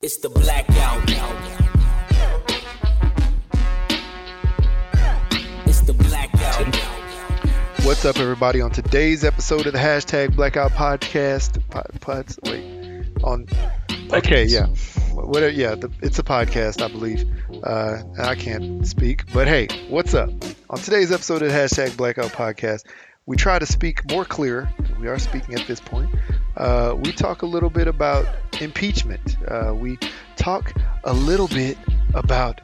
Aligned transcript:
It's 0.00 0.18
the 0.18 0.28
blackout. 0.28 1.10
It's 5.66 5.80
the 5.80 5.92
blackout. 5.92 6.76
What's 7.84 8.04
up, 8.04 8.20
everybody? 8.20 8.60
On 8.60 8.70
today's 8.70 9.24
episode 9.24 9.66
of 9.66 9.72
the 9.72 9.78
hashtag 9.80 10.36
Blackout 10.36 10.70
Podcast, 10.70 11.60
pod, 11.70 11.90
pods, 12.00 12.38
wait, 12.44 13.08
on, 13.24 13.48
okay, 14.12 14.44
yeah, 14.44 14.66
whatever, 15.14 15.50
yeah, 15.50 15.74
the, 15.74 15.90
it's 16.00 16.20
a 16.20 16.22
podcast, 16.22 16.80
I 16.80 16.86
believe. 16.86 17.28
Uh, 17.64 18.04
I 18.20 18.36
can't 18.36 18.86
speak, 18.86 19.24
but 19.34 19.48
hey, 19.48 19.66
what's 19.88 20.14
up? 20.14 20.30
On 20.70 20.78
today's 20.78 21.10
episode 21.10 21.42
of 21.42 21.48
the 21.48 21.54
hashtag 21.54 21.96
Blackout 21.96 22.30
Podcast, 22.30 22.84
we 23.28 23.36
try 23.36 23.58
to 23.58 23.66
speak 23.66 24.10
more 24.10 24.24
clear. 24.24 24.72
We 24.98 25.06
are 25.06 25.18
speaking 25.18 25.54
at 25.54 25.66
this 25.66 25.80
point. 25.80 26.08
Uh, 26.56 26.96
we 26.96 27.12
talk 27.12 27.42
a 27.42 27.46
little 27.46 27.68
bit 27.68 27.86
about 27.86 28.26
impeachment. 28.58 29.36
Uh, 29.46 29.74
we 29.74 29.98
talk 30.36 30.72
a 31.04 31.12
little 31.12 31.46
bit 31.46 31.76
about 32.14 32.58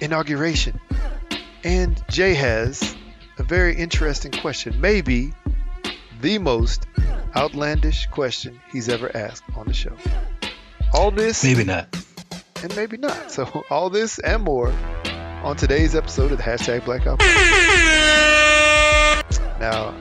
inauguration. 0.00 0.80
And 1.62 2.02
Jay 2.08 2.32
has 2.32 2.96
a 3.36 3.42
very 3.42 3.76
interesting 3.76 4.32
question, 4.32 4.80
maybe 4.80 5.34
the 6.22 6.38
most 6.38 6.86
outlandish 7.36 8.06
question 8.06 8.58
he's 8.72 8.88
ever 8.88 9.14
asked 9.14 9.44
on 9.56 9.66
the 9.66 9.74
show. 9.74 9.94
All 10.94 11.10
this 11.10 11.44
Maybe 11.44 11.64
not. 11.64 11.94
and 12.62 12.74
maybe 12.74 12.96
not. 12.96 13.30
So 13.30 13.62
all 13.70 13.90
this 13.90 14.18
and 14.18 14.42
more 14.42 14.72
on 15.44 15.56
today's 15.56 15.94
episode 15.94 16.32
of 16.32 16.38
the 16.38 16.44
hashtag 16.44 16.86
Blackout. 16.86 17.20
Now, 19.60 19.92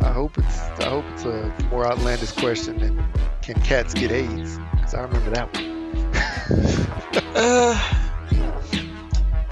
I 0.00 0.12
hope 0.12 0.38
it's 0.38 0.58
I 0.80 0.88
hope 0.88 1.04
it's 1.12 1.24
a 1.24 1.52
more 1.70 1.86
outlandish 1.86 2.32
question 2.32 2.78
than 2.78 3.04
can 3.42 3.60
cats 3.62 3.94
get 3.94 4.10
AIDS? 4.10 4.58
Because 4.72 4.94
I 4.94 5.02
remember 5.02 5.30
that 5.30 5.54
one. 5.54 5.66
Uh, 7.32 7.74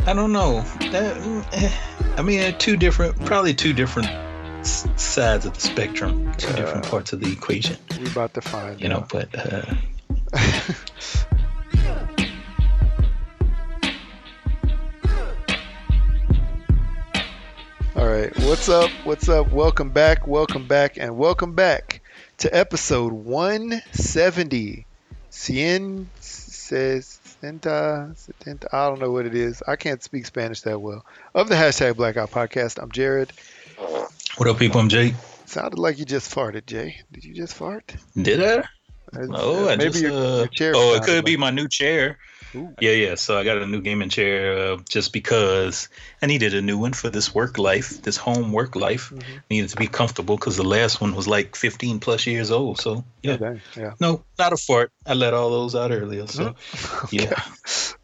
I 0.06 0.12
don't 0.12 0.32
know. 0.32 0.62
That, 0.90 1.16
eh, 1.52 1.70
I 2.16 2.22
mean, 2.22 2.40
uh, 2.40 2.52
two 2.58 2.76
different, 2.76 3.16
probably 3.24 3.54
two 3.54 3.72
different 3.72 4.08
s- 4.60 4.88
sides 4.96 5.46
of 5.46 5.54
the 5.54 5.60
spectrum, 5.60 6.32
two 6.38 6.52
different 6.54 6.84
parts 6.88 7.12
of 7.12 7.20
the 7.20 7.30
equation. 7.30 7.76
We 8.00 8.06
about 8.08 8.34
to 8.34 8.40
find 8.40 8.80
You 8.80 8.88
know, 8.88 8.96
out. 8.96 9.08
but 9.10 9.28
uh, 9.32 9.74
All 18.08 18.14
right, 18.14 18.34
what's 18.38 18.70
up? 18.70 18.90
What's 19.04 19.28
up? 19.28 19.52
Welcome 19.52 19.90
back. 19.90 20.26
Welcome 20.26 20.66
back, 20.66 20.96
and 20.96 21.18
welcome 21.18 21.52
back 21.52 22.00
to 22.38 22.48
episode 22.56 23.12
170. 23.12 24.86
Cien 25.30 26.06
sesenta, 26.18 28.16
setenta. 28.16 28.68
I 28.72 28.88
don't 28.88 28.98
know 28.98 29.10
what 29.10 29.26
it 29.26 29.34
is. 29.34 29.62
I 29.68 29.76
can't 29.76 30.02
speak 30.02 30.24
Spanish 30.24 30.62
that 30.62 30.80
well. 30.80 31.04
Of 31.34 31.50
the 31.50 31.54
hashtag 31.54 31.96
Blackout 31.96 32.30
Podcast, 32.30 32.82
I'm 32.82 32.90
Jared. 32.92 33.30
what 34.38 34.48
up, 34.48 34.56
people? 34.58 34.80
I'm 34.80 34.88
Jake. 34.88 35.12
Sounded 35.44 35.78
like 35.78 35.98
you 35.98 36.06
just 36.06 36.34
farted, 36.34 36.64
Jay. 36.64 36.96
Did 37.12 37.26
you 37.26 37.34
just 37.34 37.52
fart? 37.52 37.94
Did 38.16 38.42
I? 38.42 38.60
Uh, 38.60 39.26
Oh, 39.32 39.68
I 39.68 39.76
maybe 39.76 39.90
just. 39.90 40.02
your, 40.02 40.12
uh, 40.12 40.36
your 40.38 40.46
chair. 40.46 40.72
oh, 40.74 40.94
it 40.94 41.02
could 41.02 41.26
be 41.26 41.36
my 41.36 41.50
new 41.50 41.68
chair. 41.68 42.16
Ooh. 42.54 42.74
Yeah, 42.80 42.92
yeah. 42.92 43.14
So 43.16 43.38
I 43.38 43.44
got 43.44 43.58
a 43.58 43.66
new 43.66 43.80
gaming 43.80 44.08
chair 44.08 44.72
uh, 44.72 44.78
just 44.88 45.12
because 45.12 45.88
I 46.22 46.26
needed 46.26 46.54
a 46.54 46.62
new 46.62 46.78
one 46.78 46.92
for 46.92 47.10
this 47.10 47.34
work 47.34 47.58
life, 47.58 48.02
this 48.02 48.16
home 48.16 48.52
work 48.52 48.76
life. 48.76 49.10
Mhm. 49.10 49.42
Needed 49.50 49.70
to 49.70 49.76
be 49.76 49.86
comfortable 49.86 50.36
because 50.36 50.56
the 50.56 50.64
last 50.64 51.00
one 51.00 51.14
was 51.14 51.26
like 51.26 51.56
15 51.56 52.00
plus 52.00 52.26
years 52.26 52.50
old. 52.50 52.80
So 52.80 53.04
Yeah, 53.22 53.36
yeah. 53.40 53.54
yeah. 53.76 53.92
No, 54.00 54.24
not 54.38 54.52
a 54.52 54.56
fart. 54.56 54.92
I 55.06 55.14
let 55.14 55.34
all 55.34 55.50
those 55.50 55.74
out 55.74 55.90
earlier. 55.90 56.26
So 56.26 56.54
yeah. 57.10 57.40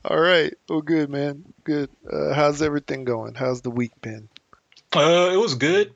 All 0.05 0.21
right. 0.21 0.53
Well, 0.69 0.83
good, 0.83 1.09
man. 1.09 1.45
Good. 1.65 1.91
Uh, 2.11 2.35
how's 2.35 2.61
everything 2.61 3.05
going? 3.05 3.35
How's 3.35 3.63
the 3.63 3.71
week 3.71 3.93
been? 4.01 4.29
Uh, 4.95 5.31
it 5.33 5.39
was 5.39 5.55
good. 5.55 5.95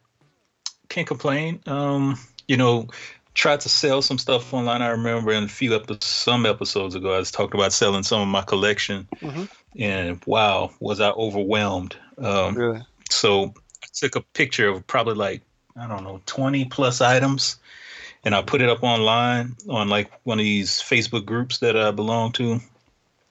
Can't 0.89 1.07
complain. 1.07 1.61
Um, 1.67 2.19
you 2.47 2.57
know, 2.57 2.89
tried 3.39 3.61
to 3.61 3.69
sell 3.69 4.03
some 4.03 4.19
stuff 4.19 4.53
online. 4.53 4.83
I 4.83 4.89
remember 4.89 5.31
in 5.33 5.45
a 5.45 5.49
few 5.49 5.75
episodes, 5.77 6.07
some 6.07 6.45
episodes 6.45 6.97
ago, 6.97 7.15
I 7.15 7.19
was 7.19 7.31
talking 7.31 7.59
about 7.59 7.73
selling 7.73 8.03
some 8.03 8.21
of 8.21 8.27
my 8.29 8.43
collection, 8.43 9.07
Mhm. 9.23 9.49
and 9.79 10.21
wow, 10.27 10.73
was 10.81 11.01
I 11.01 11.11
overwhelmed. 11.11 11.97
Um, 12.19 12.55
Really? 12.57 12.83
so 13.11 13.55
I 13.83 13.87
took 13.95 14.17
a 14.17 14.21
picture 14.35 14.69
of 14.69 14.85
probably 14.87 15.15
like 15.15 15.43
I 15.81 15.87
don't 15.87 16.03
know, 16.03 16.21
20 16.27 16.65
plus 16.65 17.01
items, 17.01 17.61
and 18.25 18.35
I 18.35 18.43
put 18.43 18.61
it 18.61 18.69
up 18.69 18.83
online 18.83 19.55
on 19.69 19.89
like 19.89 20.11
one 20.25 20.41
of 20.41 20.45
these 20.45 20.73
Facebook 20.81 21.25
groups 21.25 21.59
that 21.59 21.77
I 21.77 21.93
belong 21.93 22.33
to. 22.33 22.61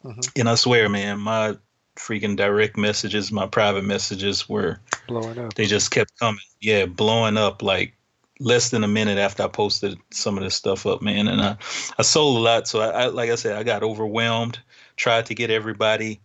Mhm. 0.06 0.32
And 0.40 0.48
I 0.50 0.56
swear, 0.56 0.88
man, 0.88 1.20
my 1.20 1.58
freaking 1.98 2.38
direct 2.38 2.78
messages, 2.78 3.30
my 3.34 3.46
private 3.48 3.84
messages 3.84 4.48
were 4.48 4.80
Blowing 5.10 5.38
up. 5.40 5.56
they 5.56 5.66
just 5.66 5.92
kept 5.92 6.18
coming. 6.18 6.40
Yeah, 6.62 6.86
blowing 6.86 7.36
up 7.36 7.62
like 7.62 7.97
less 8.40 8.70
than 8.70 8.84
a 8.84 8.88
minute 8.88 9.18
after 9.18 9.44
I 9.44 9.48
posted 9.48 9.98
some 10.12 10.38
of 10.38 10.44
this 10.44 10.56
stuff 10.56 10.86
up, 10.86 11.02
man. 11.02 11.28
And 11.28 11.42
I, 11.42 11.58
I 11.98 12.02
sold 12.04 12.38
a 12.38 12.40
lot. 12.42 12.68
So 12.68 12.80
I, 12.82 12.90
I 13.04 13.06
like 13.08 13.30
I 13.30 13.36
said, 13.36 13.56
I 13.58 13.64
got 13.64 13.84
overwhelmed, 13.84 14.60
tried 14.96 15.26
to 15.28 15.36
get 15.36 15.50
everybody, 15.50 16.22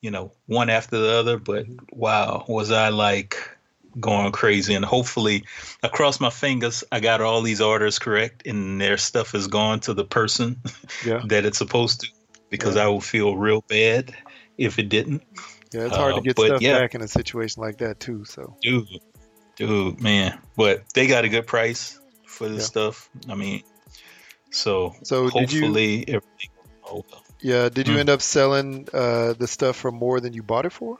you 0.00 0.10
know, 0.10 0.32
one 0.46 0.70
after 0.70 0.98
the 0.98 1.12
other, 1.12 1.38
but 1.38 1.66
wow, 1.92 2.44
was 2.48 2.70
I 2.70 2.90
like 2.90 3.36
going 4.00 4.32
crazy 4.32 4.74
and 4.74 4.84
hopefully 4.84 5.44
I 5.84 5.88
crossed 5.88 6.20
my 6.20 6.28
fingers 6.30 6.82
I 6.90 6.98
got 6.98 7.20
all 7.20 7.42
these 7.42 7.60
orders 7.60 8.00
correct 8.00 8.44
and 8.44 8.80
their 8.80 8.96
stuff 8.96 9.36
is 9.36 9.46
gone 9.46 9.78
to 9.80 9.94
the 9.94 10.04
person 10.04 10.60
Yeah. 11.06 11.22
that 11.28 11.44
it's 11.46 11.58
supposed 11.58 12.00
to 12.00 12.08
because 12.50 12.74
Yeah. 12.74 12.86
I 12.86 12.88
would 12.88 13.04
feel 13.04 13.36
real 13.36 13.62
bad 13.68 14.12
if 14.58 14.80
it 14.80 14.88
didn't. 14.88 15.22
Yeah, 15.72 15.86
it's 15.86 15.96
hard 15.96 16.14
to 16.14 16.20
Uh, 16.20 16.22
get 16.24 16.36
stuff 16.38 16.60
yeah. 16.60 16.80
back 16.80 16.96
in 16.96 17.02
a 17.02 17.08
situation 17.08 17.62
like 17.62 17.78
that 17.78 18.00
too. 18.00 18.24
So 18.24 18.56
dude, 18.62 18.88
dude, 19.56 20.00
man. 20.00 20.38
But 20.56 20.84
they 20.94 21.06
got 21.06 21.24
a 21.24 21.28
good 21.28 21.46
price 21.46 21.98
for 22.26 22.48
this 22.48 22.62
Yeah. 22.62 22.66
stuff. 22.66 23.10
I 23.28 23.34
mean, 23.34 23.62
so 24.50 24.94
So 25.02 25.28
did 25.30 25.52
you- 25.52 25.60
hopefully 25.62 26.00
everything 26.08 26.50
will 26.84 27.06
up. 27.12 27.24
yeah, 27.40 27.68
did 27.68 27.88
you 27.88 27.94
Mm. 27.96 28.00
end 28.00 28.10
up 28.10 28.22
selling 28.22 28.88
uh, 28.92 29.32
the 29.34 29.46
stuff 29.46 29.76
for 29.76 29.90
more 29.90 30.20
than 30.20 30.32
you 30.32 30.42
bought 30.42 30.66
it 30.66 30.72
for? 30.72 30.98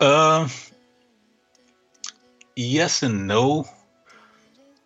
Uh, 0.00 0.48
yes 2.56 3.02
and 3.02 3.26
no. 3.26 3.66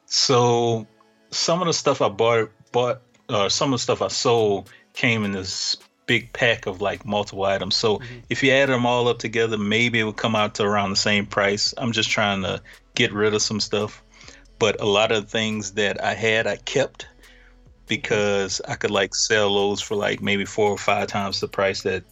So 0.06 0.86
some 1.30 1.60
of 1.60 1.66
the 1.66 1.72
stuff 1.74 2.00
I 2.02 2.08
bought, 2.08 2.50
bought, 2.72 3.02
uh, 3.28 3.48
some 3.48 3.72
of 3.72 3.78
the 3.78 3.82
stuff 3.82 4.02
I 4.02 4.08
sold 4.08 4.70
came 4.94 5.24
in 5.24 5.32
this 5.32 5.76
big 6.08 6.32
pack 6.32 6.66
of 6.66 6.80
like 6.80 7.04
multiple 7.04 7.44
items. 7.44 7.76
So 7.76 7.98
Mhm. 7.98 8.22
if 8.30 8.42
you 8.42 8.50
add 8.50 8.68
them 8.70 8.84
all 8.86 9.06
up 9.06 9.20
together, 9.20 9.56
maybe 9.58 10.00
it 10.00 10.04
would 10.04 10.16
come 10.16 10.34
out 10.34 10.56
to 10.56 10.64
around 10.64 10.90
the 10.90 10.96
same 10.96 11.26
price. 11.26 11.72
I'm 11.78 11.92
just 11.92 12.10
trying 12.10 12.42
to 12.42 12.60
get 12.96 13.12
rid 13.12 13.34
of 13.34 13.42
some 13.42 13.60
stuff. 13.60 14.02
But 14.58 14.80
a 14.80 14.86
lot 14.86 15.12
of 15.12 15.30
things 15.30 15.72
that 15.72 16.02
I 16.02 16.14
had, 16.14 16.48
I 16.48 16.56
kept 16.56 17.06
because 17.86 18.60
I 18.66 18.74
could 18.74 18.90
like 18.90 19.14
sell 19.14 19.54
those 19.54 19.80
for 19.80 19.94
like 19.94 20.20
maybe 20.20 20.44
four 20.44 20.70
or 20.70 20.78
five 20.78 21.06
times 21.06 21.38
the 21.40 21.46
price 21.48 21.82
that 21.82 22.02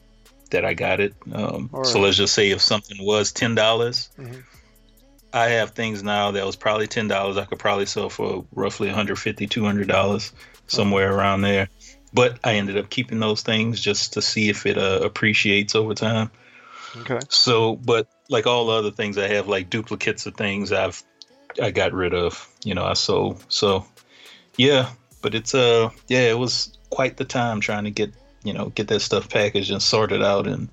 that 0.50 0.64
I 0.64 0.74
got 0.74 1.00
it. 1.00 1.12
Um, 1.32 1.70
All 1.72 1.84
So 1.84 1.98
let's 1.98 2.16
just 2.16 2.34
say 2.34 2.50
if 2.50 2.60
something 2.62 2.98
was 3.00 3.32
ten 3.32 3.56
dollars, 3.56 4.10
Mhm. 4.16 4.44
I 5.32 5.48
have 5.48 5.70
things 5.70 6.02
now 6.04 6.30
that 6.30 6.46
was 6.46 6.54
probably 6.54 6.86
ten 6.86 7.08
dollars. 7.08 7.36
I 7.36 7.46
could 7.46 7.58
probably 7.58 7.86
sell 7.86 8.08
for 8.10 8.44
roughly 8.54 8.86
150 8.88 9.46
200 9.48 9.88
dollars, 9.88 10.32
somewhere 10.68 11.12
around 11.12 11.40
there. 11.40 11.68
But 12.16 12.38
I 12.42 12.54
ended 12.54 12.78
up 12.78 12.88
keeping 12.88 13.20
those 13.20 13.42
things 13.42 13.78
just 13.78 14.14
to 14.14 14.22
see 14.22 14.48
if 14.48 14.64
it 14.64 14.78
uh, 14.78 15.00
appreciates 15.02 15.74
over 15.74 15.92
time. 15.92 16.30
Okay. 17.02 17.20
So, 17.28 17.76
but 17.76 18.08
like 18.30 18.46
all 18.46 18.66
the 18.66 18.72
other 18.72 18.90
things 18.90 19.18
I 19.18 19.28
have, 19.28 19.48
like 19.48 19.68
duplicates 19.68 20.24
of 20.24 20.34
things, 20.34 20.72
I've 20.72 21.02
I 21.62 21.70
got 21.70 21.92
rid 21.92 22.14
of. 22.14 22.48
You 22.64 22.74
know, 22.74 22.84
I 22.84 22.94
sold. 22.94 23.44
So, 23.50 23.84
yeah. 24.56 24.88
But 25.20 25.34
it's 25.34 25.54
uh, 25.54 25.90
yeah, 26.08 26.30
it 26.30 26.38
was 26.38 26.76
quite 26.88 27.18
the 27.18 27.26
time 27.26 27.60
trying 27.60 27.84
to 27.84 27.90
get 27.90 28.14
you 28.44 28.54
know 28.54 28.70
get 28.70 28.88
that 28.88 29.00
stuff 29.00 29.28
packaged 29.28 29.70
and 29.70 29.82
sorted 29.82 30.22
out 30.22 30.46
and 30.46 30.70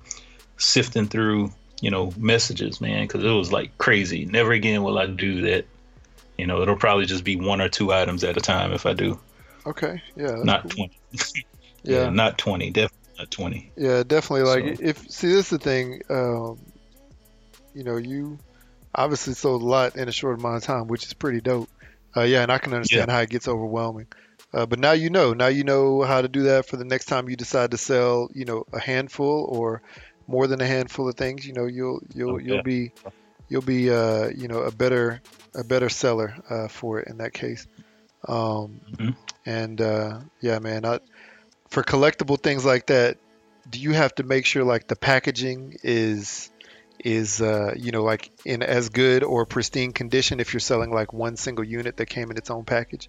sifting 0.56 1.08
through 1.08 1.52
you 1.82 1.90
know 1.90 2.10
messages, 2.16 2.80
man, 2.80 3.06
because 3.06 3.22
it 3.22 3.28
was 3.28 3.52
like 3.52 3.76
crazy. 3.76 4.24
Never 4.24 4.52
again 4.52 4.82
will 4.82 4.98
I 4.98 5.06
do 5.06 5.42
that. 5.42 5.66
You 6.38 6.46
know, 6.46 6.62
it'll 6.62 6.76
probably 6.76 7.04
just 7.04 7.22
be 7.22 7.36
one 7.36 7.60
or 7.60 7.68
two 7.68 7.92
items 7.92 8.24
at 8.24 8.38
a 8.38 8.40
time 8.40 8.72
if 8.72 8.86
I 8.86 8.94
do, 8.94 9.20
Okay. 9.66 10.02
Yeah. 10.16 10.36
not 10.44 10.62
cool. 10.62 10.70
twenty. 10.70 10.98
Yeah. 11.82 12.08
not 12.10 12.38
twenty. 12.38 12.70
Definitely 12.70 13.14
not 13.18 13.30
twenty. 13.30 13.72
Yeah, 13.76 14.02
definitely. 14.04 14.42
Like 14.42 14.78
So- 14.78 14.84
if 14.84 15.10
see, 15.10 15.28
this 15.28 15.44
is 15.46 15.50
the 15.50 15.58
thing. 15.58 16.02
Um, 16.08 16.58
you 17.74 17.84
know, 17.84 17.96
you 17.96 18.38
obviously 18.94 19.34
sold 19.34 19.62
a 19.62 19.66
lot 19.66 19.96
in 19.96 20.08
a 20.08 20.12
short 20.12 20.38
amount 20.38 20.56
of 20.56 20.62
time, 20.62 20.86
which 20.86 21.04
is 21.04 21.12
pretty 21.12 21.40
dope. 21.40 21.68
Uh, 22.16 22.22
yeah, 22.22 22.42
and 22.42 22.50
I 22.52 22.58
can 22.58 22.72
understand 22.72 23.10
how 23.10 23.18
it 23.20 23.28
gets 23.30 23.48
overwhelming. 23.48 24.06
Uh, 24.52 24.66
but 24.66 24.78
now 24.78 24.92
you 24.92 25.10
know. 25.10 25.34
Now 25.34 25.48
you 25.48 25.64
know 25.64 26.02
how 26.02 26.22
to 26.22 26.28
do 26.28 26.44
that 26.44 26.66
for 26.66 26.76
the 26.76 26.84
next 26.84 27.06
time 27.06 27.28
you 27.28 27.36
decide 27.36 27.72
to 27.72 27.76
sell. 27.76 28.28
You 28.32 28.44
know, 28.44 28.64
a 28.72 28.78
handful 28.80 29.44
or 29.50 29.82
more 30.28 30.46
than 30.46 30.60
a 30.60 30.66
handful 30.66 31.08
of 31.08 31.16
things. 31.16 31.44
You 31.46 31.52
know, 31.54 31.66
you'll 31.66 32.00
you'll 32.14 32.34
Oh, 32.34 32.38
you'll 32.38 32.62
be 32.62 32.92
you'll 33.48 33.62
be 33.62 33.90
uh, 33.90 34.28
you 34.28 34.46
know 34.48 34.60
a 34.62 34.70
better 34.70 35.20
a 35.54 35.64
better 35.64 35.88
seller 35.88 36.34
uh, 36.48 36.68
for 36.68 37.00
it 37.00 37.08
in 37.08 37.18
that 37.18 37.32
case. 37.34 37.66
Um, 38.26 38.80
Mhm. 38.92 39.16
And 39.46 39.80
uh, 39.80 40.20
yeah, 40.40 40.58
man, 40.58 40.84
I 40.84 41.00
for 41.68 41.82
collectible 41.82 42.40
things 42.40 42.64
like 42.64 42.86
that, 42.86 43.18
do 43.68 43.78
you 43.78 43.92
have 43.92 44.14
to 44.16 44.22
make 44.22 44.46
sure 44.46 44.64
like 44.64 44.86
the 44.86 44.96
packaging 44.96 45.76
is 45.82 46.50
is 46.98 47.42
uh, 47.42 47.74
you 47.76 47.92
know 47.92 48.04
like 48.04 48.30
in 48.44 48.62
as 48.62 48.88
good 48.88 49.22
or 49.24 49.44
pristine 49.46 49.92
condition 49.92 50.40
if 50.40 50.52
you're 50.52 50.60
selling 50.60 50.92
like 50.92 51.12
one 51.12 51.36
single 51.36 51.64
unit 51.64 51.96
that 51.98 52.06
came 52.06 52.30
in 52.30 52.36
its 52.36 52.50
own 52.50 52.64
package? 52.64 53.08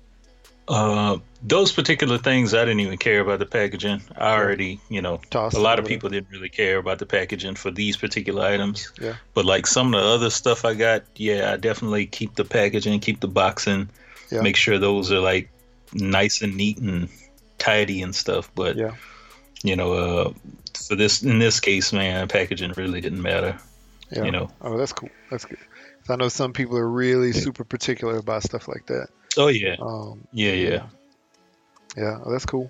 Uh, 0.67 1.19
those 1.43 1.71
particular 1.71 2.17
things, 2.17 2.55
I 2.55 2.65
didn't 2.65 2.79
even 2.79 2.97
care 2.97 3.19
about 3.19 3.37
the 3.37 3.45
packaging. 3.45 4.01
I 4.17 4.33
already, 4.33 4.79
you 4.89 5.03
know, 5.03 5.21
Toss 5.29 5.53
a 5.53 5.59
lot 5.59 5.77
of 5.77 5.85
people 5.85 6.09
didn't 6.09 6.31
really 6.31 6.49
care 6.49 6.79
about 6.79 6.97
the 6.97 7.05
packaging 7.05 7.53
for 7.53 7.69
these 7.69 7.97
particular 7.97 8.43
items. 8.43 8.91
Yeah. 8.99 9.13
But 9.35 9.45
like 9.45 9.67
some 9.67 9.93
of 9.93 10.01
the 10.01 10.07
other 10.07 10.31
stuff 10.31 10.65
I 10.65 10.73
got, 10.73 11.03
yeah, 11.15 11.53
I 11.53 11.57
definitely 11.57 12.07
keep 12.07 12.33
the 12.33 12.45
packaging, 12.45 12.99
keep 12.99 13.19
the 13.19 13.27
boxing, 13.27 13.89
Yeah. 14.31 14.41
make 14.41 14.55
sure 14.55 14.79
those 14.79 15.11
are 15.11 15.19
like 15.19 15.49
nice 15.93 16.41
and 16.41 16.55
neat 16.55 16.77
and 16.79 17.09
tidy 17.57 18.01
and 18.01 18.13
stuff. 18.15 18.51
But 18.55 18.75
Yeah. 18.77 18.95
you 19.63 19.75
know, 19.75 19.93
uh, 19.93 20.33
for 20.73 20.95
this 20.95 21.23
in 21.23 21.39
this 21.39 21.59
case, 21.59 21.93
man, 21.93 22.27
packaging 22.27 22.73
really 22.77 23.01
didn't 23.01 23.21
matter. 23.21 23.57
Yeah. 24.11 24.25
You 24.25 24.31
know. 24.31 24.51
Oh, 24.61 24.77
that's 24.77 24.93
cool. 24.93 25.09
That's 25.31 25.45
good. 25.45 25.57
I 26.07 26.15
know 26.15 26.29
some 26.29 26.53
people 26.53 26.77
are 26.77 26.87
really 26.87 27.31
super 27.31 27.63
particular 27.63 28.17
about 28.17 28.43
stuff 28.43 28.67
like 28.67 28.85
that. 28.87 29.07
Oh 29.37 29.47
yeah, 29.47 29.75
Um, 29.79 30.27
yeah, 30.31 30.51
yeah. 30.53 30.83
Yeah, 31.97 32.17
well, 32.19 32.31
that's 32.31 32.45
cool. 32.45 32.69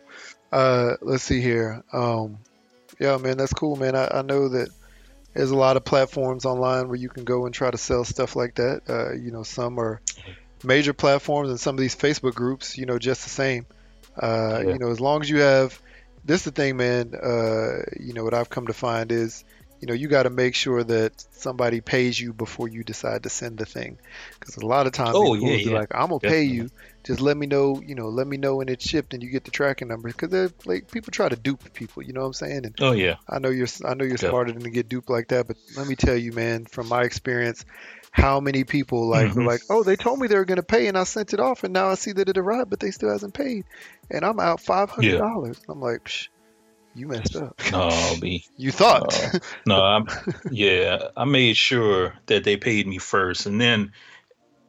Uh, 0.51 0.95
let's 1.01 1.23
see 1.23 1.41
here. 1.41 1.83
Um, 1.91 2.38
yeah, 3.00 3.17
man, 3.17 3.38
that's 3.38 3.53
cool, 3.53 3.75
man. 3.75 3.95
I, 3.95 4.07
I 4.19 4.21
know 4.21 4.47
that 4.50 4.69
there's 5.33 5.51
a 5.51 5.56
lot 5.56 5.75
of 5.75 5.83
platforms 5.83 6.45
online 6.45 6.88
where 6.88 6.97
you 6.97 7.09
can 7.09 7.25
go 7.25 7.45
and 7.45 7.53
try 7.53 7.69
to 7.69 7.77
sell 7.77 8.06
stuff 8.06 8.35
like 8.38 8.56
that. 8.56 8.81
Uh, 8.88 9.13
you 9.13 9.31
know, 9.31 9.44
some 9.44 9.79
are 9.79 10.00
major 10.65 10.94
platforms, 10.94 11.50
and 11.50 11.59
some 11.59 11.75
of 11.75 11.79
these 11.79 11.95
Facebook 11.95 12.33
groups, 12.35 12.77
you 12.77 12.85
know, 12.85 13.00
just 13.00 13.23
the 13.23 13.29
same. 13.29 13.65
Uh, 14.19 14.63
Yeah. 14.63 14.73
You 14.73 14.79
know, 14.79 14.91
as 14.91 15.00
long 15.00 15.21
as 15.21 15.29
you 15.29 15.39
have, 15.39 15.79
this 16.23 16.39
is 16.41 16.45
the 16.45 16.51
thing, 16.51 16.77
man. 16.77 17.13
Uh, 17.15 17.83
you 18.00 18.13
know, 18.13 18.23
what 18.23 18.33
I've 18.33 18.50
come 18.50 18.67
to 18.67 18.73
find 18.73 19.12
is, 19.12 19.44
you 19.81 19.88
know, 19.88 19.94
you 19.94 20.07
got 20.07 20.23
to 20.23 20.29
make 20.29 20.56
sure 20.56 20.83
that 20.83 21.13
somebody 21.31 21.81
pays 21.81 22.19
you 22.19 22.33
before 22.33 22.67
you 22.67 22.83
decide 22.83 23.23
to 23.23 23.29
send 23.29 23.57
the 23.57 23.65
thing, 23.65 24.00
because 24.39 24.56
a 24.57 24.65
lot 24.65 24.88
of 24.88 24.94
times 24.94 25.17
Oh, 25.17 25.21
people 25.33 25.47
yeah, 25.47 25.53
will 25.53 25.59
be 25.59 25.69
yeah. 25.69 25.77
like, 25.79 25.89
"I'm 25.94 26.09
gonna 26.09 26.19
pay 26.19 26.44
you." 26.44 26.69
just 27.06 27.21
let 27.21 27.38
me 27.38 27.45
know, 27.45 27.79
you 27.85 27.94
know, 27.94 28.07
let 28.09 28.25
me 28.25 28.35
know 28.35 28.56
when 28.56 28.67
it's 28.67 28.88
shipped 28.88 29.13
and 29.13 29.21
you 29.21 29.29
get 29.29 29.44
the 29.44 29.51
tracking 29.51 29.88
number 29.89 30.07
because 30.09 30.29
they're 30.29 30.50
like 30.65 30.89
people 30.89 31.12
try 31.12 31.29
to 31.29 31.35
dupe 31.35 31.71
people, 31.73 32.01
you 32.01 32.13
know 32.13 32.21
what 32.21 32.27
I'm 32.27 32.33
saying? 32.33 32.65
And 32.65 32.75
Oh 32.79 32.94
yeah. 32.94 33.17
I 33.29 33.38
know 33.38 33.50
you're 33.50 33.67
I 33.85 33.94
know 33.94 34.06
you're 34.06 34.17
Definitely. 34.17 34.29
smarter 34.29 34.51
than 34.53 34.63
to 34.63 34.69
get 34.71 34.89
duped 34.89 35.09
like 35.09 35.27
that, 35.27 35.45
but 35.45 35.57
let 35.77 35.85
me 35.85 35.95
tell 35.95 36.15
you, 36.17 36.31
man, 36.31 36.65
from 36.65 36.88
my 36.88 37.03
experience, 37.03 37.63
how 38.15 38.39
many 38.39 38.63
people 38.63 39.09
like 39.09 39.27
Mhm. 39.31 39.45
like, 39.45 39.59
oh, 39.69 39.83
they 39.83 39.97
told 39.97 40.19
me 40.19 40.27
they 40.27 40.38
were 40.38 40.45
gonna 40.45 40.63
pay 40.63 40.88
and 40.88 40.97
I 40.97 41.03
sent 41.03 41.33
it 41.33 41.41
off 41.41 41.65
and 41.65 41.73
now 41.73 41.89
I 41.89 41.95
see 41.95 42.13
that 42.13 42.29
it 42.29 42.38
arrived, 42.38 42.69
but 42.69 42.79
they 42.79 42.91
still 42.91 43.09
hasn't 43.12 43.33
paid, 43.33 43.65
and 44.09 44.23
I'm 44.23 44.39
out 44.39 44.62
five 44.62 44.89
hundred 44.89 45.17
dollars. 45.17 45.59
I'm 45.67 45.81
like, 45.81 46.06
Psh, 46.06 46.29
you 46.94 47.07
messed 47.07 47.35
up. 47.35 47.59
No, 47.73 48.15
B. 48.21 48.45
You 48.57 48.71
thought. 48.71 49.13
Uh, 49.13 49.39
no, 49.65 49.83
I'm 49.83 50.07
yeah. 50.50 51.09
I 51.17 51.25
made 51.25 51.57
sure 51.57 52.15
that 52.27 52.45
they 52.45 52.56
paid 52.56 52.88
me 52.88 53.00
first, 53.00 53.45
and 53.47 53.59
then 53.59 53.91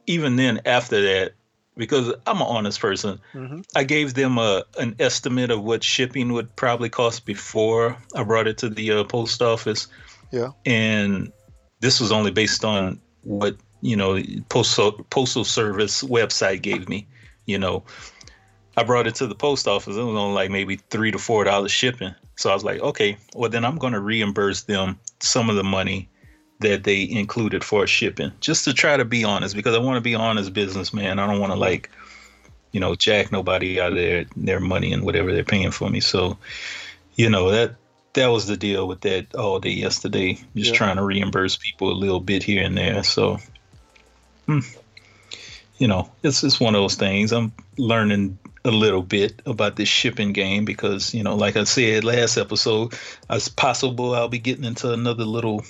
even 0.07 0.35
then 0.35 0.61
after 0.65 1.01
that, 1.01 1.31
because 1.77 2.13
I'm 2.25 2.41
an 2.41 2.47
honest 2.47 2.81
person, 2.81 3.19
hmm 3.31 3.61
I 3.77 3.85
gave 3.85 4.13
them 4.13 4.37
a 4.39 4.65
an 4.77 4.95
estimate 4.99 5.51
of 5.51 5.63
what 5.63 5.85
shipping 5.85 6.33
would 6.33 6.53
probably 6.57 6.89
cost 6.89 7.25
before 7.25 7.95
I 8.13 8.23
brought 8.23 8.47
it 8.47 8.57
to 8.59 8.69
the 8.69 8.91
uh, 8.91 9.03
post 9.05 9.41
office. 9.41 9.87
Yeah. 10.31 10.49
and 10.65 11.31
this 11.79 12.01
was 12.01 12.11
only 12.11 12.31
based 12.31 12.65
on 12.65 12.99
what 13.23 13.55
you 13.81 13.95
know 13.95 14.21
postal 14.49 14.91
postal 15.09 15.43
service 15.43 16.03
website 16.03 16.61
gave 16.61 16.89
me. 16.89 17.07
You 17.45 17.57
know, 17.57 17.83
I 18.75 18.83
brought 18.83 19.07
it 19.07 19.15
to 19.15 19.27
the 19.27 19.35
post 19.35 19.67
office. 19.67 19.95
It 19.95 20.03
was 20.03 20.15
only 20.15 20.35
like 20.35 20.51
maybe 20.51 20.77
three 20.89 21.11
to 21.11 21.19
four 21.19 21.43
dollars 21.43 21.71
shipping. 21.71 22.13
So 22.35 22.49
I 22.49 22.53
was 22.53 22.63
like, 22.63 22.81
okay, 22.81 23.17
well 23.35 23.49
then 23.49 23.65
I'm 23.65 23.77
going 23.77 23.93
to 23.93 23.99
reimburse 23.99 24.63
them 24.63 24.99
some 25.19 25.49
of 25.49 25.55
the 25.55 25.63
money 25.63 26.09
that 26.59 26.83
they 26.83 27.07
included 27.09 27.63
for 27.63 27.85
shipping, 27.85 28.31
just 28.39 28.65
to 28.65 28.73
try 28.73 28.97
to 28.97 29.05
be 29.05 29.23
honest, 29.23 29.55
because 29.55 29.75
I 29.75 29.79
want 29.79 29.97
to 29.97 30.01
be 30.01 30.15
honest 30.15 30.53
businessman. 30.53 31.19
I 31.19 31.27
don't 31.27 31.39
want 31.39 31.53
to 31.53 31.59
like, 31.59 31.89
you 32.71 32.79
know, 32.79 32.95
jack 32.95 33.31
nobody 33.31 33.79
out 33.79 33.91
of 33.91 33.97
their 33.97 34.25
their 34.35 34.59
money 34.59 34.91
and 34.91 35.03
whatever 35.03 35.31
they're 35.33 35.43
paying 35.43 35.71
for 35.71 35.89
me. 35.89 35.99
So, 35.99 36.37
you 37.15 37.29
know 37.29 37.49
that 37.51 37.75
that 38.17 38.27
was 38.27 38.47
the 38.47 38.57
deal 38.57 38.87
with 38.87 39.01
that 39.01 39.33
all 39.35 39.59
day 39.59 39.71
yesterday. 39.71 40.33
Just 40.55 40.71
Yeah. 40.71 40.77
trying 40.77 40.95
to 40.97 41.03
reimburse 41.03 41.55
people 41.55 41.91
a 41.91 41.93
little 41.93 42.19
bit 42.19 42.43
here 42.43 42.63
and 42.63 42.77
there. 42.77 43.03
So, 43.03 43.37
hmm, 44.47 44.59
you 45.77 45.87
know, 45.87 46.11
it's 46.23 46.43
it's 46.43 46.59
one 46.59 46.75
of 46.75 46.81
those 46.81 46.95
things. 46.95 47.31
I'm 47.31 47.51
learning 47.77 48.37
a 48.65 48.71
little 48.71 49.03
bit 49.03 49.41
about 49.45 49.75
this 49.75 49.87
shipping 49.87 50.33
game 50.33 50.65
because 50.65 51.13
you 51.13 51.23
know, 51.23 51.35
like 51.35 51.55
I 51.55 51.63
said 51.63 52.03
last 52.03 52.37
episode, 52.37 52.93
it's 53.29 53.47
possible 53.49 54.15
I'll 54.15 54.27
be 54.27 54.39
getting 54.39 54.65
into 54.65 54.91
another 54.91 55.23
little 55.23 55.63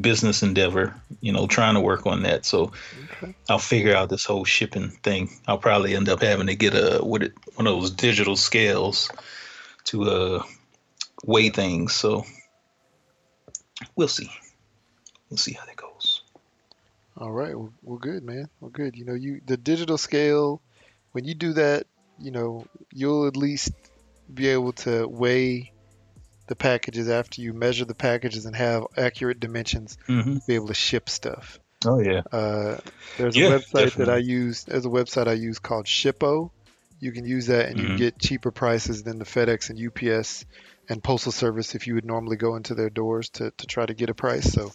business 0.00 0.42
endeavor. 0.44 0.94
You 1.20 1.32
know, 1.32 1.46
trying 1.48 1.74
to 1.74 1.80
work 1.80 2.06
on 2.06 2.22
that. 2.22 2.46
So. 2.46 2.72
Okay. 3.22 3.34
I'll 3.50 3.58
figure 3.58 3.94
out 3.94 4.08
this 4.08 4.24
whole 4.24 4.44
shipping 4.46 4.90
thing. 5.02 5.28
I'll 5.46 5.58
probably 5.58 5.94
end 5.96 6.08
up 6.08 6.22
having 6.22 6.46
to 6.46 6.54
get 6.54 6.72
a 6.74 7.00
what 7.04 7.22
it, 7.22 7.32
one 7.56 7.66
of 7.66 7.74
those 7.78 7.90
digital 7.90 8.36
scales 8.36 9.10
to 9.86 10.04
uh 10.04 10.42
weigh 11.24 11.50
things. 11.50 11.94
So 11.94 12.24
we'll 13.96 14.08
see. 14.08 14.30
We'll 15.28 15.38
see 15.38 15.52
how 15.52 15.64
that 15.66 15.76
goes. 15.76 16.22
All 17.16 17.30
right, 17.32 17.56
well, 17.56 17.72
we're 17.82 17.98
good, 17.98 18.24
man. 18.24 18.48
We're 18.60 18.70
good. 18.70 18.96
You 18.96 19.04
know, 19.04 19.14
you 19.14 19.40
the 19.44 19.56
digital 19.56 19.98
scale, 19.98 20.60
when 21.12 21.24
you 21.24 21.34
do 21.34 21.52
that, 21.54 21.86
you 22.18 22.30
know, 22.30 22.66
you'll 22.92 23.26
at 23.26 23.36
least 23.36 23.72
be 24.32 24.48
able 24.48 24.72
to 24.72 25.06
weigh 25.06 25.72
the 26.46 26.56
packages 26.56 27.08
after 27.08 27.42
you 27.42 27.52
measure 27.52 27.84
the 27.84 27.94
packages 27.94 28.46
and 28.46 28.56
have 28.56 28.86
accurate 28.96 29.38
dimensions 29.40 29.98
hmm 30.06 30.34
to 30.34 30.40
be 30.46 30.54
able 30.54 30.68
to 30.68 30.74
ship 30.74 31.08
stuff. 31.08 31.58
Oh 31.86 32.00
yeah. 32.00 32.22
Uh, 32.32 32.78
there's 33.18 33.36
a 33.36 33.40
Yeah, 33.40 33.58
website 33.58 33.94
that. 33.96 34.08
I 34.08 34.16
use. 34.18 34.64
There's 34.64 34.86
a 34.86 34.90
website 34.90 35.28
I 35.28 35.32
use 35.34 35.58
called 35.58 35.86
Shippo. 35.86 36.50
You 37.00 37.12
can 37.12 37.24
use 37.24 37.46
that 37.46 37.68
and 37.68 37.78
you 37.78 37.86
can 37.86 37.94
Mhm. 37.96 37.98
get 37.98 38.18
cheaper 38.18 38.50
prices 38.50 39.02
than 39.02 39.18
the 39.18 39.24
FedEx 39.24 39.70
and 39.70 39.78
UPS 39.78 40.44
and 40.90 41.02
Postal 41.02 41.32
Service 41.32 41.74
if 41.74 41.86
you 41.86 41.94
would 41.94 42.04
normally 42.04 42.36
go 42.36 42.56
into 42.56 42.74
their 42.74 42.90
doors 42.90 43.30
to, 43.30 43.52
to 43.52 43.66
try 43.66 43.86
to 43.86 43.94
get 43.94 44.10
a 44.10 44.14
price. 44.14 44.52
So 44.52 44.72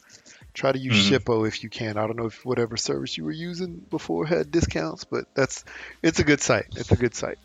try 0.54 0.72
to 0.72 0.80
use 0.80 0.96
Mhm. 0.96 1.20
Shippo 1.20 1.48
if 1.48 1.62
you 1.62 1.70
can. 1.70 1.98
I 1.98 2.08
don't 2.08 2.16
know 2.16 2.28
if 2.28 2.44
whatever 2.46 2.78
service 2.78 3.18
you 3.18 3.26
were 3.26 3.32
using 3.32 3.86
before 3.92 4.26
had 4.26 4.50
discounts, 4.50 5.04
but 5.04 5.26
that's 5.36 5.64
it's 6.02 6.20
a 6.20 6.24
good 6.24 6.42
site. 6.42 6.68
It's 6.76 6.92
a 6.92 6.96
good 6.96 7.14
site. 7.14 7.38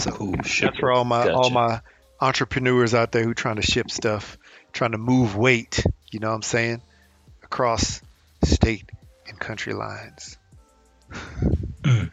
So 0.00 0.10
Cool. 0.10 0.32
that's 0.36 0.78
for 0.78 0.90
all 0.90 1.04
my 1.04 1.30
all 1.30 1.50
my 1.50 1.80
entrepreneurs 2.20 2.94
out 2.94 3.12
there 3.12 3.22
who 3.22 3.34
trying 3.34 3.56
to 3.56 3.62
ship 3.62 3.90
stuff, 3.90 4.38
trying 4.72 4.92
to 4.92 4.98
move 4.98 5.36
weight. 5.36 5.84
You 6.10 6.20
know 6.20 6.30
what 6.30 6.36
I'm 6.36 6.42
saying? 6.42 6.80
Across 7.44 8.00
state 8.42 8.90
and 9.28 9.38
country 9.38 9.74
lines. 9.74 10.38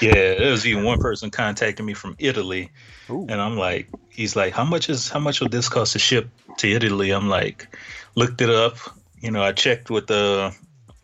Yeah, 0.00 0.34
there 0.34 0.50
was 0.50 0.66
even 0.66 0.84
one 0.84 0.98
person 0.98 1.30
contacting 1.30 1.86
me 1.86 1.94
from 1.94 2.16
Italy, 2.18 2.70
Ooh. 3.10 3.26
and 3.28 3.40
I'm 3.40 3.56
like, 3.56 3.88
he's 4.10 4.34
like, 4.34 4.52
how 4.52 4.64
much 4.64 4.90
is 4.90 5.08
how 5.08 5.20
much 5.20 5.40
will 5.40 5.48
this 5.48 5.68
cost 5.68 5.92
to 5.92 5.98
ship 5.98 6.28
to 6.58 6.68
Italy? 6.68 7.10
I'm 7.10 7.28
like, 7.28 7.76
looked 8.16 8.40
it 8.40 8.50
up. 8.50 8.76
You 9.20 9.30
know, 9.30 9.42
I 9.42 9.52
checked 9.52 9.90
with 9.90 10.08
the 10.08 10.54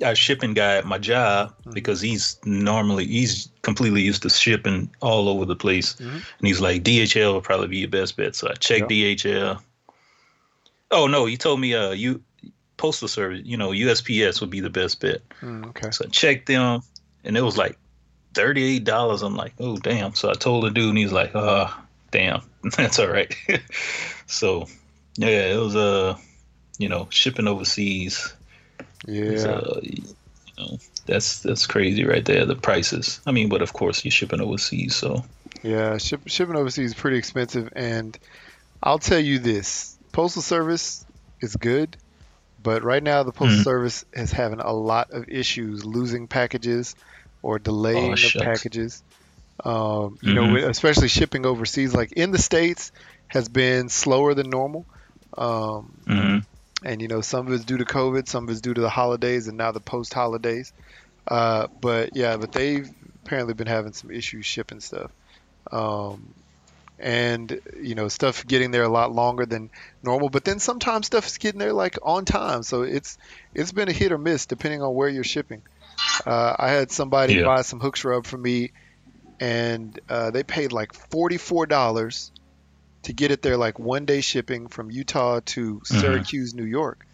our 0.05 0.15
shipping 0.15 0.55
guy 0.55 0.77
at 0.77 0.87
my 0.87 0.99
job 0.99 1.55
Mhm. 1.65 1.75
because 1.75 2.01
he's 2.01 2.39
normally 2.45 3.07
he's 3.07 3.49
completely 3.63 4.03
used 4.03 4.23
to 4.23 4.31
shipping 4.31 4.91
all 5.01 5.29
over 5.29 5.45
the 5.45 5.57
place, 5.57 5.95
Mhm. 5.95 6.25
and 6.39 6.47
he's 6.49 6.61
like, 6.61 6.83
DHL 6.83 7.35
will 7.35 7.41
probably 7.41 7.69
be 7.69 7.79
your 7.79 7.89
best 7.89 8.17
bet. 8.17 8.35
So 8.35 8.49
I 8.49 8.55
checked 8.55 8.89
DHL. 8.89 9.63
Oh 10.91 11.07
no, 11.07 11.27
he 11.27 11.37
told 11.37 11.61
me 11.61 11.75
uh 11.75 11.91
you 11.93 12.23
postal 12.79 13.09
service, 13.09 13.43
you 13.45 13.59
know, 13.59 13.71
USPS 13.71 14.41
would 14.41 14.49
be 14.49 14.61
the 14.61 14.71
best 14.71 15.01
bet. 15.01 15.21
Mm, 15.43 15.67
okay. 15.67 15.91
So 15.91 16.07
I 16.07 16.09
checked 16.09 16.47
them, 16.47 16.81
and 17.25 17.37
it 17.37 17.43
was 17.43 17.59
like 17.59 17.77
thirty-eight 18.33 18.85
dollars. 18.85 19.23
I'm 19.23 19.37
like, 19.37 19.53
oh 19.61 19.77
damn. 19.77 20.15
So 20.15 20.31
I 20.31 20.35
told 20.35 20.65
the 20.65 20.71
dude, 20.71 20.89
and 20.89 20.99
he's 20.99 21.13
like, 21.13 21.33
oh 21.35 21.77
damn, 22.11 22.41
that's 22.77 22.99
all 22.99 23.09
right. 23.09 23.35
so 24.27 24.67
yeah, 25.17 25.53
it 25.53 25.59
was 25.59 25.77
uh, 25.77 26.17
you 26.79 26.89
know, 26.89 27.09
shipping 27.11 27.47
overseas. 27.47 28.33
Yeah. 29.07 29.43
uh, 29.43 29.81
you 29.83 30.05
know, 30.57 30.79
that's 31.07 31.43
that's 31.43 31.67
crazy 31.67 32.05
right 32.05 32.25
there. 32.25 32.47
The 32.47 32.57
prices. 32.57 33.21
I 33.27 33.33
mean, 33.33 33.49
but 33.49 33.61
of 33.61 33.75
course 33.75 34.05
you're 34.05 34.13
shipping 34.13 34.41
overseas, 34.41 34.97
so 34.97 35.25
Yeah. 35.63 35.99
Ship, 35.99 36.21
shipping 36.27 36.57
overseas 36.57 36.93
is 36.93 36.95
pretty 36.95 37.19
expensive, 37.19 37.73
and 37.75 38.19
I'll 38.83 38.99
tell 38.99 39.21
you 39.21 39.41
this: 39.41 39.99
postal 40.13 40.43
service 40.43 41.05
is 41.41 41.57
good, 41.57 41.97
but 42.69 42.83
right 42.85 43.03
now 43.03 43.23
the 43.23 43.33
postal 43.33 43.61
Mhm. 43.61 43.65
service 43.65 44.05
is 44.13 44.33
having 44.33 44.61
a 44.61 44.73
lot 44.73 45.09
of 45.11 45.29
issues 45.29 45.85
losing 45.87 46.29
packages 46.29 46.95
or 47.43 47.59
delaying 47.59 48.13
Oh, 48.13 48.27
of 48.27 48.35
packages. 48.35 49.03
Um, 49.65 50.19
you 50.23 50.35
know, 50.35 50.57
Mhm. 50.57 50.69
especially 50.69 51.09
shipping 51.09 51.47
overseas, 51.47 51.95
like 51.95 52.13
in 52.13 52.31
the 52.31 52.39
states, 52.39 52.93
has 53.29 53.49
been 53.49 53.89
slower 53.89 54.35
than 54.35 54.51
normal. 54.51 54.87
Um, 55.37 56.07
mhm. 56.07 56.43
and 56.85 57.01
you 57.03 57.09
know 57.09 57.21
some 57.23 57.47
of 57.47 57.53
it's 57.53 57.65
due 57.65 57.79
to 57.79 57.85
COVID, 57.85 58.29
some 58.29 58.45
of 58.45 58.51
it's 58.51 58.61
due 58.61 58.75
to 58.75 58.81
the 58.81 58.91
holidays, 58.91 59.49
and 59.49 59.57
now 59.59 59.73
the 59.73 59.81
post 59.81 60.15
holidays. 60.15 60.73
Uh, 61.27 61.67
but 61.81 62.11
yeah, 62.15 62.37
but 62.37 62.53
they've 62.53 62.89
apparently 63.25 63.55
been 63.55 63.67
having 63.67 63.93
some 63.93 64.11
issues 64.11 64.47
shipping 64.47 64.81
stuff. 64.81 65.11
Um, 65.73 66.35
and 66.99 67.61
you 67.81 67.95
know 67.95 68.09
stuff 68.09 68.47
getting 68.47 68.71
there 68.71 68.83
a 68.83 68.89
lot 68.89 69.13
longer 69.13 69.47
than 69.47 69.71
normal. 70.03 70.29
But 70.31 70.45
then 70.45 70.59
sometimes 70.59 71.07
stuff 71.07 71.27
is 71.27 71.39
getting 71.39 71.61
there 71.61 71.73
like 71.73 71.99
on 72.03 72.25
time, 72.25 72.63
so 72.63 72.83
it's 72.83 73.19
it's 73.55 73.73
been 73.73 73.89
a 73.89 73.93
hit 73.93 74.13
or 74.13 74.19
miss 74.19 74.47
depending 74.47 74.83
on 74.83 74.95
where 74.95 75.09
you're 75.09 75.25
shipping. 75.25 75.63
Uh, 76.27 76.57
I 76.59 76.71
had 76.71 76.91
somebody 76.91 77.37
Yeah. 77.37 77.45
buy 77.45 77.63
some 77.63 77.81
hooks 77.81 78.05
rub 78.05 78.27
for 78.27 78.39
me, 78.39 78.73
and 79.41 79.99
uh, 80.09 80.31
they 80.31 80.43
paid 80.45 80.73
like 80.73 80.93
forty 80.95 81.37
four 81.37 81.67
dollars 81.67 82.33
to 83.05 83.13
get 83.13 83.31
it 83.31 83.43
there 83.43 83.57
like 83.57 83.79
one 83.79 84.05
day 84.05 84.21
shipping 84.21 84.69
from 84.69 84.91
Utah 84.91 85.41
to 85.47 85.81
Syracuse, 85.85 86.55
New 86.55 86.65
York. 86.65 87.07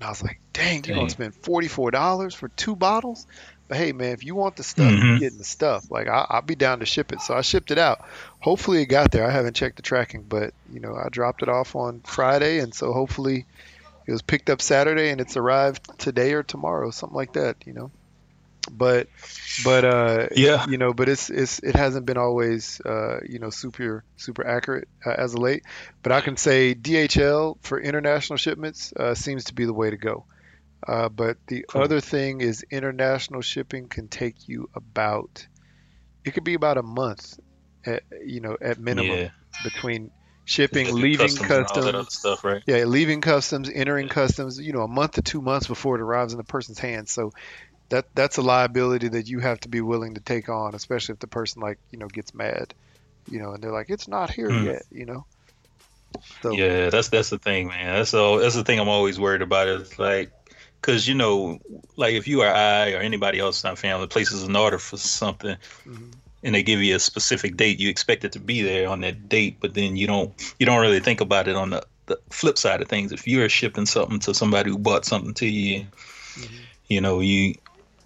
And 0.00 0.06
I 0.06 0.10
was 0.10 0.22
like, 0.22 0.40
dang, 0.52 0.84
you're 0.84 0.94
gonna 0.94 1.10
spend 1.10 1.34
forty 1.34 1.68
four 1.68 1.90
dollars 1.90 2.34
for 2.34 2.48
two 2.50 2.76
bottles? 2.76 3.26
But 3.68 3.76
hey, 3.78 3.92
man, 3.92 4.12
if 4.12 4.24
you 4.24 4.34
want 4.34 4.56
the 4.56 4.62
stuff, 4.64 4.90
Mhm. 4.92 5.02
you're 5.02 5.18
getting 5.18 5.38
the 5.38 5.44
stuff. 5.44 5.84
Like 5.90 6.08
I, 6.08 6.26
I'll 6.28 6.42
be 6.42 6.54
down 6.54 6.80
to 6.80 6.86
ship 6.86 7.12
it. 7.12 7.20
So 7.20 7.34
I 7.34 7.42
shipped 7.42 7.70
it 7.70 7.78
out. 7.78 7.98
Hopefully 8.40 8.80
it 8.82 8.86
got 8.86 9.10
there. 9.10 9.26
I 9.26 9.30
haven't 9.30 9.56
checked 9.56 9.76
the 9.76 9.82
tracking, 9.82 10.22
but 10.22 10.54
you 10.70 10.80
know 10.80 10.94
I 10.94 11.08
dropped 11.10 11.42
it 11.42 11.48
off 11.48 11.76
on 11.76 12.00
Friday, 12.06 12.58
and 12.60 12.74
so 12.74 12.92
hopefully 12.92 13.46
it 14.06 14.12
was 14.12 14.22
picked 14.22 14.48
up 14.48 14.62
Saturday 14.62 15.10
and 15.10 15.20
it's 15.20 15.36
arrived 15.36 15.86
today 15.98 16.32
or 16.32 16.42
tomorrow, 16.42 16.90
something 16.90 17.16
like 17.16 17.32
that. 17.34 17.56
You 17.66 17.74
know, 17.74 17.92
but 18.70 19.06
but 19.64 19.84
uh, 19.84 20.28
Yeah. 20.34 20.64
you 20.66 20.78
know, 20.78 20.94
but 20.94 21.08
it's 21.10 21.28
it's 21.28 21.58
it 21.58 21.76
hasn't 21.76 22.06
been 22.06 22.16
always 22.16 22.80
uh, 22.86 23.18
you 23.28 23.38
know 23.38 23.50
super 23.50 24.04
super 24.16 24.46
accurate 24.46 24.88
uh, 25.04 25.10
as 25.10 25.34
of 25.34 25.40
late. 25.40 25.62
But 26.02 26.12
I 26.12 26.20
can 26.22 26.36
say 26.38 26.74
DHL 26.74 27.56
for 27.62 27.78
international 27.80 28.38
shipments 28.38 28.92
uh, 28.96 29.14
seems 29.14 29.44
to 29.44 29.54
be 29.54 29.66
the 29.66 29.74
way 29.74 29.90
to 29.90 29.96
go. 29.98 30.24
Uh, 30.86 31.08
but 31.08 31.36
the 31.48 31.64
Cool. 31.68 31.82
other 31.82 32.00
thing 32.00 32.40
is 32.40 32.64
international 32.70 33.40
shipping 33.40 33.88
can 33.88 34.08
take 34.08 34.48
you 34.48 34.68
about 34.74 35.46
it 36.24 36.32
could 36.32 36.44
be 36.44 36.54
about 36.54 36.78
a 36.78 36.82
month, 36.82 37.38
at, 37.86 38.02
you 38.24 38.40
know, 38.40 38.56
at 38.60 38.78
minimum 38.78 39.18
Yeah. 39.18 39.30
between 39.62 40.10
shipping, 40.44 40.90
leaving 40.92 41.38
customs 41.38 41.56
and 41.56 41.66
all 41.66 41.82
that 41.82 41.94
customs, 41.94 42.12
stuff, 42.12 42.44
right? 42.44 42.62
yeah, 42.66 42.84
leaving 42.84 43.20
customs, 43.20 43.70
entering 43.70 44.08
customs, 44.08 44.58
you 44.60 44.72
know, 44.72 44.82
a 44.82 44.88
month 44.88 45.12
to 45.12 45.22
two 45.22 45.40
months 45.40 45.66
before 45.66 45.96
it 45.96 46.02
arrives 46.02 46.32
in 46.32 46.38
the 46.38 46.44
person's 46.44 46.78
hands. 46.78 47.12
So 47.12 47.32
that 47.90 48.06
that's 48.14 48.38
a 48.38 48.42
liability 48.42 49.08
that 49.10 49.28
you 49.28 49.40
have 49.40 49.60
to 49.60 49.68
be 49.68 49.80
willing 49.80 50.14
to 50.14 50.20
take 50.20 50.48
on, 50.48 50.74
especially 50.74 51.14
if 51.14 51.20
the 51.20 51.28
person 51.28 51.62
like, 51.62 51.78
you 51.90 51.98
know, 51.98 52.08
gets 52.08 52.34
mad, 52.34 52.74
you 53.26 53.40
know, 53.40 53.52
and 53.52 53.62
they're 53.62 53.72
like, 53.72 53.90
It's 53.90 54.08
not 54.08 54.30
here 54.30 54.52
Mm. 54.52 54.64
yet, 54.64 54.82
you 54.90 55.06
know. 55.06 55.26
So 56.42 56.56
Yeah, 56.56 56.90
that's 56.90 57.08
that's 57.08 57.30
the 57.30 57.38
thing, 57.38 57.68
man. 57.68 57.94
That's 57.96 58.14
all. 58.14 58.38
That's 58.38 58.54
the 58.54 58.64
thing 58.64 58.78
I'm 58.80 58.88
always 58.88 59.20
worried 59.20 59.42
about. 59.42 59.68
Is 59.68 59.98
like, 59.98 60.32
cause 60.82 61.06
you 61.08 61.14
know, 61.14 61.58
like 61.96 62.14
if 62.14 62.26
you 62.28 62.42
or 62.42 62.48
I 62.48 62.92
or 62.92 62.98
anybody 62.98 63.38
else 63.38 63.62
in 63.62 63.70
our 63.70 63.76
family 63.76 64.06
places 64.06 64.42
an 64.42 64.56
order 64.56 64.78
for 64.78 64.96
something, 64.96 65.56
Mhm. 65.86 66.12
and 66.42 66.54
they 66.54 66.62
give 66.62 66.80
you 66.82 66.94
a 66.96 67.00
specific 67.00 67.56
date, 67.56 67.80
you 67.80 67.88
expect 67.88 68.24
it 68.24 68.32
to 68.32 68.40
be 68.40 68.62
there 68.62 68.88
on 68.88 69.00
that 69.00 69.28
date, 69.28 69.58
but 69.60 69.74
then 69.74 69.96
you 69.96 70.06
don't 70.06 70.32
you 70.58 70.66
don't 70.66 70.80
really 70.80 71.00
think 71.00 71.20
about 71.20 71.48
it 71.48 71.56
on 71.56 71.70
the, 71.70 71.82
the 72.06 72.18
flip 72.30 72.56
side 72.58 72.80
of 72.80 72.88
things. 72.88 73.12
If 73.12 73.26
you're 73.26 73.48
shipping 73.48 73.86
something 73.86 74.18
to 74.20 74.34
somebody 74.34 74.70
who 74.70 74.78
bought 74.78 75.04
something 75.04 75.34
to 75.34 75.46
you, 75.46 75.86
Mhm. 76.36 76.48
you 76.88 77.00
know, 77.00 77.20
you 77.20 77.54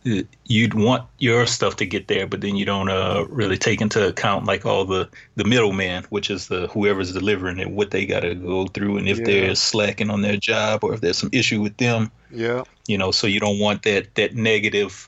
you'd 0.05 0.75
want 0.75 1.09
your 1.19 1.47
stuff 1.47 1.77
to 1.77 1.87
get 1.87 2.09
there, 2.09 2.27
but 2.27 2.41
then 2.41 2.57
you 2.57 2.65
don't 2.65 2.89
uh, 2.89 3.25
really 3.29 3.57
take 3.57 3.81
into 3.81 4.07
account 4.07 4.45
like 4.47 4.67
all 4.67 4.85
the 4.85 5.09
the 5.37 5.45
middleman, 5.45 6.05
which 6.11 6.31
is 6.31 6.49
the 6.49 6.67
whoever's 6.69 7.13
delivering 7.13 7.59
it, 7.59 7.71
what 7.71 7.91
they 7.91 8.07
got 8.07 8.21
to 8.21 8.35
go 8.35 8.67
through, 8.67 8.99
and 8.99 9.09
if 9.09 9.19
Yeah. 9.19 9.25
they're 9.25 9.55
slacking 9.55 10.11
on 10.11 10.23
their 10.23 10.37
job 10.37 10.83
or 10.85 10.95
if 10.95 11.01
there's 11.01 11.19
some 11.19 11.31
issue 11.33 11.61
with 11.63 11.77
them, 11.77 12.11
yeah, 12.31 12.65
you 12.89 12.99
know. 12.99 13.11
So 13.13 13.27
you 13.27 13.41
don't 13.41 13.59
want 13.61 13.83
that 13.83 14.15
that 14.17 14.35
negative 14.35 15.07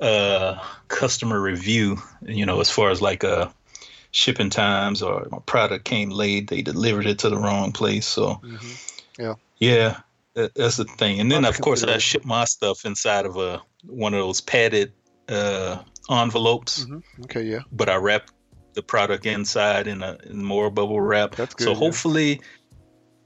uh, 0.00 0.62
customer 0.88 1.40
review, 1.40 1.96
you 2.22 2.46
know, 2.46 2.60
as 2.60 2.70
far 2.70 2.90
as 2.90 3.02
like 3.02 3.24
uh, 3.24 3.48
shipping 4.12 4.50
times 4.50 5.02
or 5.02 5.26
my 5.30 5.38
product 5.46 5.84
came 5.84 6.10
late, 6.10 6.48
they 6.48 6.62
delivered 6.62 7.06
it 7.06 7.18
to 7.20 7.30
the 7.30 7.38
wrong 7.38 7.72
place, 7.72 8.06
so. 8.06 8.34
hmm 8.34 8.74
Yeah, 9.58 10.00
that, 10.34 10.54
that's 10.54 10.76
the 10.76 10.84
thing. 10.84 11.18
And 11.18 11.32
then, 11.32 11.46
of 11.46 11.58
course, 11.60 11.82
I 11.82 11.96
ship 11.96 12.24
my 12.26 12.44
stuff 12.44 12.84
inside 12.84 13.24
of 13.24 13.38
a 13.38 13.62
one 13.86 14.14
of 14.14 14.20
those 14.20 14.40
padded 14.40 14.92
uh, 15.28 15.82
envelopes, 16.10 16.84
hmm 16.84 16.98
okay, 17.24 17.42
yeah, 17.42 17.60
but 17.72 17.88
I 17.88 17.96
wrap 17.96 18.30
the 18.74 18.82
product 18.82 19.26
inside 19.26 19.86
in 19.86 20.02
a 20.02 20.18
in 20.24 20.44
more 20.44 20.70
bubble 20.70 21.00
wrap. 21.00 21.34
That's 21.36 21.54
good, 21.54 21.64
So 21.64 21.72
yeah. 21.72 21.78
hopefully, 21.78 22.40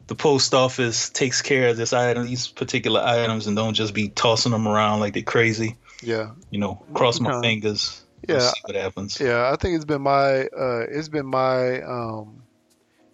the 0.06 0.14
post 0.14 0.54
office 0.54 1.10
takes 1.10 1.42
care 1.42 1.68
of 1.68 1.76
this 1.76 1.92
item, 1.92 2.26
these 2.26 2.48
particular 2.48 3.00
items, 3.00 3.46
and 3.46 3.56
don't 3.56 3.74
just 3.74 3.94
be 3.94 4.08
tossing 4.08 4.52
them 4.52 4.66
around 4.66 5.00
like 5.00 5.14
they're 5.14 5.22
crazy. 5.22 5.76
yeah, 6.02 6.32
You 6.50 6.58
know, 6.60 6.84
cross 6.94 7.20
my 7.20 7.40
fingers. 7.42 8.04
Yeah. 8.28 8.38
see 8.40 8.60
what 8.64 8.76
happens. 8.76 9.20
Yeah, 9.20 9.50
I 9.50 9.56
think 9.56 9.76
it's 9.76 9.84
been 9.84 10.02
my 10.02 10.44
uh, 10.46 10.86
it's 10.88 11.08
been 11.08 11.26
my 11.26 11.80
um, 11.82 12.42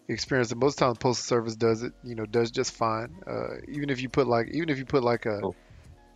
experience 0.08 0.48
that 0.50 0.56
most 0.56 0.78
times 0.78 0.98
postal 0.98 1.24
service 1.24 1.56
does 1.56 1.82
it, 1.82 1.92
you 2.02 2.14
know, 2.14 2.26
does 2.26 2.50
just 2.50 2.72
fine. 2.72 3.10
Uh, 3.26 3.56
even 3.68 3.90
if 3.90 4.00
you 4.00 4.08
put 4.08 4.26
like 4.26 4.48
even 4.52 4.68
if 4.68 4.78
you 4.78 4.84
put 4.84 5.02
like 5.02 5.26
a 5.26 5.40
Cool. 5.40 5.56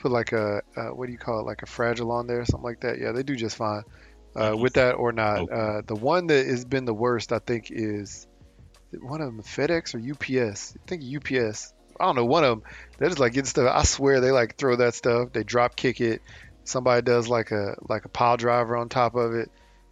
Put 0.01 0.11
like 0.11 0.33
a 0.33 0.63
uh, 0.77 0.89
what 0.89 1.07
do 1.07 1.13
you 1.13 1.19
call 1.19 1.41
it 1.41 1.47
like 1.47 1.63
a 1.63 1.67
fragile 1.67 2.11
on 2.11 2.27
there, 2.27 2.45
something 2.45 2.65
like 2.65 2.81
that. 2.81 2.99
Yeah, 2.99 3.13
they 3.13 3.23
do 3.23 3.37
just 3.37 3.57
fine 3.57 3.83
uh, 4.35 4.57
with 4.59 4.75
that 4.75 4.93
or 4.93 5.13
not. 5.13 5.41
Okay. 5.41 5.55
Uh, 5.55 5.83
the 5.87 5.95
one 5.95 6.27
that 6.29 6.47
has 6.47 6.65
been 6.65 6.85
the 6.85 6.95
worst, 6.95 7.33
I 7.33 7.39
think, 7.39 7.71
is 7.71 8.27
one 8.99 9.21
of 9.21 9.27
them 9.27 9.43
FedEx 9.43 9.95
or 9.95 9.99
UPS. 9.99 10.75
I 10.77 10.89
think 10.89 11.03
UPS. 11.03 11.73
I 11.99 12.07
don't 12.07 12.17
know. 12.17 12.25
One 12.25 12.45
of 12.45 12.61
them. 12.61 12.71
They're 12.99 13.09
just 13.09 13.21
like 13.21 13.35
getting 13.35 13.47
stuff. 13.47 13.71
I 13.73 13.83
swear 13.85 14.21
they 14.21 14.31
like 14.31 14.57
throw 14.57 14.77
that 14.77 14.95
stuff. 14.95 15.33
They 15.33 15.45
drop 15.45 15.77
kick 15.77 16.01
it. 16.01 16.23
Somebody 16.65 17.03
does 17.03 17.29
like 17.29 17.51
a 17.51 17.77
like 17.89 18.05
a 18.05 18.09
pile 18.09 18.37
driver 18.37 18.77
on 18.77 18.89
top 18.89 19.15
of 19.15 19.35
it. 19.35 19.51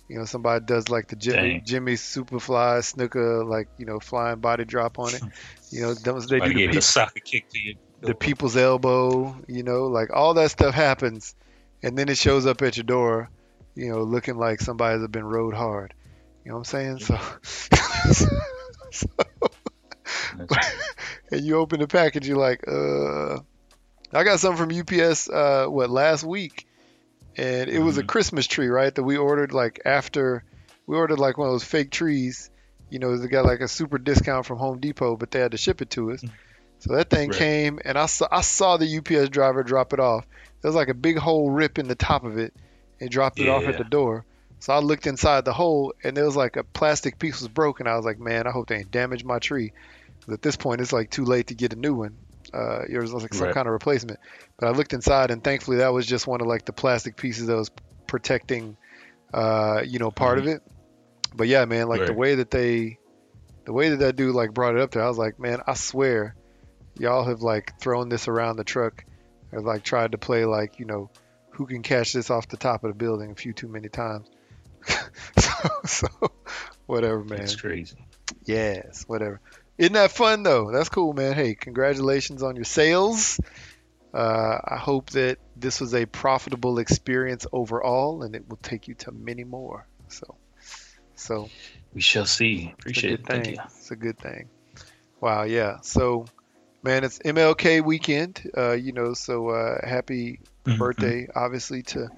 You 0.08 0.18
know, 0.18 0.24
somebody 0.24 0.64
does 0.64 0.88
like 0.88 1.08
the 1.08 1.16
Jimmy 1.16 1.50
Dang. 1.50 1.64
Jimmy 1.64 1.92
Superfly 1.94 2.80
Snuka, 2.80 3.46
like 3.46 3.68
you 3.76 3.84
know, 3.84 4.00
flying 4.00 4.40
body 4.40 4.64
drop 4.64 4.98
on 4.98 5.14
it. 5.14 5.22
You 5.70 5.82
know, 5.82 5.94
they 5.94 6.40
I 6.40 6.48
do 6.48 6.72
the, 6.72 6.78
a 6.78 6.82
soccer 6.82 7.20
kick 7.20 7.50
to 7.50 7.58
you. 7.58 7.76
The 8.00 8.14
people's 8.14 8.56
elbow. 8.56 9.36
You 9.48 9.62
know, 9.62 9.86
like 9.86 10.10
all 10.12 10.34
that 10.34 10.50
stuff 10.50 10.74
happens, 10.74 11.34
and 11.82 11.96
then 11.98 12.08
it 12.08 12.18
shows 12.18 12.46
up 12.46 12.62
at 12.62 12.76
your 12.76 12.84
door. 12.84 13.30
You 13.74 13.90
know, 13.90 14.02
looking 14.02 14.36
like 14.36 14.60
somebody's 14.60 15.06
been 15.08 15.24
rode 15.26 15.54
hard. 15.54 15.94
You 16.44 16.50
know 16.52 16.58
what 16.58 16.72
I'm 16.72 16.98
saying? 16.98 16.98
So, 17.00 17.18
and 21.30 21.40
you 21.42 21.56
open 21.56 21.80
the 21.80 21.86
package, 21.88 22.26
you're 22.28 22.36
like, 22.38 22.66
uh, 22.66 23.38
I 24.12 24.24
got 24.24 24.40
something 24.40 24.68
from 24.68 24.78
UPS, 24.78 25.28
uh, 25.28 25.66
what 25.66 25.90
last 25.90 26.24
week, 26.24 26.66
and 27.36 27.68
it 27.70 27.78
was 27.80 27.98
a 27.98 28.02
Mhm. 28.02 28.08
Christmas 28.08 28.46
tree, 28.46 28.68
right? 28.68 28.94
That 28.94 29.02
we 29.04 29.16
ordered 29.16 29.52
like 29.52 29.80
after 29.84 30.44
we 30.86 30.96
ordered 30.96 31.18
like 31.18 31.38
one 31.38 31.48
of 31.48 31.54
those 31.54 31.64
fake 31.64 31.90
trees. 31.90 32.50
You 32.90 32.98
know, 33.00 33.16
they 33.16 33.28
got 33.28 33.44
like 33.44 33.60
a 33.60 33.68
super 33.68 33.98
discount 33.98 34.46
from 34.46 34.58
Home 34.58 34.80
Depot, 34.80 35.16
but 35.16 35.30
they 35.30 35.40
had 35.40 35.52
to 35.52 35.58
ship 35.58 35.82
it 35.82 35.90
to 35.90 36.12
us. 36.12 36.24
So 36.80 36.94
that 36.94 37.10
thing 37.10 37.30
Right. 37.30 37.38
came, 37.38 37.78
and 37.84 37.98
I 37.98 38.06
saw 38.06 38.28
I 38.30 38.40
saw 38.42 38.76
the 38.76 38.86
UPS 38.86 39.28
driver 39.30 39.62
drop 39.62 39.92
it 39.92 40.00
off. 40.00 40.24
There 40.62 40.68
was 40.68 40.76
like 40.76 40.88
a 40.88 40.94
big 40.94 41.18
hole 41.18 41.50
rip 41.50 41.78
in 41.78 41.88
the 41.88 41.94
top 41.94 42.24
of 42.24 42.38
it, 42.38 42.52
and 43.00 43.10
dropped 43.10 43.40
it 43.40 43.48
off 43.48 43.66
at 43.66 43.76
the 43.76 43.84
door. 43.84 44.24
So 44.60 44.72
I 44.72 44.78
looked 44.80 45.06
inside 45.06 45.44
the 45.44 45.52
hole, 45.52 45.92
and 46.02 46.16
there 46.16 46.24
was 46.24 46.36
like 46.36 46.56
a 46.56 46.64
plastic 46.64 47.18
piece 47.18 47.40
was 47.40 47.48
broken. 47.48 47.86
I 47.86 47.96
was 47.96 48.04
like, 48.04 48.18
man, 48.18 48.46
I 48.46 48.50
hope 48.50 48.68
they 48.68 48.76
ain't 48.76 48.90
damaged 48.90 49.24
my 49.24 49.38
tree. 49.38 49.72
'Cause 50.24 50.34
at 50.34 50.42
this 50.42 50.56
point, 50.56 50.80
it's 50.80 50.92
like 50.92 51.10
too 51.10 51.24
late 51.24 51.46
to 51.48 51.54
get 51.54 51.72
a 51.72 51.76
new 51.76 51.94
one. 51.94 52.18
Uh, 52.52 52.82
yours 52.88 53.12
was 53.12 53.22
like 53.22 53.34
some 53.34 53.46
Right. 53.46 53.54
kind 53.54 53.66
of 53.68 53.72
replacement. 53.72 54.18
But 54.58 54.66
I 54.68 54.70
looked 54.72 54.92
inside, 54.92 55.30
and 55.30 55.42
thankfully, 55.44 55.76
that 55.78 55.92
was 55.92 56.06
just 56.06 56.26
one 56.26 56.40
of 56.40 56.46
like 56.48 56.64
the 56.64 56.72
plastic 56.72 57.16
pieces 57.16 57.46
that 57.46 57.56
was 57.56 57.70
protecting, 58.08 58.76
uh, 59.32 59.82
you 59.86 59.98
know, 59.98 60.10
part 60.10 60.38
of 60.38 60.46
it. 60.46 60.62
But 61.34 61.48
yeah, 61.48 61.64
man, 61.66 61.88
like 61.88 62.04
the 62.06 62.14
way 62.14 62.36
that 62.36 62.50
they, 62.50 62.98
the 63.66 63.72
way 63.72 63.90
that 63.90 63.98
that 63.98 64.16
dude 64.16 64.34
like 64.34 64.54
brought 64.54 64.74
it 64.74 64.80
up 64.80 64.90
there, 64.90 65.04
I 65.04 65.08
was 65.08 65.18
like, 65.18 65.38
man, 65.38 65.60
I 65.66 65.74
swear, 65.74 66.34
y'all 66.98 67.24
have 67.24 67.42
like 67.42 67.78
thrown 67.80 68.08
this 68.08 68.28
around 68.28 68.56
the 68.56 68.64
truck, 68.64 69.04
or 69.52 69.60
like 69.60 69.82
tried 69.82 70.12
to 70.12 70.18
play 70.18 70.44
like 70.44 70.78
you 70.78 70.84
know, 70.86 71.10
who 71.50 71.66
can 71.66 71.82
catch 71.82 72.12
this 72.12 72.30
off 72.30 72.48
the 72.48 72.56
top 72.56 72.84
of 72.84 72.90
the 72.90 72.98
building 72.98 73.30
a 73.30 73.34
few 73.34 73.52
too 73.52 73.68
many 73.68 73.88
times. 73.88 74.28
so, 75.38 75.68
so 75.84 76.08
whatever, 76.86 77.24
man. 77.24 77.38
That's 77.38 77.56
crazy. 77.56 77.96
Yes, 78.44 79.04
whatever. 79.06 79.40
Isn't 79.76 79.92
that 79.92 80.10
fun 80.10 80.42
though? 80.42 80.72
That's 80.72 80.88
cool, 80.88 81.12
man. 81.12 81.34
Hey, 81.34 81.54
congratulations 81.54 82.42
on 82.42 82.56
your 82.56 82.64
sales. 82.64 83.38
Uh, 84.12 84.58
I 84.64 84.76
hope 84.76 85.10
that 85.10 85.38
this 85.54 85.80
was 85.80 85.94
a 85.94 86.06
profitable 86.06 86.78
experience 86.78 87.46
overall, 87.52 88.22
and 88.22 88.34
it 88.34 88.48
will 88.48 88.56
take 88.56 88.88
you 88.88 88.94
to 88.94 89.12
many 89.12 89.44
more. 89.44 89.86
So, 90.08 90.34
so 91.14 91.50
We 91.94 92.00
shall 92.00 92.26
see. 92.26 92.74
Appreciate 92.78 93.20
it. 93.20 93.26
Thank 93.26 93.48
you. 93.48 93.58
It's 93.64 93.90
a 93.90 93.96
good 93.96 94.18
thing. 94.18 94.48
Wow, 95.20 95.42
yeah. 95.42 95.80
So, 95.82 96.26
man, 96.82 97.04
it's 97.04 97.18
MLK 97.24 97.80
weekend. 97.80 98.42
Uh, 98.56 98.72
you 98.72 98.92
know, 98.92 99.14
so 99.14 99.48
uh, 99.50 99.86
happy 99.86 100.40
Mhm. 100.66 100.78
birthday, 100.78 101.26
obviously, 101.34 101.82
to 101.82 102.08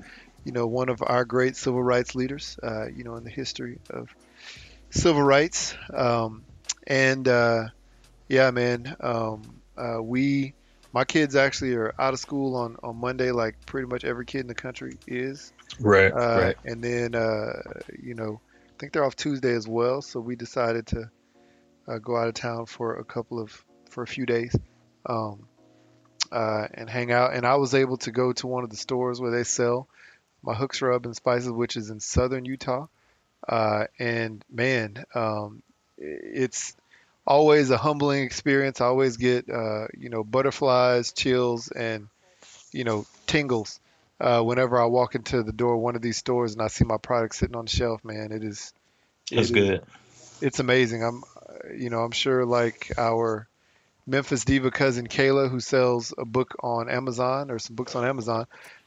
you 0.45 0.53
know 0.53 0.67
one 0.67 0.89
of 0.89 1.03
our 1.07 1.25
great 1.25 1.57
civil 1.57 1.83
rights 1.83 2.15
leaders. 2.15 2.59
Uh, 2.63 2.87
you 2.89 3.05
know, 3.05 3.17
in 3.17 3.25
the 3.25 3.31
history 3.31 3.81
of 3.91 4.09
civil 4.91 5.23
rights. 5.23 5.75
Um, 5.95 6.45
and 6.87 7.27
uh, 7.29 7.69
yeah, 8.29 8.51
man, 8.51 8.97
um, 9.01 9.61
uh, 9.77 10.03
we, 10.03 10.55
my 10.93 11.05
kids 11.05 11.37
actually 11.37 11.75
are 11.75 11.95
out 11.99 12.15
of 12.15 12.21
school 12.21 12.57
on 12.57 12.77
on 12.83 12.97
Monday, 12.97 13.33
like 13.33 13.57
pretty 13.67 13.87
much 13.89 14.05
every 14.05 14.27
kid 14.27 14.41
in 14.43 14.47
the 14.47 14.55
country 14.55 14.99
is. 15.07 15.53
Right. 15.81 16.13
Uh, 16.13 16.41
right. 16.43 16.57
And 16.65 16.83
then 16.83 17.15
uh, 17.15 17.53
you 18.03 18.15
know, 18.15 18.41
I 18.43 18.75
think 18.79 18.93
they're 18.93 19.05
off 19.05 19.17
Tuesday 19.17 19.55
as 19.55 19.69
well. 19.69 20.03
So 20.03 20.21
we 20.21 20.37
decided 20.37 20.87
to 20.89 21.11
uh, 21.89 21.99
go 21.99 22.17
out 22.17 22.29
of 22.29 22.35
town 22.35 22.67
for 22.67 22.97
a 22.97 23.05
couple 23.05 23.41
of 23.41 23.65
for 23.91 24.03
a 24.03 24.07
few 24.07 24.27
days 24.27 24.55
um, 25.07 25.47
uh, 26.33 26.67
and 26.75 26.89
hang 26.89 27.13
out. 27.13 27.35
And 27.35 27.47
I 27.47 27.57
was 27.57 27.75
able 27.75 27.97
to 27.99 28.11
go 28.11 28.33
to 28.33 28.47
one 28.47 28.65
of 28.65 28.71
the 28.71 28.77
stores 28.77 29.21
where 29.21 29.31
they 29.31 29.45
sell 29.45 29.89
my 30.43 30.55
hooks 30.55 30.81
rub 30.81 31.05
and 31.05 31.15
spices, 31.15 31.51
which 31.51 31.77
is 31.77 31.91
in 31.91 32.01
southern 32.01 32.45
Utah. 32.45 32.87
Uh, 33.47 33.85
and 33.99 34.45
man, 34.51 35.05
um, 35.15 35.63
it's 35.99 36.75
always 37.27 37.71
a 37.71 37.77
humbling 37.77 38.23
experience. 38.25 38.81
I 38.81 38.87
always 38.87 39.17
get 39.17 39.49
uh, 39.51 39.87
you 39.99 40.09
know 40.09 40.25
butterflies, 40.25 41.13
chills, 41.13 41.69
and 41.69 42.09
you 42.73 42.85
know 42.85 43.07
tingles 43.27 43.81
uh, 44.21 44.41
whenever 44.43 44.81
I 44.81 44.87
walk 44.87 45.15
into 45.15 45.43
the 45.43 45.53
door 45.53 45.75
of 45.75 45.81
one 45.81 45.97
of 45.97 46.03
these 46.03 46.17
stores 46.19 46.53
and 46.53 46.63
I 46.63 46.69
see 46.69 46.85
my 46.85 46.99
product 46.99 47.35
sitting 47.35 47.57
on 47.57 47.65
the 47.67 47.71
shelf. 47.71 48.05
Man, 48.05 48.33
it 48.33 48.45
is 48.45 48.73
That's 49.31 49.51
it 49.51 49.57
is- 49.57 49.69
good. 49.69 49.83
it's 50.43 50.59
amazing. 50.59 51.03
I'm, 51.03 51.23
you 51.77 51.91
know, 51.91 52.01
I'm 52.01 52.13
sure 52.13 52.45
like 52.47 52.93
our 52.97 53.47
Memphis 54.07 54.45
diva 54.45 54.71
cousin 54.71 55.07
Kayla, 55.07 55.51
who 55.51 55.61
sells 55.61 56.13
a 56.17 56.25
book 56.25 56.57
on 56.63 56.91
Amazon 56.91 57.51
or 57.51 57.59
some 57.59 57.77
books 57.77 57.95
on 57.95 58.05
Amazon. 58.05 58.47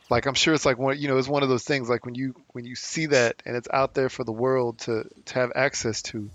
Like 0.09 0.25
I'm 0.25 0.33
sure 0.33 0.53
it's 0.53 0.65
like 0.65 0.77
one, 0.77 0.99
you 0.99 1.07
know, 1.07 1.17
it's 1.17 1.27
one 1.27 1.43
of 1.43 1.49
those 1.49 1.63
things. 1.63 1.89
Like 1.89 2.05
when 2.05 2.15
you 2.15 2.35
when 2.51 2.65
you 2.65 2.75
see 2.75 3.07
that 3.07 3.41
and 3.45 3.55
it's 3.55 3.67
out 3.71 3.93
there 3.93 4.09
for 4.09 4.23
the 4.23 4.31
world 4.31 4.79
to 4.79 5.05
to 5.25 5.33
have 5.35 5.51
access 5.55 6.01
to, 6.03 6.29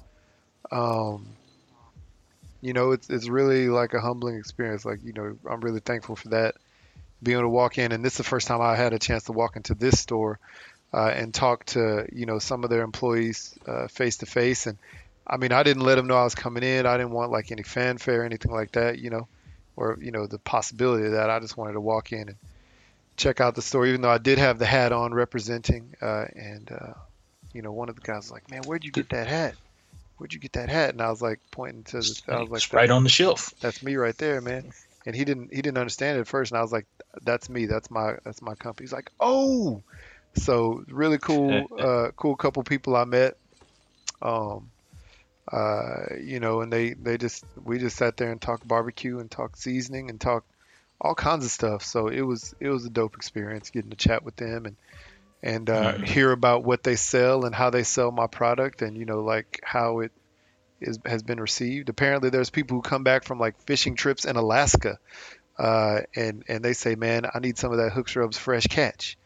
um, 0.72 1.26
you 2.60 2.72
know, 2.72 2.92
it's 2.92 3.10
it's 3.10 3.28
really 3.28 3.68
like 3.68 3.94
a 3.94 4.00
humbling 4.00 4.36
experience. 4.36 4.84
Like 4.84 5.04
you 5.04 5.12
know, 5.12 5.36
I'm 5.48 5.60
really 5.60 5.80
thankful 5.80 6.16
for 6.16 6.28
that. 6.30 6.54
Being 7.22 7.38
able 7.38 7.48
to 7.48 7.52
walk 7.52 7.78
in, 7.78 7.92
and 7.92 8.04
this 8.04 8.14
is 8.14 8.18
the 8.18 8.24
first 8.24 8.46
time 8.46 8.60
I 8.60 8.76
had 8.76 8.92
a 8.92 8.98
chance 8.98 9.24
to 9.24 9.32
walk 9.32 9.56
into 9.56 9.74
this 9.74 9.98
store 9.98 10.38
uh, 10.94 11.08
and 11.08 11.34
talk 11.34 11.64
to 11.66 12.06
you 12.12 12.26
know 12.26 12.38
some 12.38 12.64
of 12.64 12.70
their 12.70 12.82
employees 12.82 13.54
face 13.90 14.18
to 14.18 14.26
face. 14.26 14.66
And 14.66 14.78
I 15.28 15.36
mean, 15.36 15.52
I 15.52 15.62
didn't 15.62 15.82
let 15.82 15.96
them 15.96 16.06
know 16.06 16.16
I 16.16 16.24
was 16.24 16.34
coming 16.34 16.62
in. 16.62 16.86
I 16.86 16.96
didn't 16.96 17.12
want 17.12 17.30
like 17.30 17.52
any 17.52 17.62
fanfare 17.62 18.22
or 18.22 18.24
anything 18.24 18.50
like 18.50 18.72
that, 18.72 18.98
you 18.98 19.10
know, 19.10 19.28
or 19.76 19.98
you 20.00 20.10
know 20.10 20.26
the 20.26 20.38
possibility 20.38 21.06
of 21.06 21.12
that. 21.12 21.30
I 21.30 21.38
just 21.40 21.56
wanted 21.56 21.74
to 21.74 21.80
walk 21.80 22.12
in 22.12 22.28
and 22.28 22.36
check 23.16 23.40
out 23.40 23.54
the 23.54 23.62
store, 23.62 23.86
even 23.86 24.00
though 24.00 24.10
I 24.10 24.18
did 24.18 24.38
have 24.38 24.58
the 24.58 24.66
hat 24.66 24.92
on 24.92 25.12
representing. 25.12 25.94
Uh, 26.00 26.24
and 26.34 26.70
uh, 26.72 26.94
you 27.52 27.60
know, 27.60 27.72
one 27.72 27.88
of 27.88 27.96
the 27.96 28.00
guys 28.00 28.24
was 28.24 28.30
like, 28.30 28.50
"Man, 28.50 28.62
where'd 28.62 28.84
you 28.84 28.90
get 28.90 29.10
that 29.10 29.26
hat? 29.26 29.54
Where'd 30.16 30.32
you 30.32 30.40
get 30.40 30.54
that 30.54 30.70
hat?" 30.70 30.90
And 30.90 31.02
I 31.02 31.10
was 31.10 31.20
like 31.20 31.40
pointing 31.50 31.84
to 31.84 31.98
the. 31.98 32.22
I 32.28 32.40
was 32.40 32.50
like, 32.50 32.58
it's 32.58 32.72
right 32.72 32.90
on 32.90 33.02
the 33.02 33.10
shelf. 33.10 33.52
that's 33.60 33.82
me 33.82 33.96
right 33.96 34.16
there, 34.16 34.40
man. 34.40 34.72
And 35.06 35.14
he 35.14 35.24
didn't 35.24 35.52
he 35.52 35.60
didn't 35.62 35.78
understand 35.78 36.16
it 36.18 36.22
at 36.22 36.28
first, 36.28 36.52
and 36.52 36.58
I 36.58 36.62
was 36.62 36.72
like, 36.72 36.86
that's 37.22 37.50
me, 37.50 37.66
that's 37.66 37.90
my 37.90 38.16
that's 38.24 38.40
my 38.40 38.54
company. 38.54 38.84
He's 38.84 38.92
like, 38.92 39.10
oh, 39.20 39.82
so 40.34 40.84
really 40.88 41.18
cool, 41.18 41.66
uh, 41.78 42.10
cool 42.16 42.36
couple 42.36 42.62
people 42.62 42.96
I 42.96 43.04
met. 43.04 43.36
Um, 44.20 44.70
uh, 45.52 46.14
you 46.20 46.40
know, 46.40 46.60
and 46.60 46.72
they 46.72 46.94
they 46.94 47.16
just 47.18 47.44
we 47.56 47.78
just 47.78 47.96
sat 47.96 48.16
there 48.16 48.30
and 48.30 48.40
talked 48.40 48.66
barbecue 48.66 49.18
and 49.18 49.30
talked 49.30 49.58
seasoning 49.58 50.10
and 50.10 50.20
talked 50.20 50.50
all 51.00 51.14
kinds 51.14 51.44
of 51.44 51.50
stuff. 51.50 51.82
So 51.84 52.08
it 52.08 52.22
was 52.22 52.54
it 52.60 52.68
was 52.68 52.84
a 52.84 52.90
dope 52.90 53.16
experience 53.16 53.70
getting 53.70 53.90
to 53.90 53.96
chat 53.96 54.24
with 54.24 54.36
them 54.36 54.66
and 54.66 54.76
and 55.42 55.70
uh, 55.70 55.92
Mhm. 55.92 56.06
hear 56.06 56.32
about 56.32 56.64
what 56.64 56.82
they 56.82 56.96
sell 56.96 57.44
and 57.44 57.54
how 57.54 57.70
they 57.70 57.84
sell 57.84 58.10
my 58.10 58.26
product 58.26 58.82
and 58.82 58.96
you 58.96 59.04
know 59.04 59.20
like 59.20 59.60
how 59.62 60.00
it 60.00 60.12
is 60.80 60.98
has 61.04 61.22
been 61.22 61.40
received. 61.40 61.88
Apparently, 61.88 62.30
there's 62.30 62.50
people 62.50 62.76
who 62.76 62.82
come 62.82 63.04
back 63.04 63.24
from 63.24 63.38
like 63.38 63.54
fishing 63.66 63.96
trips 63.96 64.24
in 64.24 64.36
Alaska, 64.36 64.98
uh, 65.58 66.00
and 66.14 66.44
and 66.48 66.64
they 66.64 66.72
say, 66.72 66.94
"Man, 66.94 67.24
I 67.32 67.38
need 67.40 67.58
some 67.58 67.72
of 67.72 67.78
that 67.78 67.92
Hooks 67.92 68.16
Rubs 68.16 68.38
fresh 68.38 68.66
catch." 68.66 69.16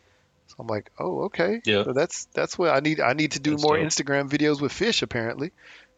So 0.49 0.57
I'm 0.61 0.67
like, 0.67 0.91
"Oh, 0.99 1.23
okay. 1.25 1.61
Yeah. 1.65 1.85
So 1.85 1.93
that's 1.93 2.27
that's 2.35 2.59
what 2.59 2.71
I 2.71 2.81
need. 2.81 3.01
I 3.01 3.13
need 3.15 3.33
to 3.33 3.41
do 3.41 3.53
That's 3.53 3.63
more 3.63 3.77
dope. 3.77 3.87
Instagram 3.87 4.29
videos 4.29 4.61
with 4.61 4.73
fish, 4.73 5.03
apparently, 5.03 5.53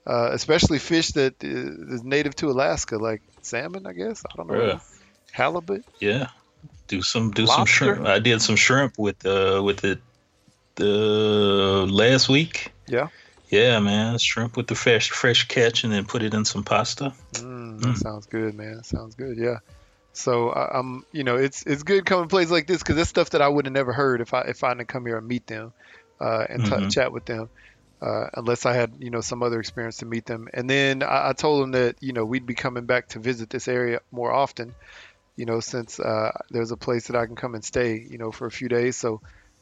uh, 0.06 0.30
especially 0.32 0.78
fish 0.78 1.08
that 1.12 1.34
is 1.42 2.02
native 2.04 2.34
to 2.36 2.50
Alaska, 2.50 2.96
like 2.98 3.22
salmon. 3.42 3.86
I 3.86 3.92
guess 3.92 4.22
I 4.24 4.36
don't 4.36 4.46
know, 4.48 4.54
Bruh. 4.54 4.80
halibut. 5.32 5.84
Yeah. 6.00 6.28
Do 6.88 7.02
some 7.02 7.30
do 7.30 7.46
some 7.46 7.66
shrimp. 7.66 8.06
I 8.06 8.18
did 8.18 8.40
some 8.42 8.56
shrimp 8.56 8.94
with 8.98 9.24
uh 9.26 9.62
with 9.64 9.84
it 9.84 10.00
the 10.76 11.86
last 11.88 12.28
week. 12.28 12.72
Yeah. 12.88 13.08
Yeah, 13.48 13.78
man. 13.80 14.18
Shrimp 14.18 14.56
with 14.56 14.66
the 14.66 14.74
fresh 14.74 15.10
fresh 15.10 15.46
catch 15.48 15.84
and 15.84 15.92
then 15.92 16.04
put 16.04 16.22
it 16.22 16.34
in 16.34 16.44
some 16.44 16.64
pasta. 16.64 17.12
Mm, 17.34 17.80
that 17.80 17.88
Mm. 17.88 17.98
sounds 17.98 18.26
good, 18.26 18.54
man. 18.54 18.82
Sounds 18.84 19.14
good. 19.14 19.36
Yeah. 19.38 19.58
So 20.12 20.50
I, 20.50 20.78
I'm, 20.78 21.04
you 21.12 21.24
know, 21.24 21.36
it's 21.36 21.64
it's 21.66 21.82
good 21.82 22.06
coming 22.06 22.24
to 22.24 22.28
places 22.28 22.52
like 22.52 22.66
this 22.66 22.78
because 22.82 22.98
it's 22.98 23.10
stuff 23.10 23.30
that 23.30 23.42
I 23.42 23.48
would 23.48 23.66
have 23.66 23.72
never 23.72 23.92
heard 23.92 24.20
if 24.20 24.32
I 24.34 24.42
if 24.42 24.62
I 24.64 24.74
didn't 24.74 24.88
come 24.88 25.06
here 25.06 25.18
and 25.18 25.26
meet 25.26 25.46
them, 25.46 25.72
uh, 26.20 26.46
and 26.48 26.64
t- 26.64 26.70
Mhm. 26.70 26.90
chat 26.92 27.12
with 27.12 27.24
them, 27.24 27.50
uh, 28.04 28.28
unless 28.34 28.66
I 28.66 28.74
had 28.74 28.92
you 28.98 29.10
know 29.10 29.22
some 29.22 29.42
other 29.42 29.58
experience 29.60 29.98
to 29.98 30.06
meet 30.06 30.26
them. 30.26 30.48
And 30.52 30.68
then 30.68 31.02
I, 31.02 31.30
I 31.30 31.32
told 31.32 31.62
them 31.62 31.72
that 31.72 31.96
you 32.00 32.12
know 32.12 32.24
we'd 32.24 32.46
be 32.46 32.54
coming 32.54 32.84
back 32.84 33.08
to 33.08 33.18
visit 33.18 33.48
this 33.48 33.66
area 33.66 34.00
more 34.12 34.30
often, 34.30 34.74
you 35.36 35.46
know, 35.46 35.60
since 35.60 35.98
uh, 35.98 36.32
there's 36.50 36.70
a 36.70 36.76
place 36.76 37.06
that 37.06 37.16
I 37.16 37.26
can 37.26 37.36
come 37.36 37.54
and 37.54 37.64
stay, 37.64 38.06
you 38.08 38.18
know, 38.18 38.30
for 38.30 38.46
a 38.46 38.50
few 38.50 38.68
days. 38.68 38.96
So. 38.96 39.20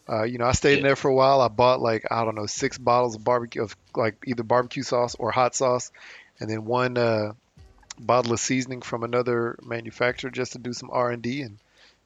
Uh, 0.08 0.24
you 0.24 0.36
know, 0.36 0.46
I 0.46 0.52
stayed 0.52 0.78
in 0.78 0.82
there 0.82 0.96
for 0.96 1.08
a 1.08 1.14
while. 1.14 1.40
I 1.40 1.46
bought 1.46 1.80
like 1.80 2.06
I 2.10 2.24
don't 2.24 2.34
know 2.34 2.46
six 2.46 2.76
bottles 2.76 3.14
of 3.14 3.22
barbecue 3.22 3.62
of 3.62 3.76
like 3.94 4.16
either 4.26 4.42
barbecue 4.42 4.82
sauce 4.82 5.14
or 5.14 5.30
hot 5.30 5.54
sauce, 5.54 5.92
and 6.40 6.50
then 6.50 6.64
one 6.64 6.98
uh, 6.98 7.34
bottle 8.00 8.32
of 8.32 8.40
seasoning 8.40 8.82
from 8.82 9.04
another 9.04 9.56
manufacturer 9.62 10.28
just 10.28 10.52
to 10.52 10.58
do 10.58 10.72
some 10.72 10.90
R 10.92 11.12
and 11.12 11.22
D 11.22 11.42
and 11.42 11.56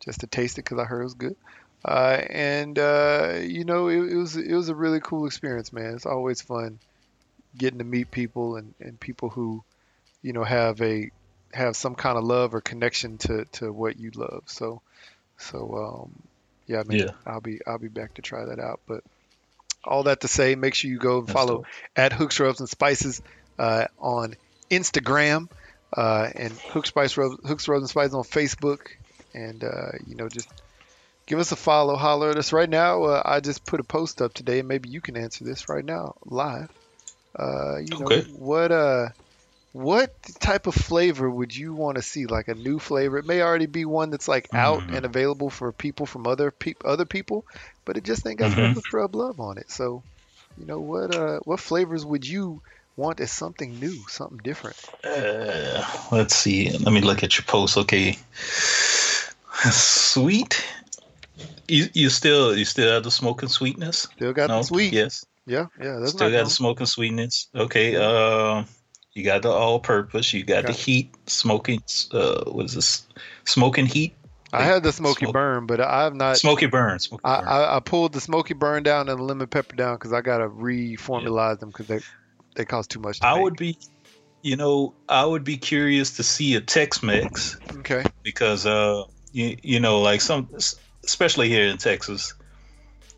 just 0.01 0.21
to 0.21 0.27
taste 0.27 0.59
it 0.59 0.65
because 0.65 0.79
I 0.79 0.85
heard 0.85 1.01
it 1.01 1.05
was 1.05 1.15
good. 1.15 1.37
Uh, 1.85 2.21
and 2.31 2.79
uh, 2.79 3.39
you 3.43 3.65
know, 3.65 3.89
it, 3.89 4.13
it 4.13 4.17
was 4.17 4.37
it 4.37 4.55
was 4.55 4.69
a 4.69 4.75
really 4.75 5.01
cool 5.01 5.27
experience, 5.27 5.73
man. 5.73 5.95
It's 5.95 6.07
always 6.07 6.43
fun 6.43 6.79
getting 7.57 7.79
to 7.79 7.85
meet 7.85 8.11
people 8.11 8.57
and, 8.57 8.75
and 8.81 9.01
people 9.01 9.31
who, 9.31 9.65
you 10.23 10.33
know, 10.33 10.45
have 10.45 10.81
a 10.83 11.11
have 11.53 11.77
some 11.77 11.95
kind 11.95 12.19
of 12.19 12.25
love 12.25 12.55
or 12.55 12.61
connection 12.61 13.19
to, 13.19 13.45
to 13.47 13.73
what 13.73 13.99
you 13.99 14.11
love. 14.15 14.43
So, 14.47 14.83
so 15.39 16.03
um, 16.05 16.23
yeah, 16.67 16.81
I 16.81 16.83
mean, 16.85 17.01
Yeah. 17.01 17.11
I'll 17.25 17.41
be 17.41 17.61
I'll 17.67 17.79
be 17.79 17.89
back 17.89 18.15
to 18.15 18.23
try 18.23 18.45
that 18.45 18.59
out. 18.59 18.81
But 18.87 19.05
all 19.85 20.05
that 20.05 20.21
to 20.23 20.29
say, 20.29 20.55
make 20.55 20.75
sure 20.75 20.91
you 20.91 20.99
go 20.99 21.19
and 21.19 21.27
That's 21.27 21.33
follow 21.33 21.65
at 21.95 22.13
Hooks 22.13 22.41
Rubs 22.41 22.61
and 22.61 22.69
Spices 22.69 23.23
uh, 23.59 23.87
on 23.99 24.35
Instagram 24.71 25.49
uh, 25.97 26.29
and 26.35 26.53
Hook 26.53 26.87
Spice 26.87 27.17
Rubs, 27.17 27.37
Hooks 27.47 27.69
Rubs 27.69 27.83
and 27.83 27.91
Spices 27.91 28.15
on 28.15 28.25
Facebook, 28.25 28.89
and 29.35 29.63
uh, 29.63 29.93
you 30.07 30.17
know 30.17 30.29
just 30.29 30.49
give 31.27 31.39
us 31.39 31.53
a 31.53 31.57
follow, 31.57 31.97
holler 31.97 32.31
at 32.31 32.39
us. 32.39 32.53
Right 32.53 32.69
now, 32.69 33.05
uh, 33.05 33.23
I 33.25 33.41
just 33.41 33.67
put 33.67 33.81
a 33.81 33.85
post 33.85 34.23
up 34.23 34.35
today, 34.35 34.61
and 34.61 34.69
maybe 34.69 34.89
you 34.91 35.01
can 35.01 35.17
answer 35.17 35.45
this 35.45 35.69
right 35.69 35.85
now 35.85 36.15
live. 36.25 36.69
Uh, 37.39 37.79
you 37.79 37.99
know 37.99 38.11
Okay. 38.11 38.27
what? 38.27 38.73
Uh, 38.73 39.09
what 39.73 40.11
type 40.41 40.67
of 40.67 40.75
flavor 40.75 41.31
would 41.31 41.55
you 41.55 41.75
want 41.75 41.97
to 41.97 42.03
see? 42.03 42.27
Like 42.27 42.49
a 42.49 42.55
new 42.55 42.79
flavor? 42.79 43.19
It 43.19 43.27
may 43.27 43.43
already 43.43 43.67
be 43.67 43.85
one 43.85 44.11
that's 44.11 44.29
like 44.29 44.49
out 44.55 44.85
Mhm. 44.85 44.91
and 44.91 45.05
available 45.05 45.51
for 45.51 45.73
people 45.73 46.07
from 46.07 46.27
other 46.27 46.51
peop 46.51 46.79
other 46.85 47.05
people, 47.07 47.45
but 47.85 47.97
it 47.97 48.05
just 48.05 48.27
ain't 48.27 48.39
got 48.39 48.53
Mhm. 48.53 48.75
mm 48.75 48.83
Rub 48.93 49.15
love 49.15 49.41
on 49.41 49.59
it. 49.59 49.71
So, 49.71 50.05
you 50.57 50.67
know 50.67 50.81
what? 50.81 51.11
Uh, 51.11 51.41
what 51.45 51.61
flavors 51.61 52.05
would 52.07 52.27
you 52.27 52.63
want 52.97 53.21
as 53.21 53.33
something 53.33 53.79
new, 53.79 54.05
something 54.09 54.39
different? 54.43 54.77
Uh, 55.05 55.85
let's 56.11 56.35
see. 56.35 56.71
Let 56.71 56.93
me 56.93 57.01
look 57.01 57.23
at 57.23 57.37
your 57.39 57.45
post. 57.45 57.77
Okay. 57.77 58.17
Sweet. 59.71 60.65
You 61.69 61.87
you 61.95 62.11
still 62.11 62.57
you 62.57 62.65
still 62.65 62.93
have 62.93 63.03
the 63.05 63.11
smoking 63.11 63.49
sweetness? 63.49 64.07
Still 64.17 64.33
got 64.33 64.49
no. 64.49 64.59
the 64.59 64.65
sweet. 64.65 64.93
Yes. 64.93 65.25
Yeah, 65.47 65.67
yeah. 65.81 65.99
That's 66.01 66.13
Still 66.13 66.31
got 66.31 66.45
the 66.45 66.51
smoking 66.51 66.87
sweetness. 66.87 67.49
Okay. 67.55 67.95
Uh, 67.97 68.65
you 69.13 69.25
got 69.25 69.43
the 69.43 69.51
all-purpose. 69.51 70.35
You 70.35 70.45
got 70.45 70.67
the 70.67 70.73
heat 70.73 71.15
smoking. 71.27 71.83
Uh, 72.13 72.45
what 72.51 72.67
is 72.67 72.75
this? 72.75 73.07
Smoking 73.45 73.87
heat. 73.87 74.15
I 74.53 74.63
had 74.63 74.83
the 74.83 74.93
smoky 74.93 75.25
Smoke- 75.27 75.33
burn, 75.33 75.67
but 75.67 75.81
I 75.81 76.05
have 76.05 76.15
not. 76.15 76.37
Smoky 76.37 76.67
burn. 76.67 76.99
Smoky 76.99 77.23
I, 77.25 77.39
burn. 77.41 77.49
I, 77.49 77.77
I 77.77 77.81
pulled 77.81 78.13
the 78.13 78.21
smoky 78.21 78.55
burn 78.55 78.83
down 78.83 79.09
and 79.09 79.19
the 79.19 79.23
lemon 79.23 79.47
pepper 79.47 79.77
down 79.77 79.97
because 79.97 80.13
I 80.13 80.21
gotta 80.21 80.49
reformulate 80.49 81.61
them 81.61 81.71
because 81.71 81.87
they 81.87 82.01
they 82.55 82.65
cost 82.65 82.91
too 82.91 83.01
much. 83.01 83.21
To 83.21 83.27
I 83.27 83.35
make. 83.35 83.43
would 83.43 83.57
be, 83.57 83.79
you 84.43 84.57
know, 84.57 84.95
I 85.09 85.25
would 85.25 85.45
be 85.45 85.57
curious 85.57 86.17
to 86.17 86.23
see 86.23 86.55
a 86.55 86.61
Tex-Mex 86.61 87.59
Okay. 87.79 88.05
because, 88.23 88.67
uh, 88.67 89.05
you 89.33 89.57
you 89.63 89.81
know, 89.81 90.01
like 90.01 90.21
some, 90.21 90.49
especially 91.07 91.49
here 91.49 91.67
in 91.67 91.79
Texas, 91.79 92.35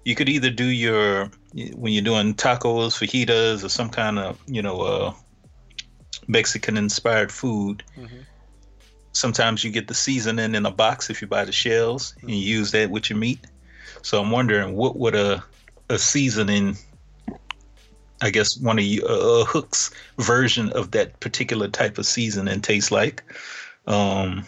you 0.04 0.14
could 0.14 0.28
either 0.28 0.50
do 0.50 0.66
your 0.66 1.30
when 1.74 1.92
you're 1.92 2.04
doing 2.04 2.34
tacos, 2.34 2.94
fajitas, 2.98 3.64
or 3.64 3.68
some 3.68 3.90
kind 3.90 4.18
of 4.18 4.38
you 4.46 4.62
know 4.62 4.80
uh, 4.80 5.12
Mexican-inspired 6.26 7.32
food. 7.32 7.82
Mhm. 7.96 8.24
Sometimes 9.12 9.64
you 9.64 9.70
get 9.70 9.88
the 9.88 9.94
seasoning 9.94 10.54
in 10.54 10.66
a 10.66 10.70
box 10.70 11.10
if 11.10 11.20
you 11.20 11.26
buy 11.26 11.44
the 11.44 11.52
shells 11.52 12.14
and 12.20 12.30
you 12.30 12.36
use 12.58 12.70
that 12.72 12.90
with 12.90 13.10
your 13.10 13.18
meat. 13.18 13.40
So 14.02 14.20
I'm 14.20 14.30
wondering 14.30 14.76
what 14.76 14.96
would 14.96 15.14
a 15.14 15.42
a 15.90 15.98
seasoning 15.98 16.76
I 18.20 18.30
guess 18.30 18.58
one 18.58 18.78
of 18.78 18.84
you 18.84 19.02
uh, 19.06 19.44
Hook's 19.44 19.90
version 20.18 20.70
of 20.72 20.90
that 20.90 21.20
particular 21.20 21.68
type 21.68 21.98
of 21.98 22.06
seasoning 22.06 22.60
taste 22.60 22.90
like. 22.90 23.22
Um, 23.86 24.44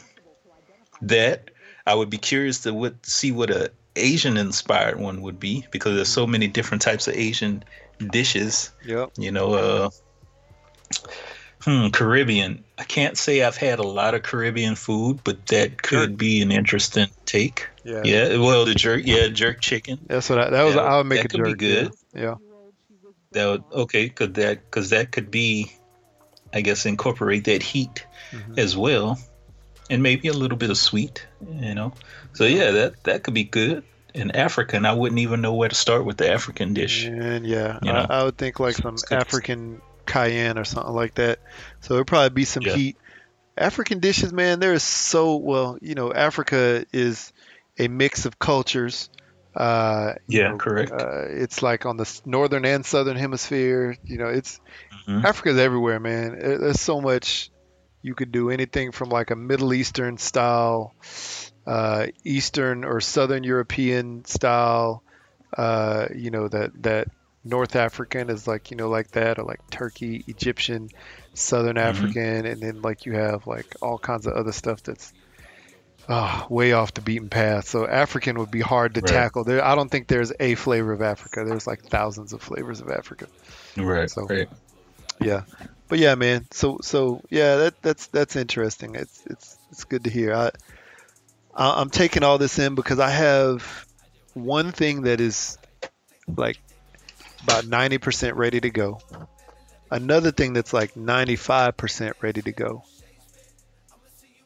that 1.02 1.49
I 1.86 1.94
would 1.94 2.10
be 2.10 2.18
curious 2.18 2.60
to 2.60 2.74
what, 2.74 3.04
see 3.06 3.32
what 3.32 3.50
a 3.50 3.70
Asian 3.96 4.36
inspired 4.36 4.98
one 5.00 5.22
would 5.22 5.40
be 5.40 5.66
because 5.70 5.96
there's 5.96 6.08
so 6.08 6.26
many 6.26 6.46
different 6.46 6.82
types 6.82 7.08
of 7.08 7.14
Asian 7.14 7.64
dishes. 8.10 8.70
Yep. 8.84 9.12
You 9.18 9.32
know, 9.32 9.54
uh, 9.54 9.90
hmm, 11.62 11.88
Caribbean. 11.88 12.64
I 12.78 12.84
can't 12.84 13.18
say 13.18 13.42
I've 13.42 13.56
had 13.56 13.78
a 13.78 13.86
lot 13.86 14.14
of 14.14 14.22
Caribbean 14.22 14.74
food, 14.74 15.20
but 15.24 15.46
that 15.48 15.82
could 15.82 16.16
be 16.16 16.40
an 16.42 16.52
interesting 16.52 17.08
take. 17.26 17.66
Yeah. 17.84 18.02
Yeah, 18.04 18.38
well, 18.38 18.64
the 18.64 18.74
jerk, 18.74 19.02
yeah, 19.04 19.28
jerk 19.28 19.60
chicken. 19.60 19.98
That's 20.06 20.28
what 20.30 20.38
I, 20.38 20.50
that 20.50 20.62
was. 20.62 20.74
That- 20.74 20.84
I 20.84 20.96
would 20.98 21.06
make 21.06 21.22
that 21.22 21.26
a 21.26 21.28
could 21.28 21.44
be 21.44 21.50
jerk. 21.50 21.58
good. 21.58 21.92
Yeah. 22.14 22.20
yeah. 22.22 22.34
That 23.32 23.46
would 23.46 23.64
okay, 23.72 24.08
Could 24.08 24.34
that 24.34 24.70
cause 24.70 24.90
that 24.90 25.12
could 25.12 25.30
be, 25.30 25.72
I 26.52 26.62
guess, 26.62 26.84
incorporate 26.86 27.44
that 27.44 27.62
heat 27.62 28.06
Mhm. 28.32 28.58
as 28.58 28.76
well, 28.76 29.18
and 29.90 30.02
maybe 30.02 30.28
a 30.28 30.32
little 30.32 30.56
bit 30.56 30.70
of 30.70 30.78
sweet, 30.78 31.26
you 31.46 31.74
know. 31.74 31.92
So 32.32 32.44
yeah, 32.44 32.70
that 32.70 33.04
that 33.04 33.22
could 33.24 33.34
be 33.34 33.44
good. 33.44 33.84
In 34.14 34.30
African, 34.32 34.86
I 34.86 34.92
wouldn't 34.92 35.20
even 35.20 35.40
know 35.40 35.54
where 35.54 35.68
to 35.68 35.74
start 35.74 36.04
with 36.04 36.16
the 36.16 36.32
African 36.32 36.74
dish. 36.74 37.04
And 37.04 37.46
yeah, 37.46 37.78
You 37.82 37.92
know? 37.92 38.06
I, 38.08 38.20
I 38.20 38.24
would 38.24 38.36
think 38.38 38.58
like 38.58 38.74
some 38.74 38.96
African 39.10 39.80
cayenne 40.06 40.58
or 40.58 40.64
something 40.64 40.92
like 40.94 41.14
that. 41.14 41.38
So 41.80 41.94
it'd 41.94 42.08
probably 42.08 42.30
be 42.30 42.44
some 42.44 42.64
Yeah. 42.64 42.74
heat. 42.74 42.96
African 43.56 44.00
dishes, 44.00 44.32
man, 44.32 44.58
there 44.58 44.72
is 44.72 44.82
so 44.82 45.36
well. 45.36 45.78
You 45.80 45.94
know, 45.94 46.12
Africa 46.12 46.84
is 46.92 47.32
a 47.78 47.86
mix 47.88 48.26
of 48.26 48.38
cultures. 48.38 49.10
Uh, 49.54 50.14
Yeah, 50.26 50.50
know, 50.50 50.56
correct. 50.58 50.92
Uh, 50.92 51.26
it's 51.28 51.62
like 51.62 51.86
on 51.86 51.96
the 51.96 52.20
northern 52.24 52.64
and 52.64 52.84
southern 52.84 53.16
hemisphere. 53.16 53.96
You 54.04 54.18
know, 54.18 54.28
it's 54.28 54.60
Mhm. 55.06 55.24
Africa's 55.24 55.58
everywhere, 55.58 56.00
man. 56.00 56.36
There's 56.38 56.80
so 56.80 57.00
much 57.00 57.50
you 58.02 58.14
could 58.14 58.32
do. 58.32 58.50
Anything 58.50 58.92
from 58.92 59.08
like 59.10 59.30
a 59.30 59.36
Middle 59.36 59.72
Eastern 59.74 60.16
style, 60.18 60.94
uh, 61.66 62.06
Eastern 62.24 62.84
or 62.84 63.00
Southern 63.00 63.44
European 63.44 64.24
style. 64.24 65.02
Uh, 65.56 66.06
you 66.14 66.30
know 66.30 66.48
that 66.48 66.70
that 66.82 67.08
North 67.44 67.74
African 67.76 68.30
is 68.30 68.46
like 68.46 68.70
you 68.70 68.76
know 68.76 68.88
like 68.88 69.10
that, 69.12 69.38
or 69.38 69.44
like 69.44 69.60
Turkey, 69.70 70.24
Egyptian, 70.28 70.88
Southern 71.34 71.76
Mhm. 71.76 71.80
African, 71.88 72.46
and 72.46 72.60
then 72.62 72.82
like 72.82 73.04
you 73.06 73.12
have 73.12 73.46
like 73.46 73.74
all 73.82 73.98
kinds 73.98 74.26
of 74.26 74.34
other 74.34 74.52
stuff 74.52 74.82
that's 74.82 75.12
ah 76.08 76.46
way 76.48 76.72
off 76.72 76.94
the 76.94 77.00
beaten 77.00 77.28
path. 77.28 77.68
So 77.68 77.86
African 77.86 78.38
would 78.38 78.50
be 78.50 78.60
hard 78.60 78.94
to 78.94 79.00
Right. 79.00 79.10
tackle. 79.10 79.44
There, 79.44 79.64
I 79.64 79.74
don't 79.74 79.90
think 79.90 80.06
there's 80.08 80.32
a 80.40 80.54
flavor 80.54 80.92
of 80.92 81.02
Africa. 81.02 81.44
There's 81.44 81.66
like 81.66 81.82
thousands 81.82 82.32
of 82.32 82.42
flavors 82.42 82.80
of 82.80 82.88
Africa. 82.90 83.26
Right, 83.76 84.10
so- 84.10 84.26
right. 84.26 84.48
Yeah, 85.20 85.42
but 85.88 85.98
yeah, 85.98 86.14
man. 86.14 86.46
So 86.50 86.78
so 86.82 87.22
yeah, 87.30 87.56
that 87.56 87.82
that's 87.82 88.06
that's 88.08 88.36
interesting. 88.36 88.94
It's 88.94 89.22
it's 89.26 89.58
it's 89.70 89.84
good 89.84 90.04
to 90.04 90.10
hear. 90.10 90.34
I 90.34 90.50
I'm 91.54 91.90
taking 91.90 92.22
all 92.22 92.38
this 92.38 92.58
in 92.58 92.74
because 92.74 92.98
I 92.98 93.10
have 93.10 93.86
one 94.34 94.72
thing 94.72 95.02
that 95.02 95.20
is 95.20 95.58
like 96.36 96.58
about 97.42 97.64
90% 97.64 98.36
ready 98.36 98.60
to 98.60 98.70
go. 98.70 99.00
Another 99.90 100.30
thing 100.30 100.52
that's 100.52 100.72
like 100.72 100.94
95% 100.94 102.12
ready 102.22 102.42
to 102.42 102.52
go. 102.52 102.84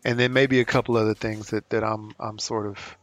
And 0.05 0.19
then 0.19 0.33
maybe 0.33 0.61
a 0.61 0.65
couple 0.65 0.97
other 0.97 1.15
things 1.15 1.51
that, 1.51 1.69
that 1.71 1.83
I'm 1.85 2.13
I'm 2.19 2.39
sort 2.39 2.67
of 2.67 2.97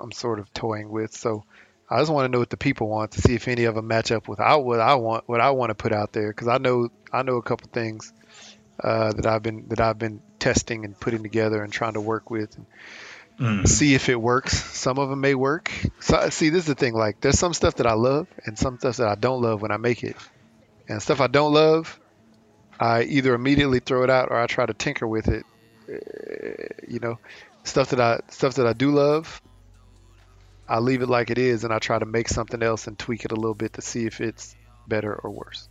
I'm 0.00 0.12
sort 0.12 0.38
of 0.38 0.52
toying 0.52 0.88
with. 0.90 1.14
So 1.14 1.44
I 1.90 1.98
just 2.00 2.12
want 2.12 2.24
to 2.24 2.28
know 2.32 2.38
what 2.38 2.50
the 2.50 2.56
people 2.56 2.88
want 2.88 3.12
to 3.12 3.20
see 3.20 3.34
if 3.34 3.46
any 3.48 3.64
of 3.64 3.74
them 3.74 3.86
match 3.86 4.10
up 4.10 4.28
with 4.28 4.40
I, 4.40 4.56
what 4.56 4.80
I 4.80 4.94
want, 4.94 5.24
what 5.26 5.40
I 5.40 5.50
want 5.50 5.70
to 5.70 5.74
put 5.74 5.92
out 5.92 6.12
there, 6.12 6.30
because 6.30 6.48
I 6.48 6.58
know 6.58 6.88
I 7.12 7.22
know 7.22 7.36
a 7.36 7.42
couple 7.42 7.68
things 7.72 8.12
uh, 8.82 9.12
that 9.12 9.26
I've 9.26 9.42
been 9.42 9.66
that 9.68 9.80
I've 9.80 9.98
been 9.98 10.22
testing 10.40 10.84
and 10.84 10.98
putting 10.98 11.22
together 11.22 11.62
and 11.62 11.72
trying 11.72 11.94
to 11.94 12.00
work 12.00 12.30
with 12.30 12.56
and 12.56 12.66
Mhm. 13.40 13.68
see 13.68 13.94
if 13.94 14.08
it 14.08 14.20
works. 14.20 14.52
Some 14.54 14.98
of 14.98 15.08
them 15.10 15.20
may 15.20 15.34
work. 15.34 15.70
So 16.00 16.28
see, 16.30 16.50
this 16.50 16.60
is 16.60 16.66
the 16.66 16.74
thing. 16.74 16.94
Like, 16.94 17.20
there's 17.20 17.38
some 17.38 17.52
stuff 17.54 17.76
that 17.76 17.86
I 17.86 17.94
love 17.94 18.28
and 18.46 18.58
some 18.58 18.78
stuff 18.78 18.98
that 18.98 19.08
I 19.08 19.16
don't 19.16 19.42
love 19.42 19.60
when 19.60 19.72
I 19.72 19.76
make 19.76 20.04
it, 20.04 20.16
and 20.88 21.02
stuff 21.02 21.20
I 21.20 21.26
don't 21.26 21.52
love, 21.52 21.98
I 22.78 23.02
either 23.02 23.34
immediately 23.34 23.80
throw 23.80 24.04
it 24.04 24.10
out 24.10 24.28
or 24.30 24.36
I 24.40 24.46
try 24.46 24.66
to 24.66 24.74
tinker 24.74 25.06
with 25.06 25.28
it. 25.28 25.44
Uh, 25.92 26.64
you 26.88 27.00
know, 27.00 27.18
stuff 27.64 27.90
that 27.90 28.00
I 28.00 28.20
stuff 28.30 28.54
that 28.54 28.66
I 28.66 28.72
do 28.72 28.90
love, 28.90 29.40
I 30.68 30.78
leave 30.80 31.02
it 31.02 31.08
like 31.08 31.30
it 31.30 31.38
is 31.38 31.64
and 31.64 31.72
I 31.72 31.78
try 31.78 31.98
to 31.98 32.06
make 32.06 32.28
something 32.28 32.62
else 32.62 32.86
and 32.86 32.98
tweak 32.98 33.24
it 33.24 33.32
a 33.32 33.36
little 33.36 33.54
bit 33.54 33.74
to 33.74 33.82
see 33.82 34.06
if 34.06 34.20
it's 34.20 34.56
better 34.86 35.14
or 35.14 35.30
worse. 35.30 35.68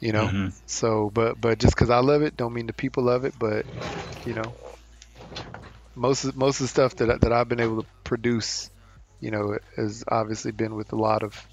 You 0.00 0.12
know. 0.12 0.28
Mhm. 0.28 0.54
So, 0.66 1.10
but 1.10 1.40
but 1.40 1.58
just 1.58 1.74
because 1.74 1.90
I 1.90 1.98
love 2.00 2.22
it, 2.22 2.36
don't 2.36 2.54
mean 2.54 2.66
the 2.66 2.72
people 2.72 3.04
love 3.04 3.24
it. 3.24 3.38
But 3.38 3.66
you 4.24 4.34
know, 4.34 4.56
most 5.94 6.24
of, 6.24 6.36
most 6.36 6.60
of 6.60 6.64
the 6.64 6.68
stuff 6.68 6.94
that 6.96 7.20
that 7.20 7.32
I've 7.32 7.48
been 7.48 7.60
able 7.60 7.82
to 7.82 7.88
produce, 8.04 8.70
you 9.20 9.30
know, 9.30 9.58
has 9.76 10.04
obviously 10.08 10.52
been 10.52 10.74
with 10.74 10.92
a 10.92 10.96
lot 10.96 11.22
of 11.22 11.48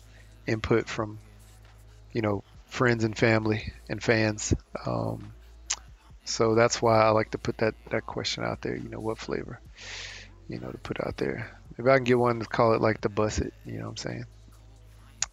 input 0.45 0.87
from, 0.87 1.21
you 2.11 2.21
know, 2.21 2.43
friends 2.67 3.03
and 3.03 3.17
family 3.17 3.71
and 3.89 4.01
fans. 4.03 4.53
Um, 4.85 5.35
so 6.25 6.55
that's 6.55 6.81
why 6.81 7.01
I 7.01 7.09
like 7.09 7.31
to 7.31 7.37
put 7.37 7.57
that 7.57 7.75
that 7.91 8.05
question 8.05 8.43
out 8.43 8.61
there. 8.61 8.75
You 8.75 8.89
know, 8.89 8.99
what 8.99 9.17
flavor, 9.19 9.61
you 10.47 10.59
know, 10.59 10.71
to 10.71 10.77
put 10.79 11.05
out 11.05 11.17
there. 11.17 11.51
If 11.77 11.85
I 11.85 11.95
can 11.95 12.03
get 12.03 12.19
one 12.19 12.39
to 12.39 12.45
call 12.45 12.73
it 12.73 12.81
like 12.81 13.01
the 13.01 13.09
Buss 13.09 13.39
It, 13.39 13.53
you 13.65 13.79
know 13.79 13.85
what 13.85 13.89
I'm 13.91 13.97
saying? 13.97 14.25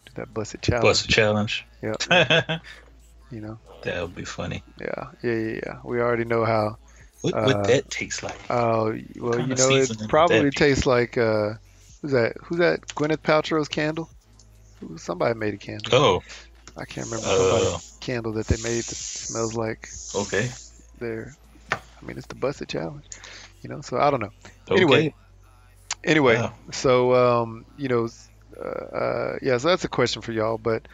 Do 0.05 0.11
that 0.15 0.33
Buss 0.33 0.53
It 0.53 0.61
challenge. 0.61 0.83
Bust 0.83 1.05
a 1.05 1.07
challenge. 1.07 1.65
Yeah. 1.81 2.59
You 3.31 3.41
know. 3.41 3.57
That 3.81 3.99
would 3.99 4.13
be 4.15 4.25
funny. 4.25 4.61
Yeah. 4.79 5.07
Yeah. 5.23 5.33
Yeah. 5.33 5.59
Yeah. 5.65 5.79
We 5.83 5.99
already 5.99 6.23
know 6.23 6.45
how 6.45 6.77
What 7.21 7.33
Uh, 7.33 7.45
what 7.45 7.63
that 7.63 7.89
tastes 7.89 8.21
like? 8.21 8.39
Oh 8.49 8.95
well, 9.15 9.39
you 9.39 9.55
know, 9.55 9.69
it 9.71 9.89
probably 10.07 10.51
tastes 10.51 10.85
like 10.85 11.17
uh, 11.17 11.53
who's 12.01 12.11
that? 12.11 12.33
Who's 12.43 12.59
that? 12.59 12.81
Gwyneth 12.89 13.23
Paltrow's 13.23 13.67
candle. 13.67 14.07
Somebody 14.97 15.33
made 15.39 15.55
a 15.55 15.57
candle. 15.57 15.95
Oh, 15.95 16.23
I 16.77 16.85
can't 16.85 17.07
remember 17.07 17.27
uh, 17.27 17.79
candle 18.01 18.33
that 18.33 18.47
they 18.47 18.57
made 18.57 18.83
that 18.83 18.95
smells 18.95 19.55
like 19.55 19.89
okay. 20.13 20.51
There. 20.99 21.35
I 21.71 22.05
mean, 22.05 22.17
it's 22.17 22.27
the 22.27 22.35
busted 22.35 22.69
challenge, 22.69 23.05
you 23.63 23.69
know. 23.69 23.81
So 23.81 23.97
I 23.97 24.11
don't 24.11 24.21
know. 24.21 24.31
Okay. 24.69 24.77
Anyway. 24.77 25.15
Anyway, 26.03 26.35
Wow. 26.35 26.53
so 26.71 27.13
um, 27.15 27.65
you 27.77 27.87
know, 27.87 28.07
uh, 28.59 28.67
uh, 28.95 29.37
yeah. 29.41 29.57
So 29.57 29.69
that's 29.69 29.85
a 29.85 29.89
question 29.89 30.21
for 30.21 30.31
y'all, 30.33 30.57
but 30.57 30.87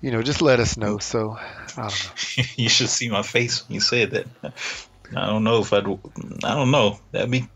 you 0.00 0.10
know, 0.10 0.22
just 0.22 0.42
let 0.42 0.60
us 0.60 0.76
know. 0.76 0.98
So 0.98 1.36
I 1.76 1.88
don't 1.88 2.04
know. 2.04 2.44
you 2.56 2.68
should 2.68 2.88
see 2.88 3.08
my 3.10 3.22
face 3.22 3.66
when 3.68 3.74
you 3.74 3.80
said 3.80 4.10
that. 4.12 4.26
I 5.14 5.26
don't 5.26 5.44
know 5.44 5.60
if 5.60 5.72
I'd. 5.72 5.86
I 5.86 6.54
don't 6.54 6.70
know. 6.70 6.98
That'd 7.12 7.30
be 7.30 7.46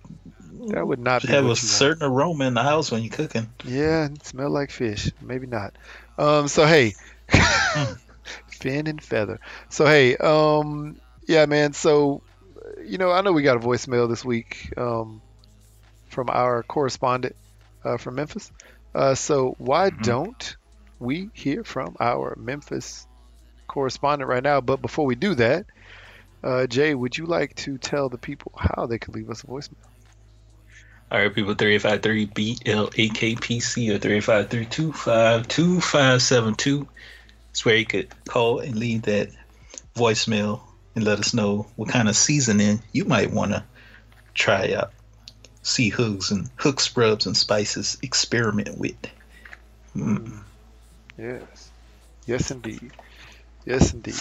That 0.68 0.86
would 0.86 0.98
not 1.00 1.22
be 1.22 1.28
have 1.28 1.38
a 1.38 1.40
you 1.42 1.48
want. 1.48 1.58
certain 1.58 2.06
aroma 2.06 2.46
in 2.46 2.54
the 2.54 2.62
house 2.62 2.90
when 2.90 3.02
you're 3.02 3.12
cooking. 3.12 3.48
Yeah, 3.64 4.08
smell 4.22 4.50
like 4.50 4.70
fish. 4.70 5.10
Maybe 5.20 5.46
not. 5.46 5.76
Um, 6.18 6.48
so 6.48 6.66
hey, 6.66 6.94
fin 8.46 8.86
and 8.86 9.02
feather. 9.02 9.38
So 9.70 9.86
hey, 9.86 10.16
um, 10.16 10.96
yeah, 11.26 11.46
man. 11.46 11.72
So 11.72 12.22
you 12.84 12.98
know, 12.98 13.10
I 13.10 13.22
know 13.22 13.32
we 13.32 13.42
got 13.42 13.56
a 13.56 13.60
voicemail 13.60 14.08
this 14.08 14.24
week 14.24 14.72
um, 14.76 15.22
from 16.10 16.28
our 16.30 16.62
correspondent 16.62 17.36
uh, 17.84 17.98
from 17.98 18.16
Memphis. 18.16 18.50
Uh, 18.94 19.14
so 19.14 19.54
why 19.58 19.90
Mhm. 19.90 19.90
don't 19.90 20.56
we 20.98 21.30
hear 21.34 21.64
from 21.64 21.96
our 22.00 22.34
Memphis 22.38 23.06
correspondent 23.68 24.28
right 24.28 24.42
now? 24.42 24.60
But 24.60 24.82
before 24.82 25.06
we 25.06 25.16
do 25.16 25.34
that, 25.34 25.66
uh, 26.42 26.66
Jay, 26.66 26.94
would 26.94 27.16
you 27.16 27.26
like 27.26 27.54
to 27.56 27.78
tell 27.78 28.08
the 28.08 28.18
people 28.18 28.52
how 28.58 28.86
they 28.86 28.98
can 28.98 29.14
leave 29.14 29.30
us 29.30 29.44
a 29.44 29.46
voicemail? 29.46 29.76
All 31.10 31.20
right, 31.20 31.34
people, 31.34 31.54
353 31.54 32.26
BLAKPC 32.26 33.94
or 33.94 33.98
353 33.98 36.86
It's 37.50 37.64
where 37.64 37.76
you 37.76 37.86
could 37.86 38.08
call 38.26 38.60
and 38.60 38.76
leave 38.76 39.02
that 39.02 39.30
voicemail 39.96 40.60
and 40.94 41.04
let 41.04 41.18
us 41.18 41.34
know 41.34 41.66
what 41.76 41.88
kind 41.88 42.08
of 42.08 42.16
seasoning 42.16 42.82
you 42.92 43.04
might 43.04 43.32
want 43.32 43.52
to 43.52 43.64
try 44.34 44.72
out. 44.72 44.92
See 45.62 45.88
hooks 45.90 46.30
and 46.30 46.48
Hooks 46.56 46.96
Rubs 46.96 47.26
and 47.26 47.36
spices 47.36 47.98
experiment 48.02 48.78
with. 48.78 48.96
Mm. 49.94 50.40
Yes. 51.18 51.70
Yes, 52.26 52.50
indeed. 52.50 52.92
Yes, 53.66 53.92
indeed. 53.92 54.14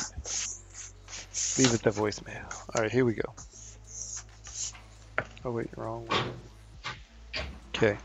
Leave 1.58 1.74
it 1.74 1.84
the 1.84 1.92
voicemail. 1.92 2.52
All 2.76 2.82
right, 2.82 2.92
here 2.92 3.06
we 3.06 3.14
go. 3.14 3.34
Oh, 5.46 5.52
wait, 5.52 5.70
wrong 5.78 6.06
one. 6.08 6.34
Okay. 7.76 7.98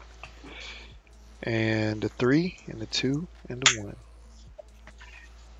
And 1.43 2.05
a 2.05 2.09
three, 2.09 2.57
and 2.69 2.81
a 2.81 2.87
two, 2.87 3.27
and 3.49 3.63
a 3.69 3.83
one. 3.83 3.97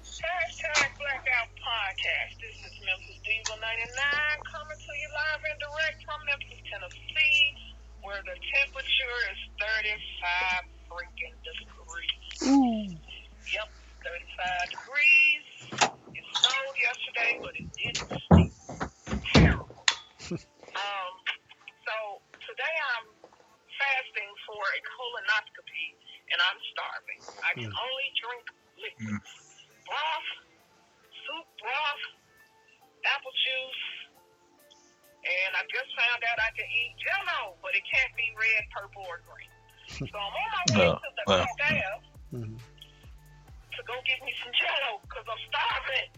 Hashtag 0.05 0.91
Blackout 0.99 1.49
Podcast. 1.59 2.41
This 2.41 2.64
Diesel 3.35 3.59
99 3.59 4.47
coming 4.47 4.79
to 4.79 4.93
you 4.95 5.11
live 5.11 5.43
and 5.43 5.59
direct 5.59 5.99
from 6.07 6.23
Memphis, 6.23 6.63
Tennessee, 6.71 7.43
where 8.07 8.23
the 8.23 8.39
temperature 8.63 9.19
is 9.35 9.41
35 9.59 10.71
freaking 10.87 11.35
degrees. 11.43 12.31
Ooh. 12.47 12.95
Yep, 12.95 13.69
35 14.07 14.71
degrees. 14.71 15.47
It 16.15 16.25
snowed 16.31 16.77
yesterday, 16.79 17.33
but 17.43 17.55
it 17.59 17.69
didn't. 17.75 18.15
Terrible. 19.35 19.83
um, 20.31 21.13
so 21.91 21.95
today 22.39 22.77
I'm 22.95 23.07
fast 23.19 24.15
starving. 26.71 27.23
I 27.43 27.51
can 27.59 27.73
only 27.75 28.09
drink 28.15 28.47
liquids. 28.79 29.27
Broth, 29.91 30.31
soup 31.27 31.47
broth, 31.59 32.05
apple 33.09 33.35
juice, 33.35 33.85
and 35.25 35.51
I 35.57 35.63
just 35.73 35.91
found 35.97 36.21
out 36.25 36.37
I 36.41 36.51
can 36.57 36.69
eat 36.69 36.93
jello, 37.01 37.57
but 37.65 37.73
it 37.77 37.85
can't 37.89 38.13
be 38.17 38.27
red, 38.37 38.65
purple, 38.73 39.05
or 39.09 39.21
green. 39.29 39.53
So 40.11 40.17
I'm 40.19 40.33
on 40.35 40.49
my 40.51 40.65
way 40.75 40.89
Oh, 40.91 40.97
to 40.97 41.09
the 41.15 41.25
well. 41.29 41.45
Caldera 41.45 41.95
Mhm. 42.35 42.57
to 42.59 43.81
go 43.87 43.95
get 44.09 44.19
me 44.25 44.33
some 44.43 44.53
jello 44.59 44.99
because 45.07 45.27
I'm 45.29 45.43
starving. 45.51 46.11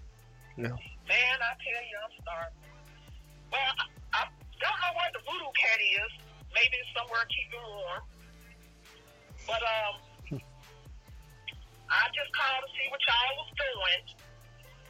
Yeah. 0.57 0.77
Man, 1.09 1.37
I 1.43 1.53
tell 1.61 1.83
you, 1.85 1.97
I'm 2.01 2.15
starving. 2.23 2.63
Well, 3.53 3.73
I, 3.79 3.85
I 4.17 4.23
don't 4.63 4.79
know 4.81 4.93
where 4.97 5.11
the 5.13 5.23
voodoo 5.29 5.53
cat 5.61 5.79
is. 5.83 6.13
Maybe 6.55 6.75
it's 6.81 6.93
somewhere 6.97 7.25
keeping 7.29 7.63
warm. 7.63 8.03
But 9.47 9.63
um, 9.63 9.95
I 11.91 12.03
just 12.17 12.31
called 12.35 12.63
to 12.65 12.71
see 12.75 12.87
what 12.91 13.03
y'all 13.07 13.33
was 13.45 13.51
doing, 13.55 14.01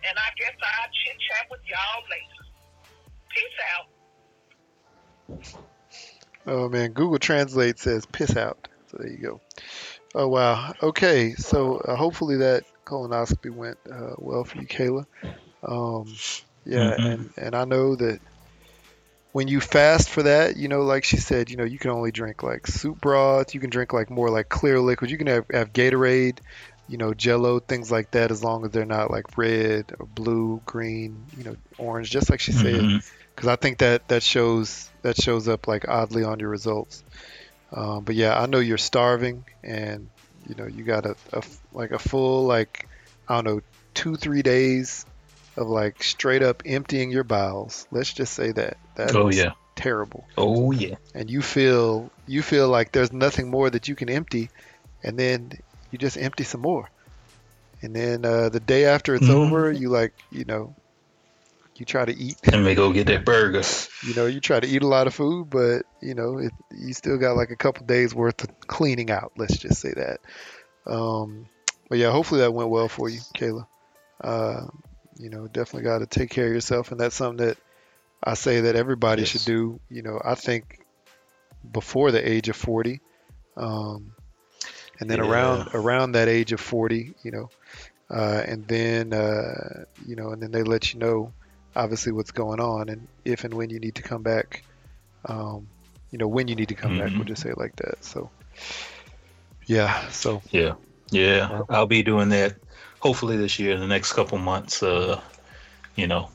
and 0.05 0.17
I 0.19 0.31
guess 0.39 0.55
I'll 0.63 0.91
chit 1.05 1.17
chat 1.31 1.47
with 1.51 1.61
y'all 1.67 2.03
later. 2.11 2.43
Peace 3.35 3.59
out. 3.75 3.87
Oh 6.47 6.69
man, 6.69 6.93
Google 6.93 7.19
Translate 7.19 7.79
says 7.79 8.07
piss 8.07 8.37
out. 8.37 8.69
So 8.91 8.99
there 8.99 9.09
you 9.11 9.19
go. 9.19 9.41
Oh 10.15 10.29
wow. 10.29 10.73
Okay, 10.83 11.35
so 11.35 11.79
uh, 11.79 11.97
hopefully 11.97 12.37
that 12.39 12.65
colonoscopy 12.87 13.51
went 13.51 13.79
uh, 13.91 14.15
well 14.19 14.45
for 14.45 14.59
you, 14.59 14.67
Kayla. 14.67 15.05
Um, 15.63 16.07
yeah, 16.65 16.97
Mhm. 16.97 17.05
and 17.05 17.31
and 17.37 17.55
I 17.55 17.65
know 17.65 17.97
that 17.97 18.21
when 19.33 19.49
you 19.49 19.61
fast 19.61 20.09
for 20.09 20.23
that, 20.23 20.57
you 20.57 20.69
know, 20.69 20.83
like 20.83 21.05
she 21.05 21.19
said, 21.19 21.51
you 21.51 21.57
know, 21.57 21.65
you 21.65 21.79
can 21.79 21.91
only 21.91 22.11
drink 22.11 22.43
like 22.43 22.67
soup 22.67 23.01
broth. 23.01 23.53
You 23.55 23.61
can 23.61 23.69
drink 23.71 23.93
like 23.93 24.09
more 24.09 24.31
like 24.31 24.49
clear 24.49 24.81
liquids. 24.81 25.13
You 25.13 25.19
can 25.19 25.27
have, 25.27 25.45
have 25.53 25.73
Gatorade, 25.75 26.39
you 26.89 26.99
know, 26.99 27.13
Jello, 27.15 27.59
things 27.61 27.91
like 27.91 28.13
that, 28.13 28.31
as 28.31 28.43
long 28.45 28.65
as 28.65 28.71
they're 28.71 28.85
not 28.85 29.11
like 29.11 29.37
red 29.37 29.93
or 29.99 30.07
blue, 30.07 30.61
green, 30.67 31.27
you 31.37 31.45
know, 31.45 31.57
orange. 31.79 32.11
Just 32.11 32.31
like 32.31 32.41
she 32.41 32.53
said 32.53 32.75
Mhm. 32.81 33.11
because 33.35 33.49
I 33.49 33.57
think 33.57 33.79
that 33.79 34.09
that 34.09 34.23
shows 34.23 34.89
that 35.03 35.17
shows 35.21 35.49
up 35.49 35.67
like 35.67 35.89
oddly 35.89 36.25
on 36.25 36.39
your 36.41 36.51
results. 36.51 37.03
Um, 37.73 38.05
but 38.05 38.15
yeah, 38.15 38.39
I 38.41 38.47
know 38.47 38.59
you're 38.61 38.79
starving, 38.79 39.45
and 39.65 40.09
you 40.49 40.55
know 40.55 40.67
you 40.67 40.85
got 40.85 41.07
a, 41.07 41.17
a 41.33 41.43
like 41.73 41.91
a 41.91 41.99
full 41.99 42.45
like 42.45 42.87
I 43.29 43.35
don't 43.37 43.45
know 43.45 43.61
two 43.95 44.17
three 44.17 44.43
days 44.43 45.05
of 45.57 45.67
like 45.69 46.03
straight 46.03 46.43
up 46.43 46.63
emptying 46.67 47.11
your 47.11 47.25
bowels. 47.25 47.87
Let's 47.91 48.13
just 48.13 48.33
say 48.35 48.53
that. 48.53 48.77
That 48.95 49.15
Oh 49.17 49.31
yeah. 49.31 49.53
terrible, 49.75 50.25
Oh 50.39 50.71
yeah. 50.71 50.95
and 51.15 51.29
you 51.31 51.43
feel 51.43 52.11
you 52.27 52.43
feel 52.43 52.69
like 52.69 52.93
there's 52.93 53.13
nothing 53.13 53.51
more 53.51 53.69
that 53.69 53.89
you 53.89 53.97
can 53.97 54.09
empty, 54.09 54.51
and 55.03 55.19
then 55.19 55.53
you 55.91 55.99
just 55.99 56.17
empty 56.19 56.45
some 56.45 56.61
more, 56.63 56.89
and 57.83 57.95
then 57.95 58.25
uh, 58.25 58.49
the 58.51 58.61
day 58.61 58.85
after 58.87 59.15
it's 59.15 59.29
Mhm. 59.29 59.31
over, 59.31 59.71
you 59.73 59.89
like 59.89 60.13
you 60.31 60.45
know 60.45 60.75
you 61.77 61.85
try 61.87 62.05
to 62.05 62.15
eat 62.17 62.39
And 62.53 62.65
we 62.65 62.75
go 62.75 62.93
get 62.93 63.07
that 63.07 63.25
burger. 63.25 63.63
you 64.03 64.15
know, 64.15 64.27
you 64.27 64.41
try 64.41 64.61
to 64.61 64.67
eat 64.67 64.83
a 64.83 64.87
lot 64.87 65.07
of 65.07 65.15
food, 65.15 65.51
but 65.51 65.83
you 66.01 66.15
know, 66.15 66.39
it, 66.39 66.53
you 66.73 66.93
still 66.93 67.19
got 67.19 67.37
like 67.37 67.51
a 67.51 67.57
couple 67.57 67.87
days 67.87 68.15
worth 68.15 68.43
of 68.45 68.51
cleaning 68.67 69.11
out. 69.11 69.33
Let's 69.37 69.57
just 69.59 69.81
say 69.81 69.93
that. 69.95 70.21
Um, 70.87 71.49
but 71.89 71.99
yeah, 71.99 72.11
hopefully 72.11 72.41
that 72.41 72.53
went 72.53 72.71
well 72.71 72.89
for 72.89 73.09
you, 73.09 73.21
Kayla. 73.35 73.67
Uh, 74.23 74.67
you 75.17 75.31
know, 75.31 75.49
definitely 75.49 75.85
got 75.85 75.99
to 75.99 76.07
take 76.07 76.31
care 76.31 76.47
of 76.47 76.53
yourself, 76.55 76.91
and 76.93 77.01
that's 77.01 77.17
something 77.17 77.47
that 77.47 77.59
I 78.23 78.35
say 78.35 78.63
that 78.63 78.77
everybody 78.77 79.25
Yes. 79.25 79.25
should 79.25 79.45
do. 79.45 79.81
You 79.91 80.03
know, 80.03 80.21
I 80.25 80.35
think 80.35 80.79
before 81.71 82.13
the 82.13 82.29
age 82.29 82.49
of 82.49 82.57
40, 82.57 83.01
um, 83.57 84.16
and 85.01 85.11
then 85.11 85.19
Yeah. 85.19 85.27
around 85.27 85.69
around 85.75 86.13
that 86.13 86.29
age 86.29 86.53
of 86.53 86.61
40, 86.61 87.15
you 87.23 87.31
know, 87.31 87.51
uh, 88.11 88.43
and 88.47 88.67
then 88.69 89.13
uh, 89.13 89.85
you 90.07 90.17
know, 90.17 90.31
and 90.31 90.43
then 90.43 90.51
they 90.51 90.63
let 90.63 90.93
you 90.93 91.01
know 91.01 91.33
obviously 91.75 92.13
what's 92.13 92.31
going 92.33 92.61
on 92.61 92.89
and 92.89 93.07
if 93.25 93.45
and 93.45 93.53
when 93.55 93.71
you 93.71 93.79
need 93.79 93.95
to 93.97 94.03
come 94.03 94.23
back. 94.23 94.63
Um, 95.27 95.69
you 96.11 96.19
know, 96.19 96.29
when 96.29 96.47
you 96.49 96.55
need 96.55 96.69
to 96.69 96.75
come 96.75 96.99
back, 96.99 97.11
Mhm. 97.11 97.17
we'll 97.17 97.25
just 97.25 97.43
say 97.43 97.51
it 97.51 97.59
like 97.59 97.75
that. 97.77 98.05
So, 98.05 98.31
yeah. 99.67 100.09
So, 100.11 100.43
Yeah. 100.51 100.75
Yeah. 101.11 101.63
I'll 101.69 101.87
be 101.87 102.03
doing 102.03 102.29
that 102.31 102.57
hopefully 103.01 103.37
this 103.37 103.59
year 103.59 103.75
in 103.75 103.81
the 103.81 103.87
next 103.87 104.13
couple 104.13 104.39
months. 104.39 104.83
Uh, 104.83 105.21
you 105.97 106.07
know. 106.07 106.31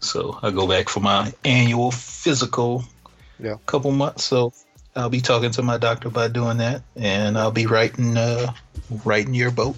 So 0.00 0.38
I 0.42 0.50
go 0.50 0.66
back 0.68 0.88
for 0.88 1.00
my 1.00 1.32
annual 1.44 1.90
physical 1.90 2.84
Yeah. 3.40 3.56
couple 3.66 3.90
months. 3.90 4.24
So 4.24 4.52
I'll 4.96 5.10
be 5.10 5.20
talking 5.20 5.50
to 5.52 5.62
my 5.62 5.78
doctor 5.78 6.08
about 6.08 6.32
doing 6.32 6.58
that 6.58 6.82
and 6.96 7.38
I'll 7.38 7.52
be 7.52 7.66
writing 7.66 8.16
uh 8.16 8.52
writing 9.04 9.34
your 9.34 9.50
boat. 9.50 9.76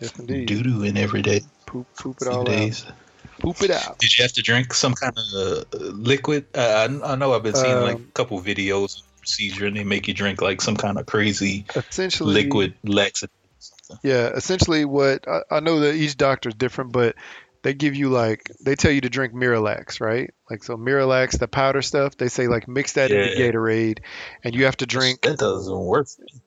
yes, 0.00 0.18
indeed. 0.18 0.46
Doo 0.46 0.62
doo 0.62 0.82
in 0.82 0.96
every 0.96 1.22
day. 1.22 1.40
Poop, 1.66 1.86
poop 1.96 2.16
it 2.20 2.28
few 2.28 2.32
all 2.32 2.44
days. 2.44 2.84
out. 2.86 2.94
Poop 3.40 3.62
it 3.62 3.70
out. 3.70 3.98
Did 3.98 4.16
you 4.18 4.22
have 4.22 4.32
to 4.32 4.42
drink 4.42 4.74
some 4.74 4.94
kind 4.94 5.16
of 5.16 5.24
uh, 5.34 5.64
liquid? 5.78 6.46
Uh, 6.54 6.88
I, 7.02 7.12
I 7.12 7.16
know 7.16 7.32
I've 7.32 7.42
been 7.42 7.54
seeing 7.54 7.80
like 7.80 7.96
Um, 7.96 8.06
a 8.08 8.12
couple 8.12 8.40
videos 8.40 9.00
of 9.00 9.18
procedure, 9.18 9.66
and 9.66 9.76
they 9.76 9.84
make 9.84 10.08
you 10.08 10.14
drink 10.14 10.42
like 10.42 10.60
some 10.60 10.76
kind 10.76 10.98
of 10.98 11.06
crazy 11.06 11.64
Essentially, 11.74 12.34
liquid 12.34 12.74
laxative. 12.84 13.34
Yeah, 14.02 14.28
essentially, 14.28 14.84
what 14.84 15.26
I, 15.26 15.40
I 15.50 15.60
know 15.60 15.80
that 15.80 15.94
each 15.94 16.16
doctor 16.16 16.50
is 16.50 16.54
different, 16.54 16.92
but 16.92 17.16
they 17.62 17.74
give 17.74 17.94
you 17.94 18.08
like 18.08 18.42
they 18.64 18.74
tell 18.74 18.90
you 18.90 19.00
to 19.02 19.10
drink 19.10 19.34
Miralax, 19.34 20.00
right? 20.00 20.30
Like 20.50 20.64
so, 20.64 20.76
Miralax, 20.76 21.38
the 21.38 21.48
powder 21.48 21.82
stuff. 21.82 22.16
They 22.16 22.28
say 22.28 22.48
like 22.48 22.68
mix 22.68 22.94
that 22.94 23.12
into 23.12 23.28
Yeah. 23.28 23.50
Gatorade, 23.52 23.98
and 24.44 24.54
you 24.54 24.64
have 24.64 24.76
to 24.78 24.86
drink 24.86 25.22
That 25.22 25.38
doesn't 25.38 25.78
work. 25.78 26.08
for 26.08 26.22
me. 26.22 26.40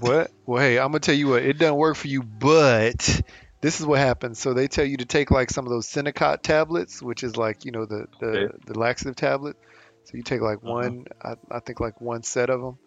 what? 0.00 0.30
Well, 0.46 0.62
hey, 0.62 0.78
I'm 0.78 0.88
gonna 0.88 1.00
tell 1.00 1.14
you 1.14 1.28
what. 1.28 1.42
It 1.42 1.58
doesn't 1.58 1.76
work 1.76 1.96
for 1.96 2.08
you, 2.08 2.22
but 2.22 3.22
this 3.62 3.80
is 3.80 3.86
what 3.86 3.98
happens. 3.98 4.38
So 4.38 4.54
they 4.54 4.68
tell 4.68 4.84
you 4.84 4.96
to 4.98 5.04
take 5.06 5.30
like 5.30 5.50
some 5.50 5.66
of 5.66 5.70
those 5.70 5.88
Senokot 5.88 6.42
tablets, 6.42 7.02
which 7.02 7.22
is 7.22 7.36
like 7.36 7.64
you 7.64 7.72
know 7.72 7.86
the 7.86 8.06
the, 8.20 8.26
Okay. 8.28 8.52
the 8.66 8.78
laxative 8.78 9.16
tablet. 9.16 9.56
So 10.04 10.16
you 10.16 10.22
take 10.22 10.40
like 10.40 10.62
Uh-huh. 10.62 10.72
one, 10.72 11.04
I, 11.22 11.34
I 11.50 11.60
think 11.60 11.80
like 11.80 12.00
one 12.00 12.22
set 12.22 12.50
of 12.50 12.60
them, 12.60 12.78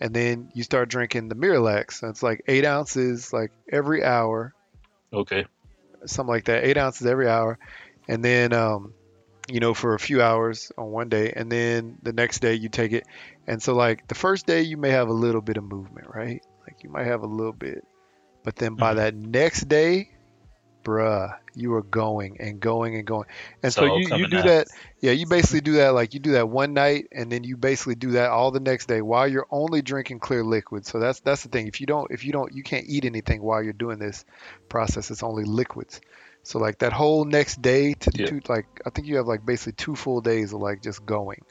and 0.00 0.14
then 0.14 0.48
you 0.54 0.62
start 0.62 0.88
drinking 0.88 1.28
the 1.28 1.34
Miralax. 1.36 1.92
So 1.94 2.08
it's 2.08 2.22
like 2.22 2.42
eight 2.48 2.64
ounces 2.64 3.32
like 3.32 3.50
every 3.70 4.02
hour, 4.02 4.52
Okay. 5.12 5.46
Something 6.06 6.32
like 6.32 6.44
that, 6.46 6.64
eight 6.64 6.76
ounces 6.78 7.06
every 7.06 7.28
hour, 7.28 7.58
and 8.08 8.24
then 8.24 8.52
um, 8.52 8.94
you 9.48 9.60
know 9.60 9.74
for 9.74 9.94
a 9.94 9.98
few 10.00 10.22
hours 10.22 10.70
on 10.78 10.86
one 10.90 11.08
day, 11.08 11.32
and 11.34 11.50
then 11.50 11.96
the 12.02 12.12
next 12.12 12.40
day 12.40 12.54
you 12.54 12.68
take 12.68 12.92
it, 12.92 13.04
and 13.46 13.62
so 13.62 13.74
like 13.74 14.06
the 14.08 14.14
first 14.14 14.46
day 14.46 14.62
you 14.62 14.76
may 14.76 14.90
have 14.90 15.08
a 15.08 15.12
little 15.14 15.42
bit 15.42 15.56
of 15.56 15.64
movement, 15.64 16.08
right? 16.14 16.40
Like 16.66 16.76
you 16.82 16.90
might 16.90 17.06
have 17.06 17.22
a 17.22 17.26
little 17.26 17.52
bit, 17.52 17.84
but 18.44 18.56
then 18.56 18.76
by 18.76 18.94
Mhm. 18.94 18.96
that 18.96 19.14
next 19.14 19.68
day, 19.68 20.08
bruh, 20.84 21.36
you 21.54 21.74
are 21.74 21.82
going 21.82 22.36
and 22.40 22.60
going 22.60 22.96
and 22.96 23.06
going, 23.06 23.26
and 23.62 23.72
It's 23.72 23.76
so 23.76 23.86
you 23.86 24.06
you 24.08 24.26
do 24.26 24.42
that, 24.42 24.68
yeah, 25.00 25.12
you 25.12 25.26
basically 25.26 25.60
do 25.62 25.72
that 25.74 25.94
like 25.94 26.14
you 26.14 26.20
do 26.20 26.32
that 26.32 26.48
one 26.48 26.74
night, 26.74 27.08
and 27.12 27.30
then 27.32 27.44
you 27.44 27.56
basically 27.56 27.94
do 27.96 28.12
that 28.12 28.30
all 28.30 28.50
the 28.50 28.60
next 28.60 28.86
day 28.86 29.02
while 29.02 29.26
you're 29.26 29.46
only 29.50 29.82
drinking 29.82 30.20
clear 30.20 30.44
liquid. 30.44 30.86
So 30.86 31.00
that's 31.00 31.20
that's 31.20 31.42
the 31.42 31.48
thing. 31.48 31.66
If 31.68 31.80
you 31.80 31.86
don't 31.86 32.10
if 32.12 32.24
you 32.24 32.32
don't 32.32 32.54
you 32.54 32.62
can't 32.62 32.84
eat 32.88 33.04
anything 33.04 33.42
while 33.42 33.62
you're 33.62 33.72
doing 33.72 33.98
this 33.98 34.24
process. 34.68 35.10
It's 35.10 35.22
only 35.22 35.44
liquids. 35.44 36.00
So 36.42 36.58
like 36.58 36.78
that 36.78 36.92
whole 36.92 37.24
next 37.24 37.62
day 37.62 37.94
to 37.94 38.10
Yeah. 38.12 38.26
two 38.26 38.40
like 38.48 38.66
I 38.86 38.90
think 38.90 39.08
you 39.08 39.16
have 39.16 39.26
like 39.26 39.44
basically 39.44 39.72
two 39.72 39.96
full 39.96 40.20
days 40.20 40.52
of 40.52 40.60
like 40.60 40.82
just 40.82 41.04
going, 41.04 41.42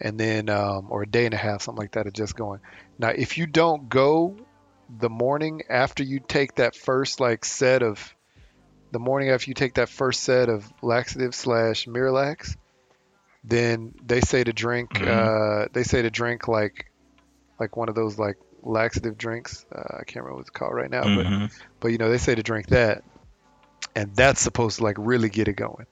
and 0.00 0.18
then 0.18 0.48
um, 0.48 0.86
or 0.90 1.02
a 1.02 1.06
day 1.08 1.24
and 1.26 1.34
a 1.34 1.38
half 1.38 1.62
something 1.62 1.80
like 1.82 1.92
that 1.92 2.06
of 2.06 2.12
just 2.12 2.36
going. 2.36 2.60
Now 2.98 3.08
if 3.10 3.38
you 3.38 3.46
don't 3.46 3.88
go 3.88 4.36
the 4.88 5.10
morning 5.10 5.62
after 5.68 6.02
you 6.02 6.20
take 6.20 6.56
that 6.56 6.74
first 6.74 7.20
like 7.20 7.44
set 7.44 7.82
of 7.82 8.14
the 8.90 8.98
morning 8.98 9.30
after 9.30 9.50
you 9.50 9.54
take 9.54 9.74
that 9.74 9.88
first 9.88 10.22
set 10.22 10.48
of 10.48 10.70
laxative 10.82 11.34
slash 11.34 11.86
Miralax, 11.86 12.56
then 13.44 13.92
they 14.04 14.20
say 14.20 14.42
to 14.44 14.52
drink 14.52 14.90
Mhm. 14.94 15.08
uh, 15.08 15.68
they 15.72 15.82
say 15.82 16.02
to 16.02 16.10
drink 16.10 16.48
like 16.48 16.86
like 17.60 17.76
one 17.76 17.88
of 17.88 17.94
those 17.94 18.18
like 18.18 18.36
laxative 18.62 19.16
drinks. 19.18 19.64
Uh, 19.74 19.98
I 20.00 20.04
can't 20.04 20.16
remember 20.24 20.34
what 20.36 20.40
it's 20.42 20.50
called 20.50 20.74
right 20.74 20.90
now, 20.90 21.02
but 21.02 21.26
Mhm. 21.26 21.50
but 21.80 21.88
you 21.92 21.98
know 21.98 22.10
they 22.10 22.18
say 22.18 22.34
to 22.34 22.42
drink 22.42 22.68
that 22.68 23.02
and 23.94 24.14
that's 24.14 24.40
supposed 24.40 24.78
to 24.78 24.84
like 24.84 24.96
really 24.98 25.28
get 25.28 25.48
it 25.48 25.54
going 25.54 25.86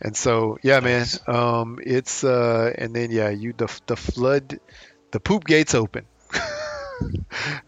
and 0.00 0.16
so 0.16 0.58
yeah 0.62 0.80
Nice. 0.80 1.20
man 1.26 1.36
um 1.36 1.78
it's 1.82 2.24
uh 2.24 2.72
and 2.76 2.94
then 2.94 3.10
yeah 3.10 3.28
you 3.30 3.52
the, 3.56 3.68
the 3.86 3.96
flood 3.96 4.58
the 5.12 5.20
poop 5.20 5.44
gates 5.44 5.74
open 5.74 6.06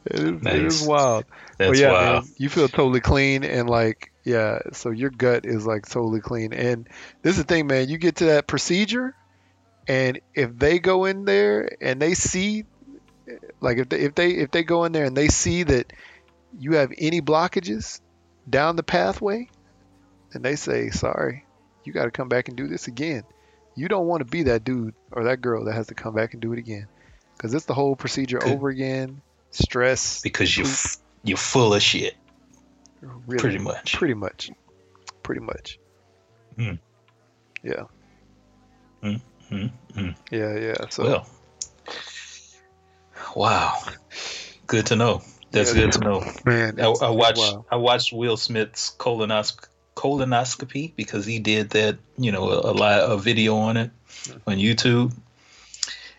it, 0.06 0.14
is, 0.14 0.46
it 0.46 0.62
is 0.64 0.86
wild 0.88 1.24
That's 1.58 1.70
but 1.70 1.76
yeah 1.78 1.92
wild. 1.92 2.24
man, 2.24 2.32
you 2.38 2.48
feel 2.48 2.68
totally 2.68 3.00
clean 3.00 3.44
and 3.44 3.68
like 3.70 4.10
yeah 4.28 4.60
so 4.72 4.90
your 4.90 5.10
gut 5.10 5.46
is 5.46 5.66
like 5.66 5.88
totally 5.88 6.20
clean. 6.20 6.52
And 6.52 6.88
this 7.22 7.32
is 7.32 7.38
the 7.38 7.44
thing 7.44 7.66
man 7.66 7.88
you 7.88 7.98
get 7.98 8.16
to 8.16 8.26
that 8.26 8.46
procedure 8.46 9.14
and 9.88 10.20
if 10.34 10.56
they 10.56 10.78
go 10.78 11.06
in 11.06 11.24
there 11.24 11.76
and 11.80 12.00
they 12.00 12.14
see 12.14 12.64
like 13.60 13.78
if 13.78 13.88
they 13.88 14.00
if 14.00 14.14
they 14.14 14.30
if 14.30 14.50
they 14.50 14.62
go 14.62 14.84
in 14.84 14.92
there 14.92 15.04
and 15.04 15.16
they 15.16 15.28
see 15.28 15.62
that 15.62 15.92
you 16.58 16.74
have 16.74 16.92
any 16.98 17.20
blockages 17.20 18.00
down 18.48 18.76
the 18.76 18.82
pathway 18.82 19.48
and 20.34 20.44
they 20.44 20.56
say 20.56 20.90
sorry 20.90 21.44
you 21.84 21.92
got 21.92 22.04
to 22.04 22.10
come 22.10 22.28
back 22.28 22.48
and 22.48 22.56
do 22.56 22.68
this 22.68 22.86
again. 22.86 23.22
You 23.74 23.88
don't 23.88 24.06
want 24.06 24.20
to 24.20 24.24
be 24.26 24.42
that 24.44 24.62
dude 24.62 24.94
or 25.10 25.24
that 25.24 25.40
girl 25.40 25.64
that 25.64 25.74
has 25.74 25.86
to 25.86 25.94
come 25.94 26.14
back 26.14 26.34
and 26.34 26.42
do 26.42 26.52
it 26.52 26.58
again 26.58 26.86
because 27.36 27.54
it's 27.54 27.64
the 27.64 27.74
whole 27.74 27.96
procedure 27.96 28.44
over 28.44 28.68
again 28.68 29.22
stress 29.50 30.20
Because 30.20 30.56
you 30.56 30.66
you're 31.24 31.38
full 31.38 31.72
of 31.74 31.82
shit. 31.82 32.14
Really, 33.00 33.40
Pretty 33.40 33.58
much. 33.58 33.94
Pretty 33.94 34.14
much. 34.14 34.50
Pretty 35.22 35.40
much. 35.40 35.78
Hmm. 36.56 36.72
Yeah. 37.62 37.84
Hmm, 39.02 39.16
hmm. 39.94 40.08
Yeah, 40.30 40.58
yeah. 40.58 40.74
So 40.90 41.04
Well, 41.04 41.28
wow, 43.36 43.74
good 44.66 44.86
to 44.86 44.96
know. 44.96 45.22
That's 45.50 45.74
Yeah. 45.74 45.82
good 45.82 45.92
to 45.92 46.00
know. 46.00 46.32
man, 46.44 46.80
I, 46.80 46.84
I 46.86 47.10
watched 47.10 47.38
wild. 47.38 47.64
I 47.70 47.76
watched 47.76 48.12
Will 48.12 48.36
Smith's 48.36 48.94
colonosc- 48.98 49.68
colonoscopy 49.96 50.94
because 50.96 51.24
he 51.24 51.38
did 51.38 51.70
that, 51.70 51.98
you 52.16 52.32
know, 52.32 52.50
a, 52.50 52.72
a, 52.72 53.14
a 53.14 53.18
video 53.18 53.56
on 53.56 53.76
it 53.76 53.90
on 54.46 54.56
YouTube, 54.56 55.12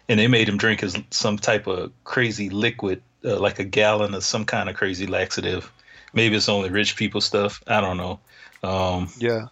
and 0.08 0.20
they 0.20 0.28
made 0.28 0.50
him 0.50 0.58
drink 0.58 0.82
his, 0.82 0.98
some 1.12 1.38
type 1.38 1.68
of 1.68 1.92
crazy 2.04 2.50
liquid, 2.50 3.02
uh, 3.24 3.39
like 3.39 3.60
a 3.60 3.63
gallon 3.63 4.13
of 4.13 4.24
some 4.24 4.46
kind 4.46 4.70
of 4.70 4.76
crazy 4.76 5.06
laxative. 5.06 5.72
Maybe 6.13 6.36
it's 6.36 6.50
only 6.50 6.69
rich 6.69 6.95
people 6.95 7.22
stuff. 7.22 7.62
I 7.67 7.82
don't 7.82 7.98
know. 7.98 8.19
Um, 8.63 9.10
Yeah. 9.17 9.45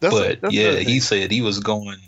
That's, 0.00 0.14
but 0.14 0.40
that's 0.40 0.54
yeah, 0.54 0.76
he 0.76 1.00
said 1.00 1.30
he 1.30 1.42
was 1.42 1.60
going. 1.60 1.98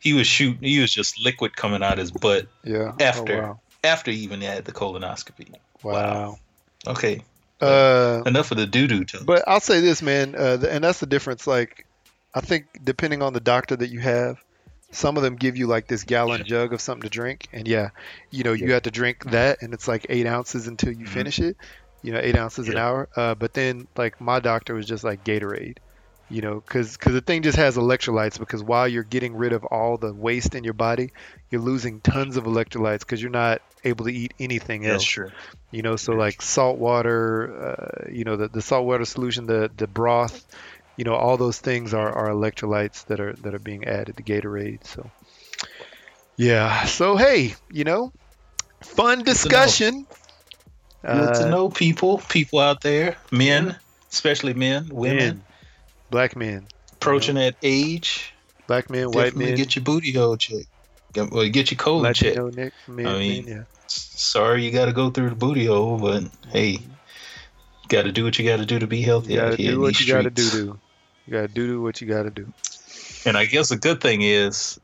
He 0.00 0.12
was 0.12 0.26
shooting. 0.26 0.62
He 0.62 0.80
was 0.80 0.92
just 0.92 1.18
liquid 1.22 1.56
coming 1.56 1.82
out 1.82 1.92
of 1.92 1.98
his 2.00 2.10
butt 2.10 2.46
yeah. 2.64 2.92
after 3.00 3.32
Oh, 3.38 3.40
wow. 3.40 3.60
after 3.84 4.10
he 4.10 4.18
even 4.18 4.40
had 4.40 4.64
the 4.64 4.72
colonoscopy. 4.72 5.54
Wow. 5.82 6.38
Okay, 6.86 7.22
Uh, 7.60 8.22
enough 8.26 8.50
of 8.50 8.56
the 8.56 8.66
doo 8.66 8.88
doo 8.88 9.04
talk. 9.04 9.24
But 9.24 9.44
I'll 9.46 9.60
say 9.60 9.80
this, 9.80 10.02
man, 10.02 10.34
uh, 10.34 10.58
and 10.68 10.82
that's 10.82 10.98
the 10.98 11.06
difference. 11.06 11.46
Like, 11.46 11.86
I 12.34 12.40
think 12.40 12.66
depending 12.82 13.22
on 13.22 13.32
the 13.32 13.40
doctor 13.40 13.76
that 13.76 13.88
you 13.88 14.00
have, 14.00 14.42
some 14.90 15.16
of 15.16 15.22
them 15.22 15.36
give 15.36 15.56
you 15.56 15.68
like 15.68 15.86
this 15.86 16.02
gallon 16.02 16.44
jug 16.44 16.72
of 16.72 16.80
something 16.80 17.02
to 17.02 17.08
drink, 17.08 17.46
and 17.52 17.68
yeah, 17.68 17.90
you 18.32 18.42
know, 18.42 18.52
you 18.52 18.66
Yeah. 18.66 18.74
have 18.74 18.82
to 18.82 18.90
drink 18.90 19.30
that, 19.30 19.62
and 19.62 19.72
it's 19.72 19.86
like 19.86 20.06
eight 20.08 20.26
ounces 20.26 20.66
until 20.66 20.92
you 20.92 21.04
Mhm. 21.06 21.08
finish 21.08 21.38
it. 21.38 21.56
You 22.02 22.12
know, 22.12 22.20
eight 22.22 22.36
ounces 22.36 22.68
an 22.68 22.76
hour. 22.76 23.08
Uh, 23.14 23.34
but 23.34 23.54
then, 23.54 23.86
like, 23.96 24.20
my 24.20 24.40
doctor 24.40 24.74
was 24.74 24.86
just 24.86 25.04
like 25.04 25.24
Gatorade. 25.24 25.78
You 26.28 26.40
know, 26.40 26.54
because 26.60 26.96
the 26.96 27.20
thing 27.20 27.42
just 27.42 27.58
has 27.58 27.76
electrolytes. 27.76 28.38
Because 28.38 28.62
while 28.62 28.88
you're 28.88 29.02
getting 29.02 29.36
rid 29.36 29.52
of 29.52 29.64
all 29.64 29.98
the 29.98 30.12
waste 30.14 30.54
in 30.54 30.64
your 30.64 30.72
body, 30.72 31.10
you're 31.50 31.60
losing 31.60 32.00
tons 32.00 32.36
of 32.36 32.44
electrolytes 32.44 33.00
because 33.00 33.20
you're 33.20 33.30
not 33.30 33.60
able 33.84 34.04
to 34.06 34.12
eat 34.12 34.32
anything 34.38 34.86
else 34.86 35.02
That's 35.02 35.04
true. 35.04 35.30
you 35.70 35.82
know 35.82 35.96
so 35.96 36.12
like 36.12 36.40
salt 36.40 36.78
water 36.78 38.06
uh, 38.06 38.10
you 38.10 38.22
know 38.24 38.36
the, 38.36 38.46
the 38.46 38.62
salt 38.62 38.86
water 38.86 39.04
solution 39.04 39.46
the 39.46 39.70
the 39.76 39.88
broth 39.88 40.46
you 40.96 41.04
know 41.04 41.14
all 41.14 41.36
those 41.36 41.58
things 41.58 41.92
are, 41.92 42.08
are 42.12 42.28
electrolytes 42.28 43.06
that 43.06 43.18
are 43.18 43.32
that 43.42 43.54
are 43.54 43.58
being 43.58 43.84
added 43.84 44.16
to 44.16 44.22
gatorade 44.22 44.84
so 44.84 45.10
yeah 46.36 46.84
so 46.84 47.16
hey 47.16 47.54
you 47.70 47.84
know 47.84 48.12
fun 48.80 49.22
discussion 49.24 50.06
Good 51.04 51.34
to 51.34 51.44
Uh, 51.44 51.50
know 51.50 51.68
people, 51.68 52.18
people 52.28 52.58
out 52.60 52.80
there, 52.82 53.16
men, 53.30 53.76
especially 54.12 54.54
men, 54.54 54.88
women, 54.90 55.16
men, 55.16 55.42
black 56.10 56.36
men 56.36 56.66
approaching 56.92 57.34
that 57.34 57.56
age. 57.62 58.32
black 58.66 58.88
men 58.90 59.10
white 59.10 59.36
men 59.36 59.54
get 59.54 59.74
your 59.74 59.84
booty 59.84 60.12
hole 60.12 60.36
checked. 60.36 60.68
Get, 61.12 61.30
well, 61.30 61.48
get 61.48 61.70
your 61.70 61.78
colon 61.78 62.14
checked. 62.14 62.36
latino 62.36 62.50
nick 62.50 62.72
men, 62.86 63.06
I 63.06 63.18
mean, 63.18 63.44
men, 63.44 63.56
yeah 63.56 63.64
Sorry, 63.88 64.64
you 64.64 64.70
got 64.70 64.86
to 64.86 64.92
go 64.92 65.10
through 65.10 65.30
the 65.30 65.36
booty 65.36 65.66
hole, 65.66 65.98
but 65.98 66.24
hey, 66.48 66.78
got 67.88 68.02
to 68.02 68.12
do 68.12 68.24
what 68.24 68.38
you 68.38 68.48
got 68.48 68.58
to 68.58 68.64
do 68.66 68.78
to 68.78 68.86
be 68.86 69.02
healthy 69.02 69.34
you 69.34 69.40
gotta 69.40 69.56
here 69.56 69.72
do 69.72 69.80
what 69.80 70.00
you 70.00 70.06
gotta 70.06 70.30
do 70.30 70.42
streets. 70.42 70.56
you 71.26 71.32
gotta 71.32 71.48
do 71.48 71.66
do 71.66 71.82
what 71.82 72.00
you 72.00 72.06
gotta 72.06 72.30
do 72.30 72.52
And 73.26 73.36
I 73.36 73.44
guess 73.46 73.70
a 73.70 73.76
good 73.76 74.00
thing 74.00 74.22
is, 74.22 74.78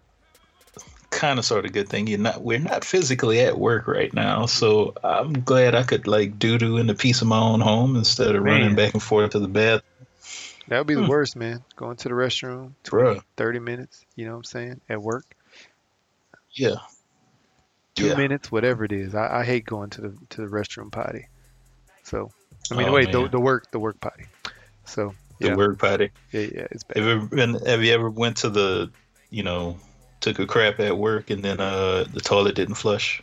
kind 1.10 1.38
of 1.38 1.44
sort 1.44 1.64
of 1.64 1.72
good 1.72 1.88
thing, 1.88 2.06
you're 2.06 2.18
not. 2.18 2.42
We're 2.42 2.58
not 2.58 2.84
physically 2.84 3.40
at 3.40 3.58
work 3.58 3.86
right 3.88 4.12
now, 4.12 4.46
so 4.46 4.94
I'm 5.02 5.40
glad 5.42 5.74
I 5.74 5.82
could 5.82 6.06
like 6.06 6.38
doo 6.38 6.58
doo 6.58 6.76
in 6.76 6.86
the 6.86 6.94
peace 6.94 7.22
of 7.22 7.28
my 7.28 7.40
own 7.40 7.60
home 7.60 7.96
instead 7.96 8.34
of 8.34 8.42
Man. 8.42 8.60
running 8.60 8.74
back 8.76 8.94
and 8.94 9.02
forth 9.02 9.30
to 9.32 9.38
the 9.38 9.48
bath. 9.48 9.82
that 10.68 10.78
would 10.78 10.86
be 10.86 10.94
the 10.94 11.02
Hmm. 11.02 11.08
worst 11.08 11.34
man 11.36 11.64
going 11.76 11.96
to 11.96 12.08
the 12.08 12.14
restroom 12.14 12.74
20, 12.84 13.20
30 13.36 13.58
minutes 13.58 14.04
you 14.16 14.26
know 14.26 14.32
what 14.32 14.38
i'm 14.38 14.44
saying 14.44 14.80
at 14.88 15.00
work 15.00 15.24
Yeah. 16.52 16.76
two 17.94 18.08
Yeah. 18.08 18.16
minutes, 18.16 18.50
whatever 18.52 18.84
it 18.84 18.92
is. 18.92 19.14
I, 19.14 19.40
I 19.40 19.44
hate 19.44 19.64
going 19.64 19.90
to 19.90 20.00
the 20.02 20.16
to 20.30 20.42
the 20.42 20.46
restroom 20.48 20.90
potty. 20.92 21.26
So 22.04 22.30
I 22.70 22.74
mean, 22.76 22.88
Oh, 22.88 22.92
wait, 22.92 23.12
the, 23.12 23.28
the 23.28 23.40
work 23.40 23.70
the 23.70 23.78
work 23.80 24.00
potty. 24.00 24.26
So 24.84 25.14
The 25.40 25.48
yeah, 25.48 25.56
work 25.56 25.78
potty. 25.78 26.10
yeah, 26.32 26.40
yeah, 26.52 26.66
it's 26.70 26.84
bad. 26.84 26.96
Have 26.98 27.06
you 27.06 27.12
ever 27.12 27.26
been? 27.26 27.54
Have 27.66 27.82
you 27.82 27.92
ever 27.92 28.10
went 28.10 28.38
to 28.38 28.50
the, 28.50 28.90
you 29.30 29.42
know, 29.42 29.78
took 30.20 30.38
a 30.38 30.46
crap 30.46 30.80
at 30.80 30.96
work 30.98 31.30
and 31.30 31.42
then 31.42 31.60
uh 31.60 32.04
the 32.12 32.20
toilet 32.20 32.54
didn't 32.54 32.74
flush? 32.74 33.22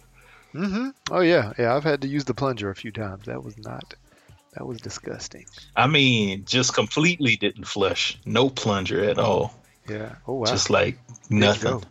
hmm 0.53 0.89
Oh 1.11 1.21
yeah, 1.21 1.53
yeah. 1.59 1.75
I've 1.75 1.83
had 1.83 2.01
to 2.01 2.07
use 2.07 2.25
the 2.25 2.33
plunger 2.33 2.69
a 2.69 2.75
few 2.75 2.91
times. 2.91 3.25
That 3.25 3.43
was 3.43 3.57
not. 3.57 3.93
That 4.53 4.65
was 4.65 4.79
disgusting. 4.79 5.45
I 5.75 5.87
mean, 5.87 6.45
just 6.45 6.73
completely 6.73 7.35
didn't 7.35 7.65
flush. 7.65 8.17
No 8.25 8.49
plunger 8.49 9.03
at 9.03 9.19
all. 9.19 9.53
Yeah. 9.89 10.15
Oh 10.27 10.35
wow. 10.35 10.45
Just 10.45 10.69
like 10.69 10.97
nothing. 11.29 11.83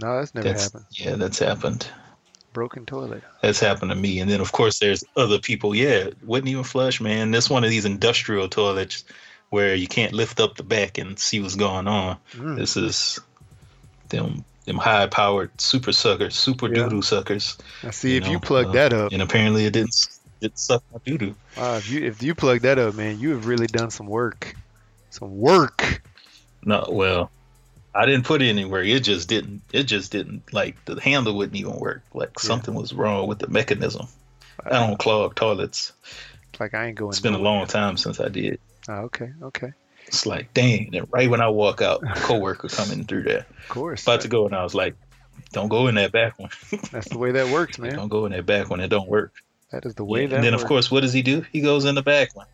No, 0.00 0.18
that's 0.18 0.34
never 0.34 0.48
That's 0.48 0.64
happened. 0.64 0.84
yeah, 0.92 1.16
that's 1.16 1.38
happened. 1.38 1.86
Broken 2.54 2.86
toilet. 2.86 3.22
That's 3.42 3.60
happened 3.60 3.90
to 3.90 3.96
me. 3.96 4.20
And 4.20 4.30
then 4.30 4.40
of 4.40 4.52
course 4.52 4.78
there's 4.78 5.04
other 5.16 5.38
people. 5.38 5.74
Yeah, 5.74 6.08
wouldn't 6.24 6.48
even 6.48 6.64
flush, 6.64 7.00
man. 7.00 7.30
This 7.30 7.50
one 7.50 7.64
of 7.64 7.70
these 7.70 7.84
industrial 7.84 8.48
toilets 8.48 9.04
where 9.50 9.74
you 9.74 9.86
can't 9.86 10.12
lift 10.12 10.40
up 10.40 10.56
the 10.56 10.62
back 10.62 10.96
and 10.96 11.18
see 11.18 11.40
what's 11.40 11.56
going 11.56 11.86
on. 11.86 12.16
Mm. 12.32 12.56
This 12.56 12.76
is 12.76 13.20
them 14.10 14.44
them 14.66 14.76
high 14.76 15.06
powered 15.06 15.58
super 15.60 15.92
suckers, 15.92 16.36
super 16.36 16.68
Yeah. 16.68 16.84
doo 16.84 16.90
doo 16.90 17.02
suckers. 17.02 17.56
I 17.82 17.90
see 17.90 18.12
you 18.12 18.18
if 18.18 18.28
you 18.28 18.38
plug 18.38 18.66
uh, 18.66 18.72
that 18.72 18.92
up. 18.92 19.12
And 19.12 19.22
apparently 19.22 19.64
it 19.64 19.72
didn't 19.72 19.94
it 20.40 20.58
suck 20.58 20.82
my 20.92 20.98
doo 21.04 21.18
doo. 21.18 21.34
Wow, 21.56 21.76
if 21.76 21.90
you 21.90 22.04
if 22.04 22.22
you 22.22 22.34
plug 22.34 22.60
that 22.60 22.78
up, 22.78 22.94
man, 22.94 23.18
you 23.18 23.30
have 23.30 23.46
really 23.46 23.66
done 23.66 23.90
some 23.90 24.06
work. 24.06 24.54
Some 25.10 25.36
work. 25.38 26.02
No, 26.64 26.86
well, 26.90 27.30
I 27.94 28.06
didn't 28.06 28.24
put 28.24 28.42
it 28.42 28.48
anywhere. 28.48 28.82
It 28.82 29.02
just 29.02 29.28
didn't. 29.28 29.62
It 29.72 29.84
just 29.84 30.12
didn't. 30.12 30.52
Like 30.52 30.84
the 30.84 31.00
handle 31.00 31.36
wouldn't 31.36 31.56
even 31.56 31.76
work. 31.76 32.02
Like 32.14 32.30
Yeah. 32.30 32.48
something 32.48 32.74
was 32.74 32.92
wrong 32.92 33.26
with 33.26 33.38
the 33.38 33.48
mechanism. 33.48 34.06
I 34.64 34.70
don't 34.70 34.98
clog 34.98 35.34
toilets. 35.34 35.92
Like 36.58 36.74
I 36.74 36.86
ain't 36.86 36.96
going. 36.98 37.10
It's 37.10 37.20
been 37.20 37.34
a 37.34 37.38
long 37.38 37.66
time 37.66 37.96
since 37.96 38.20
I 38.20 38.28
did. 38.28 38.58
Oh, 38.88 39.08
okay. 39.08 39.30
Okay. 39.42 39.72
It's 40.10 40.26
like, 40.26 40.52
dang. 40.54 40.94
And 40.94 41.06
right 41.12 41.30
when 41.30 41.40
I 41.40 41.48
walk 41.48 41.80
out, 41.82 42.02
a 42.02 42.20
coworker 42.20 42.66
coming 42.68 43.04
through 43.04 43.22
there, 43.22 43.46
Of 43.62 43.68
course. 43.68 44.02
about 44.02 44.22
to 44.22 44.28
go, 44.28 44.44
and 44.44 44.54
I 44.56 44.64
was 44.64 44.74
like, 44.74 44.96
don't 45.52 45.68
go 45.68 45.86
in 45.86 45.94
that 45.94 46.10
back 46.10 46.36
one. 46.36 46.50
That's 46.90 47.08
the 47.08 47.18
way 47.18 47.30
that 47.30 47.48
works, 47.48 47.78
man. 47.78 47.94
Don't 47.94 48.08
go 48.08 48.26
in 48.26 48.32
that 48.32 48.44
back 48.44 48.70
one. 48.70 48.80
It 48.80 48.88
don't 48.88 49.08
work. 49.08 49.32
That 49.70 49.86
is 49.86 49.94
the 49.94 50.04
way 50.04 50.22
Yeah, 50.22 50.26
that 50.28 50.34
and 50.36 50.44
then 50.44 50.52
works. 50.54 50.62
of 50.64 50.68
course, 50.68 50.90
what 50.90 51.02
does 51.02 51.12
he 51.12 51.22
do? 51.22 51.42
He 51.52 51.60
goes 51.60 51.84
in 51.84 51.94
the 51.94 52.02
back 52.02 52.34
one. 52.34 52.46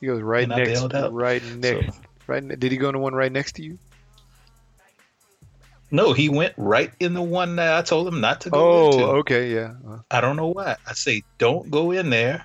He 0.00 0.06
goes 0.06 0.20
right 0.20 0.42
And 0.42 0.52
I 0.52 0.56
next, 0.58 0.70
bailed 0.72 0.94
out. 0.96 1.12
right 1.12 1.40
next, 1.44 1.92
So, 1.92 2.02
right. 2.26 2.42
Ne- 2.42 2.56
did 2.56 2.72
he 2.72 2.78
go 2.78 2.88
in 2.88 2.94
the 2.94 2.98
one 2.98 3.14
right 3.14 3.30
next 3.30 3.52
to 3.56 3.62
you? 3.62 3.78
no, 5.92 6.12
he 6.12 6.28
went 6.28 6.54
right 6.56 6.92
in 7.00 7.14
the 7.14 7.22
one 7.22 7.56
that 7.56 7.72
I 7.76 7.82
told 7.82 8.08
him 8.08 8.20
not 8.20 8.40
to 8.42 8.50
go 8.50 8.58
Oh, 8.58 8.84
into. 8.92 9.04
okay, 9.20 9.52
yeah. 9.54 9.74
I 10.10 10.20
don't 10.20 10.36
know 10.36 10.48
why. 10.48 10.76
I 10.86 10.92
say, 10.94 11.22
don't 11.38 11.70
go 11.70 11.90
in 11.92 12.10
there. 12.10 12.44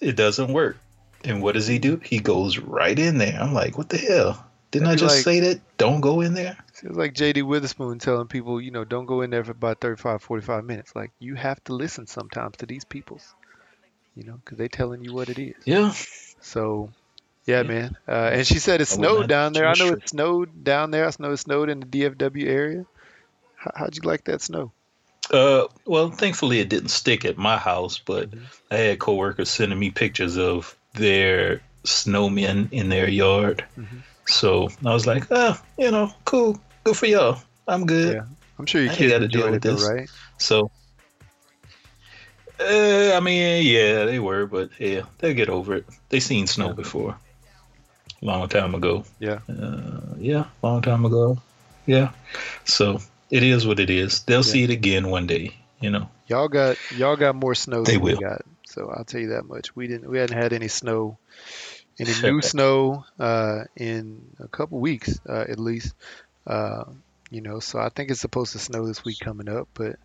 It 0.00 0.16
doesn't 0.16 0.52
work. 0.52 0.76
And 1.24 1.42
what 1.42 1.52
does 1.54 1.66
he 1.66 1.78
do? 1.78 2.00
He 2.02 2.18
goes 2.18 2.58
right 2.58 2.98
in 2.98 3.18
there. 3.18 3.38
I'm 3.40 3.52
like, 3.52 3.76
what 3.76 3.88
the 3.88 3.98
hell? 3.98 4.46
Didn't 4.70 4.86
That'd 4.86 5.00
I 5.02 5.06
just 5.06 5.16
like- 5.16 5.24
say 5.24 5.40
that? 5.40 5.60
Don't 5.76 6.00
go 6.00 6.20
in 6.20 6.34
there? 6.34 6.56
It's 6.68 6.82
like 6.84 7.12
JD 7.14 7.42
Witherspoon 7.42 7.98
telling 7.98 8.28
people, 8.28 8.60
you 8.60 8.70
know, 8.70 8.84
don't 8.84 9.06
go 9.06 9.20
in 9.22 9.30
there 9.30 9.44
for 9.44 9.50
about 9.50 9.80
35, 9.80 10.22
45 10.22 10.64
minutes. 10.64 10.94
Like, 10.94 11.10
you 11.18 11.34
have 11.34 11.62
to 11.64 11.74
listen 11.74 12.06
sometimes 12.06 12.56
to 12.58 12.66
these 12.66 12.84
peoples, 12.84 13.34
you 14.16 14.24
know, 14.24 14.40
because 14.44 14.58
they're 14.58 14.68
telling 14.68 15.04
you 15.04 15.12
what 15.12 15.28
it 15.28 15.38
is. 15.38 15.54
Yeah. 15.64 15.92
So, 16.40 16.90
yeah, 17.46 17.62
Yeah. 17.62 17.68
man. 17.68 17.96
Uh, 18.08 18.30
and 18.32 18.46
she 18.46 18.58
said 18.60 18.80
it 18.80 18.86
snowed 18.86 19.28
down 19.28 19.52
there. 19.52 19.66
I 19.66 19.74
know 19.74 19.88
it 19.88 20.08
snowed 20.08 20.64
down 20.64 20.90
there. 20.90 21.06
I 21.06 21.10
know 21.18 21.32
it 21.32 21.36
snowed 21.38 21.68
in 21.68 21.80
the 21.80 21.86
DFW 21.86 22.46
area. 22.46 22.86
How, 23.56 23.72
how'd 23.74 23.96
you 23.96 24.02
like 24.02 24.24
that 24.24 24.40
snow? 24.40 24.72
Uh, 25.30 25.66
well, 25.84 26.10
thankfully 26.10 26.60
it 26.60 26.68
didn't 26.68 26.88
stick 26.90 27.24
at 27.24 27.36
my 27.36 27.56
house, 27.58 27.98
but 27.98 28.30
Mhm. 28.30 28.40
I 28.70 28.76
had 28.76 28.98
coworkers 28.98 29.50
sending 29.50 29.78
me 29.78 29.90
pictures 29.90 30.38
of 30.38 30.76
their 30.94 31.60
snowmen 31.84 32.72
in 32.72 32.88
their 32.88 33.08
yard. 33.08 33.64
Mhm. 33.78 34.02
So 34.26 34.68
I 34.84 34.92
was 34.92 35.06
like, 35.06 35.26
oh, 35.30 35.60
you 35.78 35.90
know, 35.90 36.12
cool, 36.24 36.60
good 36.84 36.96
for 36.96 37.06
y'all. 37.06 37.38
I'm 37.66 37.86
good. 37.86 38.14
Yeah. 38.14 38.24
I'm 38.58 38.66
sure 38.66 38.82
ain't 38.82 38.92
kids 38.92 39.12
gotta 39.12 39.28
deal 39.28 39.50
with 39.50 39.62
though, 39.62 39.74
this. 39.74 39.88
right? 39.88 40.10
So, 40.38 40.70
uh, 42.60 43.12
I 43.16 43.20
mean, 43.20 43.66
yeah, 43.66 44.04
they 44.04 44.18
were, 44.18 44.46
but 44.46 44.70
yeah, 44.78 45.02
they'll 45.18 45.34
get 45.34 45.48
over 45.48 45.76
it. 45.76 45.86
They 46.10 46.20
seen 46.20 46.46
snow 46.46 46.68
Yeah. 46.68 46.72
before, 46.74 47.16
long 48.20 48.48
time 48.48 48.74
ago. 48.74 49.04
Yeah. 49.18 49.38
uh, 49.48 50.00
yeah, 50.18 50.44
long 50.62 50.82
time 50.82 51.04
ago. 51.06 51.38
Yeah, 51.86 52.10
so 52.64 53.00
it 53.30 53.42
is 53.42 53.66
what 53.66 53.80
it 53.80 53.88
is. 53.88 54.22
They'll 54.24 54.42
see 54.42 54.62
it 54.64 54.70
again 54.70 55.08
one 55.08 55.26
day. 55.26 55.54
You 55.80 55.90
know. 55.90 56.08
Y'all 56.26 56.48
got 56.48 56.76
y'all 56.92 57.16
got 57.16 57.34
more 57.34 57.54
snow 57.54 57.82
They 57.84 57.94
than 57.94 58.02
we 58.02 58.12
will. 58.12 58.20
got. 58.20 58.42
So 58.70 58.90
I'll 58.90 59.04
tell 59.04 59.20
you 59.20 59.28
that 59.28 59.46
much. 59.46 59.74
We 59.76 59.86
didn't 59.88 60.08
we 60.08 60.18
hadn't 60.18 60.38
had 60.38 60.52
any 60.52 60.68
snow, 60.68 61.18
any 61.98 62.14
new 62.14 62.40
snow 62.52 63.04
uh, 63.18 63.64
in 63.76 64.22
a 64.38 64.48
couple 64.48 64.80
weeks 64.80 65.18
uh, 65.28 65.44
at 65.48 65.58
least. 65.58 65.94
Uh, 66.46 66.84
you 67.30 67.42
know, 67.42 67.60
so 67.60 67.78
I 67.78 67.90
think 67.90 68.10
it's 68.10 68.20
supposed 68.20 68.52
to 68.52 68.58
snow 68.58 68.86
this 68.86 69.04
week 69.04 69.18
coming 69.20 69.48
up, 69.48 69.68
but 69.74 69.96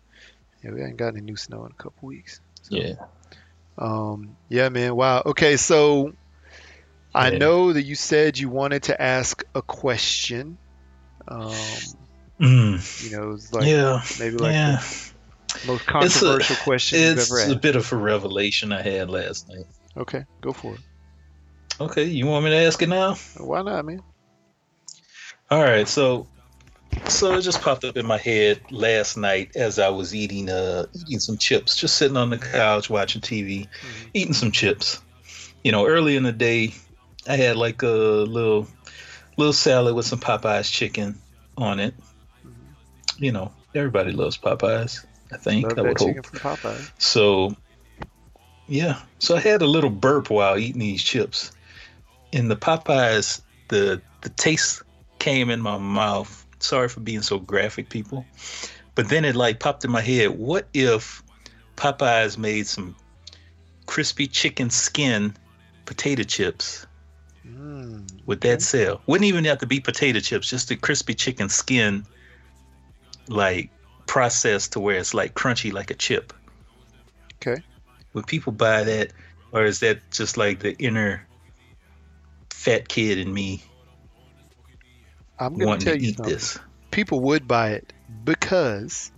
yeah, 0.62 0.70
we 0.72 0.80
haven't 0.80 0.96
gotten 0.96 1.16
any 1.16 1.24
new 1.24 1.36
snow 1.36 1.64
in 1.64 1.72
a 1.72 1.82
couple 1.82 2.08
weeks. 2.08 2.40
So, 2.62 2.76
Yeah. 2.76 2.94
Um, 3.78 4.36
yeah, 4.48 4.68
man. 4.68 4.94
Wow. 4.96 5.22
Okay, 5.26 5.56
so 5.56 6.12
I 7.14 7.30
Yeah. 7.30 7.38
know 7.38 7.72
that 7.72 7.82
you 7.82 7.94
said 7.94 8.38
you 8.38 8.48
wanted 8.48 8.84
to 8.84 9.00
ask 9.00 9.42
a 9.54 9.62
question. 9.62 10.58
Um, 11.28 11.98
Mm, 12.40 13.04
you 13.04 13.16
know, 13.16 13.32
it's 13.32 13.52
like 13.52 13.66
yeah, 13.66 14.02
maybe 14.18 14.36
like 14.36 14.52
yeah. 14.52 14.76
the 14.76 15.12
most 15.66 15.82
It's 15.82 15.86
a- 15.86 15.90
controversial 15.92 16.56
question 16.56 16.98
you've 17.00 17.18
It's 17.18 17.30
ever 17.30 17.52
a 17.52 17.56
bit 17.56 17.76
of 17.76 17.92
a 17.92 17.96
revelation 17.96 18.72
I 18.72 18.82
had 18.82 19.10
last 19.10 19.48
night. 19.48 19.66
Okay, 19.96 20.24
go 20.40 20.52
for 20.52 20.74
it. 20.74 20.80
Okay, 21.80 22.04
you 22.04 22.26
want 22.26 22.44
me 22.44 22.50
to 22.50 22.56
ask 22.56 22.80
it 22.82 22.88
now? 22.88 23.16
Why 23.38 23.62
not, 23.62 23.84
man? 23.84 24.02
All 25.50 25.62
right, 25.62 25.86
so 25.86 26.26
so 27.08 27.34
it 27.34 27.42
just 27.42 27.60
popped 27.60 27.84
up 27.84 27.96
in 27.96 28.06
my 28.06 28.18
head 28.18 28.60
last 28.70 29.16
night 29.16 29.54
as 29.54 29.78
I 29.78 29.88
was 29.90 30.14
eating 30.14 30.50
uh 30.50 30.86
eating 31.06 31.20
some 31.20 31.36
chips, 31.36 31.76
just 31.76 31.96
sitting 31.96 32.16
on 32.16 32.30
the 32.30 32.38
couch 32.38 32.90
watching 32.90 33.20
TV, 33.20 33.68
eating 34.14 34.32
some 34.34 34.50
chips. 34.50 35.00
You 35.62 35.72
know, 35.72 35.86
early 35.86 36.16
in 36.16 36.22
the 36.22 36.32
day, 36.32 36.74
I 37.28 37.36
had 37.36 37.56
like 37.56 37.82
a 37.82 37.86
little 37.86 38.66
little 39.36 39.52
salad 39.52 39.94
with 39.94 40.06
some 40.06 40.18
Popeyes 40.20 40.70
chicken 40.70 41.18
on 41.56 41.78
it. 41.78 41.94
You 43.18 43.32
know, 43.32 43.52
everybody 43.74 44.12
loves 44.12 44.38
Popeyes. 44.38 45.04
I 45.32 45.36
think 45.36 45.64
Love 45.64 45.72
I 45.72 45.74
that 45.82 45.84
would 45.84 45.98
hope. 45.98 46.26
from 46.26 46.38
Popeye. 46.38 46.90
So, 46.98 47.56
yeah. 48.68 49.00
So 49.18 49.36
I 49.36 49.40
had 49.40 49.62
a 49.62 49.66
little 49.66 49.90
burp 49.90 50.30
while 50.30 50.58
eating 50.58 50.80
these 50.80 51.02
chips. 51.02 51.52
In 52.32 52.48
the 52.48 52.56
Popeyes, 52.56 53.40
the 53.68 54.00
the 54.22 54.28
taste 54.30 54.82
came 55.18 55.50
in 55.50 55.60
my 55.60 55.78
mouth. 55.78 56.46
Sorry 56.58 56.88
for 56.88 57.00
being 57.00 57.22
so 57.22 57.38
graphic, 57.38 57.88
people. 57.88 58.24
But 58.94 59.08
then 59.08 59.24
it 59.24 59.36
like 59.36 59.60
popped 59.60 59.84
in 59.84 59.90
my 59.90 60.00
head. 60.00 60.30
What 60.38 60.68
if 60.72 61.22
Popeyes 61.76 62.38
made 62.38 62.66
some 62.66 62.96
crispy 63.86 64.26
chicken 64.26 64.70
skin 64.70 65.34
potato 65.84 66.22
chips? 66.22 66.86
Mm, 67.46 68.08
Would 68.26 68.40
that 68.40 68.62
sell? 68.62 69.00
Wouldn't 69.06 69.26
even 69.28 69.44
have 69.44 69.58
to 69.58 69.66
be 69.66 69.78
potato 69.80 70.18
chips, 70.20 70.48
just 70.50 70.68
the 70.68 70.76
crispy 70.76 71.14
chicken 71.14 71.48
skin, 71.48 72.04
like 73.28 73.70
processed 74.06 74.72
to 74.72 74.80
where 74.80 74.96
it's 74.96 75.14
like 75.14 75.34
crunchy 75.34 75.72
like 75.72 75.90
a 75.90 75.94
chip. 75.94 76.32
Okay. 77.36 77.62
Would 78.14 78.26
people 78.26 78.52
buy 78.52 78.84
that, 78.84 79.12
or 79.52 79.64
is 79.64 79.80
that 79.80 80.10
just 80.10 80.36
like 80.36 80.60
the 80.60 80.74
inner 80.78 81.26
fat 82.50 82.88
kid 82.88 83.18
in 83.18 83.32
me 83.32 83.62
I'm 85.38 85.54
gonna 85.54 85.66
wanting 85.66 85.84
tell 85.84 85.94
to 85.94 86.02
you 86.02 86.08
eat 86.10 86.16
something. 86.16 86.32
this? 86.32 86.58
People 86.90 87.20
would 87.20 87.46
buy 87.46 87.72
it 87.72 87.92
because 88.24 89.12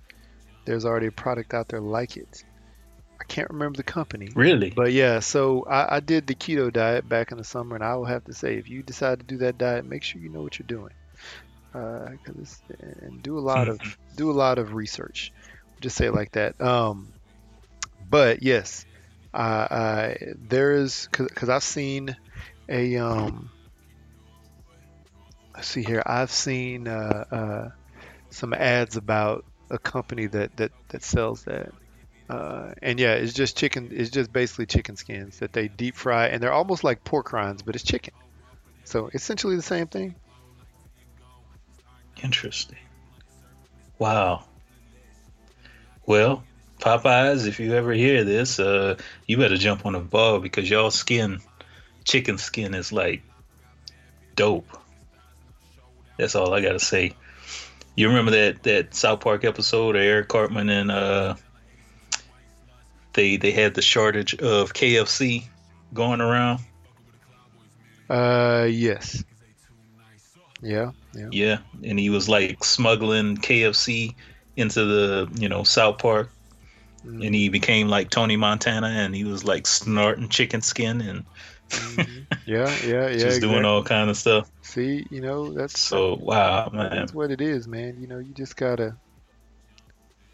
there's 0.65 0.85
already 0.85 1.07
a 1.07 1.13
product 1.13 1.55
out 1.55 1.69
there 1.69 1.81
like 1.81 2.17
it. 2.17 2.45
I 3.21 3.25
can't 3.25 3.51
remember 3.51 3.77
the 3.77 3.83
company. 3.85 4.31
Really? 4.35 4.71
But 4.71 4.93
yeah, 4.93 5.21
so 5.21 5.65
I, 5.65 5.97
I 5.97 6.01
did 6.01 6.27
the 6.27 6.35
keto 6.35 6.73
diet 6.73 7.09
back 7.09 7.33
in 7.33 7.39
the 7.39 7.45
summer, 7.45 7.75
and 7.75 7.85
I 7.85 7.95
will 7.97 8.05
have 8.05 8.25
to 8.25 8.33
say, 8.33 8.57
if 8.57 8.69
you 8.69 8.83
decide 8.83 9.21
to 9.21 9.27
do 9.27 9.39
that 9.39 9.59
diet, 9.59 9.85
make 9.85 10.03
sure 10.03 10.21
you 10.21 10.29
know 10.29 10.43
what 10.43 10.59
you're 10.59 10.67
doing, 10.67 10.93
uh, 11.75 12.09
'cause 12.25 12.37
it's, 12.39 12.63
and 13.03 13.23
do 13.23 13.39
a 13.39 13.41
lot 13.41 13.69
of 13.69 13.81
do 14.15 14.31
a 14.31 14.33
lot 14.45 14.59
of 14.59 14.75
research. 14.75 15.33
Just 15.81 15.97
say 15.97 16.07
it 16.07 16.15
like 16.15 16.33
that. 16.33 16.61
Um, 16.61 17.13
but 18.01 18.43
yes, 18.43 18.85
I, 19.33 19.69
I 19.71 20.19
there 20.37 20.73
is 20.73 21.09
because 21.13 21.49
I've 21.49 21.63
seen 21.65 22.17
a 22.69 22.97
um. 22.97 23.53
Let's 25.55 25.69
see 25.69 25.83
here. 25.83 26.03
I've 26.07 26.31
seen 26.31 26.87
uh, 26.89 27.25
uh, 27.31 27.69
some 28.31 28.53
ads 28.55 28.97
about 28.97 29.45
a 29.71 29.79
company 29.79 30.27
that 30.27 30.57
that 30.57 30.73
that 30.91 31.03
sells 31.05 31.45
that. 31.45 31.71
Uh, 32.29 32.73
and 32.83 32.99
yeah, 33.01 33.15
it's 33.15 33.35
just 33.35 33.57
chicken. 33.59 33.91
It's 33.93 34.11
just 34.11 34.33
basically 34.33 34.67
chicken 34.67 34.97
skins 34.97 35.39
that 35.39 35.53
they 35.53 35.69
deep 35.69 35.97
fry, 35.97 36.29
and 36.29 36.43
they're 36.43 36.53
almost 36.53 36.85
like 36.85 37.05
pork 37.05 37.33
rinds, 37.33 37.63
but 37.63 37.75
it's 37.77 37.85
chicken. 37.85 38.15
So 38.85 39.11
essentially 39.15 39.57
the 39.57 39.63
same 39.63 39.89
thing. 39.89 40.17
Interesting. 42.23 42.79
Wow. 43.99 44.45
Well, 46.07 46.45
Popeyes, 46.81 47.47
if 47.47 47.61
you 47.61 47.75
ever 47.75 47.93
hear 47.93 48.25
this, 48.25 48.61
uh, 48.61 48.97
you 49.27 49.37
better 49.37 49.57
jump 49.57 49.85
on 49.85 49.93
the 49.93 50.01
ball 50.01 50.39
because 50.39 50.71
y'all 50.71 50.91
skin, 50.91 51.41
chicken 52.05 52.39
skin, 52.39 52.75
is 52.75 52.93
like 52.93 53.23
dope. 54.37 54.69
That's 56.17 56.35
all 56.35 56.55
I 56.55 56.61
gotta 56.61 56.81
say. 56.81 57.15
You 57.97 58.09
remember 58.09 58.31
that 58.31 58.63
that 58.63 58.95
South 58.95 59.21
Park 59.21 59.45
episode 59.45 59.97
of 59.97 60.03
Eric 60.03 60.29
Cartman 60.29 60.69
and 60.69 60.91
uh, 60.91 61.35
they 63.13 63.37
they 63.37 63.51
had 63.51 63.75
the 63.75 63.83
shortage 63.83 64.35
of 64.35 64.73
KFC 64.73 65.45
going 65.93 66.21
around. 66.21 66.61
Uh, 68.09 68.67
yes. 68.71 69.25
Yeah, 70.61 70.93
yeah. 71.13 71.33
Yeah, 71.33 71.59
and 71.85 71.99
he 71.99 72.11
was 72.11 72.29
like 72.29 72.65
smuggling 72.65 73.37
KFC 73.37 74.17
into 74.57 74.85
the 74.85 75.29
you 75.39 75.49
know 75.49 75.63
South 75.65 75.99
Park, 75.99 76.33
Mm, 77.05 77.21
and 77.21 77.35
he 77.35 77.49
became 77.51 77.89
like 77.89 78.11
Tony 78.11 78.37
Montana, 78.37 78.89
and 78.89 79.15
he 79.15 79.25
was 79.25 79.45
like 79.45 79.67
snorting 79.67 80.29
chicken 80.29 80.63
skin 80.63 81.01
and 81.03 81.27
mhm. 81.75 82.27
Yeah, 82.45 82.79
yeah, 82.83 83.09
yeah. 83.09 83.39
just 83.39 83.41
doing 83.41 83.65
all 83.65 83.83
kind 83.85 84.11
of 84.11 84.17
stuff. 84.17 84.51
See, 84.63 85.07
you 85.11 85.21
know 85.21 85.55
that's 85.55 85.93
So 85.93 86.17
wow, 86.21 86.71
man, 86.73 86.91
that's 86.93 87.15
what 87.15 87.31
it 87.31 87.41
is, 87.41 87.69
man. 87.69 87.99
You 87.99 88.09
know, 88.09 88.19
you 88.19 88.35
just 88.35 88.57
gotta 88.57 88.99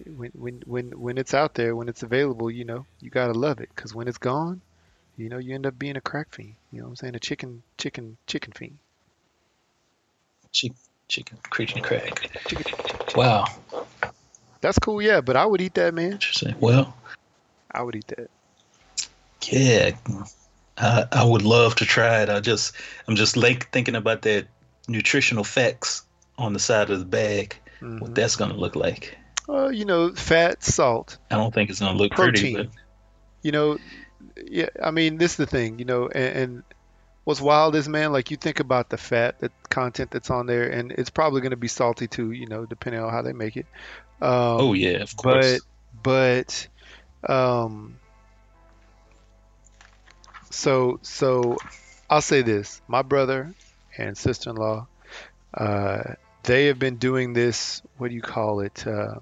when 0.07 0.31
when 0.35 0.63
when 0.67 0.91
when 0.99 1.19
it's 1.19 1.35
out 1.35 1.55
there, 1.55 1.75
when 1.77 1.89
it's 1.89 2.03
available, 2.03 2.51
you 2.51 2.65
know, 2.65 2.87
you 3.01 3.11
gotta 3.11 3.33
love 3.33 3.61
it. 3.61 3.75
Cause 3.75 3.95
when 3.95 4.09
it's 4.09 4.19
gone, 4.19 4.63
you 5.17 5.29
know, 5.29 5.39
you 5.39 5.55
end 5.55 5.67
up 5.67 5.79
being 5.79 5.97
a 5.97 6.01
crack 6.03 6.33
fiend. 6.33 6.57
You 6.71 6.81
know 6.81 6.85
what 6.87 6.91
I'm 6.91 6.97
saying? 6.97 7.17
A 7.17 7.21
chicken, 7.21 7.65
chicken, 7.79 8.19
chicken 8.27 8.53
fiend. 8.53 8.79
Chicken, 10.55 10.77
chicken, 11.09 11.39
creature 11.51 11.81
crack. 11.81 12.31
Chicken, 12.47 12.65
chicken, 12.65 12.85
chicken. 12.87 13.07
Wow, 13.17 13.45
That's 14.63 14.79
cool, 14.79 15.03
yeah. 15.03 15.21
But 15.21 15.37
I 15.37 15.45
would 15.45 15.61
eat 15.61 15.75
that, 15.75 15.93
man. 15.93 16.13
interesting. 16.13 16.55
Well, 16.59 16.97
I 17.71 17.83
would 17.83 17.97
eat 17.97 18.07
that. 18.17 18.31
yeah, 19.51 19.91
I, 20.79 21.05
I 21.13 21.25
would 21.25 21.43
love 21.43 21.75
to 21.77 21.85
try 21.85 22.23
it. 22.23 22.31
I 22.31 22.41
just 22.41 22.75
I'm 23.07 23.17
just 23.17 23.37
like 23.37 23.71
thinking 23.73 23.97
about 23.97 24.23
that 24.23 24.47
nutritional 24.89 25.45
facts 25.45 26.03
on 26.39 26.53
the 26.53 26.59
side 26.59 26.91
of 26.91 26.99
the 26.99 27.05
bag. 27.05 27.57
Mhm. 27.83 28.01
What 28.01 28.15
that's 28.15 28.37
gonna 28.37 28.57
look 28.57 28.77
like. 28.77 29.19
Well, 29.47 29.71
you 29.71 29.85
know, 29.85 30.15
fat, 30.15 30.63
salt, 30.63 31.19
I 31.31 31.37
don't 31.37 31.53
think 31.53 31.69
it's 31.69 31.81
gonna 31.81 31.99
look 31.99 32.13
Protein. 32.13 32.55
pretty, 32.55 32.71
you 33.43 33.53
know, 33.53 33.77
yeah. 34.43 34.69
I 34.83 34.91
mean, 34.91 35.19
this 35.19 35.33
is 35.33 35.37
the 35.37 35.47
thing, 35.47 35.79
you 35.79 35.85
know, 35.85 36.09
and, 36.09 36.37
and 36.39 36.63
what's 37.25 37.41
wild 37.41 37.75
is, 37.75 37.89
man, 37.89 38.13
like 38.13 38.31
you 38.31 38.37
think 38.37 38.61
about 38.61 38.89
the 38.91 38.97
fat, 38.97 39.41
the 39.41 39.51
content 39.71 40.11
that's 40.11 40.31
on 40.31 40.47
there, 40.47 40.69
and 40.69 40.93
it's 40.93 41.11
probably 41.11 41.41
going 41.41 41.51
to 41.51 41.57
be 41.57 41.69
salty 41.69 42.07
too, 42.07 42.31
you 42.31 42.47
know, 42.47 42.67
depending 42.67 43.03
on 43.03 43.11
how 43.11 43.23
they 43.23 43.33
make 43.33 43.57
it. 43.57 43.67
Um, 44.21 44.61
oh 44.61 44.73
yeah, 44.75 45.03
of 45.03 45.17
course. 45.17 45.61
but 46.03 46.69
but 47.25 47.33
um 47.33 47.97
so 50.51 50.99
so 51.03 51.57
I'll 52.09 52.21
say 52.21 52.43
this 52.43 52.81
my 52.87 53.03
brother 53.03 53.55
and 53.97 54.17
sister-in-law 54.17 54.87
uh 55.55 56.03
they 56.43 56.67
have 56.67 56.79
been 56.79 56.97
doing 56.97 57.33
this 57.33 57.83
what 57.97 58.09
do 58.09 58.15
you 58.15 58.23
call 58.23 58.61
it 58.61 58.87
uh 58.87 59.17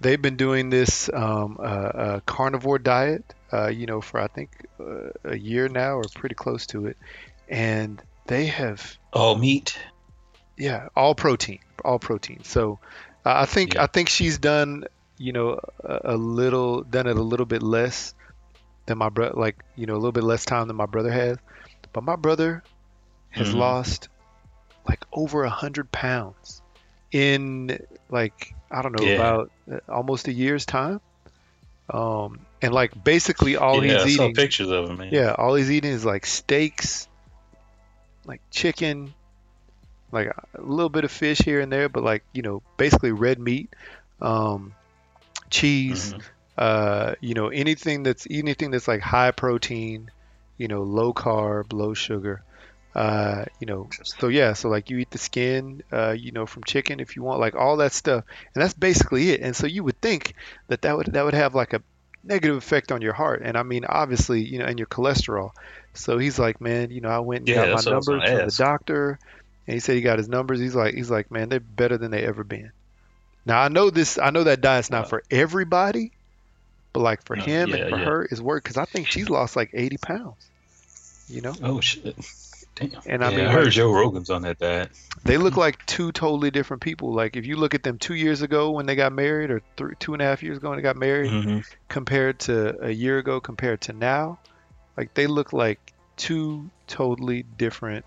they've 0.00 0.20
been 0.20 0.36
doing 0.36 0.70
this 0.70 1.10
um 1.12 1.58
uh, 1.60 1.62
uh 1.62 2.20
carnivore 2.26 2.78
diet 2.78 3.34
uh 3.52 3.68
you 3.68 3.86
know 3.86 4.00
for 4.00 4.20
I 4.20 4.26
think 4.28 4.50
uh, 4.80 5.10
a 5.24 5.36
year 5.38 5.68
now 5.68 5.94
or 5.96 6.04
pretty 6.14 6.34
close 6.34 6.66
to 6.68 6.86
it 6.86 6.96
and 7.48 8.02
they 8.26 8.46
have 8.46 8.96
All 9.12 9.36
meat. 9.36 9.78
yeah, 10.56 10.88
all 10.96 11.14
protein, 11.14 11.60
all 11.84 11.98
protein. 11.98 12.42
So 12.44 12.78
uh, 13.24 13.32
I 13.36 13.46
think 13.46 13.74
Yeah. 13.74 13.84
I 13.84 13.86
think 13.86 14.08
she's 14.08 14.38
done, 14.38 14.84
you 15.16 15.32
know, 15.32 15.58
a, 15.84 16.14
a 16.14 16.16
little 16.16 16.82
done 16.82 17.06
it 17.06 17.16
a 17.16 17.22
little 17.22 17.46
bit 17.46 17.62
less 17.62 18.14
than 18.86 18.98
my 18.98 19.08
brother, 19.08 19.34
like 19.38 19.56
you 19.76 19.86
know, 19.86 19.94
a 19.94 20.00
little 20.00 20.12
bit 20.12 20.24
less 20.24 20.44
time 20.44 20.66
than 20.68 20.76
my 20.76 20.86
brother 20.86 21.10
has. 21.10 21.38
But 21.92 22.04
my 22.04 22.16
brother 22.16 22.62
has 23.30 23.52
Mhm. 23.52 23.58
lost 23.58 24.08
like 24.86 25.04
over 25.12 25.44
a 25.44 25.50
hundred 25.50 25.90
pounds 25.92 26.62
in 27.12 27.78
like 28.10 28.54
I 28.70 28.82
don't 28.82 28.92
know 28.92 29.06
Yeah. 29.06 29.14
about 29.14 29.50
uh, 29.72 29.78
almost 29.88 30.28
a 30.28 30.32
year's 30.32 30.66
time. 30.66 31.00
Um, 31.90 32.40
and 32.60 32.72
like 32.74 33.02
basically 33.02 33.56
all 33.56 33.84
yeah, 33.84 34.04
he's 34.04 34.14
eating, 34.18 34.34
pictures 34.34 34.70
of 34.70 34.90
him, 34.90 34.98
man. 34.98 35.08
yeah, 35.12 35.34
all 35.36 35.54
he's 35.54 35.70
eating 35.70 35.90
is 35.92 36.04
like 36.04 36.26
steaks, 36.26 37.08
like 38.26 38.40
chicken, 38.50 39.14
like 40.12 40.28
a 40.28 40.60
little 40.60 40.90
bit 40.90 41.04
of 41.04 41.10
fish 41.10 41.38
here 41.38 41.60
and 41.60 41.72
there, 41.72 41.88
but 41.88 42.02
like 42.02 42.24
you 42.32 42.42
know, 42.42 42.62
basically 42.76 43.12
red 43.12 43.38
meat, 43.38 43.72
um, 44.20 44.74
cheese, 45.50 46.12
Mhm. 46.12 46.22
uh, 46.58 47.14
you 47.20 47.34
know, 47.34 47.48
anything 47.48 48.02
that's 48.02 48.26
anything 48.30 48.70
that's 48.70 48.88
like 48.88 49.00
high 49.00 49.30
protein, 49.30 50.10
you 50.58 50.68
know, 50.68 50.82
low 50.82 51.14
carb, 51.14 51.72
low 51.72 51.94
sugar, 51.94 52.42
uh, 52.98 53.44
you 53.60 53.66
know. 53.68 53.88
So 54.02 54.26
yeah, 54.26 54.54
so 54.54 54.68
like 54.68 54.90
you 54.90 54.98
eat 54.98 55.10
the 55.10 55.18
skin, 55.18 55.82
uh, 55.92 56.16
you 56.18 56.32
know, 56.32 56.46
from 56.46 56.64
chicken 56.64 56.98
if 56.98 57.14
you 57.14 57.22
want, 57.22 57.38
like 57.38 57.54
all 57.54 57.76
that 57.76 57.92
stuff, 57.92 58.24
and 58.54 58.62
that's 58.62 58.74
basically 58.74 59.30
it. 59.30 59.40
And 59.40 59.54
so 59.54 59.68
you 59.68 59.84
would 59.84 60.00
think 60.00 60.34
that 60.66 60.82
that 60.82 60.96
would 60.96 61.12
that 61.12 61.24
would 61.24 61.34
have 61.34 61.54
like 61.54 61.74
a 61.74 61.82
negative 62.24 62.56
effect 62.56 62.90
on 62.90 63.00
your 63.00 63.12
heart. 63.12 63.42
And 63.44 63.56
I 63.56 63.62
mean, 63.62 63.84
obviously, 63.84 64.44
you 64.44 64.58
know, 64.58 64.64
and 64.64 64.80
your 64.80 64.88
cholesterol. 64.88 65.50
So 65.94 66.18
he's 66.18 66.40
like, 66.40 66.60
man, 66.60 66.90
you 66.90 67.00
know, 67.00 67.08
I 67.08 67.20
went 67.20 67.42
and 67.42 67.48
Yeah, 67.48 67.66
got 67.66 67.84
my 67.84 67.90
numbers 67.92 68.28
from 68.28 68.46
the 68.46 68.54
doctor, 68.58 69.20
and 69.68 69.74
he 69.74 69.78
said 69.78 69.94
he 69.94 70.02
got 70.02 70.18
his 70.18 70.28
numbers. 70.28 70.58
He's 70.58 70.74
like, 70.74 70.94
he's 70.94 71.10
like, 71.10 71.30
man, 71.30 71.48
they're 71.48 71.60
better 71.60 71.98
than 71.98 72.10
they 72.10 72.24
ever 72.24 72.42
been. 72.42 72.72
Now 73.46 73.60
I 73.62 73.68
know 73.68 73.90
this. 73.90 74.18
I 74.18 74.30
know 74.30 74.42
that 74.42 74.60
diet's 74.60 74.90
not 74.90 75.06
for 75.06 75.22
everybody, 75.30 76.10
but 76.92 77.00
like 77.00 77.24
for 77.24 77.36
him 77.36 77.70
yeah, 77.70 77.76
and 77.76 77.88
for 77.88 77.96
yeah. 77.96 78.04
her, 78.04 78.24
it's 78.28 78.40
work 78.40 78.64
because 78.64 78.76
I 78.76 78.86
think 78.86 79.06
she's 79.06 79.30
lost 79.30 79.54
like 79.54 79.70
80 79.72 79.98
pounds. 79.98 80.50
You 81.28 81.42
know, 81.42 81.54
Oh 81.62 81.80
shit. 81.80 82.16
Damn. 82.78 82.90
And 83.06 83.24
I 83.24 83.30
yeah, 83.30 83.36
mean, 83.36 83.46
I 83.46 83.52
heard 83.52 83.70
Joe 83.72 83.92
Rogan's 83.92 84.30
on 84.30 84.42
that 84.42 84.58
diet. 84.58 84.90
they 85.24 85.36
look 85.36 85.56
like 85.56 85.84
two 85.86 86.12
totally 86.12 86.50
different 86.50 86.82
people. 86.82 87.12
Like 87.12 87.36
if 87.36 87.46
you 87.46 87.56
look 87.56 87.74
at 87.74 87.82
them 87.82 87.98
two 87.98 88.14
years 88.14 88.42
ago 88.42 88.70
when 88.70 88.86
they 88.86 88.94
got 88.94 89.12
married, 89.12 89.50
or 89.50 89.62
three, 89.76 89.94
two 89.98 90.12
and 90.12 90.22
a 90.22 90.24
half 90.24 90.42
years 90.42 90.58
ago 90.58 90.70
when 90.70 90.78
they 90.78 90.82
got 90.82 90.96
married, 90.96 91.30
hmm 91.30 91.60
compared 91.88 92.38
to 92.40 92.84
a 92.84 92.90
year 92.90 93.18
ago, 93.18 93.40
compared 93.40 93.80
to 93.82 93.92
now, 93.92 94.38
like 94.96 95.14
they 95.14 95.26
look 95.26 95.52
like 95.52 95.92
two 96.16 96.70
totally 96.86 97.42
different 97.42 98.04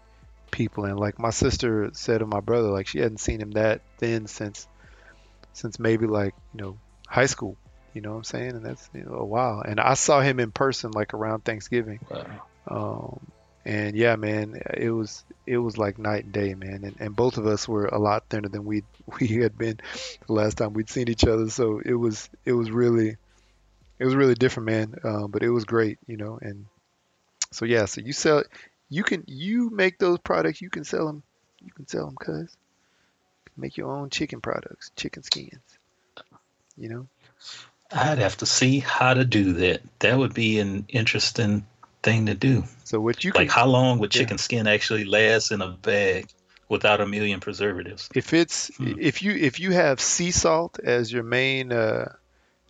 people. 0.51 0.86
And 0.86 0.99
like 0.99 1.19
my 1.19 1.32
sister 1.32 1.89
said 1.93 2.19
to 2.19 2.26
my 2.26 2.39
brother, 2.41 2.69
like 2.69 2.88
she 2.88 2.99
hadn't 2.99 3.19
seen 3.19 3.41
him 3.41 3.51
that 3.51 3.82
thin 3.97 4.28
since 4.28 4.67
since 5.53 5.80
maybe 5.80 6.07
like 6.07 6.36
you 6.53 6.61
know 6.61 6.78
high 7.07 7.26
school. 7.26 7.57
You 7.93 8.01
know 8.01 8.11
what 8.11 8.17
I'm 8.17 8.24
saying? 8.24 8.51
And 8.51 8.65
that's 8.65 8.89
you 8.93 9.03
know, 9.03 9.15
a 9.15 9.26
while. 9.26 9.61
And 9.61 9.80
I 9.80 9.95
saw 9.95 10.22
him 10.22 10.39
in 10.39 10.51
person 10.51 10.91
like 10.91 11.13
around 11.13 11.43
Thanksgiving. 11.43 11.99
Wow. 12.09 12.43
Um, 12.67 13.32
and 13.66 13.95
yeah, 13.95 14.16
man, 14.16 14.59
it 14.74 14.89
was 14.89 15.24
it 15.45 15.57
was 15.57 15.78
like 15.78 15.99
night 15.99 16.24
and 16.26 16.34
day, 16.34 16.53
man. 16.55 16.84
And, 16.84 16.95
and 16.99 17.16
both 17.16 17.38
of 17.38 17.45
us 17.45 17.68
were 17.68 17.86
a 17.86 17.99
lot 17.99 18.26
thinner 18.30 18.49
than 18.49 18.66
we 18.66 18.84
we 19.20 19.28
had 19.28 19.57
been 19.57 19.80
the 20.26 20.34
last 20.34 20.57
time 20.57 20.74
we'd 20.74 20.89
seen 20.89 21.09
each 21.09 21.26
other. 21.26 21.49
So 21.49 21.80
it 21.84 21.93
was 21.93 22.30
it 22.45 22.53
was 22.53 22.72
really 22.72 23.18
it 23.99 24.05
was 24.05 24.16
really 24.16 24.36
different, 24.36 24.68
man. 24.68 24.95
Um, 25.03 25.32
but 25.32 25.43
it 25.43 25.49
was 25.49 25.66
great, 25.66 25.99
you 26.07 26.18
know. 26.18 26.39
And 26.41 26.66
so 27.51 27.66
yeah, 27.66 27.86
so 27.86 28.01
you 28.01 28.14
sell 28.14 28.43
you 28.89 29.03
can 29.03 29.24
you 29.28 29.70
make 29.70 29.99
those 29.99 30.20
products, 30.20 30.62
you 30.62 30.70
can 30.70 30.84
sell 30.84 31.05
them, 31.05 31.24
you 31.59 31.72
can 31.72 31.88
sell 31.88 32.05
them, 32.05 32.16
cuz 32.16 32.55
make 33.57 33.78
your 33.78 33.91
own 33.91 34.09
chicken 34.09 34.41
products, 34.41 34.91
chicken 34.95 35.22
skins. 35.22 35.62
You 36.78 36.89
know, 36.89 37.07
I'd 37.91 38.18
have 38.18 38.38
to 38.38 38.45
see 38.45 38.80
how 38.80 39.14
to 39.14 39.24
do 39.24 39.53
that. 39.53 39.82
That 39.99 40.18
would 40.18 40.34
be 40.34 40.59
an 40.59 40.86
interesting 40.88 41.68
thing 42.03 42.25
to 42.27 42.33
do. 42.33 42.63
so 42.83 42.99
what 42.99 43.23
you 43.23 43.31
can 43.31 43.41
Like, 43.41 43.51
how 43.51 43.65
long 43.67 43.99
would 43.99 44.13
Yeah. 44.13 44.21
chicken 44.21 44.37
skin 44.37 44.67
actually 44.67 45.05
last 45.05 45.51
in 45.51 45.61
a 45.61 45.69
bag 45.69 46.27
without 46.69 47.01
a 47.01 47.05
million 47.05 47.39
preservatives? 47.39 48.09
if 48.15 48.33
it's 48.33 48.69
Hmm. 48.77 48.93
if 48.99 49.21
you 49.21 49.31
if 49.31 49.59
you 49.59 49.71
have 49.71 49.99
sea 49.99 50.31
salt 50.31 50.79
as 50.83 51.11
your 51.11 51.23
main 51.23 51.71
uh, 51.71 52.11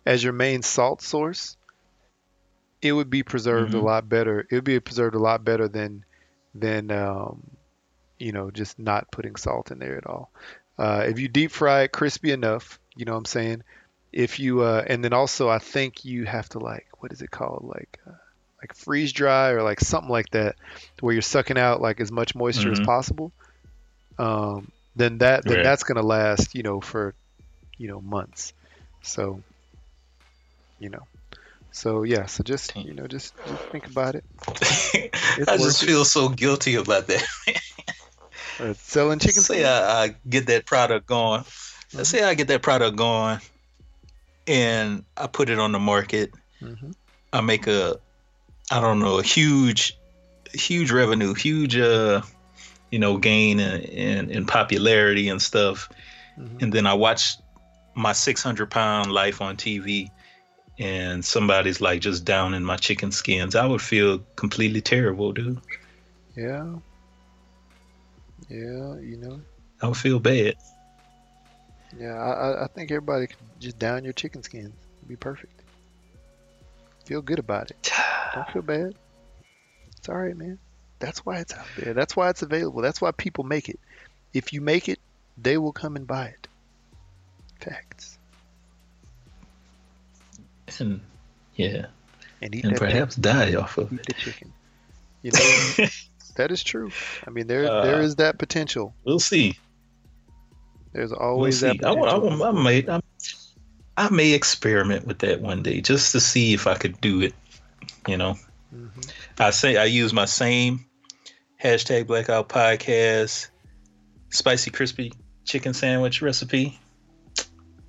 as 0.06 0.22
your 0.22 0.32
main 0.32 0.62
salt 0.62 1.02
source, 1.02 1.56
it 2.80 2.92
would 2.92 3.10
be 3.10 3.22
preserved 3.22 3.72
Mhm. 3.72 3.78
a 3.78 3.80
lot 3.80 4.08
better. 4.08 4.40
It 4.50 4.54
would 4.54 4.64
be 4.64 4.80
preserved 4.80 5.14
a 5.14 5.18
lot 5.20 5.44
better 5.44 5.68
than 5.68 6.04
than 6.54 6.90
um, 6.90 7.42
you 8.18 8.32
know 8.32 8.50
just 8.50 8.78
not 8.78 9.10
putting 9.10 9.36
salt 9.36 9.70
in 9.70 9.78
there 9.78 9.96
at 9.96 10.06
all. 10.06 10.30
Uh, 10.78 11.04
if 11.06 11.18
you 11.18 11.28
deep 11.28 11.50
fry 11.50 11.82
it 11.82 11.92
crispy 11.92 12.32
enough, 12.32 12.78
you 12.96 13.04
know 13.04 13.12
what 13.12 13.18
I'm 13.18 13.24
saying. 13.24 13.62
If 14.12 14.38
you 14.40 14.60
uh, 14.62 14.84
and 14.86 15.02
then 15.02 15.12
also 15.12 15.48
I 15.48 15.58
think 15.58 16.04
you 16.04 16.24
have 16.26 16.48
to 16.50 16.58
like 16.58 16.86
what 16.98 17.12
is 17.12 17.22
it 17.22 17.30
called 17.30 17.64
like 17.64 17.98
uh, 18.06 18.12
like 18.62 18.74
freeze 18.76 19.12
dry 19.12 19.50
or 19.50 19.62
like 19.62 19.80
something 19.80 20.10
like 20.10 20.30
that, 20.30 20.56
where 21.00 21.12
you're 21.12 21.22
sucking 21.22 21.58
out 21.58 21.82
like 21.82 22.00
as 22.00 22.12
much 22.12 22.34
moisture 22.34 22.70
as 22.70 22.80
Mhm. 22.80 22.86
possible. 22.86 23.32
Um, 24.18 24.70
then 24.96 25.18
that 25.18 25.44
then 25.46 25.56
Right. 25.56 25.64
that's 25.64 25.82
gonna 25.84 26.02
last 26.02 26.54
you 26.54 26.62
know 26.62 26.80
for 26.80 27.14
you 27.78 27.88
know 27.88 28.00
months. 28.00 28.52
So 29.02 29.42
you 30.78 30.90
know, 30.90 31.06
so 31.72 32.02
yeah, 32.04 32.26
so 32.26 32.42
just 32.44 32.76
you 32.76 32.94
know 32.94 33.06
just 33.06 33.34
just 33.46 33.62
think 33.70 33.86
about 33.86 34.14
it. 34.14 34.24
I 35.48 35.56
worth 35.56 35.58
just 35.58 35.82
it. 35.82 35.86
feel 35.86 36.04
so 36.04 36.28
guilty 36.28 36.76
about 36.76 37.06
that. 37.08 37.26
Uh, 38.60 38.74
selling 38.74 39.18
chicken 39.20 39.42
say. 39.42 39.64
I, 39.64 40.04
I 40.04 40.14
get 40.28 40.46
that 40.46 40.66
product 40.66 41.06
going. 41.06 41.44
Let's 41.94 42.10
say 42.10 42.22
I 42.22 42.34
get 42.34 42.48
that 42.48 42.62
product 42.62 42.96
going, 42.96 43.40
and 44.46 45.04
I 45.16 45.26
put 45.26 45.50
it 45.50 45.58
on 45.58 45.72
the 45.72 45.78
market. 45.78 46.32
Mhm. 46.62 46.94
I 47.32 47.40
make 47.40 47.66
a, 47.66 47.98
I 48.72 48.80
don't 48.80 48.98
know, 49.00 49.18
a 49.18 49.22
huge, 49.22 49.98
huge 50.54 50.90
revenue, 50.90 51.34
huge, 51.34 51.76
uh, 51.76 52.22
you 52.90 52.98
know, 52.98 53.18
gain 53.18 53.60
in, 53.60 53.80
in, 53.82 54.30
in 54.30 54.46
popularity 54.46 55.28
and 55.28 55.40
stuff. 55.42 55.88
Mhm. 56.38 56.62
And 56.62 56.72
then 56.72 56.86
I 56.86 56.94
watch 56.94 57.36
my 57.94 58.12
600 58.12 58.70
pound 58.70 59.12
life 59.12 59.42
on 59.42 59.56
TV, 59.58 60.10
and 60.78 61.22
somebody's 61.22 61.80
like 61.82 62.00
just 62.00 62.24
down 62.24 62.54
in 62.54 62.64
my 62.64 62.76
chicken 62.76 63.12
skins. 63.12 63.54
I 63.54 63.66
would 63.66 63.82
feel 63.82 64.20
completely 64.36 64.80
terrible, 64.80 65.32
dude. 65.32 65.60
Yeah. 66.34 66.76
Yeah, 68.48 68.98
you 69.00 69.18
know. 69.20 69.40
I 69.82 69.88
would 69.88 69.96
feel 69.98 70.18
bad. 70.18 70.54
Yeah, 71.98 72.14
I, 72.14 72.30
I- 72.32 72.64
I 72.64 72.66
think 72.68 72.90
everybody 72.90 73.26
could 73.26 73.36
just 73.60 73.78
down 73.78 74.02
your 74.04 74.14
chicken 74.14 74.42
skins. 74.42 74.74
It'd 74.98 75.08
be 75.08 75.16
perfect. 75.16 75.61
Feel 77.04 77.22
good 77.22 77.38
about 77.38 77.70
it. 77.70 77.90
Don't 78.34 78.48
feel 78.50 78.62
bad. 78.62 78.94
It's 79.98 80.08
all 80.08 80.16
right, 80.16 80.36
man. 80.36 80.58
That's 80.98 81.24
why 81.26 81.38
it's 81.38 81.52
out 81.52 81.66
there. 81.76 81.94
That's 81.94 82.16
why 82.16 82.30
it's 82.30 82.42
available. 82.42 82.80
That's 82.80 83.00
why 83.00 83.10
people 83.12 83.44
make 83.44 83.68
it. 83.68 83.78
If 84.32 84.52
you 84.52 84.60
make 84.60 84.88
it, 84.88 84.98
they 85.36 85.58
will 85.58 85.72
come 85.72 85.96
and 85.96 86.06
buy 86.06 86.26
it. 86.26 86.48
Facts. 87.60 88.18
And 90.78 91.00
yeah, 91.56 91.86
And 92.40 92.54
eat 92.54 92.64
and 92.64 92.72
that 92.72 92.78
chicken. 92.78 92.92
perhaps 92.92 93.16
die 93.16 93.54
off 93.54 93.76
of 93.78 93.92
Eat 93.92 94.00
it. 94.00 94.06
the 94.06 94.14
chicken. 94.14 94.52
You 95.22 95.32
know, 95.32 95.38
that 96.36 96.50
is 96.50 96.62
true. 96.64 96.90
I 97.26 97.30
mean, 97.30 97.46
there 97.46 97.62
there 97.82 97.96
Uh, 97.96 98.02
is 98.02 98.16
that 98.16 98.38
potential. 98.38 98.94
We'll 99.04 99.20
see. 99.20 99.58
There's 100.92 101.12
always 101.12 101.20
We'll 101.20 101.28
always 101.28 101.60
see. 101.60 101.78
that 101.78 101.86
I, 101.86 101.92
wa- 101.92 102.06
I, 102.06 102.18
potential. 102.18 102.38
wa- 102.38 102.48
I 102.48 102.62
may, 102.62 102.88
I, 102.88 103.00
I 103.96 104.08
may 104.10 104.32
experiment 104.32 105.06
with 105.06 105.18
that 105.20 105.40
one 105.40 105.62
day 105.62 105.80
just 105.80 106.12
to 106.12 106.20
see 106.20 106.54
if 106.54 106.66
I 106.66 106.74
could 106.76 107.00
do 107.00 107.20
it. 107.20 107.34
You 108.08 108.16
know, 108.16 108.36
Mhm. 108.74 109.12
I 109.38 109.50
say 109.50 109.76
I 109.76 109.84
use 109.84 110.12
my 110.12 110.24
same 110.24 110.86
hashtag 111.62 112.06
Blackout 112.06 112.48
Podcast 112.48 113.48
spicy 114.30 114.70
crispy 114.70 115.12
chicken 115.44 115.74
sandwich 115.74 116.22
recipe, 116.22 116.80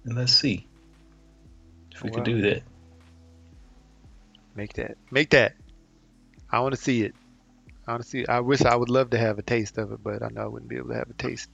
and 0.03 0.15
let's 0.15 0.33
see 0.33 0.67
if 1.95 2.03
we 2.03 2.09
Wow. 2.09 2.15
could 2.15 2.25
do 2.25 2.41
that. 2.41 2.63
Make 4.55 4.73
that. 4.73 4.97
Make 5.09 5.29
that. 5.31 5.55
I 6.51 6.59
want 6.59 6.75
to 6.75 6.81
see 6.81 7.01
it. 7.03 7.15
I 7.87 7.91
want 7.93 8.03
to 8.03 8.09
see. 8.09 8.25
I 8.27 8.39
wish 8.41 8.61
I 8.61 8.75
would 8.75 8.89
love 8.89 9.11
to 9.11 9.17
have 9.17 9.39
a 9.39 9.43
taste 9.43 9.77
of 9.77 9.91
it, 9.91 10.03
but 10.03 10.21
I 10.21 10.27
know 10.29 10.41
I 10.43 10.47
wouldn't 10.47 10.69
be 10.69 10.77
able 10.77 10.89
to 10.89 10.95
have 10.95 11.09
a 11.09 11.13
taste 11.13 11.49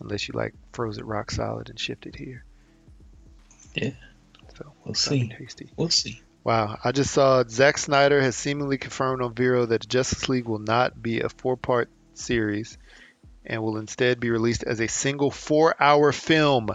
unless 0.00 0.28
you 0.28 0.34
like 0.34 0.54
froze 0.72 0.98
it 0.98 1.04
rock 1.04 1.30
solid 1.30 1.68
and 1.68 1.78
shipped 1.78 2.06
it 2.06 2.16
here. 2.16 2.44
Yeah. 3.74 3.90
So 4.56 4.72
We'll 4.84 4.94
see. 4.94 5.28
tasty. 5.28 5.70
We'll 5.76 5.90
see. 5.90 6.22
Wow. 6.44 6.78
I 6.82 6.92
just 6.92 7.10
saw 7.12 7.44
Zack 7.48 7.78
Snyder 7.78 8.20
has 8.20 8.36
seemingly 8.36 8.78
confirmed 8.78 9.22
on 9.22 9.34
Vero 9.34 9.66
that 9.66 9.86
Justice 9.88 10.28
League 10.28 10.46
will 10.46 10.58
not 10.60 11.00
be 11.02 11.20
a 11.20 11.28
four-part 11.28 11.90
series 12.14 12.78
and 13.44 13.62
will 13.62 13.76
instead 13.78 14.18
be 14.20 14.30
released 14.30 14.62
as 14.64 14.80
a 14.80 14.88
single 14.88 15.30
four-hour 15.30 16.12
film, 16.12 16.68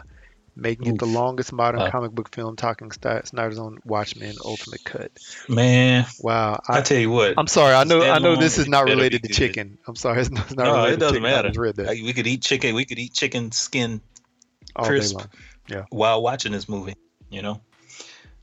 making 0.56 0.88
it 0.96 1.00
the 1.00 1.06
longest 1.08 1.52
modern 1.52 1.82
Wow. 1.82 1.90
comic 1.92 2.12
book 2.12 2.34
film. 2.34 2.56
Talking 2.56 2.92
Sti- 2.92 3.24
Snyder's 3.26 3.58
own 3.60 3.80
Watchmen 3.84 4.36
Ultimate 4.46 4.84
Cut. 4.84 5.12
Man, 5.50 6.06
Wow. 6.20 6.62
I, 6.68 6.82
tell 6.82 7.00
you 7.00 7.10
what. 7.10 7.34
I'm 7.38 7.48
sorry. 7.48 7.74
I 7.74 7.84
know. 7.84 8.02
I 8.04 8.20
know 8.20 8.36
this 8.36 8.58
is 8.60 8.68
not 8.68 8.86
related 8.86 9.24
to 9.24 9.28
good. 9.30 9.34
chicken. 9.36 9.78
I'm 9.88 9.96
sorry. 9.96 10.22
It's 10.22 10.30
not, 10.32 10.46
it's 10.46 10.56
not 10.56 10.66
no, 10.66 10.74
related 10.76 10.94
it 10.94 11.00
doesn't 11.00 11.16
to 11.16 11.20
chicken. 11.22 11.34
I 11.34 11.36
matter. 11.36 11.48
just 11.50 11.60
read 11.60 11.76
that 11.78 11.88
we 11.90 12.14
could 12.14 12.28
eat 12.28 12.42
chicken. 12.44 12.76
We 12.76 12.86
could 12.86 13.00
eat 13.00 13.14
chicken 13.14 13.52
skin 13.52 14.02
all 14.76 14.86
crisp. 14.86 15.16
day 15.18 15.22
long. 15.24 15.30
While 15.90 16.22
watching 16.22 16.52
this 16.52 16.68
movie, 16.70 16.94
you 17.30 17.42
know. 17.42 17.62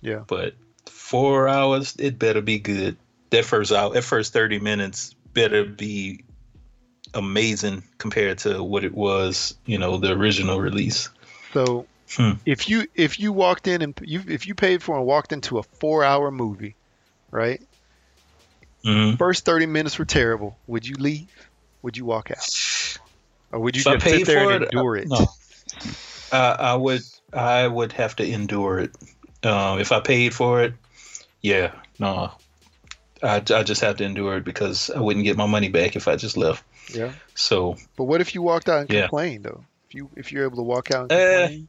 Yeah. 0.02 0.24
But 0.26 0.54
four 0.86 1.48
hours, 1.48 1.96
it 1.98 2.18
better 2.18 2.40
be 2.40 2.58
good. 2.58 2.96
That 3.30 3.44
first 3.44 3.72
hour, 3.72 3.92
that 3.94 4.02
first 4.04 4.32
thirty 4.32 4.58
minutes 4.58 5.14
better 5.34 5.64
be 5.64 6.24
amazing 7.14 7.82
compared 7.98 8.38
to 8.38 8.62
what 8.62 8.84
it 8.84 8.94
was, 8.94 9.54
you 9.66 9.78
know, 9.78 9.96
the 9.98 10.12
original 10.12 10.60
release. 10.60 11.08
So 11.52 11.86
Hmm. 12.16 12.32
if 12.46 12.68
you 12.68 12.86
if 12.94 13.18
you 13.20 13.32
walked 13.32 13.66
in 13.68 13.82
and 13.82 13.98
you 14.02 14.22
if 14.26 14.46
you 14.46 14.54
paid 14.54 14.82
for 14.82 14.96
and 14.96 15.06
walked 15.06 15.32
into 15.32 15.58
a 15.58 15.62
four 15.80 16.04
hour 16.04 16.30
movie, 16.30 16.76
right? 17.30 17.60
hmm 18.84 19.14
First 19.16 19.44
30 19.44 19.66
minutes 19.66 19.98
were 19.98 20.04
terrible. 20.04 20.58
Would 20.66 20.86
you 20.86 20.94
leave? 20.98 21.28
Would 21.82 21.96
you 21.96 22.04
walk 22.04 22.30
out? 22.30 23.00
Or 23.52 23.60
would 23.60 23.76
you 23.76 23.82
If 23.82 23.84
just 23.84 24.08
sit 24.08 24.26
there 24.26 24.42
for 24.44 24.52
and 24.52 24.62
it, 24.62 24.74
endure 24.74 24.96
uh, 24.96 25.00
it? 25.02 25.08
no. 25.08 25.26
Uh, 26.32 26.56
I 26.58 26.74
would, 26.74 27.02
I 27.32 27.66
would 27.66 27.92
have 27.92 28.16
to 28.16 28.26
endure 28.26 28.78
it. 28.80 28.90
Um, 29.42 29.78
if 29.80 29.90
I 29.92 30.00
paid 30.00 30.34
for 30.34 30.62
it, 30.62 30.74
yeah, 31.42 31.72
no, 31.98 32.30
I, 33.22 33.36
I 33.36 33.62
just 33.62 33.80
have 33.80 33.96
to 33.96 34.04
endure 34.04 34.36
it 34.36 34.44
because 34.44 34.90
I 34.90 35.00
wouldn't 35.00 35.24
get 35.24 35.36
my 35.36 35.46
money 35.46 35.68
back 35.68 35.96
if 35.96 36.08
I 36.08 36.16
just 36.16 36.36
left. 36.36 36.62
Yeah. 36.94 37.12
So 37.34 37.76
But 37.96 38.04
what 38.04 38.20
if 38.20 38.34
you 38.34 38.42
walked 38.42 38.68
out 38.68 38.80
and 38.80 38.90
Yeah. 38.90 39.02
complained 39.02 39.44
though? 39.44 39.64
If 39.88 39.94
you 39.94 40.10
if 40.16 40.30
you're 40.32 40.44
able 40.44 40.56
to 40.56 40.62
walk 40.62 40.90
out 40.90 41.10
and 41.10 41.12
Eh. 41.12 41.38
complain, 41.38 41.68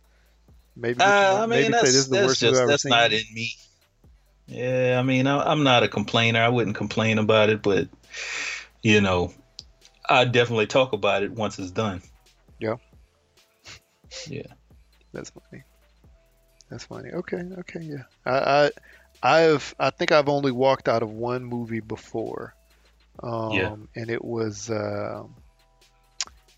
maybe 0.75 1.01
Uh, 1.01 1.05
you- 1.05 1.37
I 1.37 1.39
mean, 1.41 1.49
maybe 1.49 1.63
say 1.65 1.71
that's, 1.71 1.81
this 1.83 1.95
is 1.95 2.09
the 2.09 2.15
that's 2.15 2.25
worst 2.27 2.41
just 2.41 2.67
that's 2.67 2.83
seen. 2.83 2.89
not 2.89 3.13
in 3.13 3.23
me. 3.33 3.55
Yeah, 4.47 4.97
I 4.99 5.03
mean, 5.03 5.27
I, 5.27 5.43
I'm 5.43 5.63
not 5.63 5.83
a 5.83 5.87
complainer. 5.87 6.41
I 6.41 6.49
wouldn't 6.49 6.75
complain 6.75 7.19
about 7.19 7.49
it, 7.49 7.61
but 7.61 7.87
you 8.81 8.99
know, 8.99 9.33
I 10.09 10.25
definitely 10.25 10.67
talk 10.67 10.91
about 10.93 11.23
it 11.23 11.31
once 11.31 11.57
it's 11.57 11.71
done. 11.71 12.01
Yeah. 12.59 12.75
Yeah. 14.27 14.47
That's 15.13 15.29
funny. 15.31 15.63
That's 16.69 16.85
funny. 16.85 17.11
Okay, 17.11 17.43
okay, 17.59 17.81
yeah. 17.81 18.03
I, 18.25 18.71
I 19.21 19.43
I've 19.43 19.75
I 19.77 19.89
think 19.89 20.11
I've 20.11 20.29
only 20.29 20.51
walked 20.51 20.87
out 20.87 21.03
of 21.03 21.11
one 21.11 21.43
movie 21.43 21.81
before. 21.81 22.55
Um 23.21 23.53
Yeah. 23.53 24.01
and 24.01 24.09
it 24.09 24.23
was 24.23 24.69
uh, 24.69 25.23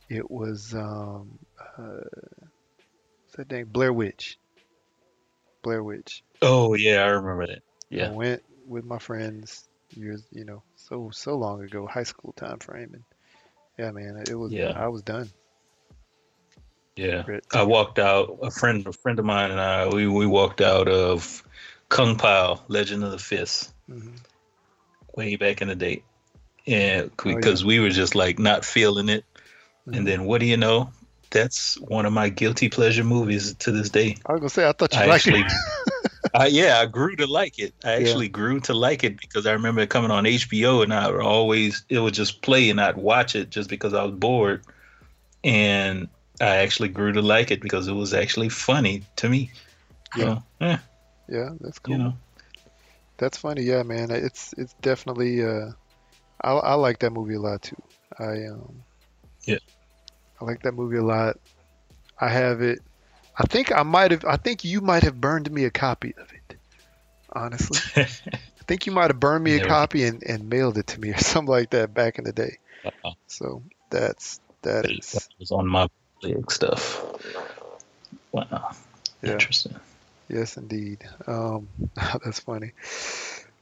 it 0.09 0.29
was 0.29 0.73
um 0.73 1.39
uh 1.77 2.01
what's 3.23 3.35
that 3.37 3.51
name? 3.51 3.67
Blair 3.71 3.91
Witch. 3.91 4.37
Blair 5.63 5.83
Witch. 5.83 6.23
Oh 6.41 6.75
yeah, 6.75 7.03
I 7.03 7.07
remember 7.07 7.47
that. 7.47 7.63
Yeah. 7.89 8.09
I 8.09 8.11
went 8.11 8.43
with 8.67 8.85
my 8.85 8.99
friends 8.99 9.67
years, 9.95 10.23
you 10.31 10.45
know, 10.45 10.63
so 10.75 11.09
so 11.11 11.35
long 11.37 11.63
ago, 11.63 11.87
high 11.87 12.03
school 12.03 12.33
time 12.33 12.59
frame, 12.59 12.91
and 12.93 13.03
yeah, 13.77 13.91
man, 13.91 14.23
it 14.29 14.35
was. 14.35 14.51
Yeah. 14.51 14.73
I 14.75 14.87
was 14.89 15.01
done. 15.01 15.29
Yeah. 16.95 17.23
I 17.53 17.63
walked 17.63 17.99
out. 17.99 18.37
A 18.43 18.51
friend, 18.51 18.85
a 18.85 18.93
friend 18.93 19.19
of 19.19 19.25
mine, 19.25 19.51
and 19.51 19.59
I, 19.59 19.87
we 19.87 20.07
we 20.07 20.27
walked 20.27 20.61
out 20.61 20.87
of 20.87 21.43
Kung 21.89 22.17
Pow, 22.17 22.61
Legend 22.67 23.03
of 23.03 23.11
the 23.11 23.19
Fist, 23.19 23.73
hmm 23.87 24.15
way 25.15 25.35
back 25.35 25.61
in 25.61 25.67
the 25.67 25.75
day, 25.75 26.03
and 26.65 27.11
Oh, 27.25 27.29
yeah. 27.29 27.35
because 27.35 27.63
we 27.63 27.79
were 27.79 27.89
just 27.89 28.15
like 28.15 28.39
not 28.39 28.65
feeling 28.65 29.09
it. 29.09 29.23
Mhm. 29.87 29.97
And 29.97 30.07
then 30.07 30.25
what 30.25 30.39
do 30.39 30.47
you 30.47 30.57
know? 30.57 30.91
That's 31.29 31.79
one 31.81 32.05
of 32.05 32.13
my 32.13 32.29
guilty 32.29 32.69
pleasure 32.69 33.03
movies 33.03 33.53
to 33.55 33.71
this 33.71 33.89
day. 33.89 34.17
I 34.25 34.33
was 34.33 34.39
gonna 34.39 34.49
say 34.49 34.67
I 34.67 34.71
thought 34.71 34.93
you 34.93 34.99
I 34.99 35.05
liked 35.05 35.27
actually, 35.27 35.41
it. 35.41 35.53
I, 36.33 36.47
yeah, 36.47 36.79
I 36.79 36.85
grew 36.85 37.15
to 37.15 37.27
like 37.27 37.59
it. 37.59 37.73
I 37.83 37.93
actually 37.93 38.27
grew 38.29 38.59
to 38.61 38.73
like 38.73 39.03
it 39.03 39.19
because 39.19 39.45
I 39.45 39.53
remember 39.53 39.81
it 39.81 39.89
coming 39.89 40.11
on 40.11 40.25
HBO, 40.25 40.83
and 40.83 40.93
I 40.93 41.09
would 41.11 41.21
always 41.21 41.85
it 41.89 41.99
would 41.99 42.13
just 42.13 42.41
play, 42.41 42.69
and 42.69 42.79
I'd 42.79 42.97
watch 42.97 43.35
it 43.35 43.49
just 43.49 43.69
because 43.69 43.93
I 43.93 44.03
was 44.03 44.13
bored. 44.13 44.63
And 45.43 46.07
I 46.47 46.57
actually 46.57 46.89
grew 46.89 47.13
to 47.13 47.21
like 47.21 47.51
it 47.51 47.61
because 47.61 47.87
it 47.87 47.93
was 47.93 48.13
actually 48.13 48.49
funny 48.49 49.03
to 49.17 49.29
me. 49.29 49.51
Yeah. 50.17 50.39
So, 50.59 50.65
eh, 50.65 50.77
Yeah, 51.29 51.49
that's 51.59 51.79
cool. 51.79 51.95
you 51.95 52.03
know, 52.03 52.13
That's 53.17 53.37
funny. 53.37 53.63
Yeah, 53.63 53.83
man, 53.83 54.11
it's 54.11 54.53
it's 54.57 54.73
definitely. 54.81 55.43
Uh, 55.43 55.71
I 56.41 56.51
I 56.53 56.73
like 56.75 56.99
that 56.99 57.11
movie 57.11 57.35
a 57.35 57.41
lot 57.41 57.61
too. 57.61 57.81
I 58.19 58.45
um. 58.47 58.83
Yeah. 59.45 59.59
I 60.41 60.45
like 60.45 60.61
that 60.63 60.73
movie 60.73 60.97
a 60.97 61.03
lot. 61.03 61.37
I 62.19 62.29
have 62.29 62.61
it. 62.61 62.79
I 63.37 63.43
think 63.43 63.71
I 63.71 63.83
might 63.83 64.11
have. 64.11 64.25
I 64.25 64.37
think 64.37 64.63
you 64.63 64.81
might 64.81 65.03
have 65.03 65.19
burned 65.19 65.49
me 65.51 65.65
a 65.65 65.71
copy 65.71 66.13
of 66.17 66.31
it. 66.33 66.57
Honestly. 67.33 67.79
I 67.95 68.65
think 68.67 68.85
you 68.85 68.93
might 68.93 69.09
have 69.09 69.19
burned 69.19 69.43
me 69.43 69.55
a 69.55 69.59
copy 69.67 70.03
and, 70.05 70.23
and 70.23 70.49
mailed 70.49 70.77
it 70.77 70.87
to 70.87 70.99
me 70.99 71.09
or 71.11 71.17
something 71.19 71.51
like 71.51 71.71
that 71.71 71.93
back 71.93 72.17
in 72.17 72.23
the 72.23 72.31
day. 72.33 72.57
Uh-uh. 72.85 73.13
So 73.27 73.63
that's 73.89 74.39
that 74.63 74.85
is 74.85 75.11
that 75.11 75.27
was 75.39 75.51
on 75.51 75.67
my 75.67 75.87
leg 76.23 76.51
stuff. 76.51 77.03
Wow, 78.31 78.71
Yeah. 79.21 79.31
interesting. 79.33 79.75
yes 80.29 80.57
indeed. 80.57 81.03
Um, 81.27 81.67
that's 81.95 82.39
funny. 82.39 82.71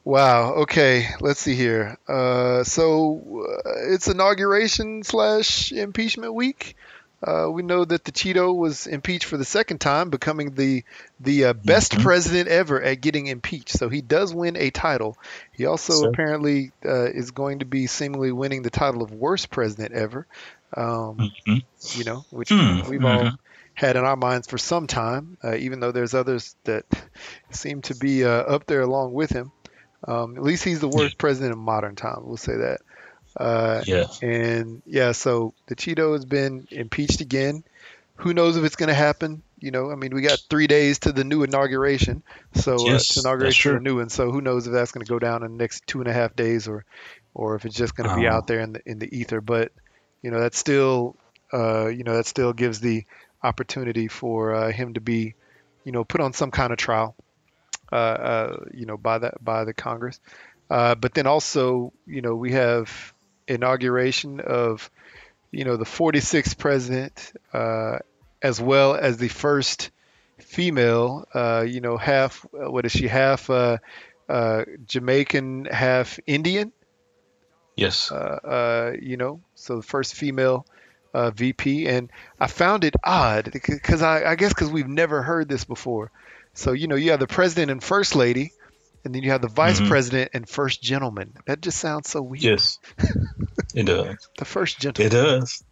Wow. 0.03 0.53
Okay. 0.63 1.07
Let's 1.19 1.39
see 1.39 1.55
here. 1.55 1.97
Uh, 2.07 2.63
so 2.63 3.45
uh, 3.47 3.93
it's 3.93 4.07
inauguration 4.07 5.03
slash 5.03 5.71
impeachment 5.71 6.33
week. 6.33 6.75
Uh, 7.23 7.47
we 7.51 7.61
know 7.61 7.85
that 7.85 8.03
the 8.03 8.11
Cheeto 8.11 8.55
was 8.55 8.87
impeached 8.87 9.25
for 9.25 9.37
the 9.37 9.45
second 9.45 9.79
time, 9.79 10.09
becoming 10.09 10.55
the 10.55 10.83
the 11.19 11.45
uh, 11.45 11.53
best 11.53 11.91
Mhm. 11.91 12.01
president 12.01 12.47
ever 12.49 12.81
at 12.81 12.99
getting 13.01 13.27
impeached. 13.27 13.69
So 13.77 13.89
he 13.89 14.01
does 14.01 14.33
win 14.33 14.57
a 14.57 14.71
title. 14.71 15.17
He 15.51 15.67
also 15.67 15.93
Sir. 15.93 16.09
apparently 16.09 16.71
uh, 16.83 17.05
is 17.11 17.29
going 17.29 17.59
to 17.59 17.65
be 17.65 17.85
seemingly 17.85 18.31
winning 18.31 18.63
the 18.63 18.71
title 18.71 19.03
of 19.03 19.11
worst 19.11 19.51
president 19.51 19.93
ever. 19.93 20.25
Um, 20.75 21.31
Mhm. 21.47 21.61
you 21.93 22.03
know, 22.03 22.25
which 22.29 22.51
Hmm, 22.51 22.79
we've 22.87 23.03
all 23.05 23.31
mhm. 23.31 23.37
had 23.73 23.95
in 23.95 24.03
our 24.03 24.15
minds 24.15 24.47
for 24.47 24.57
some 24.57 24.87
time, 24.87 25.37
uh, 25.43 25.55
even 25.55 25.79
though 25.79 25.91
there's 25.91 26.13
others 26.13 26.55
that 26.65 26.85
seem 27.51 27.81
to 27.83 27.95
be 27.95 28.23
uh, 28.25 28.29
up 28.29 28.65
there 28.65 28.81
along 28.81 29.13
with 29.13 29.29
him. 29.31 29.51
Um, 30.07 30.37
at 30.37 30.43
least 30.43 30.63
he's 30.63 30.79
the 30.81 30.87
worst 30.89 31.17
president 31.17 31.53
in 31.53 31.59
modern 31.59 31.95
times. 31.95 32.19
We'll 32.23 32.37
say 32.37 32.57
that. 32.57 32.79
Uh, 33.39 33.83
Yeah, 33.85 34.05
and 34.21 34.81
yeah, 34.85 35.11
so 35.11 35.53
the 35.67 35.75
Cheeto 35.75 36.13
has 36.13 36.25
been 36.25 36.67
impeached 36.71 37.21
again. 37.21 37.63
Who 38.17 38.33
knows 38.33 38.57
if 38.57 38.63
it's 38.63 38.75
going 38.75 38.89
to 38.89 38.93
happen? 38.95 39.41
You 39.59 39.71
know, 39.71 39.91
I 39.91 39.95
mean, 39.95 40.13
we 40.13 40.21
got 40.21 40.39
three 40.49 40.67
days 40.67 40.99
to 40.99 41.11
the 41.11 41.23
new 41.23 41.43
inauguration, 41.43 42.23
so 42.53 42.89
uh, 42.89 43.03
Yes, 43.03 43.09
to 43.09 43.19
inauguration 43.19 43.71
of 43.71 43.75
the 43.77 43.83
new 43.83 43.97
one. 43.97 44.09
So 44.09 44.31
who 44.31 44.41
knows 44.41 44.67
if 44.67 44.73
that's 44.73 44.91
going 44.91 45.05
to 45.05 45.09
go 45.09 45.19
down 45.19 45.43
in 45.43 45.51
the 45.51 45.57
next 45.57 45.85
two 45.87 45.99
and 45.99 46.07
a 46.07 46.13
half 46.13 46.35
days, 46.35 46.67
or 46.67 46.85
or 47.33 47.55
if 47.55 47.65
it's 47.65 47.75
just 47.75 47.95
going 47.95 48.05
to 48.05 48.11
be 48.11 48.27
Oh. 48.27 48.27
out 48.27 48.47
there 48.47 48.59
in 48.59 48.73
the 48.73 48.81
in 48.85 48.99
the 48.99 49.15
ether. 49.17 49.41
But 49.41 49.71
you 50.21 50.31
know, 50.31 50.39
that 50.39 50.55
still, 50.55 51.15
uh, 51.53 51.87
you 51.87 52.03
know, 52.03 52.15
that 52.15 52.25
still 52.25 52.53
gives 52.53 52.79
the 52.79 53.05
opportunity 53.43 54.07
for 54.07 54.53
uh, 54.53 54.71
him 54.71 54.93
to 54.93 55.01
be, 55.01 55.33
you 55.83 55.91
know, 55.91 56.03
put 56.03 56.21
on 56.21 56.33
some 56.33 56.51
kind 56.51 56.71
of 56.71 56.77
trial, 56.77 57.15
uh, 57.91 57.95
uh, 57.95 58.57
you 58.73 58.85
know, 58.85 58.97
by 58.97 59.17
that 59.17 59.43
by 59.43 59.65
the 59.65 59.73
Congress. 59.73 60.19
Uh, 60.69 60.95
but 60.95 61.13
then 61.13 61.27
also, 61.27 61.91
you 62.05 62.21
know, 62.21 62.35
we 62.35 62.53
have 62.53 63.13
inauguration 63.47 64.39
of, 64.39 64.89
you 65.51 65.65
know, 65.65 65.75
the 65.75 65.85
46th 65.85 66.57
president, 66.57 67.33
uh, 67.51 67.97
as 68.41 68.61
well 68.61 68.95
as 68.95 69.17
the 69.17 69.27
first 69.27 69.91
female, 70.39 71.25
you 71.67 71.81
know, 71.81 71.97
half, 71.97 72.45
what 72.51 72.85
is 72.85 72.91
she, 72.93 73.07
half 73.07 73.49
Jamaican, 74.87 75.65
half 75.65 76.19
Indian, 76.25 76.71
yes. 77.75 78.11
uh, 78.11 78.15
uh, 78.15 78.93
you 79.01 79.17
know, 79.17 79.41
so 79.55 79.77
the 79.77 79.81
first 79.83 80.13
female 80.15 80.65
uh, 81.13 81.31
VP. 81.31 81.87
And 81.87 82.09
I 82.39 82.47
found 82.47 82.83
it 82.83 82.95
odd 83.03 83.51
because 83.51 84.01
I, 84.01 84.23
I 84.31 84.35
guess 84.35 84.53
because 84.53 84.69
we've 84.69 84.87
never 84.87 85.21
heard 85.21 85.49
this 85.49 85.63
before. 85.65 86.11
So, 86.53 86.71
you 86.73 86.87
know, 86.87 86.95
you 86.95 87.11
have 87.11 87.19
the 87.19 87.27
president 87.27 87.71
and 87.71 87.83
first 87.83 88.15
lady, 88.15 88.51
and 89.03 89.15
then 89.15 89.23
you 89.23 89.31
have 89.31 89.41
the 89.41 89.47
vice 89.47 89.79
Mhm. 89.81 89.87
president 89.89 90.31
and 90.33 90.47
first 90.47 90.81
gentleman. 90.81 91.33
That 91.47 91.61
just 91.61 91.79
sounds 91.79 92.09
so 92.09 92.21
weird. 92.21 92.43
Yes, 92.43 92.77
it 93.73 93.83
does. 93.85 94.15
The 94.37 94.45
first 94.45 94.79
gentleman. 94.79 95.07
It 95.11 95.15
does. 95.15 95.63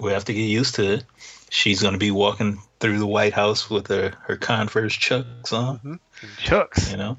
We 0.00 0.12
have 0.12 0.24
to 0.26 0.32
get 0.32 0.40
used 0.42 0.76
to 0.76 0.94
it. 0.94 1.04
She's 1.50 1.82
going 1.82 1.92
to 1.92 1.98
be 1.98 2.10
walking 2.10 2.58
through 2.80 2.98
the 2.98 3.06
White 3.06 3.34
House 3.34 3.68
with 3.68 3.88
her, 3.88 4.14
her 4.26 4.36
Converse 4.36 4.94
chucks 4.94 5.52
on. 5.52 5.78
Mhm. 5.80 5.98
Chucks. 6.38 6.90
You 6.90 6.96
know, 6.96 7.18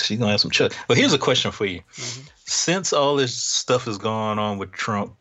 she's 0.00 0.18
going 0.18 0.28
to 0.28 0.32
have 0.32 0.40
some 0.40 0.50
chucks. 0.50 0.74
But 0.88 0.96
here's 0.96 1.12
a 1.12 1.18
question 1.18 1.50
for 1.50 1.66
you. 1.66 1.82
Mhm. 1.96 2.28
Since 2.44 2.92
all 2.92 3.16
this 3.16 3.36
stuff 3.36 3.86
is 3.88 3.98
going 3.98 4.38
on 4.38 4.58
with 4.58 4.72
Trump, 4.72 5.14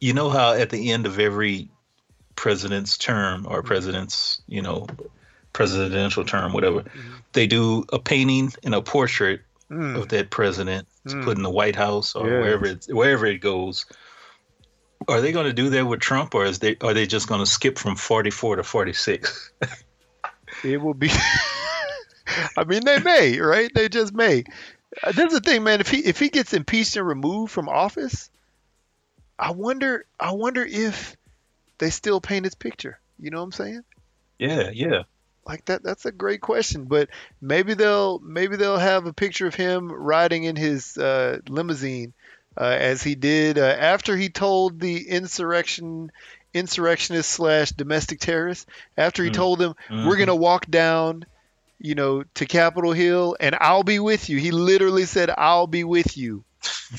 you 0.00 0.12
know 0.12 0.30
how 0.30 0.54
at 0.54 0.70
the 0.70 0.90
end 0.92 1.06
of 1.06 1.18
every 1.18 1.68
president's 2.36 2.96
term 2.96 3.46
or 3.48 3.62
president's, 3.62 4.40
you 4.46 4.62
know, 4.62 4.86
presidential 5.52 6.24
term, 6.24 6.52
whatever, 6.52 6.84
they 7.32 7.46
do 7.46 7.84
a 7.92 7.98
painting 7.98 8.52
and 8.64 8.74
a 8.74 8.82
portrait 8.82 9.42
Mm. 9.70 9.96
of 9.96 10.08
that 10.08 10.30
president 10.30 10.88
to 11.06 11.14
Mm. 11.14 11.22
put 11.24 11.36
in 11.36 11.44
the 11.44 11.50
White 11.50 11.76
House 11.76 12.16
or 12.16 12.26
wherever 12.40 12.66
it, 12.66 12.86
wherever 12.88 13.24
it 13.24 13.38
goes. 13.38 13.86
Are 15.06 15.20
they 15.20 15.30
going 15.30 15.46
to 15.46 15.52
do 15.52 15.70
that 15.70 15.86
with 15.86 16.00
Trump, 16.00 16.34
or 16.34 16.44
is 16.44 16.58
they 16.58 16.76
are 16.82 16.92
they 16.92 17.06
just 17.06 17.28
going 17.28 17.40
to 17.40 17.46
skip 17.46 17.78
from 17.78 17.94
forty 17.94 18.30
four 18.30 18.56
to 18.56 18.64
forty 18.64 18.92
six? 18.92 19.52
It 20.64 20.78
will 20.78 20.94
be. 20.94 21.08
I 22.56 22.64
mean, 22.64 22.84
they 22.84 22.98
may, 22.98 23.38
right? 23.38 23.70
They 23.74 23.88
just 23.88 24.12
may. 24.12 24.44
Uh, 25.02 25.12
This 25.12 25.32
the 25.32 25.40
thing, 25.40 25.62
man. 25.64 25.80
If 25.80 25.90
he 25.90 25.98
if 25.98 26.18
he 26.18 26.28
gets 26.28 26.52
impeached 26.52 26.96
and 26.96 27.06
removed 27.06 27.52
from 27.52 27.68
office, 27.68 28.30
I 29.38 29.52
wonder. 29.52 30.04
I 30.18 30.32
wonder 30.32 30.64
if 30.64 31.16
they 31.78 31.90
still 31.90 32.20
paint 32.20 32.44
his 32.44 32.54
picture. 32.54 32.98
You 33.18 33.30
know 33.30 33.38
what 33.38 33.44
I'm 33.44 33.52
saying? 33.52 33.84
Yeah, 34.38 34.70
yeah. 34.70 35.02
Like 35.46 35.64
that. 35.66 35.82
That's 35.82 36.06
a 36.06 36.12
great 36.12 36.40
question. 36.40 36.84
But 36.84 37.08
maybe 37.40 37.74
they'll 37.74 38.18
maybe 38.18 38.56
they'll 38.56 38.78
have 38.78 39.06
a 39.06 39.12
picture 39.12 39.46
of 39.46 39.54
him 39.54 39.90
riding 39.90 40.44
in 40.44 40.56
his 40.56 40.96
uh, 40.98 41.38
limousine, 41.48 42.12
uh, 42.56 42.64
as 42.64 43.02
he 43.02 43.14
did 43.14 43.58
uh, 43.58 43.62
after 43.78 44.16
he 44.16 44.28
told 44.28 44.80
the 44.80 45.08
insurrection 45.08 46.10
insurrectionist 46.52 47.30
slash 47.30 47.70
domestic 47.70 48.18
terrorist 48.18 48.68
after 48.96 49.22
he 49.22 49.30
Mm. 49.30 49.34
told 49.34 49.58
them 49.60 49.74
we're 49.88 50.16
Mhm. 50.16 50.18
gonna 50.18 50.34
walk 50.34 50.66
down 50.68 51.24
you 51.80 51.94
know 51.94 52.22
to 52.34 52.46
capitol 52.46 52.92
hill 52.92 53.36
and 53.40 53.56
i'll 53.60 53.82
be 53.82 53.98
with 53.98 54.28
you 54.28 54.38
he 54.38 54.50
literally 54.50 55.04
said 55.06 55.30
i'll 55.36 55.66
be 55.66 55.82
with 55.84 56.16
you 56.16 56.44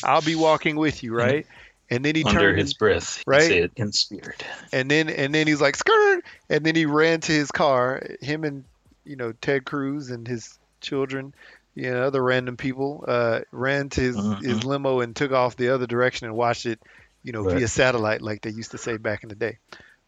i'll 0.04 0.22
be 0.22 0.36
walking 0.36 0.76
with 0.76 1.04
you 1.04 1.14
right 1.16 1.46
and 1.90 2.04
then 2.04 2.16
he 2.16 2.24
under 2.24 2.40
turned 2.40 2.58
his 2.58 2.74
breath, 2.74 3.18
he 3.18 3.24
right? 3.26 3.50
said 3.50 3.72
in 3.76 3.92
spirit. 3.92 4.44
and 4.74 4.90
then 4.90 5.10
and 5.10 5.34
then 5.36 5.46
he's 5.48 5.62
like 5.62 5.76
skirt 5.76 6.24
and 6.50 6.66
then 6.66 6.76
he 6.76 6.86
ran 6.86 7.20
to 7.22 7.32
his 7.32 7.52
car 7.52 8.02
him 8.22 8.44
and 8.44 8.66
you 9.06 9.16
know 9.16 9.32
ted 9.42 9.66
cruz 9.66 10.10
and 10.10 10.28
his 10.28 10.58
children 10.82 11.34
you 11.76 11.92
know 11.92 12.04
other 12.04 12.24
random 12.24 12.58
people 12.58 13.04
uh 13.08 13.40
ran 13.52 13.90
to 13.90 14.02
his, 14.02 14.16
his 14.42 14.60
Mhm. 14.60 14.66
limo 14.66 15.00
and 15.02 15.16
took 15.16 15.32
off 15.32 15.56
the 15.56 15.70
other 15.70 15.86
direction 15.88 16.28
and 16.28 16.36
watched 16.36 16.66
it 16.66 16.80
you 17.24 17.32
know 17.32 17.44
Right. 17.44 17.58
via 17.58 17.68
satellite 17.68 18.22
like 18.22 18.42
they 18.42 18.50
used 18.50 18.72
to 18.72 18.78
say 18.78 18.98
back 18.98 19.24
in 19.24 19.30
the 19.30 19.36
day 19.36 19.58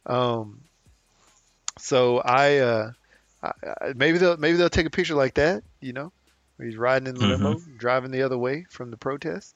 um 0.06 0.62
so 1.80 2.20
i 2.20 2.58
uh 2.58 2.92
I, 3.44 3.94
maybe 3.96 4.20
they'll 4.20 4.38
maybe 4.38 4.58
they'll 4.58 4.70
take 4.70 4.88
a 4.88 4.92
picture 4.92 5.16
like 5.16 5.36
that. 5.36 5.64
You 5.82 5.94
know, 5.94 6.14
where 6.58 6.68
he's 6.68 6.78
riding 6.78 7.08
in 7.08 7.16
the 7.16 7.22
limo, 7.26 7.56
Mm-hmm. 7.56 7.78
driving 7.78 8.12
the 8.12 8.24
other 8.24 8.38
way 8.38 8.66
from 8.72 8.92
the 8.92 8.98
protest. 8.98 9.56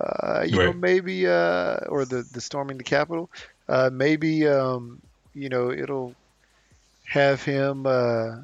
Uh, 0.00 0.44
you 0.46 0.58
know, 0.60 0.72
maybe 0.72 1.26
uh, 1.26 1.78
or 1.88 2.06
the 2.06 2.24
the 2.30 2.40
storming 2.40 2.78
the 2.78 2.84
Capitol. 2.84 3.30
Uh, 3.68 3.90
maybe 3.92 4.46
um, 4.48 5.00
you 5.34 5.48
know 5.50 5.70
it'll 5.72 6.16
have 7.04 7.42
him. 7.42 7.86
Uh, 7.86 8.36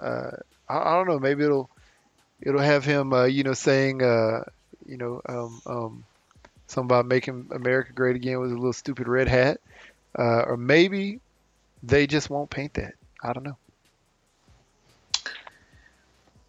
uh, 0.00 0.30
I, 0.68 0.76
I 0.78 0.94
don't 0.96 1.08
know. 1.08 1.20
Maybe 1.20 1.44
it'll 1.44 1.70
it'll 2.42 2.60
have 2.60 2.84
him. 2.84 3.12
Uh, 3.12 3.24
you 3.24 3.44
know, 3.44 3.54
saying 3.54 4.02
uh, 4.02 4.44
you 4.86 4.96
know 4.98 5.20
um, 5.28 5.60
um, 5.66 6.04
something 6.68 6.86
about 6.86 7.06
making 7.06 7.48
America 7.52 7.92
great 7.92 8.16
again 8.16 8.40
with 8.40 8.50
a 8.50 8.54
little 8.54 8.72
stupid 8.72 9.08
red 9.08 9.28
hat. 9.28 9.58
Uh, 10.18 10.42
or 10.46 10.56
maybe 10.56 11.20
they 11.82 12.06
just 12.06 12.30
won't 12.30 12.50
paint 12.50 12.74
that. 12.74 12.94
I 13.22 13.32
don't 13.32 13.44
know. 13.44 13.58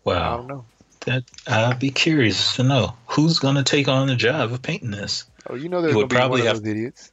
I 0.05 0.09
Wow. 0.09 0.37
don't 0.37 0.47
know. 0.47 0.65
That 1.01 1.23
I'd 1.47 1.79
be 1.79 1.91
curious 1.91 2.55
to 2.55 2.63
know 2.63 2.93
who's 3.07 3.37
going 3.39 3.55
to 3.55 3.63
take 3.63 3.87
on 3.87 4.07
the 4.07 4.15
job 4.15 4.51
of 4.51 4.61
painting 4.61 4.91
this. 4.91 5.25
Oh, 5.47 5.53
you 5.55 5.69
know 5.69 5.81
there's 5.81 5.95
would 5.95 6.09
be 6.09 6.15
one 6.15 6.21
probably 6.21 6.41
of 6.41 6.47
have- 6.57 6.65
idiots. 6.65 7.11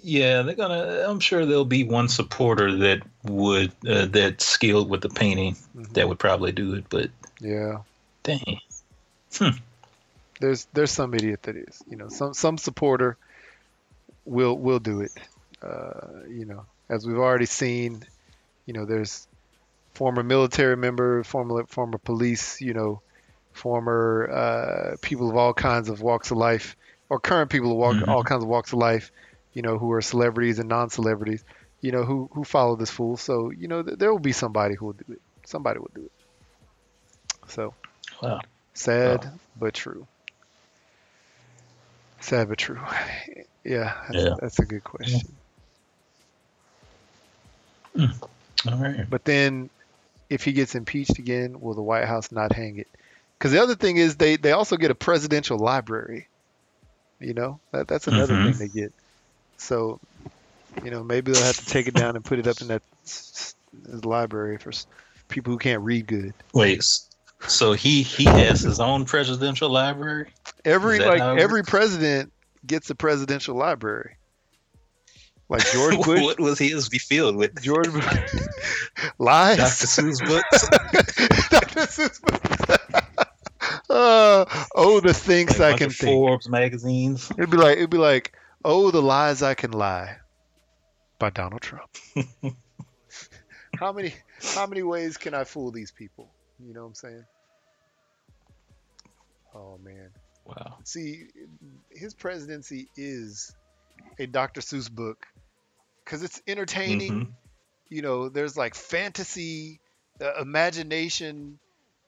Yeah, 0.00 0.42
they're 0.42 0.54
gonna. 0.54 1.04
I'm 1.08 1.18
sure 1.20 1.44
there'll 1.46 1.64
be 1.64 1.82
one 1.84 2.08
supporter 2.08 2.76
that 2.78 3.02
would 3.24 3.72
uh, 3.88 4.06
that's 4.06 4.44
skilled 4.44 4.88
with 4.88 5.00
the 5.00 5.08
painting 5.08 5.56
Mhm. 5.76 5.92
that 5.94 6.08
would 6.08 6.18
probably 6.20 6.52
do 6.52 6.74
it. 6.74 6.84
But 6.88 7.10
Yeah, 7.40 7.78
dang, 8.22 8.60
Hmm. 9.38 9.56
there's 10.40 10.66
there's 10.72 10.90
some 10.92 11.14
idiot 11.14 11.42
that 11.44 11.56
is. 11.56 11.82
You 11.88 11.96
know, 11.96 12.08
some 12.08 12.32
some 12.34 12.58
supporter 12.58 13.16
will 14.24 14.56
will 14.56 14.78
do 14.78 15.00
it. 15.00 15.12
Uh, 15.60 16.24
you 16.28 16.44
know, 16.44 16.64
as 16.88 17.04
we've 17.06 17.18
already 17.18 17.46
seen, 17.46 18.04
you 18.66 18.74
know, 18.74 18.84
there's 18.84 19.26
former 19.94 20.22
military 20.22 20.76
member, 20.76 21.22
former 21.24 21.64
former 21.66 21.98
police, 21.98 22.60
you 22.60 22.74
know, 22.74 23.00
former 23.52 24.28
uh, 24.30 24.96
people 25.02 25.28
of 25.30 25.36
all 25.36 25.52
kinds 25.54 25.88
of 25.88 26.00
walks 26.00 26.30
of 26.30 26.38
life, 26.38 26.76
or 27.08 27.20
current 27.20 27.50
people 27.50 27.70
of 27.72 27.76
walk, 27.76 27.96
Mhm. 27.96 28.08
all 28.08 28.22
kinds 28.24 28.42
of 28.42 28.48
walks 28.48 28.72
of 28.72 28.78
life, 28.78 29.10
you 29.52 29.62
know, 29.62 29.78
who 29.78 29.92
are 29.92 30.00
celebrities 30.00 30.58
and 30.58 30.68
non-celebrities, 30.68 31.44
you 31.80 31.92
know, 31.92 32.04
who 32.04 32.28
who 32.32 32.44
follow 32.44 32.76
this 32.76 32.90
fool. 32.90 33.16
So 33.16 33.50
you 33.50 33.68
know, 33.68 33.82
th- 33.82 33.98
there 33.98 34.10
will 34.12 34.18
be 34.20 34.32
somebody 34.32 34.74
who 34.74 34.86
will 34.86 34.92
do 34.94 35.12
it. 35.12 35.20
Somebody 35.46 35.78
will 35.80 35.90
do 35.94 36.04
it. 36.04 36.12
So 37.48 37.74
wow. 38.22 38.40
sad 38.74 39.24
Wow. 39.24 39.32
but 39.56 39.74
true. 39.74 40.06
Sad 42.20 42.48
but 42.48 42.58
true. 42.58 42.80
Yeah, 43.64 43.94
that's, 44.08 44.24
Yeah. 44.24 44.34
that's 44.40 44.58
a 44.58 44.64
good 44.64 44.82
question. 44.82 45.20
All 47.98 48.76
right. 48.78 49.08
But 49.08 49.24
then, 49.24 49.70
if 50.32 50.44
he 50.44 50.52
gets 50.52 50.74
impeached 50.74 51.18
again, 51.18 51.60
will 51.60 51.74
the 51.74 51.82
White 51.82 52.06
House 52.06 52.32
not 52.32 52.52
hang 52.52 52.78
it? 52.78 52.88
Because 53.38 53.52
the 53.52 53.62
other 53.62 53.74
thing 53.74 53.98
is 53.98 54.16
they 54.16 54.36
they 54.36 54.52
also 54.52 54.76
get 54.76 54.90
a 54.90 54.94
presidential 54.94 55.58
library. 55.58 56.28
You 57.20 57.34
know 57.34 57.60
that 57.72 57.86
that's 57.86 58.08
another 58.08 58.34
Mhm. 58.34 58.44
thing 58.44 58.58
they 58.58 58.68
get. 58.68 58.92
So, 59.58 60.00
you 60.82 60.90
know, 60.90 61.04
maybe 61.04 61.32
they'll 61.32 61.42
have 61.42 61.58
to 61.58 61.66
take 61.66 61.86
it 61.86 61.94
down 61.94 62.16
and 62.16 62.24
put 62.24 62.38
it 62.38 62.48
up 62.48 62.60
in 62.62 62.68
that 62.68 62.82
library 64.04 64.58
for 64.58 64.72
people 65.28 65.52
who 65.52 65.58
can't 65.58 65.82
read 65.82 66.06
good. 66.06 66.34
Wait. 66.54 66.84
So 67.46 67.72
he 67.72 68.02
he 68.02 68.26
has 68.26 68.62
his 68.62 68.80
own 68.80 69.04
presidential 69.04 69.68
library. 69.68 70.32
Every 70.64 70.98
like 71.00 71.20
every 71.20 71.62
president 71.62 72.32
gets 72.66 72.90
a 72.90 72.94
presidential 72.94 73.56
library. 73.56 74.16
Like 75.48 75.64
George 75.72 75.98
Bush, 76.00 76.22
what 76.22 76.40
was 76.40 76.58
his 76.58 76.88
be 76.88 76.98
filled 76.98 77.36
with? 77.36 77.60
George 77.62 77.88
lies. 79.18 79.56
Dr. 79.58 79.86
Seuss 79.86 80.26
books. 80.26 80.68
Dr. 81.48 81.80
Seuss 81.86 82.20
books. 82.22 83.22
uh, 83.90 84.44
oh, 84.74 85.00
the 85.00 85.14
things 85.14 85.58
Like 85.58 85.74
I 85.74 85.78
can 85.78 85.90
think. 85.90 86.10
Forbes 86.10 86.48
magazines. 86.48 87.30
It'd 87.36 87.50
be 87.50 87.56
like 87.56 87.76
it'd 87.76 87.90
be 87.90 87.98
like, 87.98 88.32
oh, 88.64 88.90
the 88.90 89.02
lies 89.02 89.42
I 89.42 89.54
can 89.54 89.72
lie, 89.72 90.16
by 91.18 91.30
Donald 91.30 91.62
Trump. 91.62 91.90
how 93.76 93.92
many 93.92 94.14
how 94.54 94.66
many 94.66 94.82
ways 94.82 95.16
can 95.16 95.34
I 95.34 95.44
fool 95.44 95.70
these 95.70 95.90
people? 95.90 96.30
You 96.58 96.74
know 96.74 96.82
what 96.82 96.88
I'm 96.88 96.94
saying? 96.94 97.24
Oh 99.54 99.78
man. 99.82 100.10
Wow. 100.44 100.78
See, 100.84 101.28
his 101.90 102.14
presidency 102.14 102.88
is 102.96 103.54
a 104.18 104.26
Dr. 104.26 104.60
Seuss 104.60 104.90
book 104.90 105.26
because 106.04 106.22
it's 106.22 106.40
entertaining. 106.46 107.12
Mhm. 107.26 107.32
You 107.88 108.02
know, 108.02 108.28
there's 108.28 108.56
like 108.56 108.74
fantasy, 108.74 109.80
uh, 110.20 110.40
imagination. 110.40 111.58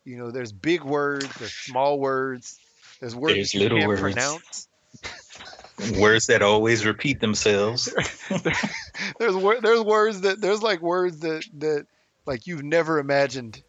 You 0.05 0.18
know, 0.18 0.30
there's 0.30 0.53
big 0.53 0.82
words, 0.82 1.28
there's 1.38 1.53
small 1.53 1.99
words, 1.99 2.59
there's 3.01 3.14
words 3.14 3.34
There's 3.34 3.51
that 3.53 3.55
you 3.59 3.62
little 3.62 3.78
can't 3.78 3.88
words. 3.88 4.01
pronounce. 4.01 4.68
Words 5.99 6.28
that 6.28 6.40
always 6.40 6.86
repeat 6.86 7.18
themselves. 7.18 7.86
There's 9.18 9.34
there's 9.61 9.80
words 9.82 10.20
that 10.20 10.40
there's 10.40 10.62
like 10.62 10.80
words 10.80 11.18
that 11.18 11.45
that 11.59 11.86
like 12.26 12.47
you've 12.47 12.62
never 12.62 13.01
imagined. 13.01 13.61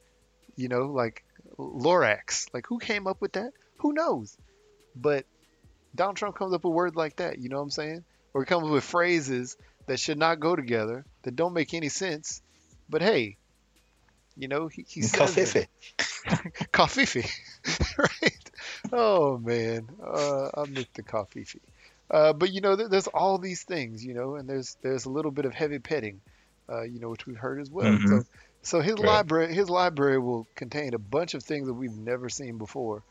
You 0.56 0.68
know, 0.68 0.84
like 0.86 1.24
Lorax. 1.58 2.48
Like 2.54 2.68
who 2.68 2.78
came 2.78 3.08
up 3.08 3.22
with 3.22 3.34
that? 3.34 3.54
Who 3.78 3.92
knows? 3.94 4.38
But 4.96 5.26
Donald 5.96 6.18
Trump 6.18 6.38
comes 6.38 6.54
up 6.54 6.64
with 6.64 6.74
words 6.76 6.96
like 6.96 7.16
that. 7.16 7.40
You 7.40 7.50
know 7.50 7.58
what 7.58 7.64
I'm 7.64 7.70
saying? 7.72 8.04
Or 8.36 8.44
he 8.44 8.46
comes 8.46 8.66
up 8.66 8.72
with 8.72 8.84
phrases 8.84 9.58
that 9.88 10.00
should 10.00 10.18
not 10.20 10.40
go 10.40 10.56
together, 10.56 11.06
that 11.24 11.36
don't 11.36 11.54
make 11.54 11.74
any 11.74 11.90
sense. 11.90 12.42
But 12.90 13.02
hey, 13.02 13.38
you 14.36 14.48
know 14.48 14.68
he, 14.68 14.86
he 14.88 15.02
says 15.02 15.38
them. 15.40 15.54
Covfefe. 15.54 15.68
Covfefe, 16.74 17.30
right? 17.98 18.52
Oh 18.92 19.38
man, 19.38 19.88
uh, 20.04 20.48
I 20.56 20.66
missed 20.68 20.94
the 20.96 21.04
Covfefe. 21.04 21.58
Uh, 22.10 22.34
but 22.34 22.52
you 22.52 22.62
know, 22.62 22.76
there, 22.76 22.90
there's 22.90 23.08
all 23.08 23.38
these 23.38 23.64
things, 23.64 24.04
you 24.06 24.14
know, 24.14 24.36
and 24.36 24.48
there's 24.48 24.78
there's 24.82 25.06
a 25.06 25.10
little 25.10 25.32
bit 25.32 25.46
of 25.46 25.54
heavy 25.54 25.80
petting, 25.80 26.22
uh, 26.70 26.84
you 26.84 27.00
know, 27.00 27.10
which 27.10 27.26
we've 27.26 27.38
heard 27.38 27.60
as 27.62 27.70
well. 27.70 27.88
Mhm. 27.88 28.08
So, 28.10 28.24
so 28.64 28.82
his 28.82 28.96
Right. 28.96 29.06
library 29.06 29.54
his 29.54 29.70
library 29.70 30.20
will 30.20 30.48
contain 30.56 30.94
a 30.94 31.00
bunch 31.00 31.34
of 31.34 31.44
things 31.44 31.68
that 31.68 31.74
we've 31.74 31.96
never 31.98 32.30
seen 32.30 32.58
before. 32.58 33.04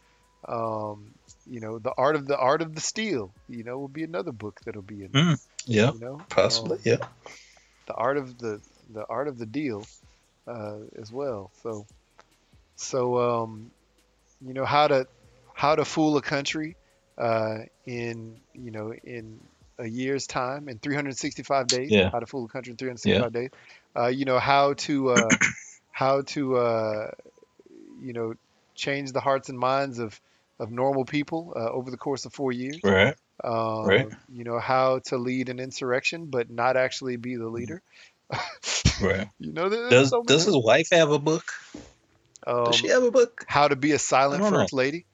Um, 0.47 1.13
you 1.47 1.61
know, 1.61 1.79
the 1.79 1.93
art 1.97 2.17
of 2.17 2.27
the 2.27 2.37
art 2.39 2.63
of 2.63 2.75
the 2.75 2.81
steel, 2.81 3.33
you 3.49 3.65
know, 3.65 3.79
will 3.79 3.89
be 3.89 4.05
another 4.05 4.33
book 4.33 4.61
that'll 4.65 4.83
be 4.83 5.03
in. 5.05 5.11
there, 5.13 5.23
Mm, 5.25 5.41
yeah, 5.67 5.93
You 5.93 5.99
know, 5.99 6.21
possibly. 6.29 6.77
Um, 6.77 6.83
Yeah. 6.85 7.07
the 7.87 7.95
art 7.95 8.17
of 8.17 8.39
the 8.39 8.61
the 8.93 9.05
art 9.09 9.29
of 9.29 9.39
the 9.39 9.47
deal 9.47 9.85
uh, 10.47 10.79
as 11.01 11.13
well. 11.13 11.51
So 11.63 11.87
so 12.77 13.19
um, 13.19 13.71
you 14.45 14.55
know 14.55 14.65
how 14.65 14.89
to 14.89 15.07
how 15.55 15.75
to 15.75 15.85
fool 15.85 16.17
a 16.17 16.23
country 16.23 16.77
uh, 17.19 17.59
in 17.87 18.37
you 18.55 18.71
know 18.71 18.93
in 19.05 19.41
a 19.79 19.87
year's 19.87 20.27
time 20.27 20.69
in 20.69 20.79
365 20.79 21.69
days. 21.69 21.91
Yeah. 21.91 22.11
How 22.11 22.21
to 22.21 22.27
fool 22.27 22.45
a 22.45 22.49
country 22.49 22.71
in 22.73 22.77
365 22.77 23.33
days. 23.33 23.51
Uh, 23.97 24.07
you 24.09 24.25
know 24.25 24.39
how 24.39 24.75
to 24.75 25.11
uh, 25.11 25.37
how 25.93 26.23
to 26.23 26.57
uh, 26.57 27.11
you 28.01 28.13
know 28.13 28.35
change 28.75 29.13
the 29.13 29.21
hearts 29.21 29.49
and 29.49 29.59
minds 29.59 29.99
of 29.99 30.19
of 30.59 30.71
normal 30.71 31.05
people 31.05 31.53
uh, 31.57 31.71
over 31.71 31.91
the 31.91 31.97
course 31.97 32.25
of 32.25 32.33
four 32.33 32.53
years 32.53 32.81
Right. 32.83 33.15
um, 33.43 33.87
Right. 33.87 34.09
you 34.29 34.45
know 34.45 34.59
how 34.59 35.01
to 35.07 35.17
lead 35.19 35.49
an 35.49 35.59
insurrection 35.59 36.27
but 36.31 36.51
not 36.51 36.77
actually 36.77 37.17
be 37.17 37.37
the 37.37 37.49
leader 37.49 37.83
Right. 39.01 39.29
you 39.39 39.53
know 39.53 39.69
there- 39.69 39.91
Does 39.91 40.11
so 40.11 40.23
Does 40.27 40.45
his 40.45 40.57
wife 40.57 40.89
have 40.93 41.11
a 41.11 41.19
book? 41.19 41.45
um, 42.47 42.65
Does 42.67 42.77
she 42.77 42.89
have 42.89 43.03
a 43.03 43.11
book? 43.11 43.45
how 43.49 43.69
to 43.69 43.77
be 43.77 43.93
a 43.93 43.99
silent 43.99 44.43
I 44.43 44.45
don't 44.45 44.53
know. 44.53 44.59
first 44.61 44.73
lady 44.73 45.07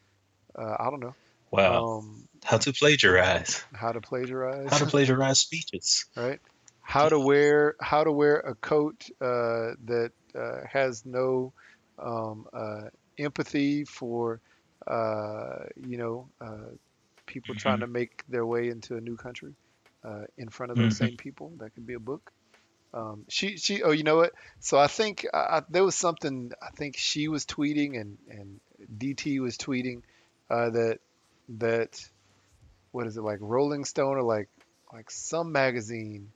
uh, 0.59 0.77
i 0.79 0.91
don't 0.91 1.01
know 1.01 1.15
Wow. 1.51 1.99
um, 1.99 2.29
How 2.45 2.59
to 2.59 2.73
plagiarize? 2.73 3.65
how 3.75 3.93
to 3.93 4.01
plagiarize 4.01 4.71
How 4.71 4.79
to 4.79 4.87
plagiarize 4.95 5.41
speeches? 5.41 6.07
right 6.17 6.41
how 6.83 7.09
to 7.09 7.19
wear 7.19 7.75
how 7.81 8.03
to 8.05 8.13
wear 8.13 8.37
a 8.37 8.55
coat 8.57 9.09
uh, 9.21 9.75
that 9.85 10.11
uh, 10.35 10.61
has 10.71 11.05
no 11.05 11.53
um, 11.99 12.47
uh, 12.53 12.83
empathy 13.19 13.85
for 13.85 14.35
uh, 14.35 14.37
you 14.89 15.99
know 15.99 16.29
uh, 16.41 16.71
people 17.27 17.55
trying 17.55 17.79
Mhm. 17.79 17.81
to 17.81 17.87
make 17.87 18.25
their 18.29 18.47
way 18.47 18.69
into 18.69 18.97
a 18.97 19.01
new 19.01 19.17
country 19.17 19.55
uh, 20.05 20.25
in 20.39 20.49
front 20.49 20.73
of 20.73 20.79
those 20.79 20.95
Mhm. 20.95 20.97
same 20.97 21.17
people 21.17 21.53
that 21.59 21.75
could 21.75 21.87
be 21.87 21.95
a 21.95 22.01
book 22.01 22.31
um, 22.93 23.25
she 23.29 23.57
she 23.57 23.83
oh 23.83 23.91
you 23.93 24.03
know 24.03 24.17
what 24.17 24.33
so 24.61 24.79
I 24.79 24.87
think 24.87 25.27
I, 25.33 25.39
I, 25.39 25.63
there 25.69 25.85
was 25.85 25.95
something 25.95 26.53
I 26.63 26.71
think 26.77 26.97
she 26.99 27.29
was 27.29 27.47
tweeting 27.47 28.01
and 28.01 28.19
and 28.29 28.61
DT 28.99 29.39
was 29.41 29.57
tweeting 29.59 30.03
uh, 30.51 30.71
that 30.71 30.99
that 31.59 32.01
what 32.93 33.07
is 33.07 33.17
it 33.17 33.23
like 33.23 33.39
Rolling 33.41 33.85
Stone 33.85 34.17
or 34.17 34.23
like 34.23 34.49
like 34.93 35.11
some 35.11 35.53
magazine 35.53 36.33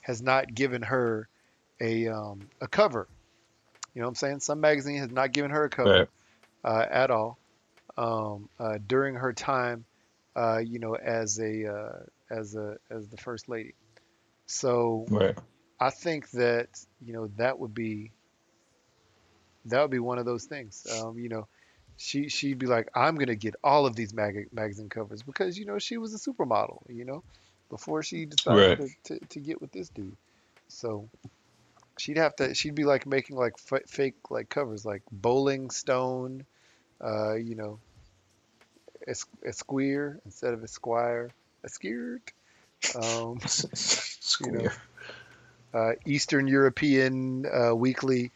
has 0.00 0.22
not 0.22 0.54
given 0.54 0.82
her 0.82 1.28
a 1.80 2.08
um, 2.08 2.48
a 2.60 2.68
cover. 2.68 3.08
You 3.94 4.00
know 4.00 4.06
what 4.06 4.10
I'm 4.10 4.14
saying? 4.16 4.40
Some 4.40 4.60
magazine 4.60 4.98
has 4.98 5.10
not 5.10 5.32
given 5.32 5.50
her 5.50 5.64
a 5.64 5.70
cover 5.70 6.02
uh, 6.02 6.04
at 6.64 7.10
all 7.10 7.38
um, 7.96 8.48
uh, 8.58 8.78
during 8.86 9.14
her 9.16 9.32
time, 9.32 9.84
uh, 10.36 10.58
you 10.58 10.78
know, 10.78 10.94
as 10.94 11.38
a 11.38 11.66
uh, 11.72 11.98
as 12.30 12.54
a 12.54 12.76
as 12.90 13.08
the 13.08 13.16
first 13.16 13.48
lady. 13.48 13.74
So 14.46 15.10
Right. 15.10 15.36
I 15.80 15.90
think 15.90 16.30
that 16.32 16.68
you 17.00 17.12
know 17.12 17.28
that 17.36 17.58
would 17.58 17.74
be 17.74 18.12
that 19.66 19.80
would 19.80 19.90
be 19.90 19.98
one 19.98 20.18
of 20.18 20.24
those 20.24 20.44
things. 20.44 20.86
Um, 20.90 21.18
you 21.18 21.28
know, 21.28 21.46
she 21.96 22.28
she'd 22.28 22.58
be 22.58 22.66
like, 22.66 22.88
I'm 22.94 23.16
gonna 23.16 23.34
get 23.36 23.54
all 23.62 23.86
of 23.86 23.94
these 23.96 24.12
mag- 24.14 24.48
magazine 24.52 24.88
covers 24.88 25.22
because 25.22 25.58
you 25.58 25.66
know 25.66 25.78
she 25.78 25.96
was 25.96 26.14
a 26.14 26.18
supermodel. 26.18 26.82
You 26.88 27.04
know, 27.04 27.24
before 27.70 28.02
she 28.02 28.26
decided 28.26 28.76
Right. 28.76 28.78
to, 28.78 28.88
to, 29.04 29.26
to 29.30 29.40
get 29.40 29.60
with 29.60 29.72
this 29.72 29.88
dude. 29.90 30.16
So 30.68 31.08
she'd 31.98 32.18
have 32.18 32.36
to. 32.36 32.54
She'd 32.54 32.74
be 32.74 32.84
like 32.84 33.06
making 33.06 33.36
like 33.36 33.54
f- 33.72 33.88
fake 33.88 34.16
like 34.30 34.48
covers 34.48 34.84
like 34.84 35.02
Bowling 35.10 35.70
Stone. 35.70 36.46
Uh, 37.04 37.34
you 37.34 37.54
know, 37.54 37.78
es- 39.06 39.26
Esquire 39.44 40.20
instead 40.24 40.54
of 40.54 40.62
Esquire. 40.64 41.30
Esquired. 41.64 42.22
Um, 42.94 43.40
Square. 43.46 44.72
uh, 45.72 45.92
Eastern 46.06 46.46
European 46.46 47.46
uh, 47.46 47.74
Weekly, 47.74 48.30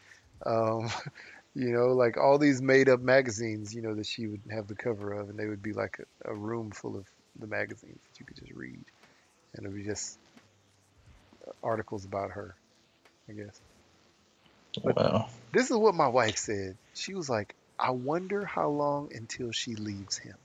um, 0.45 0.89
you 1.55 1.71
know, 1.71 1.87
like 1.87 2.17
all 2.17 2.37
these 2.37 2.61
made 2.61 2.89
up 2.89 2.99
magazines, 2.99 3.73
you 3.73 3.81
know, 3.81 3.95
that 3.95 4.05
she 4.05 4.27
would 4.27 4.41
have 4.51 4.67
the 4.67 4.75
cover 4.75 5.13
of, 5.13 5.29
and 5.29 5.39
they 5.39 5.47
would 5.47 5.63
be 5.63 5.73
like 5.73 5.97
a, 6.25 6.31
a 6.31 6.35
room 6.35 6.71
full 6.71 6.97
of 6.97 7.05
the 7.39 7.47
magazines 7.47 7.95
that 7.95 8.19
you 8.19 8.25
could 8.25 8.37
just 8.37 8.51
read, 8.53 8.83
and 9.55 9.65
it 9.65 9.69
would 9.69 9.77
be 9.77 9.85
just 9.85 10.17
articles 11.63 12.05
about 12.05 12.31
her, 12.31 12.55
I 13.29 13.33
guess. 13.33 13.61
Wow. 14.83 15.29
This 15.53 15.71
is 15.71 15.77
what 15.77 15.95
my 15.95 16.07
wife 16.07 16.37
said. 16.37 16.77
She 16.93 17.13
was 17.13 17.29
like, 17.29 17.55
I 17.79 17.91
wonder 17.91 18.43
how 18.45 18.69
long 18.69 19.09
until 19.13 19.51
she 19.51 19.75
leaves 19.75 20.17
him. 20.17 20.35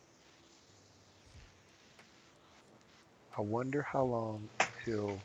I 3.36 3.40
wonder 3.40 3.82
how 3.82 4.04
long 4.04 4.48
until 4.86 5.20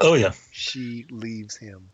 Oh 0.00 0.14
yeah. 0.14 0.32
she 0.50 1.04
leaves 1.10 1.56
him. 1.56 1.90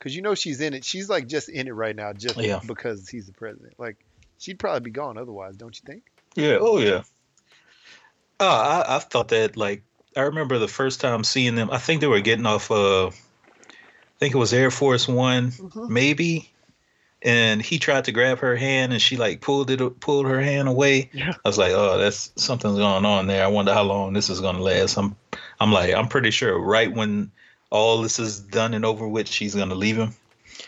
Cause 0.00 0.14
you 0.14 0.22
know 0.22 0.36
she's 0.36 0.60
in 0.60 0.74
it. 0.74 0.84
She's 0.84 1.08
like 1.08 1.26
just 1.26 1.48
in 1.48 1.66
it 1.66 1.72
right 1.72 1.96
now, 1.96 2.12
just 2.12 2.38
Yeah. 2.38 2.60
because 2.64 3.08
he's 3.08 3.26
the 3.26 3.32
president. 3.32 3.74
Like 3.78 3.96
she'd 4.38 4.60
probably 4.60 4.80
be 4.80 4.90
gone 4.92 5.18
otherwise, 5.18 5.56
don't 5.56 5.76
you 5.76 5.82
think? 5.84 6.04
Yeah. 6.36 6.58
Oh 6.60 6.78
yeah. 6.78 7.02
Uh, 8.38 8.84
I 8.86 8.96
I 8.96 8.98
thought 9.00 9.28
that 9.28 9.56
like 9.56 9.82
I 10.16 10.20
remember 10.22 10.58
the 10.58 10.68
first 10.68 11.00
time 11.00 11.24
seeing 11.24 11.56
them. 11.56 11.70
I 11.72 11.78
think 11.78 12.00
they 12.00 12.06
were 12.06 12.20
getting 12.20 12.46
off. 12.46 12.70
Uh, 12.70 13.08
I 13.08 13.12
think 14.20 14.34
it 14.34 14.38
was 14.38 14.52
Air 14.52 14.70
Force 14.70 15.08
One, 15.08 15.52
maybe. 15.88 16.52
And 17.20 17.60
he 17.60 17.78
tried 17.80 18.04
to 18.04 18.12
grab 18.12 18.38
her 18.38 18.54
hand, 18.54 18.92
and 18.92 19.02
she 19.02 19.16
like 19.16 19.40
pulled 19.40 19.70
it, 19.70 20.00
pulled 20.00 20.26
her 20.26 20.40
hand 20.40 20.68
away. 20.68 21.10
Yeah. 21.12 21.34
I 21.44 21.48
was 21.48 21.58
like, 21.58 21.72
"Oh, 21.72 21.98
that's 21.98 22.32
something's 22.36 22.78
going 22.78 23.04
on 23.04 23.26
there. 23.26 23.44
I 23.44 23.48
wonder 23.48 23.74
how 23.74 23.82
long 23.82 24.12
this 24.12 24.30
is 24.30 24.40
going 24.40 24.56
to 24.56 24.62
last." 24.62 24.96
I'm, 24.96 25.16
I'm 25.58 25.72
like, 25.72 25.92
I'm 25.94 26.06
pretty 26.06 26.30
sure 26.30 26.56
right 26.56 26.92
when 26.92 27.32
all 27.70 28.02
this 28.02 28.18
is 28.20 28.38
done 28.38 28.72
and 28.72 28.84
over 28.84 29.06
with, 29.08 29.28
she's 29.28 29.54
going 29.54 29.70
to 29.70 29.74
leave 29.74 29.96
him 29.96 30.14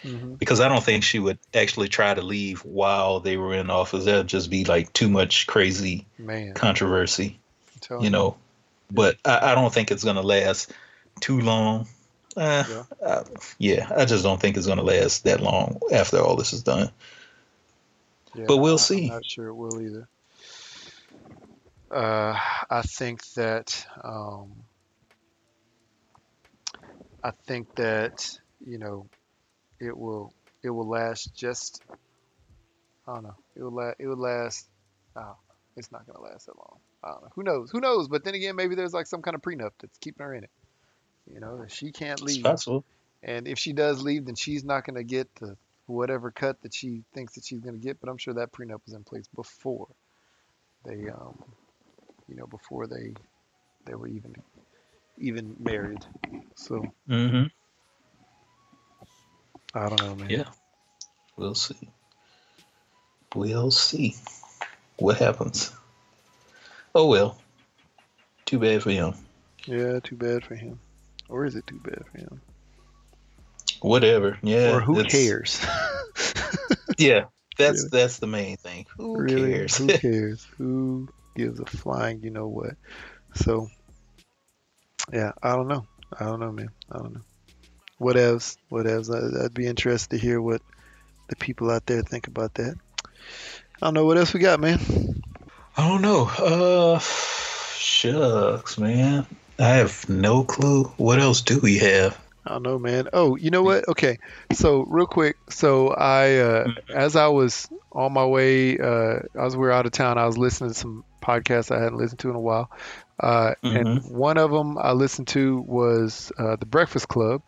Mm-hmm. 0.03 0.34
because 0.34 0.61
I 0.61 0.68
don't 0.68 0.82
think 0.82 1.05
she 1.05 1.18
would 1.18 1.38
actually 1.53 1.88
try 1.88 2.14
to 2.14 2.22
leave 2.22 2.61
while 2.61 3.20
they 3.20 3.36
were 3.36 3.55
in 3.55 3.68
office. 3.70 4.05
That'd 4.05 4.28
just 4.28 4.48
be 4.48 4.64
like 4.64 4.92
too 4.92 5.11
much 5.11 5.46
crazy 5.46 6.07
Man, 6.16 6.55
controversy, 6.55 7.38
you 8.01 8.09
know. 8.09 8.36
But 8.90 9.18
I, 9.24 9.53
I 9.53 9.55
don't 9.55 9.72
think 9.72 9.90
it's 9.90 10.05
gonna 10.05 10.22
last 10.22 10.72
too 11.20 11.40
long. 11.40 11.86
Uh, 12.37 12.64
Yeah. 12.68 12.85
uh, 13.03 13.24
yeah, 13.59 13.89
I 13.95 14.05
just 14.05 14.22
don't 14.22 14.41
think 14.41 14.57
it's 14.57 14.66
gonna 14.66 14.83
last 14.83 15.24
that 15.24 15.41
long 15.41 15.81
after 15.93 16.18
all 16.18 16.37
this 16.37 16.53
is 16.53 16.62
done. 16.62 16.91
Yeah, 18.35 18.45
but 18.47 18.59
we'll 18.59 18.74
I- 18.74 18.78
see. 18.78 19.05
I'm 19.09 19.14
not 19.14 19.24
sure 19.26 19.49
it 19.49 19.55
will 19.55 19.81
either. 19.81 20.09
Uh, 21.91 22.39
I 22.70 22.83
think 22.83 23.26
that 23.33 23.85
um, 24.05 24.62
I 27.24 27.33
think 27.47 27.74
that 27.74 28.39
you 28.64 28.78
know 28.78 29.07
it 29.81 29.97
will 29.97 30.33
it 30.62 30.70
will 30.70 30.89
last 30.89 31.35
just 31.35 31.83
I 33.09 33.14
don't 33.14 33.24
know 33.24 33.35
it 33.57 33.62
will 33.62 33.72
la- 33.72 33.95
it 33.99 34.07
will 34.07 34.16
last 34.16 34.68
oh, 35.16 35.37
it's 35.76 35.91
not 35.91 36.07
gonna 36.07 36.20
last 36.20 36.47
that 36.47 36.57
long 36.57 36.78
I 37.03 37.09
don't 37.11 37.22
know 37.22 37.31
who 37.35 37.43
knows 37.43 37.70
who 37.72 37.81
knows 37.81 38.07
but 38.09 38.22
then 38.22 38.35
again 38.35 38.55
maybe 38.55 38.74
there's 38.76 38.95
like 38.95 39.07
some 39.07 39.22
kind 39.22 39.35
of 39.35 39.43
prenup 39.43 39.70
that's 39.81 39.99
keeping 39.99 40.24
her 40.24 40.35
in 40.35 40.45
it 40.45 40.51
you 41.33 41.41
know 41.41 41.64
she 41.68 41.93
can't 41.93 42.22
leave 42.22 42.45
and 43.22 43.47
if 43.47 43.59
she 43.59 43.72
does 43.72 44.03
leave, 44.03 44.24
then 44.26 44.35
she's 44.35 44.64
not 44.64 44.85
going 44.85 44.97
to 44.97 45.05
get 45.05 45.28
the 45.37 45.57
whatever 45.87 46.31
cut 46.31 46.62
that 46.62 46.72
she 46.72 47.03
thinks 47.12 47.35
that 47.35 47.45
she's 47.45 47.61
going 47.61 47.78
to 47.78 47.85
get. 47.85 48.01
But 48.01 48.09
I'm 48.09 48.16
sure 48.16 48.35
that 48.35 48.53
prenup 48.53 48.81
was 48.87 48.95
in 48.95 49.05
place 49.05 49.26
before 49.35 49.89
they, 50.85 51.09
um, 51.09 51.43
you 52.28 52.37
know, 52.37 52.47
before 52.47 52.87
they 52.87 53.12
they 53.85 53.95
were 53.95 54.09
even 54.09 54.35
even 55.18 55.57
married. 55.59 56.05
So 56.57 56.93
hmm 57.07 57.45
I 59.74 59.89
don't 59.89 60.03
know, 60.03 60.14
man. 60.16 60.31
Yeah, 60.31 60.45
we'll 61.37 61.55
see. 61.55 61.89
We'll 63.35 63.70
see 63.70 64.16
what 64.97 65.18
happens. 65.18 65.72
Oh 66.95 67.07
well. 67.07 67.39
Too 68.47 68.59
bad 68.59 68.83
for 68.83 68.91
him. 68.91 69.14
Yeah, 69.66 70.01
too 70.01 70.16
bad 70.16 70.45
for 70.45 70.57
him. 70.57 70.81
Or 71.31 71.45
is 71.47 71.55
it 71.57 71.66
too 71.66 71.81
bad 71.83 72.03
for 72.12 72.18
him? 72.18 72.41
Whatever. 73.81 74.39
Yeah. 74.43 74.76
or 74.76 74.81
who 74.81 75.03
cares? 75.05 75.64
Yeah, 76.99 77.26
that's 77.57 77.78
Really? 77.85 77.89
that's 77.93 78.18
the 78.18 78.26
main 78.26 78.57
thing. 78.59 78.85
Who 78.99 79.16
really? 79.16 79.53
cares? 79.53 79.76
Who 79.78 79.87
cares? 79.99 80.47
who 80.59 81.09
gives 81.35 81.59
a 81.59 81.64
flying 81.64 82.22
you 82.22 82.28
know 82.31 82.47
what? 82.49 82.72
So 83.37 83.68
yeah, 85.11 85.33
I 85.43 85.57
don't 85.57 85.68
know. 85.68 85.87
I 86.18 86.24
don't 86.24 86.41
know, 86.41 86.53
man. 86.53 86.68
I 86.93 86.99
don't 86.99 87.14
know. 87.14 87.20
What 87.97 88.16
else? 88.18 88.59
What 88.68 88.87
else? 88.87 89.09
I- 89.09 89.45
I'd 89.45 89.55
be 89.55 89.66
interested 89.66 90.11
to 90.11 90.18
hear 90.18 90.43
what 90.43 90.61
the 91.28 91.37
people 91.37 91.70
out 91.70 91.87
there 91.87 92.03
think 92.03 92.26
about 92.26 92.55
that. 92.55 92.74
I 93.81 93.87
don't 93.87 93.95
know 93.95 94.05
what 94.05 94.18
else 94.18 94.35
we 94.35 94.41
got, 94.41 94.61
man. 94.61 94.78
I 95.76 95.89
don't 95.89 96.03
know. 96.03 96.26
Uh, 96.26 96.99
shucks, 97.78 98.76
man. 98.76 99.26
I 99.61 99.74
have 99.74 100.08
no 100.08 100.42
clue. 100.42 100.84
What 100.96 101.18
else 101.18 101.42
do 101.42 101.61
we 101.61 101.78
have? 101.78 102.18
I 102.46 102.50
don't 102.50 102.62
know, 102.62 102.78
man. 102.78 103.08
Oh, 103.12 103.36
you 103.36 103.50
know 103.50 103.62
what? 103.62 103.86
Okay, 103.88 104.18
so 104.52 104.84
real 104.88 105.06
quick, 105.06 105.36
so 105.50 105.88
I, 105.88 106.38
uh, 106.38 106.68
as 106.94 107.14
I 107.14 107.28
was 107.28 107.68
on 107.92 108.12
my 108.12 108.24
way, 108.24 108.78
uh, 108.78 109.20
I 109.38 109.44
was 109.44 109.56
we 109.56 109.61
were 109.61 109.72
out 109.72 109.84
of 109.84 109.92
town. 109.92 110.16
I 110.16 110.26
was 110.26 110.38
listening 110.38 110.70
to 110.70 110.74
some 110.74 111.04
podcasts 111.22 111.70
I 111.70 111.78
hadn't 111.82 111.98
listened 111.98 112.20
to 112.20 112.30
in 112.30 112.36
a 112.36 112.40
while, 112.40 112.70
uh, 113.22 113.54
and 113.62 114.02
one 114.11 114.38
of 114.38 114.50
them 114.50 114.78
I 114.78 114.92
listened 114.92 115.28
to 115.28 115.61
was 115.61 116.32
uh, 116.38 116.56
the 116.56 116.66
Breakfast 116.66 117.08
Club, 117.08 117.42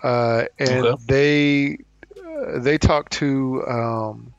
uh, 0.00 0.44
and 0.58 0.84
Okay. 0.84 1.02
they 1.08 1.78
uh, 2.24 2.60
they 2.60 2.78
talked 2.78 3.14
to, 3.14 3.64
um, 3.66 4.32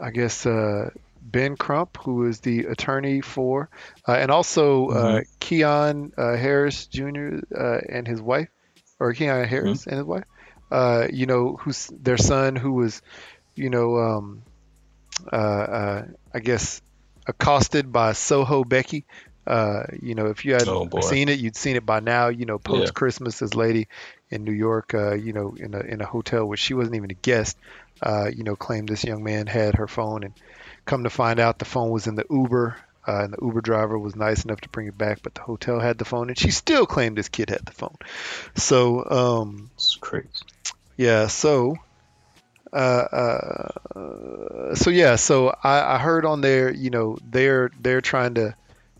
I 0.00 0.10
guess. 0.10 0.44
Uh, 0.44 0.90
Ben 1.30 1.56
Crump, 1.56 1.96
who 2.04 2.26
is 2.26 2.40
the 2.40 2.66
attorney 2.66 3.20
for, 3.20 3.68
uh, 4.08 4.12
and 4.12 4.30
also 4.30 4.88
uh, 4.88 5.20
Keyon 5.40 6.10
uh, 6.16 6.36
Harris 6.36 6.86
Jr. 6.86 7.42
Uh, 7.54 7.80
and 7.88 8.06
his 8.06 8.20
wife, 8.20 8.48
or 9.00 9.12
Keyon 9.14 9.46
Harris 9.46 9.86
and 9.86 9.96
his 9.98 10.04
wife, 10.06 10.24
uh, 10.70 11.06
you 11.12 11.26
know, 11.26 11.56
who's 11.60 11.86
their 11.88 12.18
son 12.18 12.56
who 12.56 12.72
was, 12.72 13.02
you 13.54 13.70
know, 13.70 13.96
um, 13.98 14.44
uh, 15.32 15.36
uh, 15.36 16.06
I 16.34 16.38
guess 16.40 16.80
accosted 17.26 17.92
by 17.92 18.12
Soho 18.12 18.64
Becky. 18.64 19.06
Uh, 19.46 19.84
you 20.00 20.14
know, 20.14 20.26
if 20.26 20.44
you 20.44 20.54
had 20.54 20.68
Oh, 20.68 21.00
seen 21.00 21.28
it, 21.28 21.38
you'd 21.38 21.56
seen 21.56 21.76
it 21.76 21.86
by 21.86 22.00
now. 22.00 22.28
You 22.28 22.46
know, 22.46 22.58
post 22.58 22.94
Christmas, 22.94 23.38
this 23.38 23.54
lady 23.54 23.88
in 24.30 24.44
New 24.44 24.52
York, 24.52 24.94
uh, 24.94 25.14
you 25.14 25.32
know, 25.32 25.54
in 25.58 25.74
a 25.74 25.80
in 25.80 26.00
a 26.00 26.06
hotel 26.06 26.44
where 26.46 26.56
she 26.56 26.74
wasn't 26.74 26.96
even 26.96 27.10
a 27.10 27.14
guest, 27.14 27.56
uh, 28.02 28.28
you 28.34 28.44
know, 28.44 28.56
claimed 28.56 28.88
this 28.88 29.04
young 29.04 29.22
man 29.24 29.46
had 29.46 29.76
her 29.76 29.88
phone, 29.88 30.24
and 30.24 30.34
come 30.88 31.04
to 31.04 31.10
find 31.10 31.38
out, 31.38 31.60
the 31.60 31.64
phone 31.64 31.90
was 31.90 32.08
in 32.08 32.16
the 32.16 32.24
Uber. 32.30 32.76
Uh, 33.06 33.22
and 33.24 33.32
the 33.32 33.38
Uber 33.40 33.62
driver 33.62 33.98
was 33.98 34.14
nice 34.16 34.44
enough 34.44 34.60
to 34.60 34.68
bring 34.68 34.86
it 34.86 34.98
back, 34.98 35.22
but 35.22 35.34
the 35.34 35.40
hotel 35.40 35.80
had 35.80 35.96
the 35.96 36.04
phone, 36.04 36.28
and 36.28 36.38
she 36.38 36.50
still 36.50 36.84
claimed 36.84 37.16
this 37.16 37.30
kid 37.30 37.48
had 37.48 37.64
the 37.64 37.72
phone. 37.72 37.96
So, 38.54 39.02
um, 39.08 39.70
It's 39.76 39.96
crazy. 39.96 40.28
yeah, 40.98 41.26
so, 41.28 41.76
uh, 42.70 42.76
uh, 42.76 44.74
so 44.74 44.90
yeah, 44.90 45.16
so 45.16 45.54
I, 45.64 45.94
I 45.94 45.98
heard 45.98 46.26
on 46.26 46.42
there, 46.42 46.70
you 46.70 46.90
know, 46.90 47.16
they're 47.30 47.70
they're 47.80 48.02
trying 48.02 48.34
to, 48.34 48.54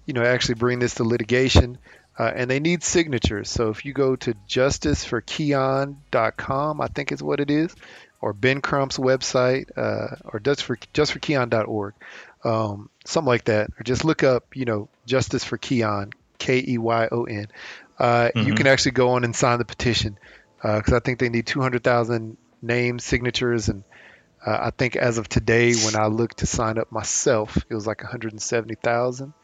you 0.06 0.14
know, 0.14 0.24
actually 0.24 0.54
bring 0.54 0.78
this 0.78 0.94
to 0.94 1.04
litigation, 1.04 1.76
uh, 2.18 2.32
and 2.34 2.50
they 2.50 2.60
need 2.60 2.82
signatures. 2.82 3.50
So 3.50 3.68
if 3.68 3.84
you 3.84 3.92
go 3.92 4.16
to 4.16 4.32
justiceforkeon.com, 4.48 6.80
I 6.80 6.86
think 6.88 7.12
is 7.12 7.22
what 7.22 7.40
it 7.40 7.50
is, 7.50 7.74
or 8.20 8.32
Ben 8.32 8.60
Crump's 8.60 8.98
website, 8.98 9.66
uh, 9.76 10.16
or 10.24 10.40
just 10.40 10.64
for 10.64 10.76
justforkeon.org, 10.94 11.94
um, 12.44 12.88
something 13.06 13.28
like 13.28 13.44
that, 13.44 13.70
or 13.78 13.82
just 13.84 14.04
look 14.04 14.22
up, 14.22 14.44
you 14.54 14.64
know, 14.64 14.88
Justice 15.06 15.44
for 15.44 15.58
Keyon, 15.58 16.12
K 16.38 16.64
E 16.66 16.78
Y 16.78 17.08
O 17.10 17.24
N. 17.24 17.46
Uh, 17.98 18.30
You 18.38 18.52
Mhm. 18.52 18.54
can 18.54 18.66
actually 18.66 18.92
go 18.92 19.10
on 19.10 19.24
and 19.24 19.34
sign 19.34 19.58
the 19.58 19.64
petition 19.64 20.16
because 20.62 20.92
I 20.92 21.00
think 21.00 21.18
they 21.18 21.28
need 21.28 21.46
200,000 21.46 22.36
names, 22.62 23.04
signatures, 23.04 23.68
and 23.68 23.84
uh, 24.46 24.58
I 24.60 24.70
think 24.76 24.96
as 24.96 25.18
of 25.18 25.28
today, 25.28 25.74
when 25.74 25.96
I 25.96 26.06
looked 26.06 26.38
to 26.38 26.46
sign 26.46 26.78
up 26.78 26.88
myself, 26.90 27.56
it 27.68 27.74
was 27.74 27.86
like 27.86 28.02
170,000 28.02 29.34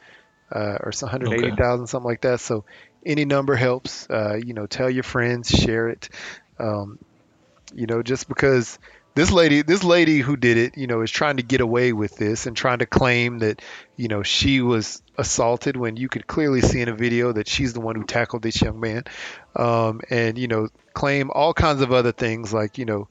uh, 0.54 0.78
or 0.82 0.92
so 0.92 1.06
180,000, 1.06 1.86
something 1.86 2.08
like 2.08 2.22
that. 2.22 2.40
So 2.40 2.64
any 3.04 3.24
number 3.24 3.54
helps. 3.56 4.08
Uh, 4.08 4.36
you 4.42 4.54
know, 4.54 4.66
tell 4.66 4.90
your 4.90 5.02
friends, 5.02 5.48
share 5.50 5.88
it. 5.88 6.08
Um, 6.58 6.98
You 7.74 7.86
know, 7.86 8.02
just 8.02 8.28
because 8.28 8.78
this 9.14 9.30
lady, 9.30 9.62
this 9.62 9.84
lady 9.84 10.18
who 10.18 10.36
did 10.36 10.56
it, 10.56 10.76
you 10.76 10.86
know, 10.86 11.02
is 11.02 11.10
trying 11.10 11.36
to 11.36 11.42
get 11.42 11.60
away 11.60 11.92
with 11.92 12.16
this 12.16 12.46
and 12.46 12.56
trying 12.56 12.78
to 12.78 12.86
claim 12.86 13.38
that, 13.40 13.62
you 13.96 14.08
know, 14.08 14.22
she 14.22 14.60
was 14.60 15.02
assaulted 15.16 15.76
when 15.76 15.96
you 15.96 16.08
could 16.08 16.26
clearly 16.26 16.60
see 16.60 16.80
in 16.80 16.88
a 16.88 16.94
video 16.94 17.32
that 17.32 17.48
she's 17.48 17.72
the 17.72 17.80
one 17.80 17.94
who 17.94 18.04
tackled 18.04 18.42
this 18.42 18.60
young 18.60 18.80
man, 18.80 19.04
um, 19.54 20.00
and 20.10 20.36
you 20.38 20.48
know, 20.48 20.68
claim 20.94 21.30
all 21.30 21.54
kinds 21.54 21.80
of 21.80 21.92
other 21.92 22.12
things 22.12 22.52
like, 22.52 22.78
you 22.78 22.84
know, 22.84 23.08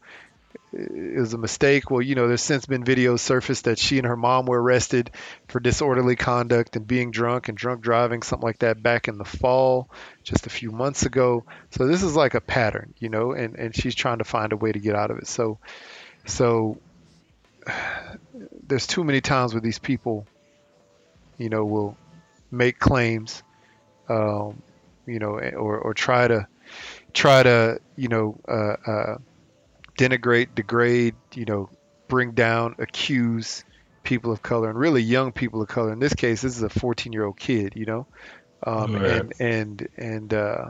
it 0.73 1.19
was 1.19 1.33
a 1.33 1.37
mistake. 1.37 1.91
Well, 1.91 2.01
you 2.01 2.15
know, 2.15 2.27
there's 2.27 2.41
since 2.41 2.65
been 2.65 2.83
videos 2.83 3.19
surfaced 3.19 3.65
that 3.65 3.77
she 3.77 3.99
and 3.99 4.07
her 4.07 4.15
mom 4.15 4.45
were 4.45 4.61
arrested 4.61 5.11
for 5.47 5.59
disorderly 5.59 6.15
conduct 6.15 6.75
and 6.75 6.87
being 6.87 7.11
drunk 7.11 7.47
and 7.47 7.57
drunk 7.57 7.81
driving, 7.81 8.23
something 8.23 8.45
like 8.45 8.59
that, 8.59 8.81
back 8.81 9.07
in 9.07 9.17
the 9.17 9.25
fall, 9.25 9.89
just 10.23 10.47
a 10.47 10.49
few 10.49 10.71
months 10.71 11.05
ago. 11.05 11.45
So 11.71 11.85
this 11.85 12.01
is 12.01 12.15
like 12.15 12.33
a 12.33 12.41
pattern, 12.41 12.93
you 12.97 13.09
know, 13.09 13.33
and 13.33 13.55
and 13.55 13.75
she's 13.75 13.93
trying 13.93 14.17
to 14.17 14.23
find 14.23 14.51
a 14.51 14.57
way 14.57 14.71
to 14.71 14.79
get 14.79 14.95
out 14.95 15.11
of 15.11 15.19
it. 15.19 15.27
So, 15.27 15.59
so 16.25 16.77
there's 18.67 18.87
too 18.87 19.03
many 19.03 19.21
times 19.21 19.53
where 19.53 19.61
these 19.61 19.79
people, 19.79 20.25
you 21.37 21.49
know, 21.49 21.65
will 21.65 21.97
make 22.49 22.79
claims, 22.79 23.43
um, 24.09 24.61
you 25.05 25.19
know, 25.19 25.37
or 25.37 25.77
or 25.77 25.93
try 25.93 26.27
to 26.27 26.47
try 27.13 27.43
to, 27.43 27.79
you 27.95 28.07
know. 28.07 28.39
Uh, 28.47 28.91
uh, 28.91 29.17
denigrate, 29.97 30.55
degrade, 30.55 31.15
you 31.35 31.45
know, 31.45 31.69
bring 32.09 32.33
down, 32.33 32.75
accuse 32.79 33.63
people 34.03 34.31
of 34.31 34.41
color 34.41 34.69
and 34.69 34.77
really 34.79 35.01
young 35.01 35.31
people 35.31 35.61
of 35.61 35.67
color. 35.69 35.91
In 35.93 35.99
this 35.99 36.13
case, 36.13 36.41
this 36.41 36.55
is 36.57 36.63
a 36.63 36.69
14 36.69 37.13
year 37.13 37.25
old 37.25 37.39
kid, 37.39 37.73
you 37.75 37.85
know, 37.85 38.07
um, 38.65 38.95
Right. 38.95 39.03
and 39.03 39.33
and 39.39 39.87
and, 39.97 40.33
uh, 40.33 40.65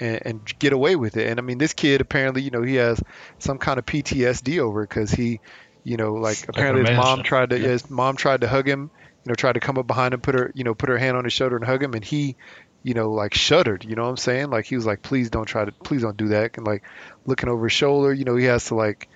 and 0.00 0.20
and 0.24 0.58
get 0.58 0.72
away 0.72 0.96
with 0.96 1.16
it. 1.16 1.28
And 1.28 1.38
I 1.38 1.42
mean, 1.42 1.58
this 1.58 1.74
kid 1.74 2.00
apparently, 2.00 2.42
you 2.42 2.50
know, 2.50 2.62
he 2.62 2.76
has 2.76 3.02
some 3.38 3.58
kind 3.58 3.78
of 3.78 3.86
PTSD 3.86 4.58
over 4.60 4.82
it 4.82 4.88
because 4.88 5.10
he, 5.10 5.40
you 5.84 5.96
know, 5.96 6.14
like 6.14 6.46
apparently 6.48 6.80
his 6.80 6.90
mom 6.92 7.22
tried 7.22 7.50
to, 7.50 7.58
Yeah. 7.58 7.68
his 7.68 7.88
mom 7.90 8.16
tried 8.16 8.40
to 8.42 8.48
hug 8.48 8.68
him, 8.68 8.90
you 9.24 9.30
know, 9.30 9.34
tried 9.34 9.54
to 9.54 9.60
come 9.60 9.78
up 9.78 9.86
behind 9.86 10.14
him, 10.14 10.20
put 10.20 10.34
her, 10.34 10.50
you 10.54 10.64
know, 10.64 10.74
put 10.74 10.88
her 10.88 10.98
hand 10.98 11.16
on 11.16 11.24
his 11.24 11.32
shoulder 11.32 11.56
and 11.56 11.64
hug 11.64 11.82
him, 11.82 11.94
and 11.94 12.04
he, 12.04 12.36
you 12.82 12.94
know, 12.94 13.12
like 13.12 13.34
shuddered. 13.34 13.84
You 13.84 13.94
know 13.94 14.02
what 14.02 14.10
I'm 14.10 14.16
saying? 14.16 14.50
Like 14.50 14.66
he 14.66 14.76
was 14.76 14.86
like, 14.86 15.02
please 15.02 15.30
don't 15.30 15.46
try 15.46 15.64
to, 15.64 15.72
please 15.72 16.02
don't 16.02 16.16
do 16.16 16.28
that. 16.28 16.56
And 16.56 16.66
like 16.66 16.82
looking 17.26 17.48
over 17.48 17.66
his 17.66 17.72
shoulder, 17.72 18.12
you 18.12 18.24
know, 18.24 18.36
he 18.36 18.46
has 18.46 18.66
to 18.66 18.74
like 18.74 19.08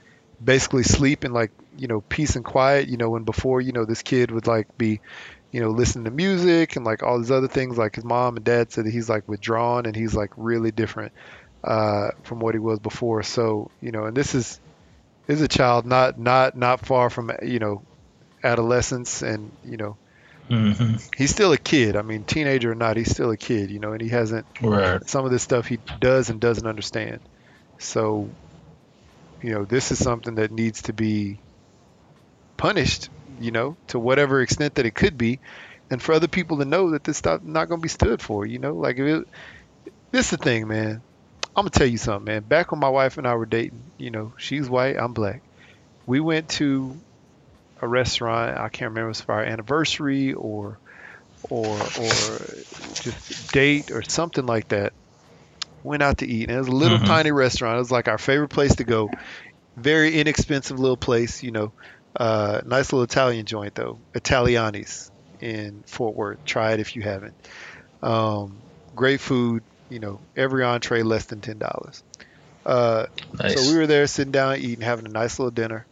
basically 0.43 0.83
sleep 0.83 1.25
in 1.25 1.33
like 1.33 1.53
you 1.77 1.89
know 1.89 2.01
peace 2.03 2.37
and 2.37 2.45
quiet. 2.45 2.89
You 2.89 2.97
know, 2.97 3.11
when 3.11 3.25
before 3.25 3.61
you 3.61 3.73
know 3.73 3.85
this 3.85 4.03
kid 4.03 4.31
would 4.31 4.47
like 4.47 4.77
be, 4.77 5.01
you 5.51 5.61
know, 5.61 5.71
listening 5.71 6.05
to 6.05 6.11
music 6.11 6.77
and 6.77 6.85
like 6.85 7.03
all 7.03 7.19
these 7.19 7.31
other 7.31 7.49
things. 7.49 7.79
Like 7.79 7.95
his 7.95 8.05
mom 8.05 8.37
and 8.37 8.45
dad 8.45 8.73
said 8.73 8.87
that 8.87 8.93
he's 8.93 9.09
like 9.09 9.29
withdrawn 9.29 9.87
and 9.87 9.97
he's 9.97 10.15
like 10.15 10.33
really 10.37 10.71
different 10.71 11.13
uh, 11.63 12.11
from 12.23 12.41
what 12.41 12.55
he 12.55 12.59
was 12.59 12.79
before. 12.79 13.23
So 13.23 13.71
you 13.81 13.93
know, 13.93 14.05
and 14.05 14.17
this 14.17 14.35
is 14.35 14.61
this 15.27 15.39
is 15.39 15.43
a 15.43 15.49
child 15.49 15.87
not 15.87 16.19
not 16.19 16.57
not 16.57 16.85
far 16.85 17.09
from 17.09 17.33
you 17.43 17.59
know 17.59 17.83
adolescence 18.43 19.23
and 19.23 19.51
you 19.65 19.79
know 19.79 19.97
hmm 20.49 20.97
he's 21.17 21.31
still 21.31 21.53
a 21.53 21.59
kid. 21.59 21.97
I 21.97 22.03
mean, 22.03 22.25
teenager 22.25 22.73
or 22.73 22.75
not, 22.75 22.97
he's 22.97 23.11
still 23.11 23.31
a 23.31 23.37
kid. 23.37 23.71
You 23.71 23.81
know, 23.81 23.93
and 23.93 24.01
he 24.03 24.09
hasn't 24.09 24.47
Right. 24.63 25.01
some 25.07 25.25
of 25.25 25.31
this 25.31 25.43
stuff 25.43 25.67
he 25.67 25.81
does 25.99 26.31
and 26.31 26.41
doesn't 26.41 26.67
understand. 26.67 27.23
So, 27.79 28.37
you 29.43 29.51
know, 29.53 29.65
this 29.65 29.93
is 29.93 30.03
something 30.03 30.35
that 30.37 30.51
needs 30.51 30.83
to 30.83 30.93
be 30.93 31.43
punished, 32.57 33.11
you 33.39 33.51
know, 33.51 33.77
to 33.89 33.99
whatever 33.99 34.41
extent 34.41 34.75
that 34.75 34.87
it 34.87 34.95
could 34.95 35.17
be, 35.19 35.41
and 35.91 36.01
for 36.03 36.13
other 36.15 36.29
people 36.29 36.59
to 36.59 36.65
know 36.65 36.91
that 36.91 37.05
this 37.05 37.19
stuff 37.19 37.43
not 37.43 37.69
going 37.69 37.81
to 37.81 37.85
be 37.85 37.89
stood 37.89 38.21
for, 38.23 38.47
you 38.47 38.59
know, 38.59 38.75
like 38.75 38.99
if 38.99 39.07
it, 39.07 39.29
this 40.13 40.27
is 40.27 40.31
the 40.33 40.37
thing, 40.39 40.69
man. 40.69 41.03
I'm 41.57 41.63
gonna 41.65 41.71
tell 41.71 41.87
you 41.87 41.99
something, 41.99 42.25
man. 42.25 42.45
Back 42.45 42.71
when 42.73 42.81
my 42.81 42.89
wife 42.91 43.19
and 43.19 43.27
I 43.27 43.35
were 43.35 43.47
dating, 43.47 43.93
you 43.99 44.11
know, 44.11 44.35
she's 44.39 44.69
white, 44.71 44.97
I'm 44.97 45.15
black. 45.15 45.43
We 46.07 46.21
went 46.21 46.49
to 46.51 47.03
a 47.81 47.89
restaurant. 47.89 48.57
I 48.59 48.69
can't 48.69 48.91
remember 48.91 49.11
if 49.11 49.17
it 49.17 49.19
was 49.19 49.21
for 49.23 49.33
our 49.35 49.45
anniversary 49.45 50.33
or 50.35 50.79
or 51.43 51.79
or 51.99 52.65
just 53.01 53.53
date 53.53 53.91
or 53.91 54.03
something 54.03 54.47
like 54.47 54.69
that. 54.69 54.93
Went 55.83 56.03
out 56.03 56.19
to 56.19 56.27
eat, 56.27 56.49
and 56.49 56.57
it 56.57 56.59
was 56.59 56.69
a 56.69 56.73
little 56.73 56.99
Mhm. 56.99 57.07
tiny 57.07 57.31
restaurant. 57.31 57.77
It 57.77 57.81
was 57.81 57.91
like 57.91 58.09
our 58.09 58.19
favorite 58.19 58.49
place 58.49 58.75
to 58.77 58.85
go. 58.85 59.11
Very 59.77 60.19
inexpensive 60.19 60.79
little 60.79 60.97
place, 60.97 61.43
you 61.43 61.51
know. 61.51 61.75
Uh, 62.19 62.61
nice 62.65 62.93
little 62.93 63.03
Italian 63.03 63.45
joint 63.45 63.75
though, 63.75 64.01
Italiani's 64.15 65.11
in 65.41 65.83
Fort 65.87 66.15
Worth. 66.15 66.39
Try 66.45 66.73
it 66.73 66.81
if 66.81 66.95
you 66.97 67.03
haven't. 67.03 67.35
Um, 68.03 68.63
great 68.95 69.21
food, 69.21 69.65
you 69.91 69.99
know. 69.99 70.21
Every 70.37 70.65
entree 70.65 71.03
less 71.03 71.27
than 71.27 71.41
ten 71.41 71.59
dollars. 71.59 72.03
Uh, 72.65 73.07
Nice. 73.43 73.55
so 73.61 73.69
we 73.69 73.77
were 73.77 73.87
there 73.87 74.07
sitting 74.07 74.33
down 74.33 74.57
eating, 74.57 74.81
having 74.85 75.07
a 75.07 75.11
nice 75.11 75.39
little 75.39 75.51
dinner, 75.51 75.87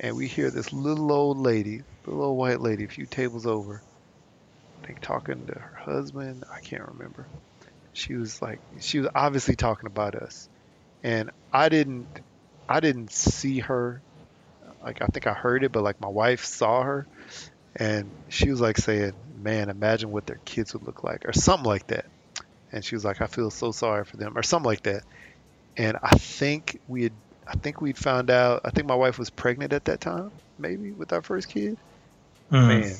and 0.00 0.16
we 0.16 0.26
hear 0.26 0.50
this 0.50 0.72
little 0.72 1.12
old 1.12 1.38
lady, 1.38 1.82
little 2.06 2.24
old 2.24 2.38
white 2.38 2.60
lady, 2.60 2.84
a 2.84 2.88
few 2.88 3.06
tables 3.06 3.46
over, 3.46 3.82
I 4.82 4.86
think 4.86 5.00
talking 5.00 5.46
to 5.46 5.54
her 5.54 5.76
husband. 5.76 6.44
I 6.52 6.60
can't 6.60 6.88
remember. 6.88 7.26
She 7.92 8.14
was 8.14 8.40
like, 8.40 8.60
she 8.80 8.98
was 9.00 9.08
obviously 9.14 9.56
talking 9.56 9.86
about 9.86 10.14
us, 10.14 10.48
and 11.02 11.30
I 11.52 11.68
didn't, 11.68 12.08
I 12.68 12.80
didn't 12.80 13.12
see 13.12 13.60
her. 13.60 14.00
Like 14.82 15.02
I 15.02 15.06
think 15.06 15.26
I 15.26 15.34
heard 15.34 15.64
it, 15.64 15.72
but 15.72 15.82
like 15.82 16.00
my 16.00 16.08
wife 16.08 16.44
saw 16.44 16.82
her, 16.82 17.06
and 17.76 18.10
she 18.28 18.50
was 18.50 18.60
like 18.60 18.78
saying, 18.78 19.12
"Man, 19.42 19.68
imagine 19.68 20.10
what 20.10 20.26
their 20.26 20.40
kids 20.46 20.72
would 20.72 20.84
look 20.84 21.04
like," 21.04 21.26
or 21.28 21.32
something 21.34 21.66
like 21.66 21.86
that. 21.88 22.06
And 22.72 22.84
she 22.84 22.94
was 22.94 23.04
like, 23.04 23.20
"I 23.20 23.26
feel 23.26 23.50
so 23.50 23.72
sorry 23.72 24.04
for 24.04 24.16
them," 24.16 24.38
or 24.38 24.42
something 24.42 24.68
like 24.68 24.82
that 24.84 25.02
and 25.76 25.96
I 26.02 26.16
think 26.16 26.78
we 26.88 27.04
had, 27.04 27.12
I 27.50 27.54
think 27.54 27.80
we'd 27.80 27.98
found 27.98 28.30
out. 28.30 28.60
I 28.64 28.70
think 28.70 28.86
my 28.86 28.94
wife 28.94 29.18
was 29.18 29.28
pregnant 29.28 29.72
at 29.72 29.86
that 29.86 30.00
time, 30.00 30.30
maybe 30.56 30.92
with 30.92 31.12
our 31.12 31.20
first 31.20 31.48
kid. 31.48 31.76
Mhm. 32.52 32.68
Man, 32.68 32.96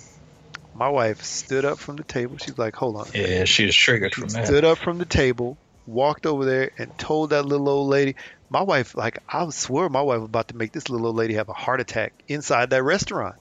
my 0.75 0.89
wife 0.89 1.23
stood 1.23 1.65
up 1.65 1.79
from 1.79 1.95
the 1.97 2.03
table. 2.03 2.37
She's 2.37 2.59
like, 2.59 2.75
"Hold 2.75 2.97
on." 2.97 3.07
Yeah, 3.15 3.45
she 3.45 3.67
was 3.67 3.77
triggered 3.77 4.13
from 4.13 4.29
that. 4.31 4.47
Stood 4.47 4.65
up 4.65 4.79
from 4.79 4.99
the 4.99 5.05
table, 5.05 5.57
walked 5.87 6.27
over 6.27 6.45
there, 6.45 6.73
and 6.79 6.97
told 6.99 7.31
that 7.31 7.47
little 7.47 7.69
old 7.69 7.89
lady. 7.91 8.17
My 8.49 8.63
wife, 8.63 8.97
like, 8.97 9.19
I 9.29 9.49
swear, 9.51 9.89
my 9.89 10.01
wife 10.03 10.19
was 10.19 10.27
about 10.29 10.49
to 10.49 10.57
make 10.57 10.73
this 10.73 10.89
little 10.91 11.07
old 11.07 11.17
lady 11.17 11.35
have 11.35 11.49
a 11.49 11.53
heart 11.53 11.81
attack 11.81 12.13
inside 12.27 12.71
that 12.71 12.83
restaurant. 12.83 13.37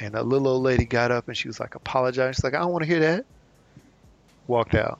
And 0.00 0.14
that 0.14 0.24
little 0.26 0.48
old 0.48 0.62
lady 0.62 0.86
got 0.86 1.10
up 1.10 1.28
and 1.28 1.36
she 1.36 1.48
was 1.48 1.60
like, 1.60 1.74
apologizing. 1.74 2.32
She's 2.32 2.44
like, 2.44 2.54
I 2.54 2.60
don't 2.60 2.72
want 2.72 2.84
to 2.84 2.88
hear 2.88 3.00
that. 3.00 3.26
Walked 4.46 4.74
out. 4.74 4.98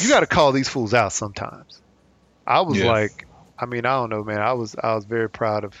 You 0.00 0.08
got 0.08 0.20
to 0.20 0.26
call 0.26 0.50
these 0.50 0.68
fools 0.68 0.94
out 0.94 1.12
sometimes. 1.12 1.80
I 2.46 2.62
was 2.62 2.78
Yeah. 2.78 2.86
like, 2.86 3.26
I 3.58 3.66
mean, 3.66 3.86
I 3.86 3.94
don't 3.94 4.10
know, 4.10 4.24
man. 4.24 4.40
I 4.40 4.52
was, 4.54 4.74
I 4.82 4.94
was 4.94 5.04
very 5.04 5.30
proud 5.30 5.64
of 5.64 5.74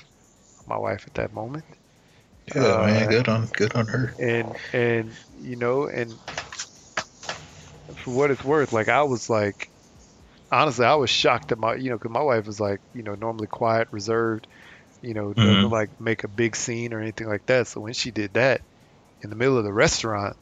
my 0.66 0.78
wife 0.78 1.04
at 1.06 1.14
that 1.14 1.32
moment. 1.32 1.66
Yeah, 2.54 2.72
Uh, 2.72 2.82
man, 2.82 3.06
good 3.08 3.28
on 3.28 3.46
good 3.46 3.74
on 3.74 3.86
her. 3.88 4.16
and 4.18 4.56
and 4.72 5.18
you 5.38 5.56
know 5.56 5.86
and 5.86 6.20
for 7.96 8.10
what 8.12 8.30
it's 8.30 8.44
worth 8.44 8.72
like 8.72 8.88
i 8.88 9.02
was 9.02 9.28
like 9.30 9.70
honestly 10.50 10.86
i 10.86 10.94
was 10.94 11.10
shocked 11.10 11.52
at 11.52 11.58
my 11.58 11.74
you 11.74 11.90
know 11.90 11.96
because 11.98 12.10
my 12.12 12.22
wife 12.22 12.46
was 12.46 12.60
like 12.60 12.80
you 12.92 13.02
know 13.02 13.14
normally 13.14 13.46
quiet 13.48 13.88
reserved 13.92 14.46
you 15.02 15.14
know 15.14 15.34
doesn't 15.34 15.60
Mhm. 15.60 15.70
like 15.70 15.90
make 16.00 16.24
a 16.24 16.28
big 16.28 16.56
scene 16.56 16.92
or 16.94 17.00
anything 17.00 17.28
like 17.28 17.46
that 17.46 17.66
so 17.68 17.80
when 17.80 17.92
she 17.94 18.10
did 18.10 18.34
that 18.34 18.62
in 19.22 19.30
the 19.30 19.36
middle 19.36 19.58
of 19.58 19.64
the 19.64 19.72
restaurant 19.72 20.36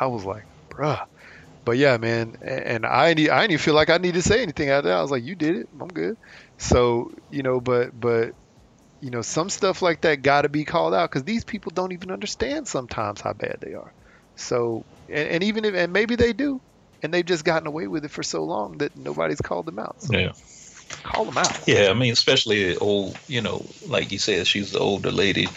i 0.00 0.06
was 0.06 0.24
like 0.24 0.46
bruh 0.72 1.00
but 1.66 1.78
yeah 1.78 1.98
man 1.98 2.34
and 2.42 2.86
i 2.86 3.14
need 3.14 3.30
i 3.30 3.46
didn't 3.46 3.60
feel 3.60 3.74
like 3.74 3.90
i 3.90 3.98
needed 3.98 4.22
to 4.22 4.28
say 4.28 4.42
anything 4.42 4.70
out 4.70 4.84
there 4.84 4.96
i 4.96 5.02
was 5.02 5.10
like 5.12 5.24
you 5.24 5.36
did 5.36 5.56
it. 5.56 5.68
I'm 5.80 5.88
good. 5.88 6.16
So 6.58 7.10
you 7.28 7.42
know 7.42 7.60
but 7.60 7.90
but 7.98 8.34
you 9.00 9.10
know 9.10 9.22
some 9.22 9.50
stuff 9.50 9.82
like 9.82 10.02
that 10.02 10.22
got 10.22 10.42
to 10.42 10.48
be 10.48 10.64
called 10.64 10.94
out 10.94 11.10
because 11.10 11.24
these 11.24 11.44
people 11.44 11.72
don't 11.74 11.92
even 11.92 12.10
understand 12.12 12.68
sometimes 12.68 13.20
how 13.20 13.34
bad 13.34 13.58
they 13.60 13.74
are. 13.74 13.92
So 14.36 14.86
and, 15.08 15.28
and 15.28 15.44
even 15.44 15.64
if 15.66 15.74
and 15.74 15.92
maybe 15.92 16.16
they 16.16 16.32
do 16.32 16.62
and 17.02 17.12
they've 17.12 17.24
just 17.24 17.44
gotten 17.44 17.68
away 17.68 17.88
with 17.88 18.04
it 18.06 18.10
for 18.12 18.22
so 18.22 18.44
long 18.44 18.78
that 18.78 18.96
nobody's 18.96 19.40
called 19.40 19.66
them 19.66 19.78
out. 19.78 19.96
So 20.00 20.14
Yeah. 20.14 20.32
call 21.04 21.26
them 21.26 21.38
out. 21.38 21.56
Yeah, 21.66 21.90
I 21.90 21.94
mean, 21.94 22.12
especially 22.12 22.72
the 22.72 22.78
old, 22.78 23.18
you 23.28 23.40
know, 23.42 23.74
like 23.82 24.12
you 24.12 24.18
said, 24.18 24.46
she's 24.46 24.72
the 24.72 24.78
older 24.78 25.10
lady. 25.10 25.48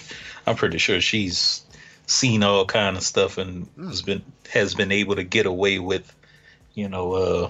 I'm 0.48 0.56
pretty 0.56 0.78
sure 0.80 1.02
she's 1.02 1.62
seen 2.10 2.42
all 2.44 2.66
kind 2.66 2.98
of 2.98 3.04
stuff 3.04 3.38
and 3.38 3.68
Mm. 3.78 3.88
has 3.90 4.02
been 4.02 4.22
has 4.52 4.74
been 4.76 4.92
able 4.92 5.16
to 5.16 5.24
get 5.24 5.46
away 5.46 5.78
with, 5.80 6.12
you 6.74 6.90
know, 6.90 7.14
uh, 7.14 7.50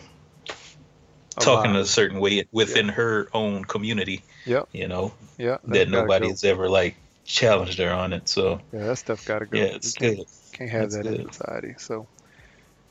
A 1.38 1.40
talking 1.40 1.74
lot. 1.74 1.82
a 1.82 1.86
certain 1.86 2.20
way 2.20 2.46
within 2.52 2.90
her 2.90 3.30
own 3.34 3.64
community. 3.64 4.22
Yeah. 4.46 4.64
You 4.74 4.88
know, 4.90 5.14
yeah 5.38 5.58
that 5.66 5.90
gotta 5.90 5.92
nobody's 5.92 6.44
ever 6.44 6.70
like 6.70 6.96
challenged 7.26 7.80
her 7.80 7.92
on 7.92 8.12
it. 8.14 8.28
So 8.28 8.60
yeah 8.74 8.88
that 8.88 8.98
stuff 8.98 9.26
gotta 9.26 9.46
go 9.46 9.58
yeah, 9.58 9.66
it's 9.66 9.94
can't- 9.94 10.18
good. 10.18 10.28
can't 10.52 10.70
have 10.72 10.92
That's 10.92 11.04
that 11.08 11.20
in 11.20 11.32
society 11.32 11.76
so 11.78 12.06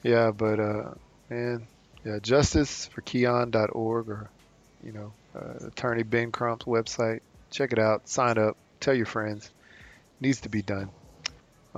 yeah 0.02 0.30
but 0.30 0.58
uh 0.60 0.90
man 1.28 1.66
yeah 2.04 2.18
justice 2.22 2.86
for 2.86 3.02
keyon.org 3.02 4.08
or 4.08 4.30
you 4.82 4.92
know 4.92 5.12
uh, 5.34 5.66
attorney 5.66 6.02
ben 6.04 6.30
crump's 6.32 6.64
website 6.64 7.20
check 7.50 7.72
it 7.72 7.78
out 7.78 8.08
sign 8.08 8.38
up 8.38 8.56
tell 8.80 8.94
your 8.94 9.06
friends 9.06 9.50
needs 10.20 10.40
to 10.42 10.48
be 10.48 10.62
done 10.62 10.88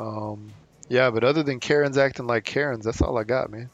um 0.01 0.53
yeah 0.89 1.11
but 1.11 1.23
other 1.23 1.43
than 1.43 1.61
karens 1.61 1.99
acting 1.99 2.27
like 2.27 2.45
karens 2.45 2.85
that's 2.85 3.03
all 3.03 3.19
i 3.19 3.25
got 3.25 3.51
man 3.51 3.69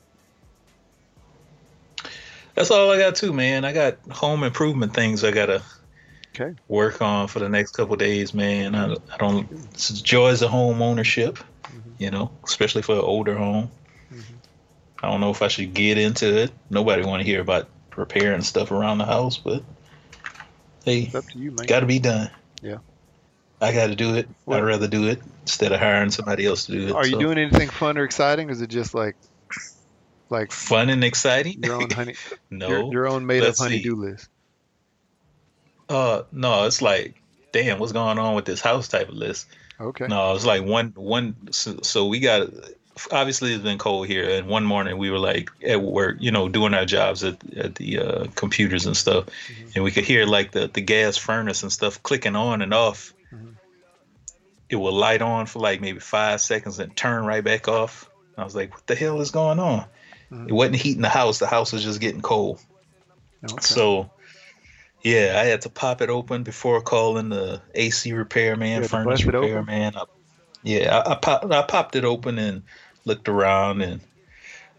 That's 2.54 2.70
all 2.70 2.90
I 2.90 2.96
got 2.98 3.14
too, 3.16 3.34
man. 3.34 3.66
I 3.66 3.72
got 3.74 3.98
home 4.10 4.42
improvement 4.42 4.94
things 4.94 5.22
I 5.24 5.30
gotta 5.30 5.62
Okay. 6.34 6.54
work 6.68 7.02
on 7.02 7.28
for 7.28 7.38
the 7.38 7.50
next 7.50 7.72
couple 7.72 7.96
days, 7.96 8.32
man. 8.32 8.74
I, 8.74 8.94
I 8.94 9.16
don't. 9.18 9.46
Joys 10.02 10.40
of 10.40 10.48
home 10.48 10.80
ownership, 10.80 11.38
you 11.98 12.10
know, 12.10 12.30
especially 12.44 12.80
for 12.80 12.94
an 12.94 13.00
older 13.02 13.36
home. 13.36 13.70
I 15.02 15.10
don't 15.10 15.20
know 15.20 15.30
if 15.30 15.42
I 15.42 15.48
should 15.48 15.74
get 15.74 15.98
into 15.98 16.44
it. 16.44 16.50
Nobody 16.70 17.04
want 17.04 17.20
to 17.20 17.26
hear 17.26 17.42
about 17.42 17.68
repairing 17.94 18.40
stuff 18.40 18.70
around 18.70 18.98
the 18.98 19.04
house, 19.04 19.36
but 19.36 19.62
hey, 20.86 21.02
It's 21.02 21.14
up 21.14 21.28
to 21.28 21.38
you, 21.38 21.52
man. 21.52 21.66
got 21.66 21.80
to 21.80 21.86
be 21.86 21.98
done. 21.98 22.30
Yeah. 22.62 22.78
I 23.60 23.72
got 23.72 23.86
to 23.86 23.96
do 23.96 24.14
it. 24.16 24.28
Well- 24.44 24.58
I'd 24.58 24.64
rather 24.64 24.88
do 24.88 25.08
it 25.08 25.20
instead 25.42 25.72
of 25.72 25.80
hiring 25.80 26.10
somebody 26.10 26.46
else 26.46 26.66
to 26.66 26.72
do 26.72 26.88
it. 26.88 26.92
Are 26.92 27.06
you 27.06 27.18
doing 27.18 27.38
anything 27.38 27.68
fun 27.68 27.98
or 27.98 28.04
exciting? 28.04 28.48
Or 28.48 28.52
is 28.52 28.60
it 28.60 28.68
just 28.68 28.94
like, 28.94 29.16
like 30.28 30.52
fun 30.52 30.90
and 30.90 31.04
exciting? 31.04 31.62
your 31.62 31.80
own 31.80 31.90
honey, 31.90 32.14
no. 32.50 32.68
your, 32.68 32.92
your 32.92 33.08
own 33.08 33.26
made 33.26 33.42
up 33.42 33.48
Let's 33.48 33.58
see. 33.58 33.64
honey-do 33.64 33.96
list? 33.96 34.28
Uh, 35.88 36.22
no, 36.32 36.66
it's 36.66 36.82
like, 36.82 37.14
damn, 37.52 37.78
what's 37.78 37.92
going 37.92 38.18
on 38.18 38.34
with 38.34 38.44
this 38.44 38.60
house 38.60 38.88
type 38.88 39.08
of 39.08 39.14
list? 39.14 39.46
Okay. 39.80 40.06
No, 40.06 40.34
it's 40.34 40.46
like 40.46 40.64
one 40.64 40.92
one. 40.96 41.36
So, 41.50 41.78
so 41.82 42.06
we 42.06 42.18
got 42.20 42.48
obviously 43.12 43.52
it's 43.52 43.62
been 43.62 43.78
cold 43.78 44.06
here, 44.06 44.28
and 44.28 44.48
one 44.48 44.64
morning 44.64 44.96
we 44.96 45.10
were 45.10 45.18
like 45.18 45.50
at 45.62 45.82
work, 45.82 46.16
you 46.20 46.30
know, 46.30 46.48
doing 46.48 46.74
our 46.74 46.86
jobs 46.86 47.22
at 47.24 47.36
at 47.54 47.74
the 47.74 47.98
uh, 47.98 48.26
computers 48.34 48.86
and 48.86 48.96
stuff, 48.96 49.26
and 49.74 49.84
we 49.84 49.90
could 49.90 50.04
hear 50.04 50.24
like 50.26 50.52
the 50.52 50.68
the 50.68 50.80
gas 50.80 51.16
furnace 51.16 51.62
and 51.62 51.72
stuff 51.72 52.02
clicking 52.02 52.36
on 52.36 52.62
and 52.62 52.72
off. 52.72 53.12
It 54.68 54.76
will 54.76 54.92
light 54.92 55.22
on 55.22 55.46
for 55.46 55.60
like 55.60 55.80
maybe 55.80 56.00
five 56.00 56.40
seconds 56.40 56.78
and 56.78 56.94
turn 56.96 57.24
right 57.24 57.44
back 57.44 57.68
off. 57.68 58.10
I 58.36 58.44
was 58.44 58.54
like, 58.54 58.74
what 58.74 58.86
the 58.86 58.94
hell 58.94 59.20
is 59.20 59.30
going 59.30 59.58
on? 59.58 59.86
Mhm. 60.30 60.48
It 60.48 60.52
wasn't 60.52 60.76
heating 60.76 61.02
the 61.02 61.08
house. 61.08 61.38
The 61.38 61.46
house 61.46 61.72
was 61.72 61.84
just 61.84 62.00
getting 62.00 62.20
cold. 62.20 62.60
Okay. 63.44 63.56
So, 63.60 64.10
yeah, 65.02 65.38
I 65.40 65.44
had 65.44 65.62
to 65.62 65.70
pop 65.70 66.02
it 66.02 66.10
open 66.10 66.42
before 66.42 66.80
calling 66.82 67.28
the 67.28 67.62
AC 67.74 68.12
repairman, 68.12 68.82
furnace 68.84 69.04
bust 69.06 69.22
it 69.22 69.34
open? 69.34 69.50
repairman. 69.50 69.96
I, 69.96 70.02
yeah, 70.62 70.98
I, 70.98 71.12
I, 71.12 71.14
pop, 71.14 71.50
I 71.50 71.62
popped 71.62 71.94
it 71.96 72.04
open 72.04 72.38
and 72.38 72.62
looked 73.04 73.28
around, 73.28 73.82
and 73.82 74.00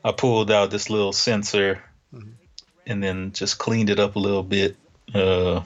I 0.04 0.12
pulled 0.12 0.52
out 0.52 0.70
this 0.70 0.90
little 0.90 1.14
sensor, 1.14 1.82
Mhm. 2.14 2.34
and 2.86 3.02
then 3.02 3.32
just 3.32 3.58
cleaned 3.58 3.90
it 3.90 4.00
up 4.00 4.18
a 4.18 4.20
little 4.20 4.44
bit. 4.44 4.76
Uh, 5.16 5.62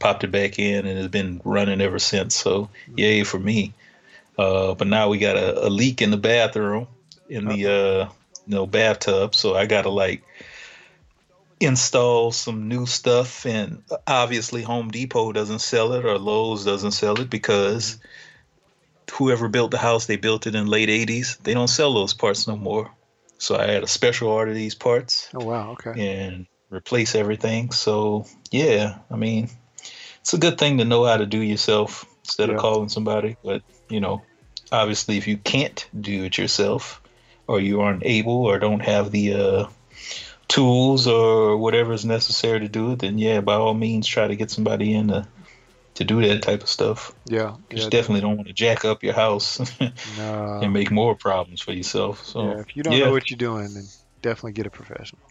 popped 0.00 0.24
it 0.24 0.32
back 0.32 0.58
in, 0.58 0.86
and 0.86 0.98
it's 0.98 1.08
been 1.08 1.40
running 1.44 1.80
ever 1.80 2.00
since. 2.00 2.34
So, 2.34 2.62
Mm-hmm. 2.88 2.98
yay 2.98 3.24
for 3.24 3.38
me. 3.38 3.72
Uh, 4.36 4.74
but 4.74 4.88
now 4.88 5.08
we 5.08 5.18
got 5.18 5.36
a, 5.36 5.66
a 5.66 5.70
leak 5.70 6.02
in 6.02 6.10
the 6.10 6.16
bathroom, 6.16 6.88
in 7.28 7.46
the 7.46 7.66
uh, 7.66 8.08
you 8.46 8.54
know 8.54 8.66
bathtub. 8.66 9.34
So 9.34 9.54
I 9.54 9.66
gotta 9.66 9.90
like 9.90 10.22
install 11.60 12.32
some 12.32 12.68
new 12.68 12.86
stuff 12.86 13.44
and 13.44 13.82
obviously 14.06 14.62
Home 14.62 14.90
Depot 14.90 15.30
doesn't 15.32 15.58
sell 15.58 15.92
it 15.92 16.06
or 16.06 16.18
Lowe's 16.18 16.64
doesn't 16.64 16.92
sell 16.92 17.20
it 17.20 17.28
because 17.28 17.98
whoever 19.12 19.46
built 19.48 19.70
the 19.70 19.76
house 19.78 20.06
they 20.06 20.16
built 20.16 20.46
it 20.46 20.54
in 20.54 20.66
late 20.66 20.88
80s 20.88 21.36
they 21.42 21.52
don't 21.52 21.68
sell 21.68 21.92
those 21.92 22.14
parts 22.14 22.48
no 22.48 22.56
more 22.56 22.90
so 23.36 23.56
I 23.56 23.66
had 23.66 23.82
a 23.82 23.88
special 23.88 24.28
order 24.28 24.54
these 24.54 24.74
parts 24.74 25.28
oh 25.34 25.44
wow. 25.44 25.72
Okay. 25.72 26.00
and 26.00 26.46
replace 26.70 27.14
everything 27.14 27.72
so 27.72 28.24
yeah 28.50 28.96
I 29.10 29.16
mean 29.16 29.50
it's 30.20 30.34
a 30.34 30.38
good 30.38 30.58
thing 30.58 30.78
to 30.78 30.84
know 30.84 31.04
how 31.04 31.16
to 31.16 31.26
do 31.26 31.40
yourself 31.40 32.04
instead 32.24 32.48
Yeah. 32.48 32.54
of 32.56 32.60
calling 32.60 32.88
somebody 32.88 33.36
but 33.44 33.62
you 33.88 34.00
know 34.00 34.22
obviously 34.72 35.16
if 35.18 35.26
you 35.26 35.36
can't 35.36 35.88
do 36.00 36.24
it 36.24 36.38
yourself 36.38 37.02
or 37.46 37.58
you 37.60 37.80
aren't 37.80 38.04
able 38.04 38.44
or 38.46 38.58
don't 38.58 38.80
have 38.80 39.10
the 39.10 39.34
uh 39.34 39.66
tools 40.48 41.06
or 41.06 41.56
whatever 41.56 41.92
is 41.92 42.04
necessary 42.04 42.58
to 42.60 42.68
do 42.68 42.90
it, 42.92 42.98
then 42.98 43.18
yeah, 43.18 43.40
by 43.40 43.54
all 43.54 43.72
means, 43.74 44.04
try 44.06 44.26
to 44.26 44.34
get 44.34 44.50
somebody 44.50 44.92
in 44.92 45.06
to, 45.06 45.26
to 45.94 46.02
do 46.02 46.20
that 46.26 46.42
type 46.42 46.62
of 46.62 46.68
stuff. 46.68 47.12
Yeah. 47.26 47.54
You 47.70 47.82
Yeah. 47.82 47.88
definitely 47.88 48.20
don't 48.22 48.36
want 48.36 48.48
to 48.48 48.52
jack 48.52 48.84
up 48.84 49.04
your 49.04 49.14
house 49.14 49.60
No. 50.18 50.58
and 50.60 50.72
make 50.72 50.90
more 50.90 51.14
problems 51.14 51.60
for 51.60 51.72
yourself. 51.72 52.24
So 52.26 52.42
yeah. 52.42 52.60
If 52.60 52.76
you 52.76 52.82
don't 52.82 52.94
yeah. 52.94 53.04
know 53.04 53.12
what 53.12 53.30
you're 53.30 53.38
doing, 53.38 53.72
then 53.74 53.84
definitely 54.22 54.52
get 54.52 54.66
a 54.66 54.70
professional. 54.70 55.22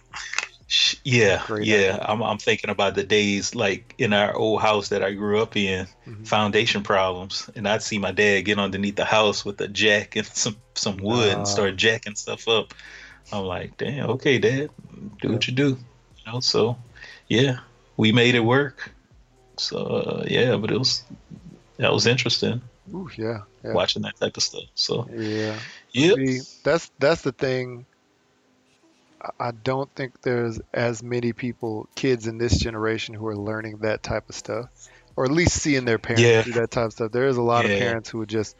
Yeah, 1.03 1.43
yeah, 1.49 1.53
idea. 1.53 2.05
I'm 2.07 2.21
I'm 2.21 2.37
thinking 2.37 2.69
about 2.69 2.95
the 2.95 3.03
days 3.03 3.55
like 3.55 3.95
in 3.97 4.13
our 4.13 4.35
old 4.35 4.61
house 4.61 4.89
that 4.89 5.03
I 5.03 5.13
grew 5.13 5.41
up 5.41 5.55
in, 5.55 5.87
Mhm. 6.07 6.27
foundation 6.27 6.83
problems, 6.83 7.49
and 7.55 7.67
I'd 7.67 7.81
see 7.83 7.97
my 7.97 8.11
dad 8.11 8.41
get 8.41 8.59
underneath 8.59 8.95
the 8.95 9.05
house 9.05 9.43
with 9.43 9.59
a 9.61 9.67
jack 9.67 10.15
and 10.15 10.25
some 10.27 10.57
some 10.75 10.97
wood 10.97 11.29
Nah. 11.33 11.37
and 11.39 11.47
start 11.47 11.75
jacking 11.77 12.15
stuff 12.15 12.47
up. 12.47 12.73
I'm 13.31 13.45
like, 13.45 13.77
damn, 13.77 14.09
okay, 14.11 14.39
dad, 14.39 14.69
do 15.21 15.31
what 15.31 15.47
you 15.47 15.53
do, 15.53 15.77
you 16.25 16.31
know. 16.31 16.39
So, 16.39 16.77
yeah, 17.27 17.59
we 17.97 18.11
made 18.11 18.35
it 18.35 18.39
work. 18.41 18.91
So 19.57 19.77
uh, 19.77 20.25
yeah, 20.27 20.55
but 20.55 20.71
it 20.71 20.77
was 20.77 21.03
that 21.77 21.91
was 21.91 22.05
interesting 22.07 22.61
Ooh, 22.93 23.09
yeah. 23.17 23.41
Yeah. 23.63 23.73
watching 23.73 24.01
that 24.03 24.17
type 24.19 24.37
of 24.37 24.43
stuff. 24.43 24.63
So 24.75 25.07
Yeah. 25.13 25.59
yeah, 25.91 26.15
that's 26.63 26.91
that's 26.99 27.21
the 27.21 27.31
thing. 27.31 27.85
I- 29.39 29.51
don't 29.51 29.93
think 29.95 30.21
there's 30.21 30.59
as 30.73 31.03
many 31.03 31.33
people, 31.33 31.87
kids 31.95 32.27
in 32.27 32.37
this 32.37 32.57
generation, 32.57 33.13
who 33.15 33.27
are 33.27 33.35
learning 33.37 33.79
that 33.79 34.03
type 34.03 34.29
of 34.29 34.35
stuff, 34.35 34.69
or 35.15 35.25
at 35.25 35.31
least 35.31 35.61
seeing 35.61 35.85
their 35.85 35.97
parents 35.97 36.23
Yeah. 36.23 36.41
do 36.43 36.53
that 36.53 36.71
type 36.71 36.85
of 36.87 36.93
stuff. 36.93 37.11
There 37.11 37.27
is 37.27 37.37
a 37.37 37.41
lot 37.41 37.65
of 37.65 37.71
parents 37.71 38.09
who 38.09 38.19
would 38.19 38.29
just, 38.29 38.55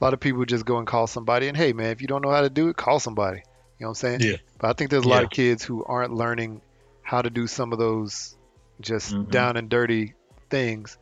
a 0.00 0.04
lot 0.04 0.14
of 0.14 0.20
people 0.20 0.38
would 0.40 0.48
just 0.48 0.64
go 0.64 0.78
and 0.78 0.86
call 0.86 1.06
somebody, 1.06 1.48
and 1.48 1.56
hey, 1.56 1.72
man, 1.72 1.90
if 1.90 2.00
you 2.02 2.08
don't 2.08 2.22
know 2.22 2.30
how 2.30 2.42
to 2.42 2.50
do 2.50 2.68
it, 2.68 2.76
call 2.76 3.00
somebody. 3.00 3.38
You 3.38 3.84
know 3.86 3.88
what 3.88 3.90
I'm 3.90 3.94
saying? 3.94 4.20
Yeah. 4.20 4.36
But 4.58 4.70
I 4.70 4.72
think 4.74 4.90
there's 4.90 5.04
a 5.04 5.08
lot 5.08 5.20
Yeah. 5.20 5.24
of 5.24 5.30
kids 5.30 5.64
who 5.64 5.84
aren't 5.84 6.14
learning 6.14 6.60
how 7.02 7.20
to 7.22 7.30
do 7.30 7.46
some 7.46 7.72
of 7.72 7.78
those 7.78 8.36
just 8.80 9.12
Mhm. 9.12 9.30
down 9.30 9.56
and 9.56 9.68
dirty 9.68 10.14
things 10.50 10.96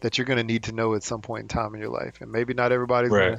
that 0.00 0.18
you're 0.18 0.24
going 0.26 0.36
to 0.38 0.44
need 0.44 0.64
to 0.64 0.72
know 0.72 0.94
at 0.94 1.02
some 1.02 1.20
point 1.22 1.42
in 1.42 1.48
time 1.48 1.74
in 1.74 1.80
your 1.80 1.90
life. 1.90 2.20
And 2.20 2.30
maybe 2.30 2.52
not 2.54 2.72
everybody's 2.72 3.10
Right. 3.10 3.38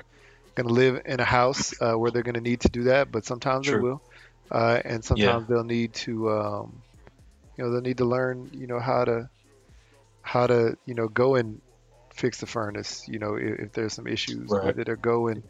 gonna, 0.56 0.70
live 0.70 1.02
in 1.06 1.20
a 1.20 1.24
house 1.26 1.74
uh, 1.82 1.94
where 1.94 2.10
they're 2.12 2.24
going 2.24 2.36
to 2.36 2.42
need 2.42 2.62
to 2.62 2.70
do 2.70 2.84
that, 2.86 3.12
but 3.12 3.26
sometimes 3.26 3.68
they 3.68 3.76
will. 3.76 4.02
Uh, 4.52 4.80
and 4.86 5.04
sometimes 5.04 5.48
they'll 5.48 5.64
need 5.64 5.94
to, 5.94 6.30
um, 6.32 6.82
you 7.58 7.64
know, 7.64 7.72
they'll 7.72 7.82
need 7.82 7.98
to 7.98 8.06
learn, 8.06 8.50
you 8.54 8.68
know, 8.68 8.80
how 8.80 9.04
to, 9.06 9.30
how 10.22 10.48
to, 10.48 10.78
you 10.86 10.94
know, 10.94 11.08
go 11.08 11.36
and 11.36 11.62
fix 12.14 12.40
the 12.40 12.46
furnace, 12.46 13.08
you 13.08 13.20
know, 13.20 13.36
if, 13.36 13.60
if 13.60 13.72
there's 13.74 13.94
some 13.94 14.08
issues 14.08 14.50
Right. 14.50 14.66
with 14.66 14.80
it, 14.80 14.90
or 14.90 14.96
go 14.96 15.28
and, 15.28 15.44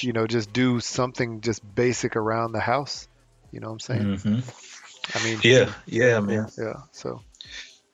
you 0.00 0.12
know, 0.12 0.26
just 0.26 0.52
do 0.52 0.80
something 0.80 1.40
just 1.40 1.62
basic 1.74 2.16
around 2.16 2.52
the 2.52 2.60
house. 2.60 3.08
You 3.52 3.60
know 3.60 3.68
what 3.68 3.72
I'm 3.74 3.80
saying? 3.80 4.18
Mm-hmm. 4.18 5.18
I 5.18 5.24
mean, 5.24 5.40
Yeah, 5.42 5.72
yeah, 5.86 6.20
man. 6.20 6.48
yeah, 6.58 6.64
yeah. 6.64 6.76
So 6.92 7.20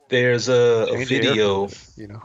There's 0.08 0.48
a, 0.48 0.86
a 0.90 0.92
change 0.92 1.10
your 1.10 1.22
air 1.22 1.34
video. 1.34 1.68
you 1.96 2.08
know, 2.08 2.22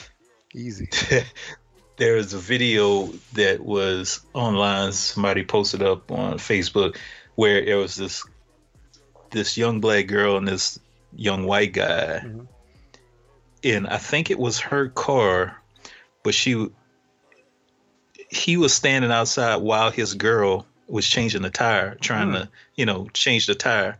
easy. 0.54 0.88
there's 1.96 2.32
a 2.32 2.38
video 2.38 3.06
that 3.34 3.60
was 3.60 4.20
online 4.34 4.92
somebody 4.92 5.44
posted 5.44 5.82
up 5.82 6.10
on 6.12 6.34
facebook 6.34 6.96
where 7.38 7.62
it 7.62 7.76
was 7.76 7.94
this 7.94 8.26
this 9.30 9.56
young 9.56 9.80
black 9.80 10.08
girl 10.08 10.36
and 10.36 10.48
this 10.48 10.80
young 11.14 11.44
white 11.46 11.72
guy 11.72 12.20
Mhm. 12.24 12.48
and 13.62 13.86
i 13.86 13.96
think 13.96 14.28
it 14.28 14.38
was 14.40 14.58
her 14.58 14.88
car 14.88 15.56
but 16.24 16.34
she 16.34 16.66
he 18.28 18.56
was 18.56 18.74
standing 18.74 19.12
outside 19.12 19.56
while 19.62 19.92
his 19.92 20.14
girl 20.14 20.66
was 20.88 21.06
changing 21.06 21.42
the 21.42 21.50
tire 21.50 21.94
trying 22.00 22.28
Hmm. 22.30 22.34
to 22.34 22.48
you 22.74 22.84
know 22.86 23.06
change 23.14 23.46
the 23.46 23.54
tire 23.54 23.96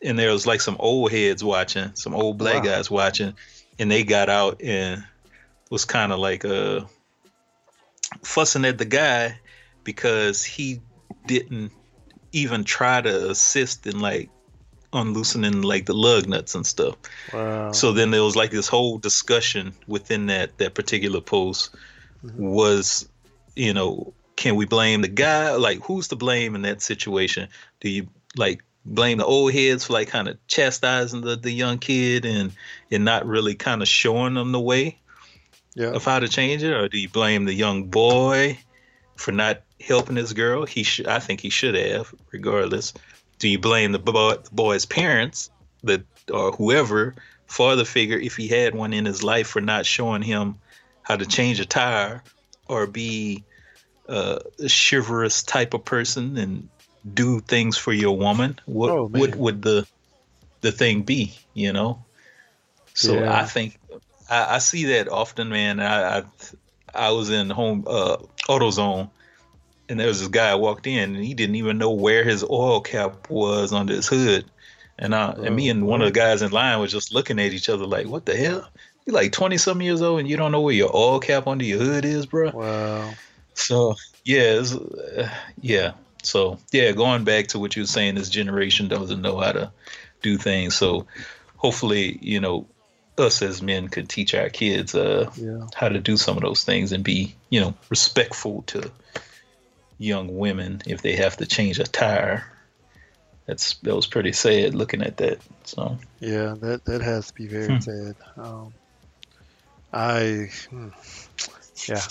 and 0.00 0.16
there 0.16 0.30
was 0.30 0.46
like 0.46 0.60
some 0.60 0.76
old 0.78 1.10
heads 1.10 1.42
watching 1.42 1.90
some 1.94 2.14
old 2.14 2.38
black 2.38 2.62
Wow. 2.62 2.76
guys 2.76 2.88
watching 2.88 3.34
and 3.80 3.90
they 3.90 4.04
got 4.04 4.28
out 4.28 4.62
and 4.62 5.04
was 5.70 5.84
kind 5.84 6.12
of 6.12 6.20
like 6.20 6.44
uh 6.44 6.82
fussing 8.22 8.64
at 8.64 8.78
the 8.78 8.84
guy 8.84 9.40
because 9.82 10.44
he 10.44 10.80
didn't 11.26 11.72
even 12.36 12.64
try 12.64 13.00
to 13.00 13.30
assist 13.30 13.86
in 13.86 13.98
like 14.00 14.28
unloosening 14.92 15.62
like 15.62 15.86
the 15.86 15.94
lug 15.94 16.26
nuts 16.28 16.54
and 16.54 16.66
stuff. 16.66 16.96
Wow. 17.32 17.72
So 17.72 17.92
then 17.92 18.10
there 18.10 18.22
was 18.22 18.36
like 18.36 18.50
this 18.50 18.68
whole 18.68 18.98
discussion 18.98 19.72
within 19.86 20.26
that 20.26 20.58
that 20.58 20.74
particular 20.74 21.20
post 21.20 21.70
Mhm. 22.24 22.38
was, 22.38 23.08
you 23.54 23.72
know, 23.72 24.12
can 24.36 24.56
we 24.56 24.66
blame 24.66 25.00
the 25.02 25.08
guy? 25.08 25.54
Like 25.54 25.80
who's 25.80 26.08
to 26.08 26.16
blame 26.16 26.54
in 26.54 26.62
that 26.62 26.82
situation? 26.82 27.48
Do 27.80 27.88
you 27.88 28.06
like 28.36 28.62
blame 28.84 29.18
the 29.18 29.24
old 29.24 29.52
heads 29.52 29.84
for 29.84 29.94
like 29.94 30.08
kind 30.08 30.28
of 30.28 30.36
chastising 30.46 31.22
the, 31.22 31.36
the 31.36 31.50
young 31.50 31.78
kid 31.78 32.24
and 32.24 32.52
and 32.90 33.04
not 33.04 33.26
really 33.26 33.54
kind 33.54 33.82
of 33.82 33.88
showing 33.88 34.34
them 34.34 34.52
the 34.52 34.60
way? 34.60 34.98
yeah. 35.74 35.92
of 35.92 36.04
how 36.04 36.18
to 36.18 36.26
change 36.26 36.62
it, 36.62 36.72
or 36.72 36.88
do 36.88 36.98
you 36.98 37.08
blame 37.08 37.44
the 37.44 37.52
young 37.52 37.84
boy 37.84 38.58
for 39.16 39.30
not 39.30 39.60
helping 39.80 40.16
his 40.16 40.32
girl? 40.32 40.64
He 40.66 40.82
should. 40.82 41.06
I 41.06 41.18
think 41.18 41.40
he 41.40 41.50
should 41.50 41.74
have, 41.74 42.14
regardless. 42.32 42.92
Do 43.38 43.48
you 43.48 43.58
blame 43.58 43.92
the 43.92 43.98
boy, 43.98 44.36
the 44.36 44.50
boy's 44.50 44.86
parents, 44.86 45.50
that 45.84 46.02
or 46.32 46.52
whoever, 46.52 47.14
father 47.46 47.84
figure, 47.84 48.18
if 48.18 48.36
he 48.36 48.48
had 48.48 48.74
one 48.74 48.92
in 48.92 49.04
his 49.04 49.22
life, 49.22 49.48
for 49.48 49.60
not 49.60 49.86
showing 49.86 50.22
him 50.22 50.56
how 51.02 51.16
to 51.16 51.26
change 51.26 51.60
a 51.60 51.66
tire, 51.66 52.22
or 52.68 52.86
be 52.86 53.44
uh, 54.08 54.38
a 54.58 54.68
chivalrous 54.68 55.42
type 55.42 55.74
of 55.74 55.84
person 55.84 56.36
and 56.36 56.68
do 57.14 57.40
things 57.40 57.76
for 57.76 57.92
your 57.92 58.16
woman? 58.16 58.58
What 58.66 58.92
Oh, 58.92 59.06
what 59.06 59.36
would 59.36 59.62
the 59.62 59.86
the 60.62 60.72
thing 60.72 61.02
be, 61.02 61.34
you 61.54 61.72
know. 61.72 62.04
So 62.94 63.20
Yeah. 63.20 63.40
I 63.40 63.44
think 63.44 63.78
I, 64.28 64.56
I 64.56 64.58
see 64.58 64.84
that 64.86 65.08
often, 65.08 65.48
man. 65.48 65.80
I 65.80 66.18
I, 66.18 66.22
I 66.94 67.10
was 67.10 67.30
in 67.30 67.50
home 67.50 67.84
uh, 67.86 68.16
AutoZone, 68.48 69.10
and 69.88 69.98
there 70.00 70.08
was 70.08 70.20
this 70.20 70.28
guy 70.28 70.54
walked 70.54 70.86
in, 70.86 71.14
and 71.14 71.24
he 71.24 71.34
didn't 71.34 71.56
even 71.56 71.78
know 71.78 71.90
where 71.90 72.24
his 72.24 72.44
oil 72.44 72.80
cap 72.80 73.30
was 73.30 73.72
under 73.72 73.94
his 73.94 74.08
hood, 74.08 74.44
and 74.98 75.14
I 75.14 75.32
and 75.32 75.54
me 75.54 75.68
Oh, 75.68 75.70
and 75.72 75.86
one 75.86 76.02
of 76.02 76.06
the 76.06 76.18
guys 76.18 76.42
in 76.42 76.50
line 76.50 76.80
was 76.80 76.92
just 76.92 77.12
looking 77.14 77.38
at 77.38 77.52
each 77.52 77.68
other 77.68 77.86
like, 77.86 78.06
what 78.06 78.26
the 78.26 78.36
hell? 78.36 78.68
You're 79.04 79.14
like 79.14 79.32
twenty 79.32 79.58
some 79.58 79.82
years 79.82 80.02
old, 80.02 80.20
and 80.20 80.28
you 80.28 80.36
don't 80.36 80.52
know 80.52 80.60
where 80.60 80.74
your 80.74 80.94
oil 80.94 81.20
cap 81.20 81.46
under 81.46 81.64
your 81.64 81.78
hood 81.78 82.04
is, 82.04 82.26
bro. 82.26 82.50
Wow. 82.50 83.14
So 83.54 83.94
yeah, 84.24 84.62
uh, 85.16 85.28
yeah. 85.60 85.92
So 86.22 86.58
yeah, 86.72 86.92
going 86.92 87.24
back 87.24 87.48
to 87.48 87.58
what 87.58 87.76
you 87.76 87.82
were 87.82 87.86
saying, 87.86 88.16
this 88.16 88.28
generation 88.28 88.88
doesn't 88.88 89.22
know 89.22 89.38
how 89.38 89.52
to 89.52 89.70
do 90.22 90.36
things. 90.38 90.74
So 90.74 91.06
hopefully, 91.56 92.18
you 92.20 92.40
know, 92.40 92.66
us 93.16 93.42
as 93.42 93.62
men 93.62 93.88
could 93.88 94.08
teach 94.08 94.34
our 94.34 94.48
kids 94.48 94.94
uh, 94.94 95.30
Yeah. 95.38 95.66
how 95.74 95.88
to 95.88 96.00
do 96.00 96.16
some 96.16 96.36
of 96.36 96.42
those 96.42 96.64
things 96.64 96.92
and 96.92 97.04
be, 97.04 97.34
you 97.48 97.60
know, 97.60 97.74
respectful 97.88 98.62
to 98.68 98.90
young 99.98 100.36
women 100.36 100.82
if 100.86 101.02
they 101.02 101.16
have 101.16 101.36
to 101.38 101.46
change 101.46 101.78
a 101.78 101.84
tire. 101.84 102.44
That's 103.46 103.74
that 103.78 103.94
was 103.94 104.06
pretty 104.06 104.32
sad 104.32 104.74
looking 104.74 105.02
at 105.02 105.18
that. 105.18 105.38
So 105.64 105.98
Yeah, 106.20 106.54
that 106.60 106.84
that 106.86 107.00
has 107.02 107.28
to 107.28 107.34
be 107.34 107.46
very 107.46 107.80
Hmm. 107.80 107.80
sad. 107.80 108.16
Um, 108.36 108.74
I, 109.92 110.50
hmm, 110.70 110.88
yeah, 111.88 112.02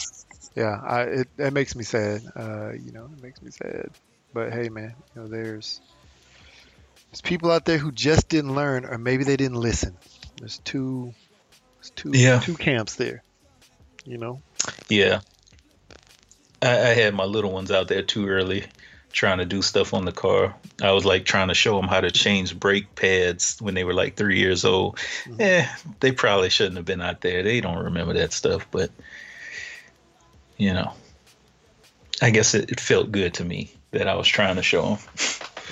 yeah. 0.56 0.80
I 0.82 1.02
it 1.04 1.28
that 1.38 1.54
makes 1.54 1.76
me 1.76 1.84
sad. 1.84 2.22
Uh, 2.36 2.72
you 2.72 2.92
know, 2.92 3.06
it 3.06 3.22
makes 3.22 3.42
me 3.42 3.52
sad. 3.52 3.90
But 4.34 4.52
hey, 4.54 4.70
man, 4.70 4.96
you 5.14 5.22
know, 5.22 5.28
there's 5.28 5.82
there's 7.12 7.22
people 7.22 7.52
out 7.52 7.66
there 7.66 7.78
who 7.78 7.92
just 7.92 8.30
didn't 8.30 8.56
learn, 8.56 8.86
or 8.86 8.98
maybe 8.98 9.24
they 9.24 9.38
didn't 9.38 9.58
listen. 9.58 9.98
There's 10.40 10.60
two, 10.60 11.14
there's 11.78 11.90
two, 11.92 12.12
Yeah. 12.14 12.40
two 12.40 12.56
camps 12.56 12.96
there. 12.96 13.24
You 14.06 14.18
know. 14.18 14.42
Yeah. 14.90 15.20
I, 16.66 16.92
I 16.92 16.94
had 16.94 17.14
my 17.14 17.26
little 17.26 17.52
ones 17.52 17.72
out 17.72 17.88
there 17.88 18.02
too 18.02 18.28
early 18.28 18.66
trying 19.16 19.38
to 19.38 19.46
do 19.46 19.62
stuff 19.62 19.94
on 19.94 20.04
the 20.04 20.12
car. 20.12 20.54
I 20.84 20.92
was 20.92 21.06
like 21.06 21.24
trying 21.24 21.48
to 21.48 21.54
show 21.54 21.78
them 21.78 21.88
how 21.88 22.02
to 22.02 22.12
change 22.12 22.60
brake 22.60 22.94
pads 22.96 23.58
when 23.62 23.74
they 23.74 23.86
were 23.86 23.94
like 23.94 24.18
three 24.18 24.40
years 24.40 24.66
old. 24.66 24.98
Mhm. 25.24 25.40
Eh, 25.40 25.68
they 26.02 26.12
probably 26.12 26.50
shouldn't 26.50 26.76
have 26.76 26.86
been 26.86 27.02
out 27.02 27.22
there. 27.22 27.42
They 27.42 27.62
don't 27.62 27.86
remember 27.86 28.14
that 28.16 28.34
stuff, 28.34 28.68
but 28.72 28.92
you 30.58 30.74
know, 30.74 30.92
I 32.22 32.30
guess 32.30 32.54
it, 32.54 32.72
it 32.72 32.80
felt 32.82 33.12
good 33.12 33.36
to 33.36 33.46
me 33.46 33.72
that 33.92 34.10
I 34.10 34.16
was 34.16 34.28
trying 34.28 34.58
to 34.58 34.64
show 34.64 34.82
them. 34.82 35.00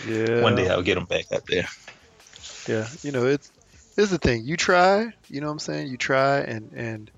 Yeah. 0.07 0.41
One 0.43 0.55
day 0.55 0.69
I'll 0.69 0.81
get 0.81 0.95
them 0.95 1.05
back 1.05 1.25
out 1.33 1.43
there. 1.47 1.67
Yeah, 2.67 2.87
you 3.01 3.11
know, 3.11 3.25
it's 3.25 3.51
it's 3.97 4.11
the 4.11 4.17
thing. 4.17 4.45
You 4.45 4.55
try, 4.55 5.13
you 5.29 5.41
know 5.41 5.47
what 5.47 5.53
I'm 5.53 5.59
saying? 5.59 5.87
You 5.87 5.97
try 5.97 6.39
and 6.39 6.71
and 6.73 7.11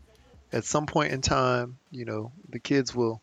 at 0.51 0.63
some 0.63 0.87
point 0.87 1.13
in 1.13 1.21
time, 1.21 1.77
you 1.91 2.05
know, 2.05 2.31
the 2.49 2.59
kids 2.59 2.95
will 2.95 3.21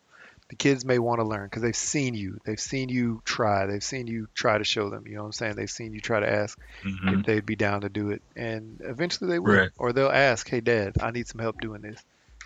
the 0.53 0.57
kids 0.57 0.85
may 0.85 0.99
want 0.99 1.19
to 1.19 1.25
learn 1.27 1.47
because 1.47 1.63
they've 1.63 1.75
seen 1.75 2.13
you. 2.13 2.37
They've 2.45 2.61
seen 2.61 2.91
you 2.91 3.23
try. 3.25 3.65
They've 3.65 3.83
seen 3.83 4.07
you 4.07 4.29
try 4.35 4.59
to 4.59 4.65
show 4.65 4.91
them, 4.91 5.07
you 5.07 5.15
know 5.15 5.23
what 5.23 5.29
I'm 5.29 5.33
saying? 5.33 5.57
They've 5.57 5.71
seen 5.71 5.95
you 5.95 6.01
try 6.03 6.21
to 6.21 6.31
ask 6.31 6.59
Mhm. 6.85 7.21
if 7.21 7.25
they'd 7.25 7.47
be 7.47 7.57
down 7.57 7.81
to 7.81 7.89
do 7.89 8.11
it. 8.11 8.21
And 8.37 8.79
eventually 8.85 9.31
they 9.31 9.39
will. 9.39 9.57
Right. 9.57 9.71
Or 9.79 9.95
they'll 9.95 10.11
ask, 10.11 10.47
"Hey 10.47 10.61
dad, 10.61 10.99
I 11.01 11.11
need 11.11 11.27
some 11.27 11.41
help 11.41 11.59
doing 11.63 11.81
this." 11.81 11.99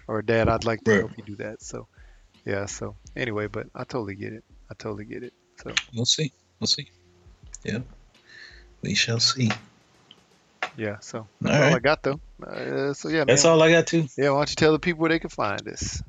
Or 0.07 0.23
dad, 0.23 0.49
I'd 0.49 0.63
like 0.65 0.85
to 0.85 0.91
Right. 0.93 1.01
help 1.01 1.19
you 1.19 1.25
do 1.25 1.35
that. 1.43 1.61
So, 1.63 1.89
yeah, 2.45 2.67
so 2.67 2.95
anyway, 3.17 3.49
but 3.49 3.67
I 3.75 3.83
totally 3.83 4.15
get 4.15 4.33
it. 4.35 4.45
I 4.71 4.75
totally 4.75 5.05
get 5.05 5.25
it. 5.25 5.33
So, 5.65 5.75
We'll 5.93 6.05
see. 6.07 6.31
We'll 6.61 6.69
see. 6.69 6.89
Yeah. 7.65 7.81
We 8.83 8.95
shall 8.95 9.19
see. 9.19 9.51
yeah, 10.77 11.01
so 11.01 11.19
All 11.19 11.27
that's 11.43 11.65
all 11.65 11.75
I 11.75 11.81
got 11.81 12.05
though. 12.05 12.21
Uh, 12.41 12.93
so 12.95 13.09
yeah, 13.09 13.25
That's 13.25 13.43
man. 13.43 13.53
all 13.53 13.63
I 13.63 13.71
got 13.73 13.89
too. 13.89 14.07
Yeah, 14.17 14.31
why 14.31 14.39
don't 14.39 14.51
you 14.51 14.55
tell 14.57 14.71
the 14.73 14.79
people 14.79 15.01
where 15.01 15.11
they 15.11 15.19
can 15.19 15.31
find 15.31 15.67
us? 15.67 16.01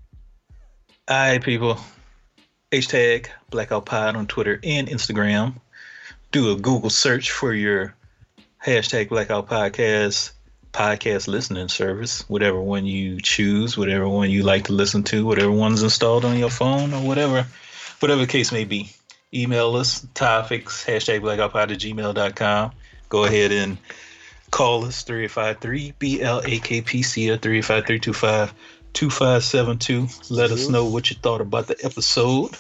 Right, 1.09 1.41
people. 1.41 1.79
Hashtag 2.71 3.27
Blackout 3.49 3.85
Pod 3.85 4.17
on 4.17 4.27
Twitter 4.27 4.59
and 4.61 4.89
Instagram. 4.89 5.55
Do 6.31 6.51
a 6.51 6.57
Google 6.57 6.89
search 6.89 7.31
for 7.31 7.53
your 7.53 7.95
hashtag 8.65 9.07
Blackout 9.07 9.47
Podcast 9.47 10.31
podcast 10.73 11.27
listening 11.27 11.69
service, 11.69 12.27
whatever 12.29 12.59
one 12.59 12.85
you 12.85 13.19
choose, 13.21 13.77
whatever 13.77 14.07
one 14.07 14.29
you 14.29 14.43
like 14.43 14.65
to 14.65 14.73
listen 14.73 15.01
to, 15.03 15.25
whatever 15.25 15.51
one's 15.51 15.81
installed 15.81 16.25
on 16.25 16.37
your 16.37 16.49
phone 16.49 16.93
or 16.93 17.01
whatever, 17.01 17.47
whatever 17.99 18.21
the 18.21 18.27
case 18.27 18.51
may 18.51 18.65
be. 18.65 18.91
Email 19.33 19.75
us 19.75 20.05
topics 20.13 20.85
hashtag 20.85 21.21
blackoutpod 21.21 21.71
at 21.71 21.79
gmail.com. 21.79 22.71
Go 23.09 23.23
ahead 23.23 23.51
and 23.51 23.77
call 24.51 24.85
us 24.85 25.03
353 25.03 25.93
BLAKPC 25.99 27.33
at 27.33 27.41
35325 27.41 28.53
2572. 28.93 30.07
Let 30.33 30.51
us 30.51 30.69
know 30.69 30.85
what 30.85 31.09
you 31.09 31.15
thought 31.15 31.41
about 31.41 31.67
the 31.67 31.77
episode. 31.83 32.51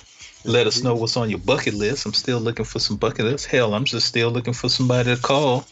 Let 0.45 0.67
us 0.67 0.83
know 0.83 0.95
what's 0.95 1.17
on 1.17 1.29
your 1.29 1.39
bucket 1.39 1.73
list. 1.73 2.05
I'm 2.05 2.13
still 2.13 2.39
looking 2.39 2.65
for 2.65 2.79
some 2.79 2.97
bucket 2.97 3.25
lists. 3.25 3.45
Hell, 3.45 3.73
I'm 3.73 3.85
just 3.85 4.07
still 4.07 4.29
looking 4.29 4.53
for 4.53 4.69
somebody 4.69 5.15
to 5.15 5.21
call. 5.21 5.65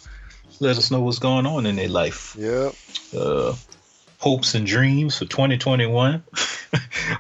Let 0.60 0.77
us 0.77 0.91
know 0.91 0.99
what's 0.99 1.19
going 1.19 1.45
on 1.45 1.65
in 1.65 1.76
their 1.76 1.90
life. 1.90 2.36
Yeah. 2.38 2.72
Uh, 3.18 3.56
hopes 4.19 4.56
and 4.56 4.65
dreams 4.65 5.18
for 5.18 5.26
2021 5.26 6.23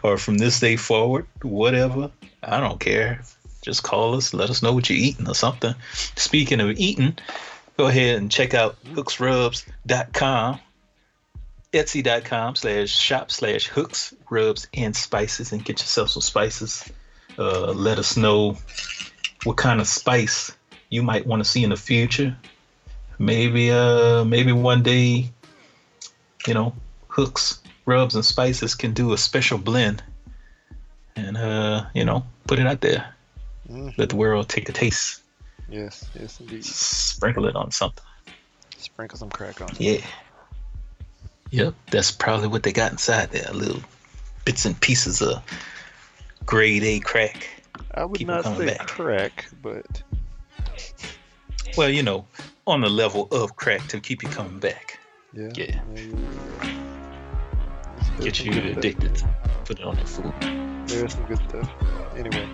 or 0.03 0.17
from 0.17 0.37
this 0.37 0.59
day 0.59 0.75
forward, 0.75 1.27
whatever. 1.43 2.11
I 2.43 2.59
don't 2.59 2.79
care. 2.79 3.21
Just 3.61 3.83
call 3.83 4.15
us. 4.15 4.33
Let 4.33 4.49
us 4.49 4.61
know 4.61 4.73
what 4.73 4.89
you're 4.89 4.99
eating 4.99 5.27
or 5.27 5.35
something. 5.35 5.75
Speaking 6.15 6.59
of 6.59 6.71
eating, 6.77 7.17
go 7.77 7.87
ahead 7.87 8.17
and 8.17 8.31
check 8.31 8.53
out 8.53 8.83
hooksrubs.com 8.85 10.59
etsy.com 11.75 12.55
slash 12.55 12.89
shop 12.89 13.29
slash 13.29 13.67
hooks 13.67 14.13
rubs 14.29 14.67
and 14.73 14.95
spices 14.95 15.51
and 15.51 15.63
get 15.65 15.79
yourself 15.79 16.09
some 16.09 16.21
spices 16.21 16.89
uh, 17.37 17.71
let 17.73 17.99
us 17.99 18.15
know 18.17 18.57
what 19.43 19.57
kind 19.57 19.81
of 19.81 19.87
spice 19.87 20.51
you 20.89 21.03
might 21.03 21.27
want 21.27 21.43
to 21.43 21.49
see 21.49 21.63
in 21.63 21.69
the 21.71 21.75
future 21.77 22.35
maybe 23.19 23.71
uh 23.71 24.23
maybe 24.23 24.51
one 24.51 24.83
day 24.83 25.29
you 26.47 26.53
know 26.53 26.73
hooks 27.09 27.61
rubs 27.85 28.15
and 28.15 28.23
spices 28.25 28.73
can 28.75 28.93
do 28.93 29.13
a 29.13 29.17
special 29.17 29.57
blend 29.57 30.01
and 31.17 31.35
uh 31.37 31.85
you 31.93 32.05
know 32.05 32.25
put 32.47 32.57
it 32.59 32.65
out 32.67 32.81
there 32.81 33.11
Mhm. 33.69 33.97
let 33.97 34.09
the 34.09 34.15
world 34.15 34.47
take 34.47 34.69
a 34.69 34.71
taste 34.71 35.21
Yes, 35.67 36.05
yes, 36.19 36.39
indeed. 36.39 36.63
sprinkle 36.63 37.47
it 37.47 37.55
on 37.55 37.71
something 37.71 38.05
Sprinkle 38.77 39.17
some 39.17 39.29
crack 39.31 39.59
on 39.61 39.69
it. 39.69 39.79
Yeah. 39.81 40.05
Yep, 41.55 41.73
that's 41.89 42.11
probably 42.11 42.47
what 42.49 42.63
they 42.63 42.73
got 42.73 42.91
inside 42.91 43.31
there. 43.31 43.49
Little 43.53 43.81
bits 44.43 44.65
and 44.65 44.79
pieces 44.81 45.21
of 45.21 45.41
grade 46.45 46.83
A 46.83 46.99
crack. 46.99 47.47
I 47.93 48.03
would 48.03 48.17
Keep 48.17 48.27
not 48.27 48.43
say 48.43 48.65
back. 48.65 48.87
crack, 48.87 49.45
but 49.61 49.85
Well, 51.77 51.89
you 51.89 52.03
know, 52.03 52.25
on 52.67 52.81
the 52.81 52.89
level 52.89 53.29
of 53.31 53.55
crack 53.55 53.87
to 53.87 54.01
keep 54.01 54.21
you 54.21 54.27
coming 54.27 54.59
back. 54.59 54.99
yeah. 55.33 55.47
Yeah. 55.55 55.79
Get 58.19 58.43
you 58.43 58.51
good 58.51 58.63
stuff. 58.63 58.77
addicted. 58.77 59.23
Put 59.63 59.79
it 59.79 59.85
on 59.85 59.95
your 59.97 60.05
food. 60.07 60.33
There's 60.87 61.13
some 61.13 61.23
good 61.25 61.39
stuff. 61.49 61.69
Anyway, 62.17 62.49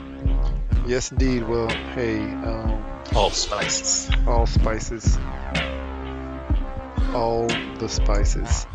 yes, 0.88 1.12
indeed. 1.12 1.48
Well, 1.48 1.70
hey, 1.96 2.20
um, 2.20 2.84
All 3.16 3.32
spices. 3.32 4.10
all 4.28 4.46
spices, 4.46 5.18
all 7.14 7.48
the 7.48 7.88
spices. 7.88 8.68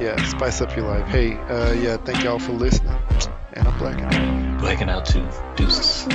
Yeah, 0.00 0.22
spice 0.24 0.60
up 0.60 0.76
your 0.76 0.86
life. 0.86 1.06
Hey, 1.06 1.34
uh, 1.34 1.72
yeah, 1.72 1.96
thank 1.96 2.24
y'all 2.24 2.38
for 2.38 2.52
listening. 2.52 2.94
And 3.52 3.68
I'm 3.68 3.78
blacking 3.78 4.04
out. 4.04 4.60
Blacking 4.60 4.88
out 4.88 5.06
too. 5.06 5.26
Deuces. 5.56 6.06